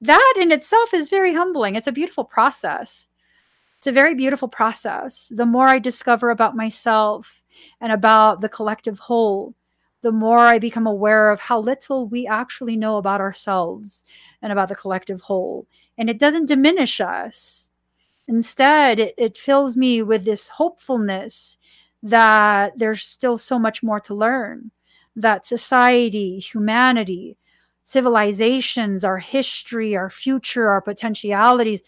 That 0.01 0.35
in 0.39 0.53
itself 0.53 0.95
is 0.95 1.11
very 1.11 1.35
humbling. 1.35 1.75
It's 1.75 1.89
a 1.89 1.93
beautiful 1.93 2.25
process. 2.25 3.08
It's 3.79 3.87
a 3.87 3.93
very 3.93 4.15
beautiful 4.15 4.49
process. 4.49 5.31
The 5.33 5.47
more 5.47 5.69
I 5.69 5.79
discover 5.79 6.31
about 6.31 6.57
myself 6.57 7.43
and 7.81 7.93
about 7.93 8.41
the 8.41 8.49
collective 8.49 8.99
whole, 8.99 9.55
the 10.03 10.11
more 10.11 10.39
I 10.39 10.59
become 10.59 10.87
aware 10.87 11.31
of 11.31 11.39
how 11.39 11.61
little 11.61 12.09
we 12.09 12.27
actually 12.27 12.77
know 12.77 12.97
about 12.97 13.21
ourselves 13.21 14.05
and 14.43 14.51
about 14.51 14.69
the 14.69 14.75
collective 14.75 15.21
whole. 15.23 15.69
And 15.97 16.11
it 16.11 16.19
doesn't 16.19 16.47
diminish 16.47 17.01
us. 17.01 17.71
Instead, 18.27 18.99
it, 18.99 19.15
it 19.17 19.39
fills 19.39 19.77
me 19.77 20.03
with 20.03 20.25
this 20.25 20.49
hopefulness 20.49 21.57
that 22.03 22.79
there's 22.79 23.03
still 23.03 23.39
so 23.39 23.61
much 23.61 23.83
more 23.83 24.01
to 24.01 24.15
learn, 24.15 24.73
that 25.15 25.47
society, 25.47 26.41
humanity, 26.41 27.37
civilizations, 27.85 29.05
our 29.05 29.19
history, 29.19 29.97
our 29.97 30.11
future, 30.11 30.69
our 30.69 30.81
potentialities, 30.81 31.83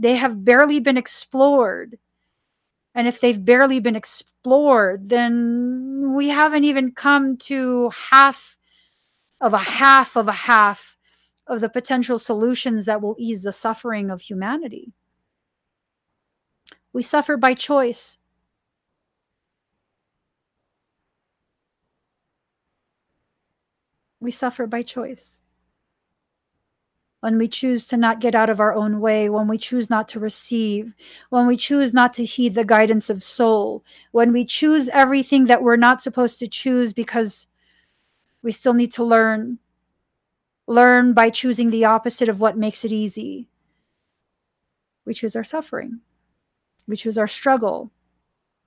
they 0.00 0.16
have 0.16 0.44
barely 0.44 0.80
been 0.80 0.96
explored. 0.96 1.98
And 2.94 3.06
if 3.06 3.20
they've 3.20 3.44
barely 3.44 3.80
been 3.80 3.94
explored, 3.94 5.10
then 5.10 6.14
we 6.16 6.28
haven't 6.28 6.64
even 6.64 6.92
come 6.92 7.36
to 7.36 7.90
half 7.90 8.56
of 9.40 9.52
a 9.52 9.58
half 9.58 10.16
of 10.16 10.26
a 10.26 10.32
half 10.32 10.96
of 11.46 11.60
the 11.60 11.68
potential 11.68 12.18
solutions 12.18 12.86
that 12.86 13.02
will 13.02 13.14
ease 13.18 13.42
the 13.42 13.52
suffering 13.52 14.10
of 14.10 14.22
humanity. 14.22 14.94
We 16.92 17.02
suffer 17.02 17.36
by 17.36 17.54
choice. 17.54 18.16
We 24.18 24.30
suffer 24.30 24.66
by 24.66 24.82
choice 24.82 25.40
when 27.20 27.36
we 27.36 27.48
choose 27.48 27.84
to 27.86 27.96
not 27.96 28.20
get 28.20 28.34
out 28.34 28.48
of 28.48 28.60
our 28.60 28.74
own 28.74 28.98
way, 29.00 29.28
when 29.28 29.46
we 29.46 29.58
choose 29.58 29.90
not 29.90 30.08
to 30.08 30.18
receive, 30.20 30.94
when 31.28 31.46
we 31.46 31.56
choose 31.56 31.92
not 31.92 32.14
to 32.14 32.24
heed 32.24 32.54
the 32.54 32.64
guidance 32.64 33.10
of 33.10 33.22
soul, 33.22 33.84
when 34.12 34.32
we 34.32 34.44
choose 34.44 34.88
everything 34.88 35.44
that 35.44 35.62
we're 35.62 35.76
not 35.76 36.02
supposed 36.02 36.38
to 36.38 36.48
choose 36.48 36.92
because 36.92 37.46
we 38.42 38.52
still 38.52 38.72
need 38.72 38.92
to 38.92 39.04
learn. 39.04 39.58
Learn 40.66 41.12
by 41.12 41.28
choosing 41.30 41.70
the 41.70 41.84
opposite 41.84 42.28
of 42.28 42.40
what 42.40 42.56
makes 42.56 42.84
it 42.84 42.92
easy. 42.92 43.48
We 45.04 45.12
choose 45.12 45.36
our 45.36 45.44
suffering, 45.44 46.00
we 46.86 46.96
choose 46.96 47.18
our 47.18 47.26
struggle. 47.26 47.90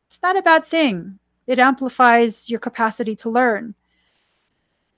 It's 0.10 0.22
not 0.22 0.38
a 0.38 0.44
bad 0.44 0.64
thing, 0.64 1.18
it 1.48 1.58
amplifies 1.58 2.50
your 2.50 2.60
capacity 2.60 3.16
to 3.18 3.30
learn. 3.30 3.74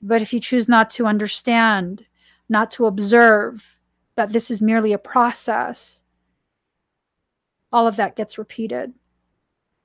But 0.01 0.21
if 0.21 0.33
you 0.33 0.41
choose 0.41 0.67
not 0.67 0.89
to 0.91 1.07
understand, 1.07 2.05
not 2.49 2.71
to 2.71 2.85
observe 2.85 3.77
that 4.15 4.31
this 4.31 4.49
is 4.49 4.61
merely 4.61 4.93
a 4.93 4.97
process, 4.97 6.03
all 7.71 7.87
of 7.87 7.95
that 7.97 8.15
gets 8.15 8.37
repeated. 8.37 8.93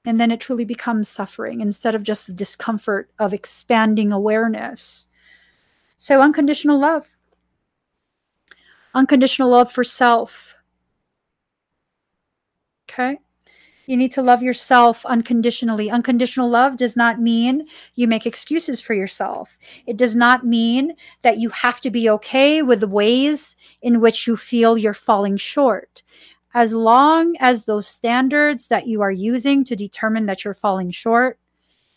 And 0.05 0.19
then 0.19 0.31
it 0.31 0.41
truly 0.41 0.65
becomes 0.65 1.09
suffering 1.09 1.61
instead 1.61 1.95
of 1.95 2.03
just 2.03 2.27
the 2.27 2.32
discomfort 2.32 3.11
of 3.19 3.35
expanding 3.35 4.12
awareness. 4.12 5.07
So, 5.97 6.23
unconditional 6.23 6.78
love. 6.78 7.11
Unconditional 8.95 9.51
love 9.51 9.70
for 9.70 9.85
self. 9.85 10.55
Okay. 12.89 13.19
You 13.90 13.96
need 13.96 14.12
to 14.12 14.22
love 14.22 14.40
yourself 14.40 15.04
unconditionally. 15.04 15.90
Unconditional 15.90 16.48
love 16.48 16.76
does 16.76 16.94
not 16.94 17.20
mean 17.20 17.66
you 17.96 18.06
make 18.06 18.24
excuses 18.24 18.80
for 18.80 18.94
yourself. 18.94 19.58
It 19.84 19.96
does 19.96 20.14
not 20.14 20.46
mean 20.46 20.92
that 21.22 21.38
you 21.38 21.48
have 21.48 21.80
to 21.80 21.90
be 21.90 22.08
okay 22.10 22.62
with 22.62 22.78
the 22.78 22.86
ways 22.86 23.56
in 23.82 24.00
which 24.00 24.28
you 24.28 24.36
feel 24.36 24.78
you're 24.78 24.94
falling 24.94 25.36
short. 25.38 26.04
As 26.54 26.72
long 26.72 27.34
as 27.40 27.64
those 27.64 27.88
standards 27.88 28.68
that 28.68 28.86
you 28.86 29.00
are 29.00 29.10
using 29.10 29.64
to 29.64 29.74
determine 29.74 30.26
that 30.26 30.44
you're 30.44 30.54
falling 30.54 30.92
short 30.92 31.40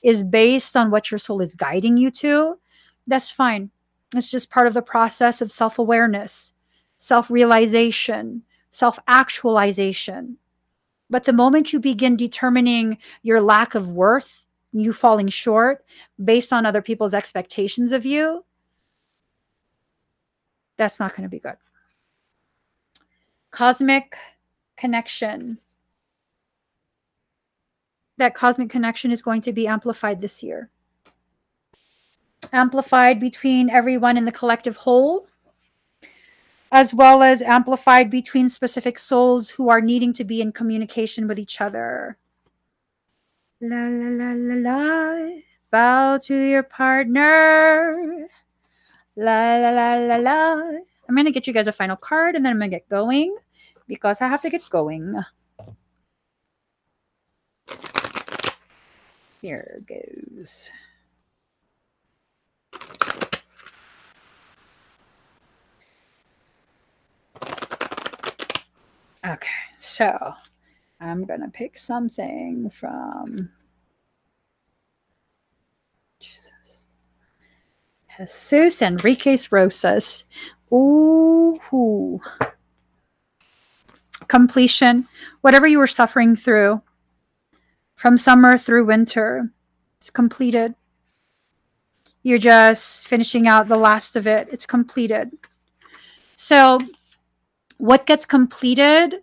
is 0.01 0.23
based 0.23 0.75
on 0.75 0.89
what 0.89 1.11
your 1.11 1.19
soul 1.19 1.41
is 1.41 1.53
guiding 1.53 1.97
you 1.97 2.09
to, 2.09 2.57
that's 3.05 3.29
fine. 3.29 3.69
It's 4.15 4.31
just 4.31 4.49
part 4.49 4.65
of 4.65 4.73
the 4.73 4.81
process 4.81 5.41
of 5.41 5.51
self 5.51 5.77
awareness, 5.77 6.53
self 6.97 7.29
realization, 7.29 8.41
self 8.71 8.97
actualization. 9.07 10.39
But 11.13 11.25
the 11.25 11.31
moment 11.31 11.71
you 11.71 11.79
begin 11.79 12.15
determining 12.15 12.97
your 13.21 13.39
lack 13.39 13.75
of 13.75 13.91
worth, 13.91 14.47
you 14.71 14.93
falling 14.93 15.27
short 15.27 15.85
based 16.25 16.51
on 16.51 16.65
other 16.65 16.81
people's 16.81 17.13
expectations 17.13 17.91
of 17.91 18.03
you, 18.03 18.43
that's 20.75 20.99
not 20.99 21.11
going 21.11 21.21
to 21.21 21.29
be 21.29 21.37
good. 21.37 21.57
Cosmic 23.51 24.17
connection. 24.75 25.59
That 28.17 28.33
cosmic 28.33 28.71
connection 28.71 29.11
is 29.11 29.21
going 29.21 29.41
to 29.41 29.53
be 29.53 29.67
amplified 29.67 30.19
this 30.19 30.41
year. 30.41 30.71
Amplified 32.51 33.19
between 33.19 33.69
everyone 33.69 34.17
in 34.17 34.25
the 34.25 34.31
collective 34.31 34.77
whole, 34.77 35.27
as 36.73 36.91
well 36.91 37.21
as 37.21 37.43
amplified 37.43 38.09
between 38.09 38.49
specific 38.49 38.97
souls 38.97 39.51
who 39.51 39.69
are 39.69 39.79
needing 39.79 40.11
to 40.11 40.23
be 40.23 40.41
in 40.41 40.51
communication 40.51 41.27
with 41.27 41.37
each 41.37 41.61
other. 41.61 42.17
La 43.61 43.85
la 43.87 44.09
la 44.09 44.33
la 44.33 44.55
la. 44.57 45.29
Bow 45.69 46.17
to 46.17 46.33
your 46.35 46.63
partner. 46.63 48.27
La 49.15 49.55
la 49.57 49.69
la 49.69 49.93
la 49.93 50.15
la. 50.15 50.53
I'm 51.07 51.15
going 51.15 51.25
to 51.25 51.31
get 51.31 51.45
you 51.45 51.53
guys 51.53 51.67
a 51.67 51.71
final 51.71 51.95
card 51.95 52.35
and 52.35 52.43
then 52.43 52.53
I'm 52.53 52.57
going 52.57 52.71
to 52.71 52.77
get 52.77 52.89
going 52.89 53.37
because 53.87 54.19
I 54.19 54.27
have 54.27 54.41
to 54.41 54.49
get 54.49 54.67
going. 54.67 55.13
Here 59.43 59.77
goes. 59.85 60.71
Okay, 69.25 69.47
so 69.77 70.33
I'm 70.99 71.23
going 71.25 71.41
to 71.41 71.47
pick 71.47 71.77
something 71.77 72.69
from 72.69 73.49
Jesus 76.19 76.87
Jesus 78.17 78.81
Enriquez 78.81 79.51
Rosas. 79.51 80.25
Ooh. 80.71 82.19
Completion. 84.27 85.07
Whatever 85.41 85.67
you 85.67 85.79
were 85.79 85.87
suffering 85.87 86.35
through, 86.35 86.81
from 87.95 88.17
summer 88.17 88.57
through 88.57 88.85
winter, 88.85 89.51
it's 89.99 90.09
completed. 90.09 90.75
You're 92.23 92.37
just 92.37 93.07
finishing 93.07 93.47
out 93.47 93.67
the 93.67 93.77
last 93.77 94.15
of 94.15 94.27
it. 94.27 94.47
It's 94.51 94.65
completed. 94.65 95.31
So, 96.35 96.79
what 97.77 98.05
gets 98.05 98.25
completed 98.25 99.21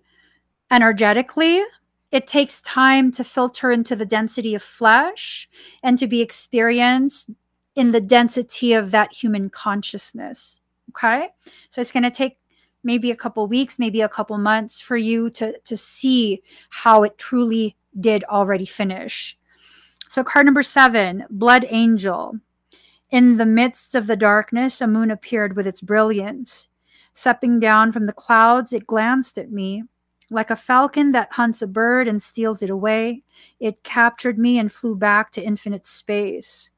energetically 0.70 1.62
it 2.10 2.26
takes 2.26 2.60
time 2.62 3.12
to 3.12 3.24
filter 3.24 3.70
into 3.70 3.94
the 3.94 4.04
density 4.04 4.54
of 4.54 4.62
flesh 4.62 5.48
and 5.82 5.98
to 5.98 6.06
be 6.06 6.20
experienced 6.20 7.30
in 7.76 7.92
the 7.92 8.00
density 8.00 8.72
of 8.72 8.90
that 8.90 9.12
human 9.12 9.48
consciousness. 9.48 10.60
Okay. 10.90 11.28
So 11.70 11.80
it's 11.80 11.92
going 11.92 12.02
to 12.02 12.10
take 12.10 12.36
maybe 12.82 13.10
a 13.10 13.16
couple 13.16 13.46
weeks, 13.46 13.78
maybe 13.78 14.00
a 14.00 14.08
couple 14.08 14.36
months 14.38 14.80
for 14.80 14.96
you 14.96 15.30
to, 15.30 15.56
to 15.60 15.76
see 15.76 16.42
how 16.70 17.04
it 17.04 17.16
truly 17.16 17.76
did 17.98 18.24
already 18.24 18.66
finish. 18.66 19.36
So, 20.08 20.24
card 20.24 20.46
number 20.46 20.62
seven, 20.62 21.24
Blood 21.30 21.66
Angel. 21.68 22.34
In 23.10 23.36
the 23.36 23.46
midst 23.46 23.94
of 23.94 24.08
the 24.08 24.16
darkness, 24.16 24.80
a 24.80 24.88
moon 24.88 25.10
appeared 25.10 25.54
with 25.54 25.68
its 25.68 25.80
brilliance. 25.80 26.68
Stepping 27.20 27.60
down 27.60 27.92
from 27.92 28.06
the 28.06 28.14
clouds, 28.14 28.72
it 28.72 28.86
glanced 28.86 29.36
at 29.36 29.52
me. 29.52 29.84
Like 30.30 30.48
a 30.48 30.56
falcon 30.56 31.10
that 31.10 31.34
hunts 31.34 31.60
a 31.60 31.66
bird 31.66 32.08
and 32.08 32.22
steals 32.22 32.62
it 32.62 32.70
away, 32.70 33.24
it 33.58 33.84
captured 33.84 34.38
me 34.38 34.58
and 34.58 34.72
flew 34.72 34.96
back 34.96 35.30
to 35.32 35.42
infinite 35.42 35.86
space. 35.86 36.70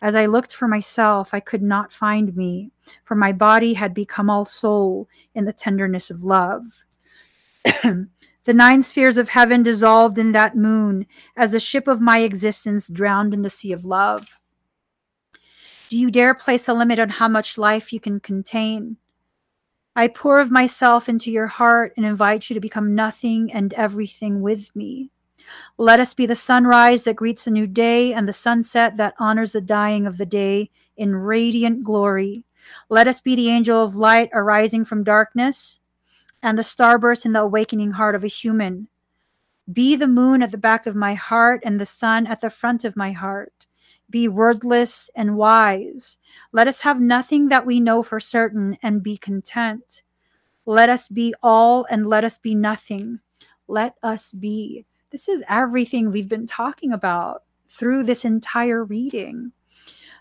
As 0.00 0.14
I 0.14 0.24
looked 0.24 0.54
for 0.54 0.66
myself, 0.66 1.34
I 1.34 1.40
could 1.40 1.62
not 1.62 1.92
find 1.92 2.34
me, 2.34 2.70
for 3.04 3.14
my 3.14 3.34
body 3.34 3.74
had 3.74 3.92
become 3.92 4.30
all 4.30 4.46
soul 4.46 5.10
in 5.34 5.44
the 5.44 5.52
tenderness 5.52 6.10
of 6.10 6.24
love. 6.24 6.64
the 7.64 8.08
nine 8.46 8.82
spheres 8.82 9.18
of 9.18 9.28
heaven 9.28 9.62
dissolved 9.62 10.16
in 10.16 10.32
that 10.32 10.56
moon 10.56 11.04
as 11.36 11.52
the 11.52 11.60
ship 11.60 11.86
of 11.86 12.00
my 12.00 12.20
existence 12.20 12.88
drowned 12.88 13.34
in 13.34 13.42
the 13.42 13.50
sea 13.50 13.72
of 13.72 13.84
love. 13.84 14.38
Do 15.90 15.98
you 15.98 16.10
dare 16.10 16.32
place 16.32 16.66
a 16.66 16.72
limit 16.72 16.98
on 16.98 17.10
how 17.10 17.28
much 17.28 17.58
life 17.58 17.92
you 17.92 18.00
can 18.00 18.20
contain? 18.20 18.96
I 19.94 20.08
pour 20.08 20.40
of 20.40 20.50
myself 20.50 21.08
into 21.08 21.30
your 21.30 21.46
heart 21.46 21.92
and 21.96 22.06
invite 22.06 22.48
you 22.48 22.54
to 22.54 22.60
become 22.60 22.94
nothing 22.94 23.52
and 23.52 23.74
everything 23.74 24.40
with 24.40 24.74
me. 24.74 25.10
Let 25.76 26.00
us 26.00 26.14
be 26.14 26.24
the 26.24 26.34
sunrise 26.34 27.04
that 27.04 27.16
greets 27.16 27.46
a 27.46 27.50
new 27.50 27.66
day 27.66 28.14
and 28.14 28.26
the 28.26 28.32
sunset 28.32 28.96
that 28.96 29.14
honors 29.18 29.52
the 29.52 29.60
dying 29.60 30.06
of 30.06 30.16
the 30.16 30.26
day 30.26 30.70
in 30.96 31.14
radiant 31.14 31.84
glory. 31.84 32.44
Let 32.88 33.08
us 33.08 33.20
be 33.20 33.34
the 33.34 33.50
angel 33.50 33.82
of 33.82 33.96
light 33.96 34.30
arising 34.32 34.84
from 34.84 35.04
darkness 35.04 35.80
and 36.42 36.56
the 36.56 36.62
starburst 36.62 37.26
in 37.26 37.32
the 37.32 37.40
awakening 37.40 37.92
heart 37.92 38.14
of 38.14 38.24
a 38.24 38.28
human. 38.28 38.88
Be 39.70 39.94
the 39.94 40.08
moon 40.08 40.42
at 40.42 40.52
the 40.52 40.58
back 40.58 40.86
of 40.86 40.96
my 40.96 41.14
heart 41.14 41.60
and 41.64 41.80
the 41.80 41.86
sun 41.86 42.26
at 42.26 42.40
the 42.40 42.50
front 42.50 42.84
of 42.84 42.96
my 42.96 43.12
heart. 43.12 43.66
Be 44.12 44.28
wordless 44.28 45.08
and 45.16 45.38
wise. 45.38 46.18
Let 46.52 46.68
us 46.68 46.82
have 46.82 47.00
nothing 47.00 47.48
that 47.48 47.64
we 47.64 47.80
know 47.80 48.02
for 48.02 48.20
certain 48.20 48.76
and 48.82 49.02
be 49.02 49.16
content. 49.16 50.02
Let 50.66 50.90
us 50.90 51.08
be 51.08 51.34
all 51.42 51.86
and 51.90 52.06
let 52.06 52.22
us 52.22 52.36
be 52.36 52.54
nothing. 52.54 53.20
Let 53.68 53.94
us 54.02 54.30
be. 54.30 54.84
This 55.10 55.30
is 55.30 55.42
everything 55.48 56.10
we've 56.10 56.28
been 56.28 56.46
talking 56.46 56.92
about 56.92 57.44
through 57.70 58.04
this 58.04 58.26
entire 58.26 58.84
reading. 58.84 59.52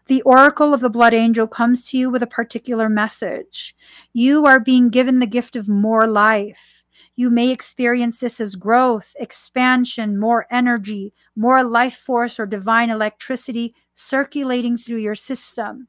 The 0.06 0.22
oracle 0.22 0.74
of 0.74 0.80
the 0.80 0.90
blood 0.90 1.14
angel 1.14 1.46
comes 1.46 1.86
to 1.88 1.98
you 1.98 2.10
with 2.10 2.24
a 2.24 2.28
particular 2.28 2.88
message. 2.88 3.76
You 4.14 4.46
are 4.46 4.60
being 4.62 4.88
given 4.88 5.20
the 5.20 5.28
gift 5.28 5.58
of 5.58 5.68
more 5.68 6.08
life. 6.08 6.81
You 7.22 7.30
may 7.30 7.52
experience 7.52 8.20
this 8.20 8.42
as 8.42 8.56
growth, 8.56 9.16
expansion, 9.20 10.20
more 10.20 10.48
energy, 10.50 11.14
more 11.36 11.64
life 11.64 11.96
force, 11.96 12.40
or 12.40 12.48
divine 12.48 12.90
electricity 12.90 13.76
circulating 13.94 14.76
through 14.76 14.98
your 14.98 15.14
system. 15.14 15.88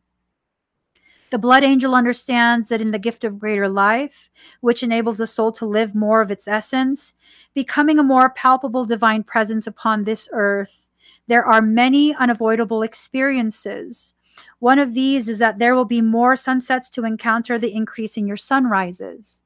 The 1.30 1.38
blood 1.38 1.64
angel 1.64 1.94
understands 1.94 2.68
that 2.68 2.82
in 2.82 2.90
the 2.90 2.98
gift 2.98 3.24
of 3.24 3.38
greater 3.38 3.66
life, 3.66 4.28
which 4.60 4.82
enables 4.82 5.16
the 5.16 5.26
soul 5.26 5.52
to 5.52 5.64
live 5.64 5.94
more 5.94 6.20
of 6.20 6.30
its 6.30 6.46
essence, 6.46 7.14
becoming 7.54 7.98
a 7.98 8.02
more 8.02 8.28
palpable 8.28 8.84
divine 8.84 9.22
presence 9.22 9.66
upon 9.66 10.04
this 10.04 10.28
earth, 10.32 10.90
there 11.28 11.46
are 11.46 11.62
many 11.62 12.14
unavoidable 12.14 12.82
experiences. 12.82 14.12
One 14.58 14.78
of 14.78 14.92
these 14.92 15.30
is 15.30 15.38
that 15.38 15.58
there 15.58 15.74
will 15.74 15.86
be 15.86 16.02
more 16.02 16.36
sunsets 16.36 16.90
to 16.90 17.06
encounter 17.06 17.58
the 17.58 17.72
increase 17.72 18.18
in 18.18 18.26
your 18.26 18.36
sunrises. 18.36 19.41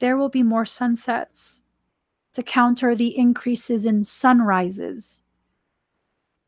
There 0.00 0.16
will 0.16 0.28
be 0.28 0.42
more 0.42 0.64
sunsets 0.64 1.62
to 2.32 2.42
counter 2.42 2.94
the 2.94 3.16
increases 3.16 3.86
in 3.86 4.04
sunrises 4.04 5.22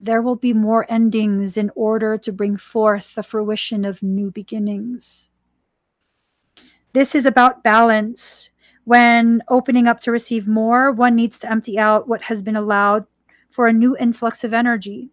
there 0.03 0.21
will 0.21 0.37
be 0.37 0.53
more 0.53 0.85
endings 0.89 1.57
in 1.57 1.71
order 1.77 2.19
to 2.19 2.33
bring 2.33 2.57
forth 2.57 3.15
the 3.15 3.23
fruition 3.23 3.85
of 3.85 4.03
new 4.03 4.33
beginnings. 4.33 5.31
This 6.93 7.15
is 7.15 7.25
about 7.25 7.63
balance. 7.63 8.51
When 8.85 9.43
opening 9.49 9.87
up 9.87 10.01
to 10.01 10.11
receive 10.11 10.49
more, 10.49 10.91
one 10.91 11.15
needs 11.15 11.39
to 11.39 11.51
empty 11.51 11.79
out 11.79 12.09
what 12.09 12.23
has 12.23 12.43
been 12.43 12.57
allowed 12.57 13.07
for 13.49 13.69
a 13.69 13.73
new 13.73 13.97
influx 13.97 14.43
of 14.43 14.53
energy. 14.53 15.11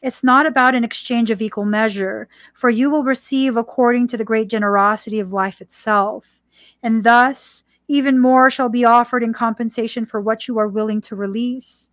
It's 0.00 0.24
not 0.24 0.46
about 0.46 0.74
an 0.74 0.84
exchange 0.84 1.30
of 1.30 1.42
equal 1.42 1.66
measure, 1.66 2.28
for 2.54 2.70
you 2.70 2.88
will 2.88 3.04
receive 3.04 3.58
according 3.58 4.08
to 4.08 4.16
the 4.16 4.24
great 4.24 4.48
generosity 4.48 5.20
of 5.20 5.34
life 5.34 5.60
itself. 5.60 6.37
And 6.82 7.04
thus, 7.04 7.64
even 7.88 8.18
more 8.18 8.50
shall 8.50 8.68
be 8.68 8.84
offered 8.84 9.22
in 9.22 9.32
compensation 9.32 10.04
for 10.04 10.20
what 10.20 10.46
you 10.46 10.58
are 10.58 10.68
willing 10.68 11.00
to 11.02 11.16
release. 11.16 11.90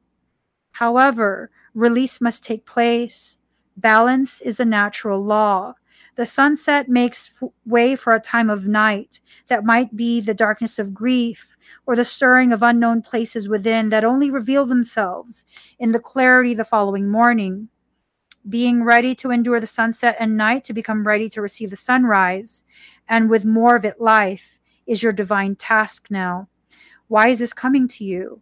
However, 0.73 1.51
release 1.73 2.19
must 2.19 2.43
take 2.43 2.65
place. 2.65 3.37
Balance 3.77 4.41
is 4.41 4.59
a 4.59 4.65
natural 4.65 5.23
law. 5.23 5.75
The 6.15 6.25
sunset 6.25 6.87
makes 6.87 7.41
way 7.65 7.95
for 7.95 8.13
a 8.13 8.21
time 8.21 8.49
of 8.49 8.67
night 8.67 9.19
that 9.47 9.65
might 9.65 9.95
be 9.95 10.21
the 10.21 10.33
darkness 10.33 10.79
of 10.79 10.93
grief 10.93 11.57
or 11.85 11.95
the 11.95 12.05
stirring 12.05 12.53
of 12.53 12.63
unknown 12.63 13.01
places 13.01 13.49
within 13.49 13.89
that 13.89 14.05
only 14.05 14.31
reveal 14.31 14.65
themselves 14.65 15.45
in 15.77 15.91
the 15.91 15.99
clarity 15.99 16.53
the 16.53 16.63
following 16.63 17.09
morning. 17.09 17.67
Being 18.47 18.83
ready 18.83 19.15
to 19.15 19.31
endure 19.31 19.59
the 19.59 19.65
sunset 19.67 20.17
and 20.19 20.37
night 20.37 20.63
to 20.65 20.73
become 20.73 21.07
ready 21.07 21.29
to 21.29 21.41
receive 21.41 21.71
the 21.71 21.75
sunrise, 21.75 22.63
and 23.09 23.29
with 23.29 23.43
more 23.43 23.75
of 23.75 23.85
it 23.85 23.99
life, 23.99 24.59
is 24.85 25.01
your 25.01 25.11
divine 25.11 25.55
task 25.55 26.07
now. 26.11 26.47
Why 27.07 27.29
is 27.29 27.39
this 27.39 27.53
coming 27.53 27.87
to 27.87 28.03
you? 28.03 28.41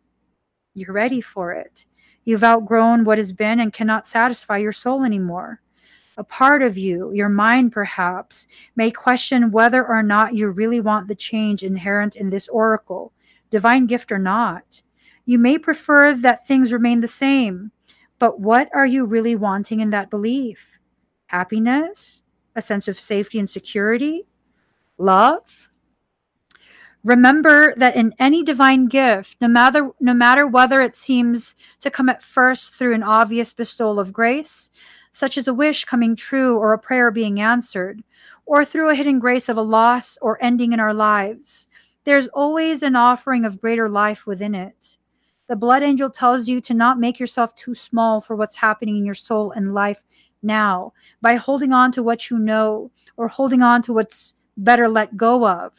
You're 0.73 0.93
ready 0.93 1.21
for 1.21 1.53
it. 1.53 1.85
You've 2.25 2.43
outgrown 2.43 3.05
what 3.05 3.17
has 3.17 3.31
been 3.31 3.59
and 3.59 3.71
cannot 3.71 4.07
satisfy 4.07 4.57
your 4.57 4.71
soul 4.73 5.03
anymore. 5.03 5.61
A 6.17 6.23
part 6.23 6.61
of 6.61 6.77
you, 6.77 7.11
your 7.13 7.29
mind 7.29 7.71
perhaps, 7.71 8.47
may 8.75 8.91
question 8.91 9.51
whether 9.51 9.87
or 9.87 10.03
not 10.03 10.35
you 10.35 10.49
really 10.49 10.81
want 10.81 11.07
the 11.07 11.15
change 11.15 11.63
inherent 11.63 12.15
in 12.15 12.29
this 12.29 12.47
oracle, 12.49 13.13
divine 13.49 13.87
gift 13.87 14.11
or 14.11 14.19
not. 14.19 14.83
You 15.25 15.39
may 15.39 15.57
prefer 15.57 16.13
that 16.13 16.45
things 16.45 16.73
remain 16.73 16.99
the 16.99 17.07
same, 17.07 17.71
but 18.23 18.39
what 18.39 18.69
are 18.73 18.85
you 18.85 19.03
really 19.03 19.35
wanting 19.35 19.81
in 19.81 19.89
that 19.89 20.09
belief? 20.09 20.79
Happiness? 21.27 22.21
A 22.55 22.61
sense 22.61 22.87
of 22.87 22.97
safety 22.97 23.37
and 23.37 23.49
security? 23.49 24.25
Love? 24.97 25.69
Remember 27.03 27.75
that 27.75 27.97
in 27.97 28.13
any 28.19 28.41
divine 28.41 28.85
gift, 28.85 29.35
no 29.41 29.49
matter, 29.49 29.89
no 29.99 30.13
matter 30.13 30.47
whether 30.47 30.79
it 30.79 30.95
seems 30.95 31.53
to 31.81 31.91
come 31.91 32.07
at 32.07 32.23
first 32.23 32.75
through 32.75 32.93
an 32.93 33.03
obvious 33.03 33.53
bestowal 33.53 33.99
of 33.99 34.13
grace, 34.13 34.71
such 35.11 35.37
as 35.37 35.49
a 35.49 35.53
wish 35.53 35.83
coming 35.83 36.15
true 36.15 36.57
or 36.57 36.71
a 36.71 36.79
prayer 36.79 37.11
being 37.11 37.41
answered, 37.41 38.05
or 38.45 38.63
through 38.63 38.87
a 38.87 38.95
hidden 38.95 39.19
grace 39.19 39.49
of 39.49 39.57
a 39.57 39.61
loss 39.61 40.17
or 40.21 40.41
ending 40.41 40.71
in 40.71 40.79
our 40.79 40.93
lives, 40.93 41.67
there's 42.05 42.29
always 42.29 42.83
an 42.83 42.95
offering 42.95 43.43
of 43.43 43.59
greater 43.59 43.89
life 43.89 44.25
within 44.25 44.55
it. 44.55 44.97
The 45.47 45.55
blood 45.55 45.83
angel 45.83 46.09
tells 46.09 46.47
you 46.47 46.61
to 46.61 46.73
not 46.73 46.99
make 46.99 47.19
yourself 47.19 47.53
too 47.55 47.75
small 47.75 48.21
for 48.21 48.35
what's 48.35 48.55
happening 48.55 48.97
in 48.97 49.05
your 49.05 49.13
soul 49.13 49.51
and 49.51 49.73
life 49.73 50.03
now 50.41 50.93
by 51.21 51.35
holding 51.35 51.73
on 51.73 51.91
to 51.93 52.03
what 52.03 52.29
you 52.29 52.39
know 52.39 52.91
or 53.17 53.27
holding 53.27 53.61
on 53.61 53.81
to 53.83 53.93
what's 53.93 54.35
better 54.57 54.87
let 54.87 55.17
go 55.17 55.47
of. 55.47 55.73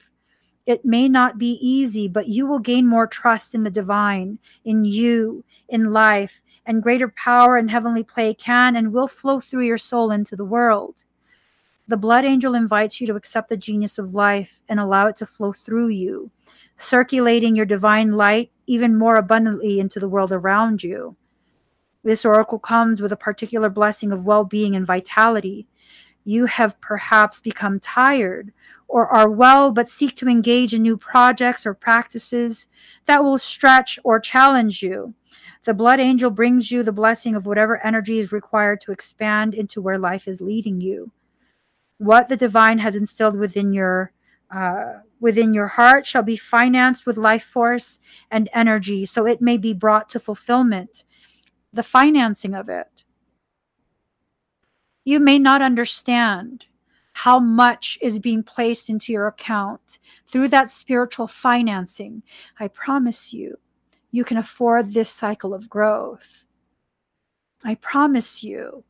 It 0.66 0.84
may 0.84 1.08
not 1.08 1.38
be 1.38 1.58
easy, 1.60 2.08
but 2.08 2.28
you 2.28 2.46
will 2.46 2.58
gain 2.58 2.86
more 2.86 3.06
trust 3.06 3.54
in 3.54 3.64
the 3.64 3.70
divine, 3.70 4.38
in 4.64 4.84
you, 4.84 5.44
in 5.68 5.92
life, 5.92 6.40
and 6.66 6.82
greater 6.82 7.08
power 7.08 7.58
and 7.58 7.70
heavenly 7.70 8.02
play 8.02 8.32
can 8.32 8.76
and 8.76 8.92
will 8.92 9.08
flow 9.08 9.40
through 9.40 9.64
your 9.64 9.78
soul 9.78 10.10
into 10.10 10.36
the 10.36 10.44
world. 10.44 11.04
The 11.86 11.98
blood 11.98 12.24
angel 12.24 12.54
invites 12.54 12.98
you 12.98 13.06
to 13.08 13.14
accept 13.14 13.50
the 13.50 13.58
genius 13.58 13.98
of 13.98 14.14
life 14.14 14.62
and 14.70 14.80
allow 14.80 15.06
it 15.06 15.16
to 15.16 15.26
flow 15.26 15.52
through 15.52 15.88
you, 15.88 16.30
circulating 16.76 17.54
your 17.54 17.66
divine 17.66 18.12
light 18.12 18.50
even 18.66 18.96
more 18.96 19.16
abundantly 19.16 19.78
into 19.78 20.00
the 20.00 20.08
world 20.08 20.32
around 20.32 20.82
you. 20.82 21.16
This 22.02 22.24
oracle 22.24 22.58
comes 22.58 23.02
with 23.02 23.12
a 23.12 23.16
particular 23.16 23.68
blessing 23.68 24.12
of 24.12 24.24
well 24.24 24.44
being 24.44 24.74
and 24.74 24.86
vitality. 24.86 25.66
You 26.24 26.46
have 26.46 26.80
perhaps 26.80 27.40
become 27.40 27.78
tired 27.80 28.52
or 28.88 29.06
are 29.06 29.28
well 29.28 29.70
but 29.70 29.88
seek 29.88 30.16
to 30.16 30.28
engage 30.28 30.72
in 30.72 30.80
new 30.80 30.96
projects 30.96 31.66
or 31.66 31.74
practices 31.74 32.66
that 33.04 33.22
will 33.22 33.36
stretch 33.36 33.98
or 34.04 34.18
challenge 34.20 34.82
you. 34.82 35.12
The 35.64 35.74
blood 35.74 36.00
angel 36.00 36.30
brings 36.30 36.70
you 36.70 36.82
the 36.82 36.92
blessing 36.92 37.34
of 37.34 37.44
whatever 37.44 37.84
energy 37.84 38.18
is 38.18 38.32
required 38.32 38.80
to 38.82 38.92
expand 38.92 39.52
into 39.54 39.82
where 39.82 39.98
life 39.98 40.26
is 40.26 40.40
leading 40.40 40.80
you. 40.80 41.10
What 41.98 42.28
the 42.28 42.36
divine 42.36 42.78
has 42.78 42.96
instilled 42.96 43.38
within 43.38 43.72
your 43.72 44.12
uh, 44.50 45.00
within 45.20 45.54
your 45.54 45.68
heart 45.68 46.06
shall 46.06 46.22
be 46.22 46.36
financed 46.36 47.06
with 47.06 47.16
life 47.16 47.44
force 47.44 47.98
and 48.30 48.48
energy, 48.52 49.06
so 49.06 49.26
it 49.26 49.40
may 49.40 49.56
be 49.56 49.72
brought 49.72 50.08
to 50.10 50.20
fulfillment. 50.20 51.04
The 51.72 51.82
financing 51.82 52.54
of 52.54 52.68
it. 52.68 53.04
You 55.04 55.18
may 55.18 55.38
not 55.38 55.62
understand 55.62 56.66
how 57.14 57.38
much 57.38 57.98
is 58.02 58.18
being 58.18 58.42
placed 58.42 58.90
into 58.90 59.12
your 59.12 59.26
account 59.26 59.98
through 60.26 60.48
that 60.48 60.68
spiritual 60.68 61.28
financing. 61.28 62.22
I 62.58 62.68
promise 62.68 63.32
you, 63.32 63.56
you 64.10 64.24
can 64.24 64.36
afford 64.36 64.92
this 64.92 65.10
cycle 65.10 65.54
of 65.54 65.70
growth. 65.70 66.44
I 67.64 67.76
promise 67.76 68.42
you, 68.42 68.84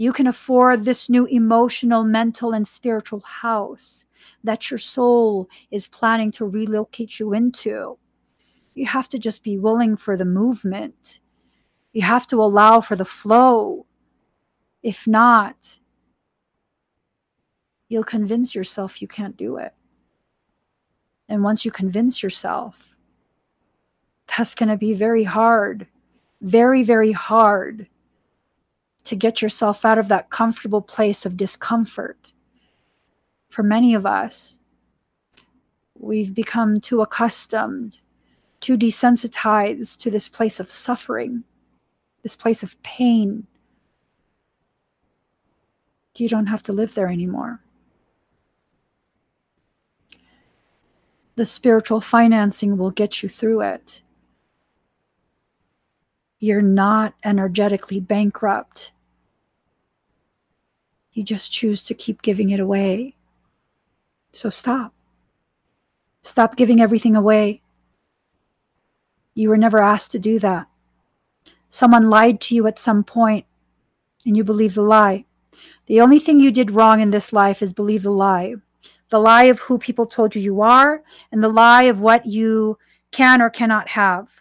you 0.00 0.12
can 0.12 0.28
afford 0.28 0.84
this 0.84 1.10
new 1.10 1.26
emotional, 1.26 2.04
mental, 2.04 2.52
and 2.52 2.66
spiritual 2.66 3.20
house 3.20 4.06
that 4.44 4.70
your 4.70 4.78
soul 4.78 5.50
is 5.72 5.88
planning 5.88 6.30
to 6.30 6.46
relocate 6.46 7.18
you 7.18 7.32
into. 7.32 7.98
You 8.74 8.86
have 8.86 9.08
to 9.08 9.18
just 9.18 9.42
be 9.42 9.58
willing 9.58 9.96
for 9.96 10.16
the 10.16 10.24
movement. 10.24 11.18
You 11.92 12.02
have 12.02 12.28
to 12.28 12.40
allow 12.40 12.80
for 12.80 12.94
the 12.94 13.04
flow. 13.04 13.86
If 14.84 15.08
not, 15.08 15.80
you'll 17.88 18.04
convince 18.04 18.54
yourself 18.54 19.02
you 19.02 19.08
can't 19.08 19.36
do 19.36 19.56
it. 19.56 19.74
And 21.28 21.42
once 21.42 21.64
you 21.64 21.72
convince 21.72 22.22
yourself, 22.22 22.94
that's 24.28 24.54
going 24.54 24.68
to 24.68 24.76
be 24.76 24.94
very 24.94 25.24
hard, 25.24 25.88
very, 26.40 26.84
very 26.84 27.10
hard 27.10 27.88
to 29.04 29.16
get 29.16 29.40
yourself 29.40 29.84
out 29.84 29.98
of 29.98 30.08
that 30.08 30.30
comfortable 30.30 30.82
place 30.82 31.24
of 31.24 31.36
discomfort. 31.36 32.32
For 33.48 33.62
many 33.62 33.94
of 33.94 34.04
us, 34.04 34.58
we've 35.98 36.34
become 36.34 36.80
too 36.80 37.00
accustomed, 37.00 37.98
too 38.60 38.76
desensitized 38.76 39.98
to 39.98 40.10
this 40.10 40.28
place 40.28 40.60
of 40.60 40.70
suffering, 40.70 41.44
this 42.22 42.36
place 42.36 42.62
of 42.62 42.80
pain. 42.82 43.46
You 46.16 46.28
don't 46.28 46.46
have 46.46 46.64
to 46.64 46.72
live 46.72 46.94
there 46.94 47.08
anymore. 47.08 47.60
The 51.36 51.46
spiritual 51.46 52.00
financing 52.00 52.76
will 52.76 52.90
get 52.90 53.22
you 53.22 53.28
through 53.28 53.60
it. 53.60 54.02
You're 56.38 56.62
not 56.62 57.14
energetically 57.24 58.00
bankrupt 58.00 58.92
you 61.18 61.24
just 61.24 61.50
choose 61.50 61.82
to 61.82 61.94
keep 61.94 62.22
giving 62.22 62.50
it 62.50 62.60
away. 62.60 63.16
So 64.32 64.50
stop. 64.50 64.94
Stop 66.22 66.54
giving 66.54 66.80
everything 66.80 67.16
away. 67.16 67.60
You 69.34 69.48
were 69.48 69.56
never 69.56 69.82
asked 69.82 70.12
to 70.12 70.20
do 70.20 70.38
that. 70.38 70.68
Someone 71.68 72.08
lied 72.08 72.40
to 72.42 72.54
you 72.54 72.68
at 72.68 72.78
some 72.78 73.02
point, 73.02 73.46
and 74.24 74.36
you 74.36 74.44
believe 74.44 74.74
the 74.74 74.82
lie. 74.82 75.24
The 75.86 76.00
only 76.00 76.20
thing 76.20 76.38
you 76.38 76.52
did 76.52 76.70
wrong 76.70 77.00
in 77.00 77.10
this 77.10 77.32
life 77.32 77.62
is 77.62 77.72
believe 77.72 78.04
the 78.04 78.12
lie. 78.12 78.54
The 79.10 79.18
lie 79.18 79.44
of 79.44 79.58
who 79.58 79.76
people 79.76 80.06
told 80.06 80.36
you 80.36 80.42
you 80.42 80.60
are, 80.60 81.02
and 81.32 81.42
the 81.42 81.48
lie 81.48 81.84
of 81.84 82.00
what 82.00 82.26
you 82.26 82.78
can 83.10 83.42
or 83.42 83.50
cannot 83.50 83.88
have. 83.88 84.40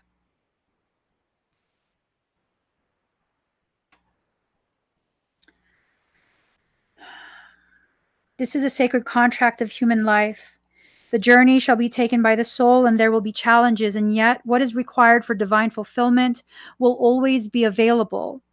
This 8.38 8.56
is 8.56 8.64
a 8.64 8.70
sacred 8.70 9.04
contract 9.04 9.64
of 9.64 9.72
human 9.72 10.04
life. 10.04 10.58
The 11.10 11.18
journey 11.18 11.58
shall 11.58 11.76
be 11.76 11.90
taken 11.90 12.22
by 12.22 12.36
the 12.36 12.44
soul, 12.44 12.86
and 12.86 13.00
there 13.00 13.12
will 13.12 13.22
be 13.22 13.32
challenges, 13.32 13.96
and 13.96 14.14
yet 14.14 14.42
what 14.46 14.62
is 14.62 14.76
required 14.76 15.26
for 15.26 15.34
divine 15.34 15.72
fulfillment 15.72 16.44
will 16.78 16.94
always 16.94 17.50
be 17.50 17.64
available. 17.64 18.44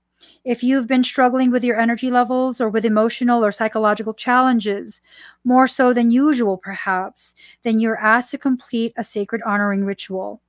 If 0.43 0.63
you've 0.63 0.87
been 0.87 1.05
struggling 1.05 1.51
with 1.51 1.63
your 1.63 1.79
energy 1.79 2.11
levels 2.11 2.63
or 2.63 2.71
with 2.71 2.87
emotional 2.87 3.45
or 3.45 3.53
psychological 3.53 4.15
challenges, 4.15 5.03
more 5.45 5.69
so 5.69 5.93
than 5.93 6.11
usual 6.11 6.57
perhaps, 6.57 7.35
then 7.63 7.79
you're 7.79 7.99
asked 7.99 8.31
to 8.31 8.39
complete 8.39 8.95
a 8.97 9.05
sacred 9.05 9.43
honoring 9.45 9.85
ritual. 9.85 10.41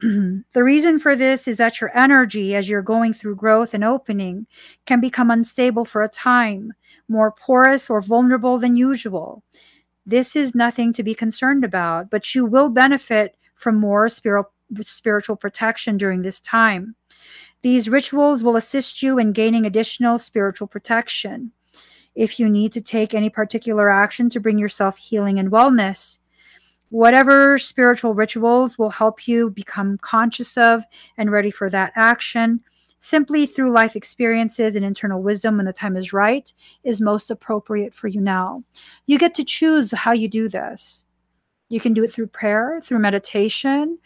the 0.52 0.64
reason 0.64 0.98
for 0.98 1.14
this 1.14 1.46
is 1.46 1.58
that 1.58 1.80
your 1.80 1.96
energy, 1.96 2.54
as 2.54 2.68
you're 2.68 2.80
going 2.80 3.12
through 3.12 3.36
growth 3.36 3.74
and 3.74 3.84
opening, 3.84 4.46
can 4.86 5.00
become 5.00 5.30
unstable 5.30 5.84
for 5.84 6.02
a 6.02 6.08
time, 6.08 6.72
more 7.08 7.32
porous 7.32 7.90
or 7.90 8.00
vulnerable 8.00 8.58
than 8.58 8.76
usual. 8.76 9.42
This 10.06 10.34
is 10.34 10.54
nothing 10.54 10.94
to 10.94 11.02
be 11.02 11.14
concerned 11.14 11.64
about, 11.64 12.08
but 12.08 12.34
you 12.34 12.46
will 12.46 12.70
benefit 12.70 13.36
from 13.54 13.76
more 13.76 14.08
spiritual 14.08 14.52
spiritual 14.82 15.34
protection 15.34 15.96
during 15.96 16.22
this 16.22 16.40
time. 16.40 16.94
These 17.62 17.88
rituals 17.88 18.42
will 18.42 18.56
assist 18.56 19.02
you 19.02 19.18
in 19.18 19.32
gaining 19.32 19.66
additional 19.66 20.18
spiritual 20.18 20.68
protection. 20.68 21.50
If 22.14 22.38
you 22.38 22.48
need 22.48 22.72
to 22.72 22.80
take 22.80 23.12
any 23.12 23.30
particular 23.30 23.90
action 23.90 24.30
to 24.30 24.40
bring 24.40 24.58
yourself 24.58 24.96
healing 24.96 25.40
and 25.40 25.50
wellness, 25.50 26.19
whatever 26.90 27.56
spiritual 27.56 28.14
rituals 28.14 28.78
will 28.78 28.90
help 28.90 29.26
you 29.26 29.50
become 29.50 29.98
conscious 29.98 30.56
of 30.56 30.84
and 31.16 31.30
ready 31.30 31.50
for 31.50 31.70
that 31.70 31.92
action 31.96 32.60
simply 33.00 33.46
through 33.46 33.72
life 33.72 33.96
experiences 33.96 34.76
and 34.76 34.84
internal 34.84 35.22
wisdom 35.22 35.56
when 35.56 35.66
the 35.66 35.72
time 35.72 35.96
is 35.96 36.12
right 36.12 36.52
is 36.84 37.00
most 37.00 37.30
appropriate 37.30 37.94
for 37.94 38.08
you 38.08 38.20
now. 38.20 38.62
You 39.06 39.18
get 39.18 39.34
to 39.34 39.44
choose 39.44 39.90
how 39.92 40.12
you 40.12 40.28
do 40.28 40.48
this. 40.48 41.04
You 41.70 41.80
can 41.80 41.94
do 41.94 42.04
it 42.04 42.12
through 42.12 42.26
prayer, 42.26 42.80
through 42.82 42.98
meditation, 42.98 43.98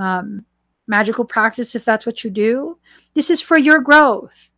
um, 0.00 0.46
magical 0.86 1.24
practice 1.24 1.74
if 1.74 1.84
that's 1.84 2.06
what 2.06 2.24
you 2.24 2.30
do. 2.30 2.78
This 3.14 3.28
is 3.28 3.40
for 3.40 3.58
your 3.58 3.80
growth. 3.80 4.50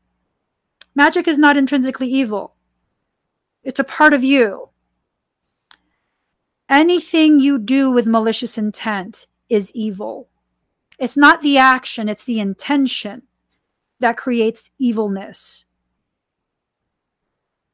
Magic 0.95 1.27
is 1.27 1.39
not 1.39 1.57
intrinsically 1.57 2.09
evil, 2.09 2.55
it's 3.63 3.81
a 3.81 3.85
part 3.85 4.15
of 4.15 4.25
you. 4.25 4.70
Anything 6.71 7.41
you 7.41 7.59
do 7.59 7.91
with 7.91 8.07
malicious 8.07 8.57
intent 8.57 9.27
is 9.49 9.73
evil. 9.75 10.29
It's 11.01 11.17
not 11.17 11.43
the 11.43 11.59
action, 11.59 12.09
it's 12.09 12.23
the 12.23 12.39
intention 12.39 13.23
that 13.99 14.17
creates 14.17 14.71
evilness. 14.79 15.65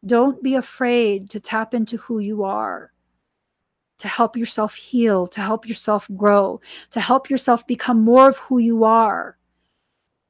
Don't 0.06 0.42
be 0.42 0.54
afraid 0.54 1.28
to 1.28 1.40
tap 1.40 1.74
into 1.74 1.98
who 1.98 2.20
you 2.20 2.42
are, 2.42 2.92
to 3.98 4.08
help 4.08 4.34
yourself 4.34 4.74
heal, 4.74 5.26
to 5.26 5.42
help 5.42 5.68
yourself 5.68 6.08
grow, 6.16 6.62
to 6.90 7.00
help 7.00 7.28
yourself 7.28 7.66
become 7.66 8.02
more 8.02 8.30
of 8.30 8.38
who 8.38 8.56
you 8.56 8.82
are. 8.84 9.36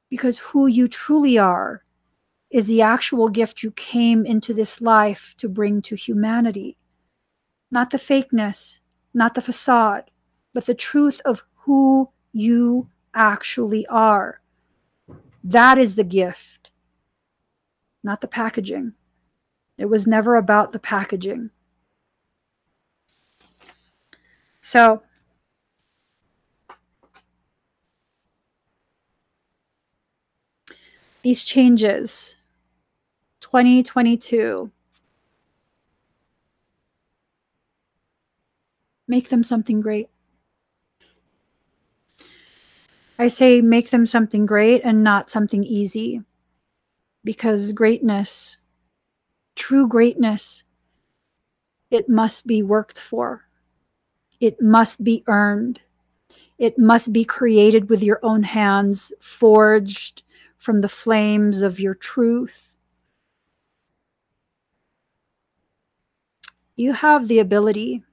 Because 0.09 0.39
who 0.39 0.67
you 0.67 0.89
truly 0.89 1.37
are 1.37 1.85
is 2.49 2.67
the 2.67 2.81
actual 2.81 3.29
gift 3.29 3.63
you 3.63 3.71
came 3.71 4.25
into 4.25 4.53
this 4.53 4.81
life 4.81 5.35
to 5.37 5.47
bring 5.47 5.81
to 5.83 5.95
humanity. 5.95 6.77
Not 7.69 7.89
the 7.89 7.97
fakeness, 7.97 8.79
not 9.13 9.33
the 9.33 9.41
facade, 9.41 10.11
but 10.53 10.65
the 10.65 10.73
truth 10.73 11.21
of 11.25 11.43
who 11.65 12.09
you 12.31 12.89
actually 13.13 13.85
are. 13.87 14.41
That 15.43 15.77
is 15.77 15.95
the 15.95 16.03
gift, 16.03 16.71
not 18.03 18.21
the 18.21 18.27
packaging. 18.27 18.93
It 19.77 19.85
was 19.85 20.07
never 20.07 20.35
about 20.35 20.71
the 20.71 20.79
packaging. 20.79 21.51
So, 24.61 25.03
these 31.21 31.43
changes 31.43 32.37
2022 33.41 34.71
make 39.07 39.29
them 39.29 39.43
something 39.43 39.81
great. 39.81 40.09
I 43.19 43.29
say 43.29 43.61
make 43.61 43.89
them 43.89 44.05
something 44.05 44.45
great 44.45 44.81
and 44.83 45.03
not 45.03 45.29
something 45.29 45.63
easy 45.63 46.21
because 47.23 47.71
greatness 47.73 48.57
true 49.55 49.87
greatness 49.87 50.63
it 51.89 52.09
must 52.09 52.45
be 52.45 52.61
worked 52.61 52.99
for. 52.99 53.45
It 54.39 54.61
must 54.61 55.03
be 55.03 55.23
earned. 55.27 55.81
It 56.57 56.77
must 56.77 57.13
be 57.13 57.23
created 57.23 57.89
with 57.89 58.03
your 58.03 58.19
own 58.23 58.43
hands 58.43 59.11
forged 59.19 60.23
from 60.57 60.81
the 60.81 60.89
flames 60.89 61.61
of 61.61 61.79
your 61.79 61.95
truth. 61.95 62.75
You 66.75 66.93
have 66.93 67.27
the 67.27 67.39
ability, 67.39 68.03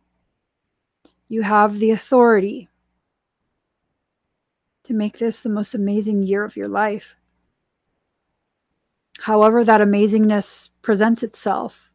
you 1.34 1.42
have 1.42 1.80
the 1.80 1.90
authority 1.90 2.68
to 4.84 4.94
make 4.94 5.18
this 5.18 5.40
the 5.40 5.48
most 5.48 5.74
amazing 5.74 6.22
year 6.22 6.44
of 6.44 6.56
your 6.56 6.68
life. 6.68 7.16
However, 9.18 9.64
that 9.64 9.80
amazingness 9.80 10.68
presents 10.80 11.24
itself, 11.24 11.90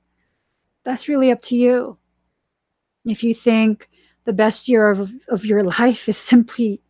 that's 0.83 1.07
really 1.07 1.31
up 1.31 1.41
to 1.43 1.55
you. 1.55 1.97
If 3.05 3.23
you 3.23 3.33
think 3.33 3.89
the 4.25 4.33
best 4.33 4.67
year 4.67 4.89
of, 4.89 5.09
of 5.29 5.45
your 5.45 5.63
life 5.79 6.09
is 6.09 6.17
simply 6.17 6.81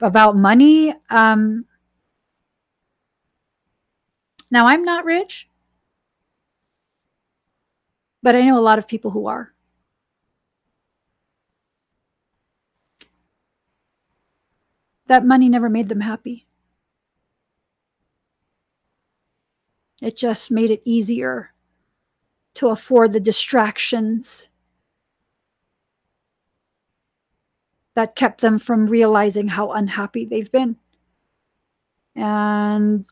about 0.00 0.36
money, 0.36 0.94
um, 1.08 1.64
now, 4.50 4.66
I'm 4.66 4.84
not 4.84 5.06
rich, 5.06 5.48
but 8.22 8.36
I 8.36 8.42
know 8.42 8.58
a 8.58 8.60
lot 8.60 8.78
of 8.78 8.86
people 8.86 9.10
who 9.10 9.26
are. 9.28 9.53
That 15.06 15.24
money 15.24 15.48
never 15.48 15.68
made 15.68 15.88
them 15.88 16.00
happy. 16.00 16.46
It 20.00 20.16
just 20.16 20.50
made 20.50 20.70
it 20.70 20.82
easier 20.84 21.52
to 22.54 22.68
afford 22.68 23.12
the 23.12 23.20
distractions 23.20 24.48
that 27.94 28.16
kept 28.16 28.40
them 28.40 28.58
from 28.58 28.86
realizing 28.86 29.48
how 29.48 29.72
unhappy 29.72 30.24
they've 30.24 30.50
been. 30.50 30.76
And 32.16 33.04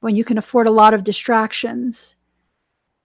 when 0.00 0.16
you 0.16 0.24
can 0.24 0.38
afford 0.38 0.68
a 0.68 0.72
lot 0.72 0.94
of 0.94 1.04
distractions. 1.04 2.16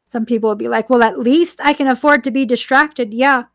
Some 0.06 0.26
people 0.26 0.50
will 0.50 0.56
be 0.56 0.68
like, 0.68 0.90
well, 0.90 1.04
at 1.04 1.20
least 1.20 1.60
I 1.64 1.74
can 1.74 1.88
afford 1.88 2.24
to 2.24 2.32
be 2.32 2.46
distracted. 2.46 3.14
Yeah. 3.14 3.46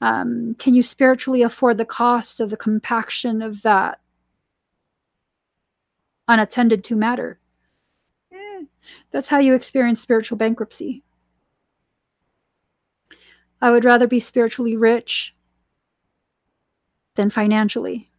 Um, 0.00 0.54
can 0.58 0.74
you 0.74 0.82
spiritually 0.82 1.42
afford 1.42 1.78
the 1.78 1.84
cost 1.84 2.40
of 2.40 2.50
the 2.50 2.56
compaction 2.56 3.40
of 3.40 3.62
that 3.62 4.00
unattended 6.28 6.84
to 6.84 6.96
matter? 6.96 7.38
Eh, 8.32 8.64
that's 9.10 9.28
how 9.28 9.38
you 9.38 9.54
experience 9.54 10.00
spiritual 10.00 10.36
bankruptcy. 10.36 11.02
I 13.60 13.70
would 13.70 13.84
rather 13.84 14.06
be 14.06 14.20
spiritually 14.20 14.76
rich 14.76 15.34
than 17.14 17.30
financially. 17.30 18.10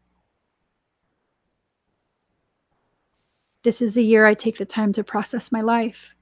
This 3.63 3.81
is 3.81 3.93
the 3.93 4.03
year 4.03 4.25
I 4.25 4.33
take 4.33 4.57
the 4.57 4.65
time 4.65 4.93
to 4.93 5.03
process 5.03 5.51
my 5.51 5.61
life. 5.61 6.15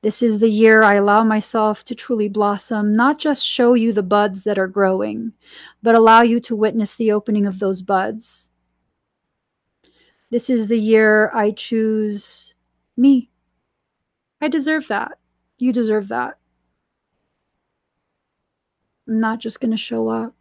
This 0.00 0.22
is 0.22 0.38
the 0.38 0.50
year 0.50 0.84
I 0.84 0.94
allow 0.94 1.24
myself 1.24 1.84
to 1.86 1.94
truly 1.94 2.28
blossom, 2.28 2.92
not 2.92 3.18
just 3.18 3.44
show 3.44 3.74
you 3.74 3.92
the 3.92 4.02
buds 4.02 4.44
that 4.44 4.58
are 4.58 4.68
growing, 4.68 5.32
but 5.82 5.96
allow 5.96 6.22
you 6.22 6.38
to 6.40 6.54
witness 6.54 6.94
the 6.94 7.10
opening 7.10 7.46
of 7.46 7.58
those 7.58 7.82
buds. 7.82 8.50
This 10.30 10.48
is 10.48 10.68
the 10.68 10.78
year 10.78 11.32
I 11.34 11.50
choose 11.50 12.54
me. 12.96 13.30
I 14.40 14.46
deserve 14.46 14.86
that. 14.86 15.18
You 15.58 15.72
deserve 15.72 16.06
that. 16.08 16.38
I'm 19.08 19.18
not 19.18 19.40
just 19.40 19.58
going 19.58 19.72
to 19.72 19.76
show 19.76 20.08
up, 20.08 20.34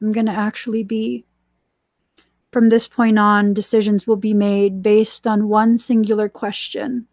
I'm 0.00 0.12
going 0.12 0.26
to 0.26 0.32
actually 0.32 0.84
be. 0.84 1.26
From 2.50 2.70
this 2.70 2.88
point 2.88 3.18
on, 3.18 3.52
decisions 3.52 4.06
will 4.06 4.16
be 4.16 4.32
made 4.32 4.82
based 4.82 5.26
on 5.26 5.48
one 5.48 5.76
singular 5.76 6.30
question 6.30 7.08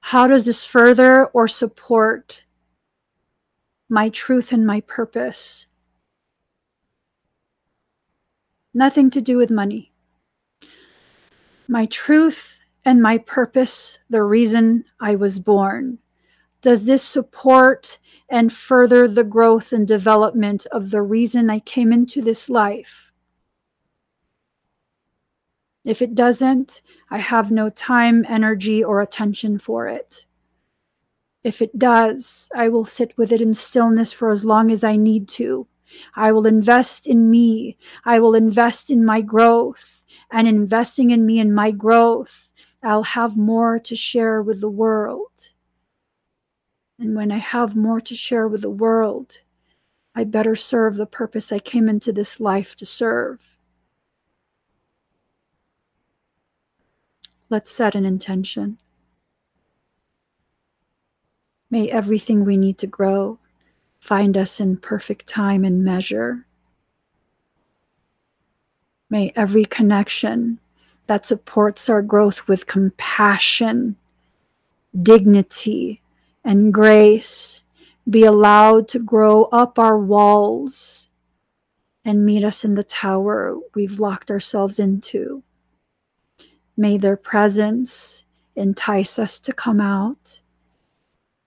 How 0.00 0.26
does 0.26 0.44
this 0.44 0.64
further 0.64 1.26
or 1.26 1.46
support 1.48 2.44
my 3.88 4.08
truth 4.08 4.52
and 4.52 4.66
my 4.66 4.80
purpose? 4.80 5.66
Nothing 8.72 9.10
to 9.10 9.20
do 9.20 9.36
with 9.36 9.50
money. 9.50 9.92
My 11.68 11.86
truth 11.86 12.58
and 12.84 13.02
my 13.02 13.18
purpose, 13.18 13.98
the 14.08 14.22
reason 14.22 14.84
I 15.00 15.14
was 15.14 15.38
born. 15.38 15.98
Does 16.62 16.84
this 16.84 17.02
support 17.02 17.98
and 18.30 18.52
further 18.52 19.08
the 19.08 19.24
growth 19.24 19.72
and 19.72 19.86
development 19.86 20.66
of 20.70 20.90
the 20.90 21.02
reason 21.02 21.50
I 21.50 21.58
came 21.58 21.92
into 21.92 22.22
this 22.22 22.48
life. 22.48 23.09
If 25.84 26.02
it 26.02 26.14
doesn't, 26.14 26.82
I 27.10 27.18
have 27.18 27.50
no 27.50 27.70
time, 27.70 28.26
energy, 28.28 28.84
or 28.84 29.00
attention 29.00 29.58
for 29.58 29.88
it. 29.88 30.26
If 31.42 31.62
it 31.62 31.78
does, 31.78 32.50
I 32.54 32.68
will 32.68 32.84
sit 32.84 33.16
with 33.16 33.32
it 33.32 33.40
in 33.40 33.54
stillness 33.54 34.12
for 34.12 34.30
as 34.30 34.44
long 34.44 34.70
as 34.70 34.84
I 34.84 34.96
need 34.96 35.26
to. 35.28 35.66
I 36.14 36.32
will 36.32 36.46
invest 36.46 37.06
in 37.06 37.30
me. 37.30 37.78
I 38.04 38.18
will 38.18 38.34
invest 38.34 38.90
in 38.90 39.04
my 39.04 39.22
growth. 39.22 40.04
And 40.30 40.46
investing 40.46 41.10
in 41.10 41.24
me 41.24 41.40
and 41.40 41.54
my 41.54 41.70
growth, 41.70 42.50
I'll 42.82 43.02
have 43.02 43.36
more 43.36 43.78
to 43.78 43.96
share 43.96 44.42
with 44.42 44.60
the 44.60 44.70
world. 44.70 45.52
And 46.98 47.16
when 47.16 47.32
I 47.32 47.38
have 47.38 47.74
more 47.74 48.00
to 48.02 48.14
share 48.14 48.46
with 48.46 48.60
the 48.60 48.70
world, 48.70 49.40
I 50.14 50.24
better 50.24 50.54
serve 50.54 50.96
the 50.96 51.06
purpose 51.06 51.50
I 51.50 51.58
came 51.58 51.88
into 51.88 52.12
this 52.12 52.38
life 52.38 52.76
to 52.76 52.86
serve. 52.86 53.49
Let's 57.50 57.68
set 57.68 57.96
an 57.96 58.04
intention. 58.04 58.78
May 61.68 61.90
everything 61.90 62.44
we 62.44 62.56
need 62.56 62.78
to 62.78 62.86
grow 62.86 63.40
find 63.98 64.36
us 64.36 64.60
in 64.60 64.76
perfect 64.76 65.26
time 65.26 65.64
and 65.64 65.84
measure. 65.84 66.46
May 69.10 69.32
every 69.34 69.64
connection 69.64 70.60
that 71.08 71.26
supports 71.26 71.88
our 71.88 72.02
growth 72.02 72.46
with 72.46 72.68
compassion, 72.68 73.96
dignity, 75.02 76.02
and 76.44 76.72
grace 76.72 77.64
be 78.08 78.22
allowed 78.22 78.86
to 78.88 79.00
grow 79.00 79.44
up 79.46 79.76
our 79.76 79.98
walls 79.98 81.08
and 82.04 82.24
meet 82.24 82.44
us 82.44 82.64
in 82.64 82.76
the 82.76 82.84
tower 82.84 83.56
we've 83.74 83.98
locked 83.98 84.30
ourselves 84.30 84.78
into. 84.78 85.42
May 86.80 86.96
their 86.96 87.18
presence 87.18 88.24
entice 88.56 89.18
us 89.18 89.38
to 89.40 89.52
come 89.52 89.82
out, 89.82 90.40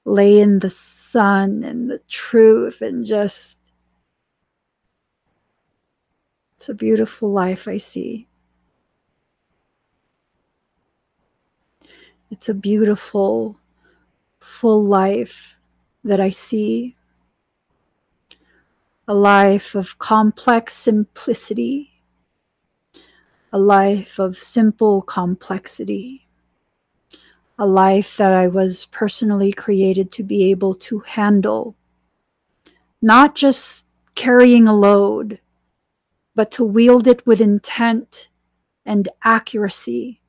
lay 0.05 0.39
in 0.39 0.59
the 0.59 0.69
sun 0.69 1.63
and 1.63 1.89
the 1.89 1.97
truth, 2.07 2.83
and 2.83 3.03
just, 3.03 3.57
it's 6.55 6.69
a 6.69 6.75
beautiful 6.75 7.31
life 7.31 7.67
I 7.67 7.77
see. 7.77 8.27
It's 12.29 12.49
a 12.49 12.53
beautiful, 12.53 13.57
full 14.37 14.83
life 14.83 15.57
that 16.03 16.19
I 16.19 16.29
see. 16.29 16.95
A 19.07 19.15
life 19.15 19.73
of 19.73 19.97
complex 19.97 20.75
simplicity, 20.75 21.92
a 23.53 23.59
life 23.59 24.17
of 24.17 24.35
simple 24.35 25.03
complexity, 25.03 26.27
a 27.59 27.65
life 27.67 28.17
that 28.17 28.33
I 28.33 28.47
was 28.47 28.87
personally 28.87 29.53
created 29.53 30.11
to 30.13 30.23
be 30.23 30.49
able 30.49 30.73
to 30.75 31.01
handle, 31.01 31.75
not 32.99 33.35
just 33.35 33.85
carrying 34.15 34.67
a 34.67 34.73
load, 34.73 35.39
but 36.33 36.49
to 36.53 36.63
wield 36.63 37.05
it 37.05 37.27
with 37.27 37.39
intent 37.39 38.29
and 38.87 39.07
accuracy. 39.23 40.19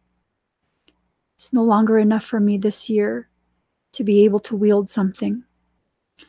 It's 1.37 1.51
no 1.51 1.65
longer 1.65 1.99
enough 1.99 2.25
for 2.25 2.41
me 2.41 2.59
this 2.59 2.91
year 2.91 3.31
to 3.93 4.05
be 4.05 4.23
able 4.25 4.41
to 4.41 4.55
wield 4.55 4.91
something. 4.91 5.45
I 6.21 6.25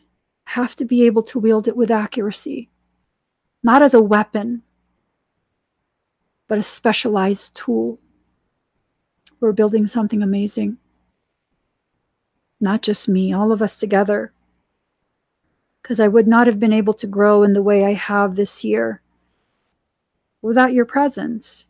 have 0.51 0.77
to 0.77 0.85
be 0.85 1.05
able 1.05 1.23
to 1.23 1.39
wield 1.39 1.67
it 1.67 1.75
with 1.75 1.91
accuracy, 1.91 2.69
not 3.61 3.81
as 3.81 3.93
a 3.93 4.01
weapon, 4.01 4.63
but 6.47 6.57
a 6.57 6.63
specialized 6.63 7.55
tool. 7.55 7.99
We're 9.39 9.51
building 9.51 9.87
something 9.87 10.21
amazing. 10.21 10.77
Not 12.59 12.81
just 12.81 13.07
me, 13.07 13.33
all 13.33 13.51
of 13.51 13.61
us 13.61 13.77
together. 13.77 14.31
Because 15.81 15.99
I 15.99 16.07
would 16.07 16.27
not 16.27 16.47
have 16.47 16.59
been 16.59 16.73
able 16.73 16.93
to 16.93 17.07
grow 17.07 17.43
in 17.43 17.53
the 17.53 17.61
way 17.61 17.85
I 17.85 17.93
have 17.93 18.35
this 18.35 18.63
year 18.63 19.01
without 20.41 20.73
your 20.73 20.85
presence. 20.85 21.65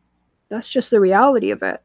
That's 0.49 0.69
just 0.69 0.91
the 0.91 0.99
reality 0.99 1.52
of 1.52 1.64
it. 1.64 1.81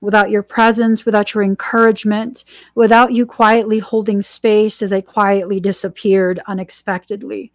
Without 0.00 0.30
your 0.30 0.42
presence, 0.42 1.04
without 1.04 1.34
your 1.34 1.42
encouragement, 1.42 2.44
without 2.74 3.12
you 3.12 3.26
quietly 3.26 3.80
holding 3.80 4.22
space 4.22 4.80
as 4.80 4.92
I 4.92 5.00
quietly 5.02 5.60
disappeared 5.60 6.40
unexpectedly, 6.46 7.52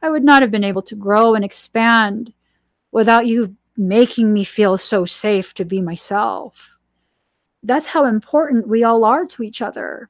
I 0.00 0.08
would 0.08 0.24
not 0.24 0.40
have 0.40 0.50
been 0.50 0.64
able 0.64 0.82
to 0.82 0.94
grow 0.94 1.34
and 1.34 1.44
expand 1.44 2.32
without 2.94 3.26
you 3.26 3.56
making 3.76 4.32
me 4.32 4.44
feel 4.44 4.78
so 4.78 5.04
safe 5.04 5.52
to 5.52 5.64
be 5.64 5.82
myself. 5.82 6.76
That's 7.64 7.88
how 7.88 8.04
important 8.04 8.68
we 8.68 8.84
all 8.84 9.04
are 9.04 9.26
to 9.26 9.42
each 9.42 9.60
other. 9.60 10.08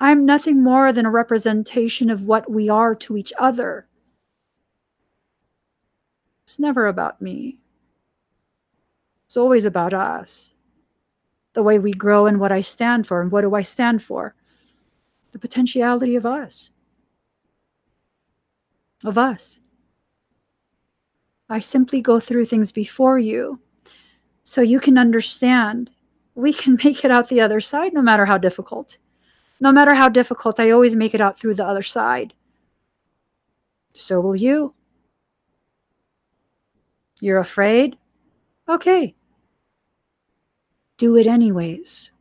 I'm 0.00 0.26
nothing 0.26 0.62
more 0.62 0.92
than 0.92 1.06
a 1.06 1.10
representation 1.10 2.10
of 2.10 2.26
what 2.26 2.50
we 2.50 2.68
are 2.68 2.96
to 2.96 3.16
each 3.16 3.32
other. 3.38 3.86
It's 6.44 6.58
never 6.58 6.88
about 6.88 7.22
me. 7.22 7.60
It's 9.26 9.36
always 9.36 9.64
about 9.64 9.94
us. 9.94 10.54
The 11.52 11.62
way 11.62 11.78
we 11.78 11.92
grow 11.92 12.26
and 12.26 12.40
what 12.40 12.50
I 12.50 12.62
stand 12.62 13.06
for. 13.06 13.20
And 13.20 13.30
what 13.30 13.42
do 13.42 13.54
I 13.54 13.62
stand 13.62 14.02
for? 14.02 14.34
The 15.30 15.38
potentiality 15.38 16.16
of 16.16 16.26
us. 16.26 16.70
Of 19.04 19.16
us. 19.16 19.60
I 21.48 21.60
simply 21.60 22.00
go 22.00 22.20
through 22.20 22.44
things 22.44 22.72
before 22.72 23.18
you 23.18 23.58
so 24.44 24.60
you 24.60 24.80
can 24.80 24.98
understand 24.98 25.90
we 26.34 26.52
can 26.52 26.78
make 26.84 27.04
it 27.04 27.10
out 27.10 27.28
the 27.28 27.40
other 27.40 27.60
side 27.60 27.92
no 27.92 28.02
matter 28.02 28.24
how 28.24 28.38
difficult. 28.38 28.98
No 29.60 29.72
matter 29.72 29.92
how 29.94 30.08
difficult, 30.08 30.60
I 30.60 30.70
always 30.70 30.94
make 30.94 31.14
it 31.14 31.20
out 31.20 31.38
through 31.38 31.54
the 31.54 31.66
other 31.66 31.82
side. 31.82 32.32
So 33.92 34.20
will 34.20 34.36
you. 34.36 34.74
You're 37.20 37.38
afraid? 37.38 37.96
Okay. 38.68 39.16
Do 40.96 41.16
it 41.16 41.26
anyways. 41.26 42.12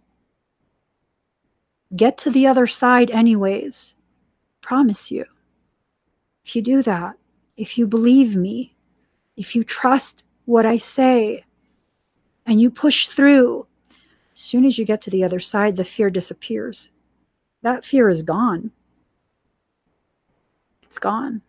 Get 1.95 2.17
to 2.19 2.31
the 2.31 2.47
other 2.47 2.65
side 2.65 3.11
anyways. 3.11 3.93
Promise 4.61 5.11
you. 5.11 5.25
If 6.43 6.55
you 6.55 6.61
do 6.63 6.81
that, 6.81 7.15
if 7.55 7.77
you 7.77 7.85
believe 7.85 8.35
me, 8.35 8.75
if 9.37 9.55
you 9.55 9.63
trust 9.63 10.23
what 10.45 10.65
I 10.65 10.77
say, 10.77 11.45
and 12.45 12.59
you 12.59 12.71
push 12.71 13.07
through, 13.07 13.67
as 14.33 14.39
soon 14.39 14.65
as 14.65 14.77
you 14.77 14.85
get 14.85 15.01
to 15.01 15.09
the 15.09 15.23
other 15.23 15.39
side, 15.39 15.77
the 15.77 15.83
fear 15.83 16.09
disappears. 16.09 16.89
That 17.61 17.85
fear 17.85 18.09
is 18.09 18.23
gone. 18.23 18.71
It's 20.81 20.97
gone. 20.97 21.41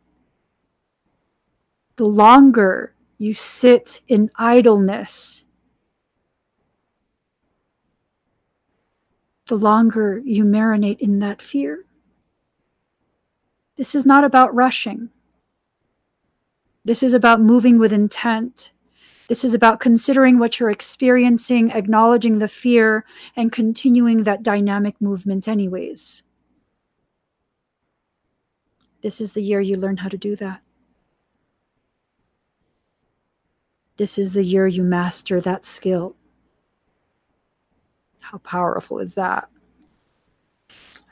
The 1.96 2.06
longer 2.06 2.94
you 3.18 3.34
sit 3.34 4.02
in 4.08 4.30
idleness, 4.36 5.44
the 9.46 9.56
longer 9.56 10.20
you 10.24 10.44
marinate 10.44 11.00
in 11.00 11.20
that 11.20 11.40
fear. 11.40 11.84
This 13.76 13.94
is 13.94 14.04
not 14.04 14.24
about 14.24 14.54
rushing. 14.54 15.10
This 16.88 17.02
is 17.02 17.12
about 17.12 17.42
moving 17.42 17.78
with 17.78 17.92
intent. 17.92 18.72
This 19.28 19.44
is 19.44 19.52
about 19.52 19.78
considering 19.78 20.38
what 20.38 20.58
you're 20.58 20.70
experiencing, 20.70 21.70
acknowledging 21.72 22.38
the 22.38 22.48
fear, 22.48 23.04
and 23.36 23.52
continuing 23.52 24.22
that 24.22 24.42
dynamic 24.42 24.98
movement, 24.98 25.48
anyways. 25.48 26.22
This 29.02 29.20
is 29.20 29.34
the 29.34 29.42
year 29.42 29.60
you 29.60 29.76
learn 29.76 29.98
how 29.98 30.08
to 30.08 30.16
do 30.16 30.34
that. 30.36 30.62
This 33.98 34.16
is 34.16 34.32
the 34.32 34.42
year 34.42 34.66
you 34.66 34.82
master 34.82 35.42
that 35.42 35.66
skill. 35.66 36.16
How 38.20 38.38
powerful 38.38 38.98
is 38.98 39.14
that? 39.14 39.50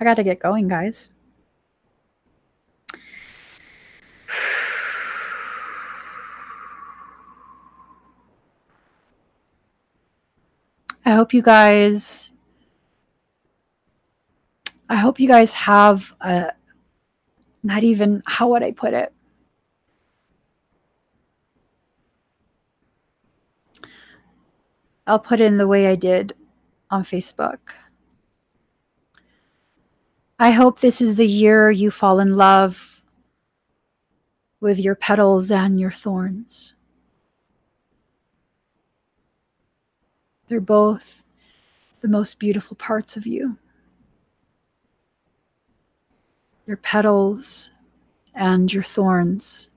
I 0.00 0.04
got 0.04 0.14
to 0.14 0.24
get 0.24 0.40
going, 0.40 0.68
guys. 0.68 1.10
I 11.06 11.12
hope 11.12 11.32
you 11.32 11.40
guys 11.40 12.30
I 14.88 14.96
hope 14.96 15.20
you 15.20 15.28
guys 15.28 15.54
have 15.54 16.12
a 16.20 16.50
not 17.62 17.84
even 17.84 18.24
how 18.26 18.48
would 18.50 18.64
I 18.64 18.72
put 18.72 18.92
it? 18.92 19.12
I'll 25.06 25.20
put 25.20 25.40
it 25.40 25.44
in 25.44 25.58
the 25.58 25.68
way 25.68 25.86
I 25.86 25.94
did 25.94 26.34
on 26.90 27.04
Facebook. 27.04 27.58
I 30.40 30.50
hope 30.50 30.80
this 30.80 31.00
is 31.00 31.14
the 31.14 31.26
year 31.26 31.70
you 31.70 31.92
fall 31.92 32.18
in 32.18 32.34
love 32.34 33.00
with 34.60 34.80
your 34.80 34.96
petals 34.96 35.52
and 35.52 35.78
your 35.78 35.92
thorns. 35.92 36.75
They're 40.48 40.60
both 40.60 41.22
the 42.00 42.08
most 42.08 42.38
beautiful 42.38 42.76
parts 42.76 43.16
of 43.16 43.26
you. 43.26 43.58
Your 46.66 46.76
petals 46.76 47.72
and 48.34 48.72
your 48.72 48.82
thorns. 48.82 49.68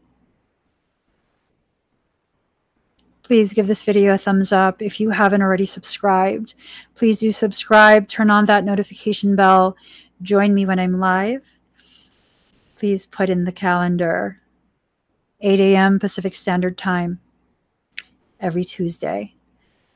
please 3.29 3.53
give 3.53 3.67
this 3.67 3.83
video 3.83 4.15
a 4.15 4.17
thumbs 4.17 4.51
up. 4.51 4.81
If 4.81 4.99
you 4.99 5.11
haven't 5.11 5.43
already 5.43 5.63
subscribed, 5.63 6.55
please 6.95 7.19
do 7.19 7.31
subscribe, 7.31 8.07
turn 8.07 8.31
on 8.31 8.45
that 8.45 8.65
notification 8.65 9.35
bell, 9.35 9.77
join 10.23 10.51
me 10.55 10.65
when 10.65 10.79
I'm 10.79 10.99
live. 10.99 11.45
Please 12.75 13.05
put 13.05 13.29
in 13.29 13.45
the 13.45 13.51
calendar 13.51 14.41
8 15.41 15.59
a.m. 15.59 15.99
Pacific 15.99 16.33
Standard 16.33 16.75
Time 16.75 17.19
every 18.39 18.63
Tuesday. 18.63 19.35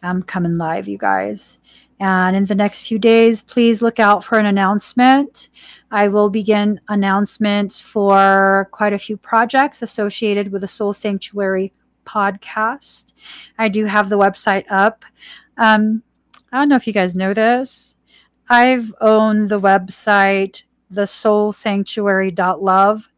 I'm 0.03 0.23
coming 0.23 0.57
live, 0.57 0.87
you 0.87 0.97
guys. 0.97 1.59
And 1.99 2.35
in 2.35 2.45
the 2.45 2.55
next 2.55 2.87
few 2.87 2.99
days, 2.99 3.41
please 3.41 3.81
look 3.81 3.99
out 3.99 4.23
for 4.23 4.37
an 4.37 4.45
announcement. 4.45 5.49
I 5.91 6.07
will 6.09 6.29
begin 6.29 6.81
announcements 6.89 7.79
for 7.79 8.67
quite 8.71 8.93
a 8.93 8.99
few 8.99 9.15
projects 9.15 9.81
associated 9.81 10.51
with 10.51 10.61
the 10.61 10.67
Soul 10.67 10.91
Sanctuary 10.91 11.71
podcast. 12.05 13.13
I 13.57 13.69
do 13.69 13.85
have 13.85 14.09
the 14.09 14.17
website 14.17 14.65
up. 14.69 15.05
Um, 15.57 16.03
I 16.51 16.57
don't 16.57 16.69
know 16.69 16.75
if 16.75 16.87
you 16.87 16.93
guys 16.93 17.15
know 17.15 17.33
this. 17.33 17.95
I've 18.49 18.93
owned 18.99 19.49
the 19.49 19.59
website 19.59 20.63
the 20.93 21.07
soul 21.07 21.51
sanctuary.love 21.51 23.09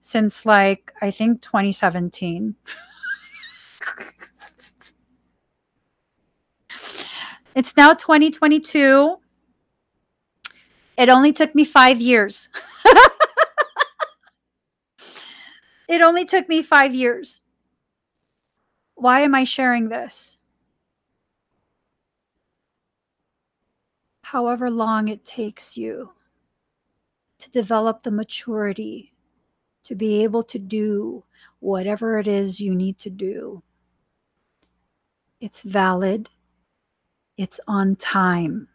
since 0.00 0.44
like 0.44 0.92
I 1.00 1.10
think 1.10 1.42
2017. 1.42 2.56
it's 7.54 7.76
now 7.76 7.94
2022. 7.94 9.16
It 10.96 11.08
only 11.08 11.32
took 11.32 11.54
me 11.54 11.64
5 11.64 12.00
years. 12.00 12.48
it 15.88 16.02
only 16.02 16.24
took 16.24 16.48
me 16.48 16.62
5 16.62 16.94
years. 16.94 17.40
Why 18.94 19.20
am 19.20 19.34
I 19.34 19.44
sharing 19.44 19.88
this? 19.88 20.38
however 24.30 24.70
long 24.70 25.08
it 25.08 25.24
takes 25.24 25.76
you 25.76 26.12
to 27.36 27.50
develop 27.50 28.04
the 28.04 28.12
maturity 28.12 29.12
to 29.82 29.96
be 29.96 30.22
able 30.22 30.44
to 30.44 30.56
do 30.56 31.24
whatever 31.58 32.16
it 32.16 32.28
is 32.28 32.60
you 32.60 32.72
need 32.72 32.96
to 32.96 33.10
do. 33.10 33.60
It's 35.40 35.64
valid, 35.64 36.30
it's 37.40 37.58
on 37.66 37.96
time. 37.96 38.68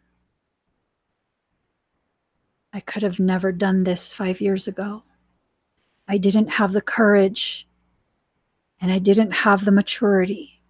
I 2.72 2.80
could 2.80 3.04
have 3.04 3.20
never 3.20 3.52
done 3.52 3.84
this 3.84 4.12
five 4.12 4.40
years 4.40 4.66
ago. 4.66 5.04
I 6.08 6.18
didn't 6.18 6.48
have 6.48 6.72
the 6.72 6.80
courage 6.80 7.68
and 8.80 8.90
I 8.90 8.98
didn't 8.98 9.30
have 9.30 9.64
the 9.64 9.70
maturity. 9.70 10.60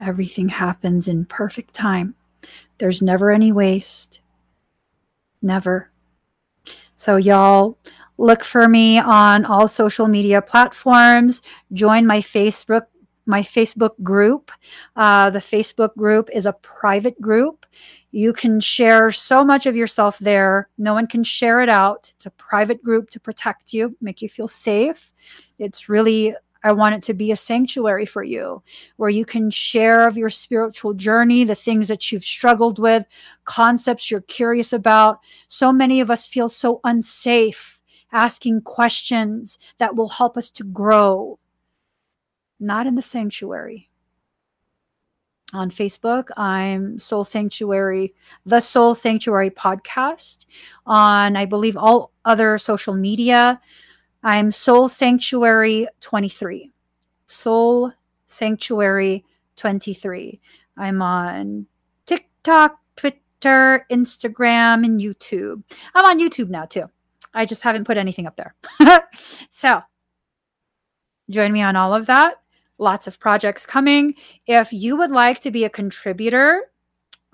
Everything 0.00 0.48
happens 0.48 1.06
in 1.06 1.26
perfect 1.26 1.74
time. 1.74 2.14
There's 2.78 3.02
never 3.02 3.30
any 3.30 3.52
waste. 3.52 4.20
Never. 5.42 5.90
So, 6.94 7.16
y'all, 7.16 7.76
look 8.16 8.42
for 8.42 8.70
me 8.70 8.98
on 8.98 9.44
all 9.44 9.68
social 9.68 10.08
media 10.08 10.40
platforms. 10.40 11.42
Join 11.74 12.06
my 12.06 12.20
Facebook 12.22 12.86
my 13.30 13.42
Facebook 13.42 13.92
group. 14.02 14.50
Uh, 14.96 15.30
the 15.30 15.38
Facebook 15.38 15.94
group 15.96 16.28
is 16.34 16.44
a 16.44 16.52
private 16.52 17.18
group. 17.20 17.64
You 18.10 18.32
can 18.32 18.60
share 18.60 19.10
so 19.10 19.44
much 19.44 19.66
of 19.66 19.76
yourself 19.76 20.18
there. 20.18 20.68
No 20.76 20.92
one 20.92 21.06
can 21.06 21.24
share 21.24 21.62
it 21.62 21.68
out. 21.68 22.12
It's 22.14 22.26
a 22.26 22.30
private 22.30 22.82
group 22.82 23.10
to 23.10 23.20
protect 23.20 23.72
you, 23.72 23.96
make 24.00 24.20
you 24.20 24.28
feel 24.28 24.48
safe. 24.48 25.12
It's 25.58 25.88
really 25.88 26.34
I 26.62 26.72
want 26.72 26.94
it 26.94 27.02
to 27.04 27.14
be 27.14 27.32
a 27.32 27.36
sanctuary 27.36 28.04
for 28.04 28.22
you 28.22 28.62
where 28.96 29.08
you 29.08 29.24
can 29.24 29.50
share 29.50 30.06
of 30.06 30.18
your 30.18 30.28
spiritual 30.28 30.92
journey, 30.92 31.44
the 31.44 31.54
things 31.54 31.88
that 31.88 32.12
you've 32.12 32.24
struggled 32.24 32.78
with, 32.78 33.06
concepts 33.44 34.10
you're 34.10 34.20
curious 34.22 34.72
about. 34.72 35.20
So 35.48 35.72
many 35.72 36.00
of 36.00 36.10
us 36.10 36.26
feel 36.26 36.50
so 36.50 36.80
unsafe 36.84 37.80
asking 38.12 38.62
questions 38.62 39.58
that 39.78 39.94
will 39.96 40.08
help 40.08 40.36
us 40.36 40.50
to 40.50 40.64
grow. 40.64 41.38
Not 42.60 42.86
in 42.86 42.94
the 42.94 43.02
sanctuary. 43.02 43.88
On 45.52 45.70
Facebook, 45.70 46.28
I'm 46.36 46.98
Soul 46.98 47.24
Sanctuary, 47.24 48.14
the 48.46 48.60
Soul 48.60 48.94
Sanctuary 48.94 49.50
podcast. 49.50 50.46
On, 50.86 51.36
I 51.36 51.46
believe, 51.46 51.76
all 51.76 52.12
other 52.24 52.56
social 52.58 52.94
media, 52.94 53.60
I'm 54.22 54.52
Soul 54.52 54.88
Sanctuary 54.88 55.88
23. 56.00 56.70
Soul 57.24 57.92
Sanctuary 58.26 59.24
23. 59.56 60.40
I'm 60.76 61.00
on 61.00 61.66
TikTok, 62.04 62.78
Twitter, 62.96 63.86
Instagram, 63.90 64.84
and 64.84 65.00
YouTube. 65.00 65.62
I'm 65.94 66.04
on 66.04 66.20
YouTube 66.20 66.50
now 66.50 66.66
too. 66.66 66.84
I 67.32 67.46
just 67.46 67.62
haven't 67.62 67.84
put 67.84 67.96
anything 67.96 68.26
up 68.26 68.36
there. 68.36 68.54
so 69.50 69.80
join 71.30 71.52
me 71.52 71.62
on 71.62 71.76
all 71.76 71.94
of 71.94 72.06
that. 72.06 72.34
Lots 72.80 73.06
of 73.06 73.20
projects 73.20 73.66
coming. 73.66 74.14
If 74.46 74.72
you 74.72 74.96
would 74.96 75.10
like 75.10 75.40
to 75.42 75.50
be 75.50 75.64
a 75.64 75.70
contributor 75.70 76.62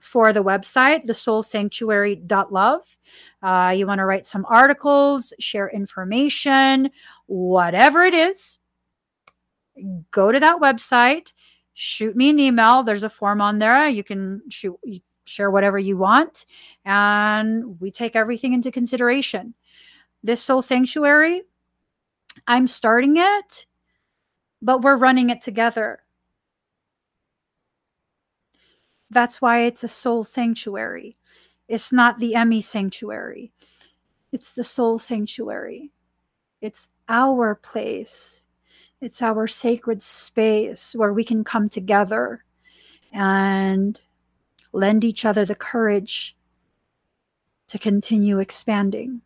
for 0.03 0.33
the 0.33 0.43
website, 0.43 1.07
thesoulsanctuary.love. 1.07 2.97
Uh, 3.43 3.75
you 3.77 3.87
want 3.87 4.01
to 4.01 4.05
write 4.05 4.27
some 4.27 4.45
articles, 4.49 5.33
share 5.39 5.69
information, 5.69 6.91
whatever 7.27 8.03
it 8.03 8.13
is, 8.13 8.59
go 10.11 10.33
to 10.33 10.41
that 10.41 10.61
website, 10.61 11.33
shoot 11.75 12.17
me 12.17 12.31
an 12.31 12.41
email. 12.41 12.83
There's 12.83 13.05
a 13.05 13.11
form 13.11 13.41
on 13.41 13.61
there. 13.61 13.89
You 13.89 14.03
can 14.03 14.43
shoot, 14.51 14.77
share 15.27 15.51
whatever 15.51 15.79
you 15.79 15.97
want, 15.97 16.47
and 16.85 17.81
we 17.81 17.93
take 17.93 18.17
everything 18.17 18.53
into 18.53 18.73
consideration. 18.73 19.55
This 20.23 20.43
soul 20.43 20.61
sanctuary, 20.61 21.43
I'm 22.49 22.67
starting 22.67 23.17
it, 23.17 23.67
but 24.63 24.83
we're 24.83 24.97
running 24.97 25.31
it 25.31 25.41
together. 25.41 26.03
That's 29.11 29.41
why 29.41 29.63
it's 29.63 29.85
a 29.85 29.89
soul 29.89 30.25
sanctuary. 30.25 31.17
It's 31.69 31.93
not 31.93 32.19
the 32.19 32.35
Emmie 32.35 32.63
sanctuary, 32.63 33.53
it's 34.33 34.53
the 34.53 34.65
soul 34.65 34.99
sanctuary. 34.99 35.91
It's 36.61 36.89
our 37.09 37.55
place, 37.55 38.47
it's 39.01 39.23
our 39.23 39.47
sacred 39.47 40.03
space 40.03 40.95
where 40.95 41.13
we 41.13 41.23
can 41.25 41.45
come 41.45 41.69
together 41.69 42.45
and 43.13 44.01
lend 44.73 45.05
each 45.05 45.25
other 45.25 45.45
the 45.45 45.55
courage 45.55 46.37
to 47.69 47.79
continue 47.79 48.39
expanding, 48.39 49.21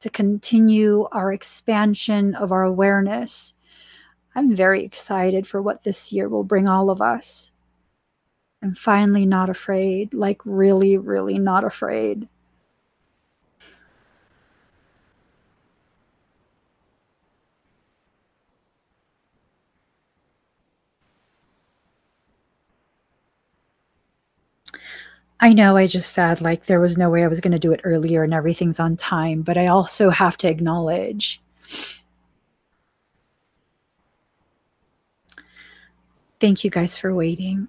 to 0.00 0.10
continue 0.10 1.06
our 1.12 1.32
expansion 1.32 2.34
of 2.34 2.52
our 2.52 2.62
awareness. 2.62 3.54
I'm 4.36 4.54
very 4.54 4.84
excited 4.84 5.48
for 5.48 5.60
what 5.60 5.82
this 5.82 6.12
year 6.12 6.28
will 6.28 6.44
bring 6.44 6.68
all 6.68 6.90
of 6.90 7.02
us. 7.02 7.50
I'm 8.62 8.74
finally 8.74 9.24
not 9.24 9.48
afraid, 9.48 10.12
like, 10.12 10.40
really, 10.44 10.98
really 10.98 11.38
not 11.38 11.64
afraid. 11.64 12.28
I 25.40 25.52
know 25.52 25.76
I 25.76 25.86
just 25.86 26.12
said 26.12 26.40
like 26.40 26.66
there 26.66 26.80
was 26.80 26.96
no 26.96 27.10
way 27.10 27.22
I 27.24 27.28
was 27.28 27.40
going 27.40 27.52
to 27.52 27.58
do 27.58 27.72
it 27.72 27.80
earlier 27.84 28.22
and 28.22 28.32
everything's 28.32 28.80
on 28.80 28.96
time, 28.96 29.42
but 29.42 29.58
I 29.58 29.66
also 29.66 30.10
have 30.10 30.36
to 30.38 30.48
acknowledge 30.48 31.42
thank 36.40 36.64
you 36.64 36.70
guys 36.70 36.98
for 36.98 37.14
waiting. 37.14 37.68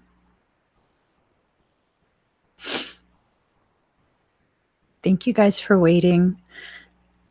Thank 5.03 5.27
you 5.27 5.33
guys 5.33 5.59
for 5.59 5.77
waiting 5.79 6.37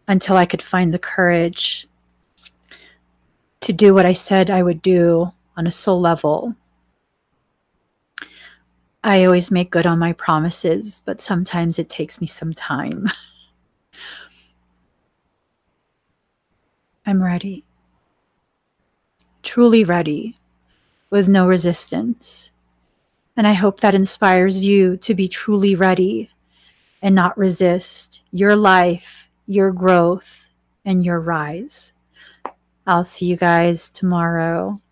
until 0.08 0.36
I 0.36 0.46
could 0.46 0.62
find 0.62 0.94
the 0.94 0.98
courage 0.98 1.86
to 3.60 3.72
do 3.72 3.92
what 3.92 4.06
I 4.06 4.12
said 4.12 4.50
I 4.50 4.62
would 4.62 4.80
do 4.80 5.32
on 5.56 5.66
a 5.66 5.72
soul 5.72 6.00
level. 6.00 6.54
I 9.02 9.24
always 9.24 9.50
make 9.50 9.70
good 9.70 9.86
on 9.86 9.98
my 9.98 10.12
promises, 10.12 11.02
but 11.04 11.20
sometimes 11.20 11.78
it 11.78 11.88
takes 11.88 12.20
me 12.20 12.26
some 12.26 12.52
time. 12.52 13.08
I'm 17.06 17.22
ready. 17.22 17.64
Truly 19.42 19.84
ready, 19.84 20.36
with 21.16 21.28
no 21.30 21.48
resistance. 21.48 22.50
And 23.38 23.46
I 23.46 23.54
hope 23.54 23.80
that 23.80 23.94
inspires 23.94 24.66
you 24.66 24.98
to 24.98 25.14
be 25.14 25.28
truly 25.28 25.74
ready 25.74 26.30
and 27.00 27.14
not 27.14 27.38
resist 27.38 28.20
your 28.32 28.54
life, 28.54 29.30
your 29.46 29.72
growth, 29.72 30.50
and 30.84 31.02
your 31.02 31.18
rise. 31.18 31.94
I'll 32.86 33.06
see 33.06 33.24
you 33.24 33.36
guys 33.36 33.88
tomorrow. 33.88 34.82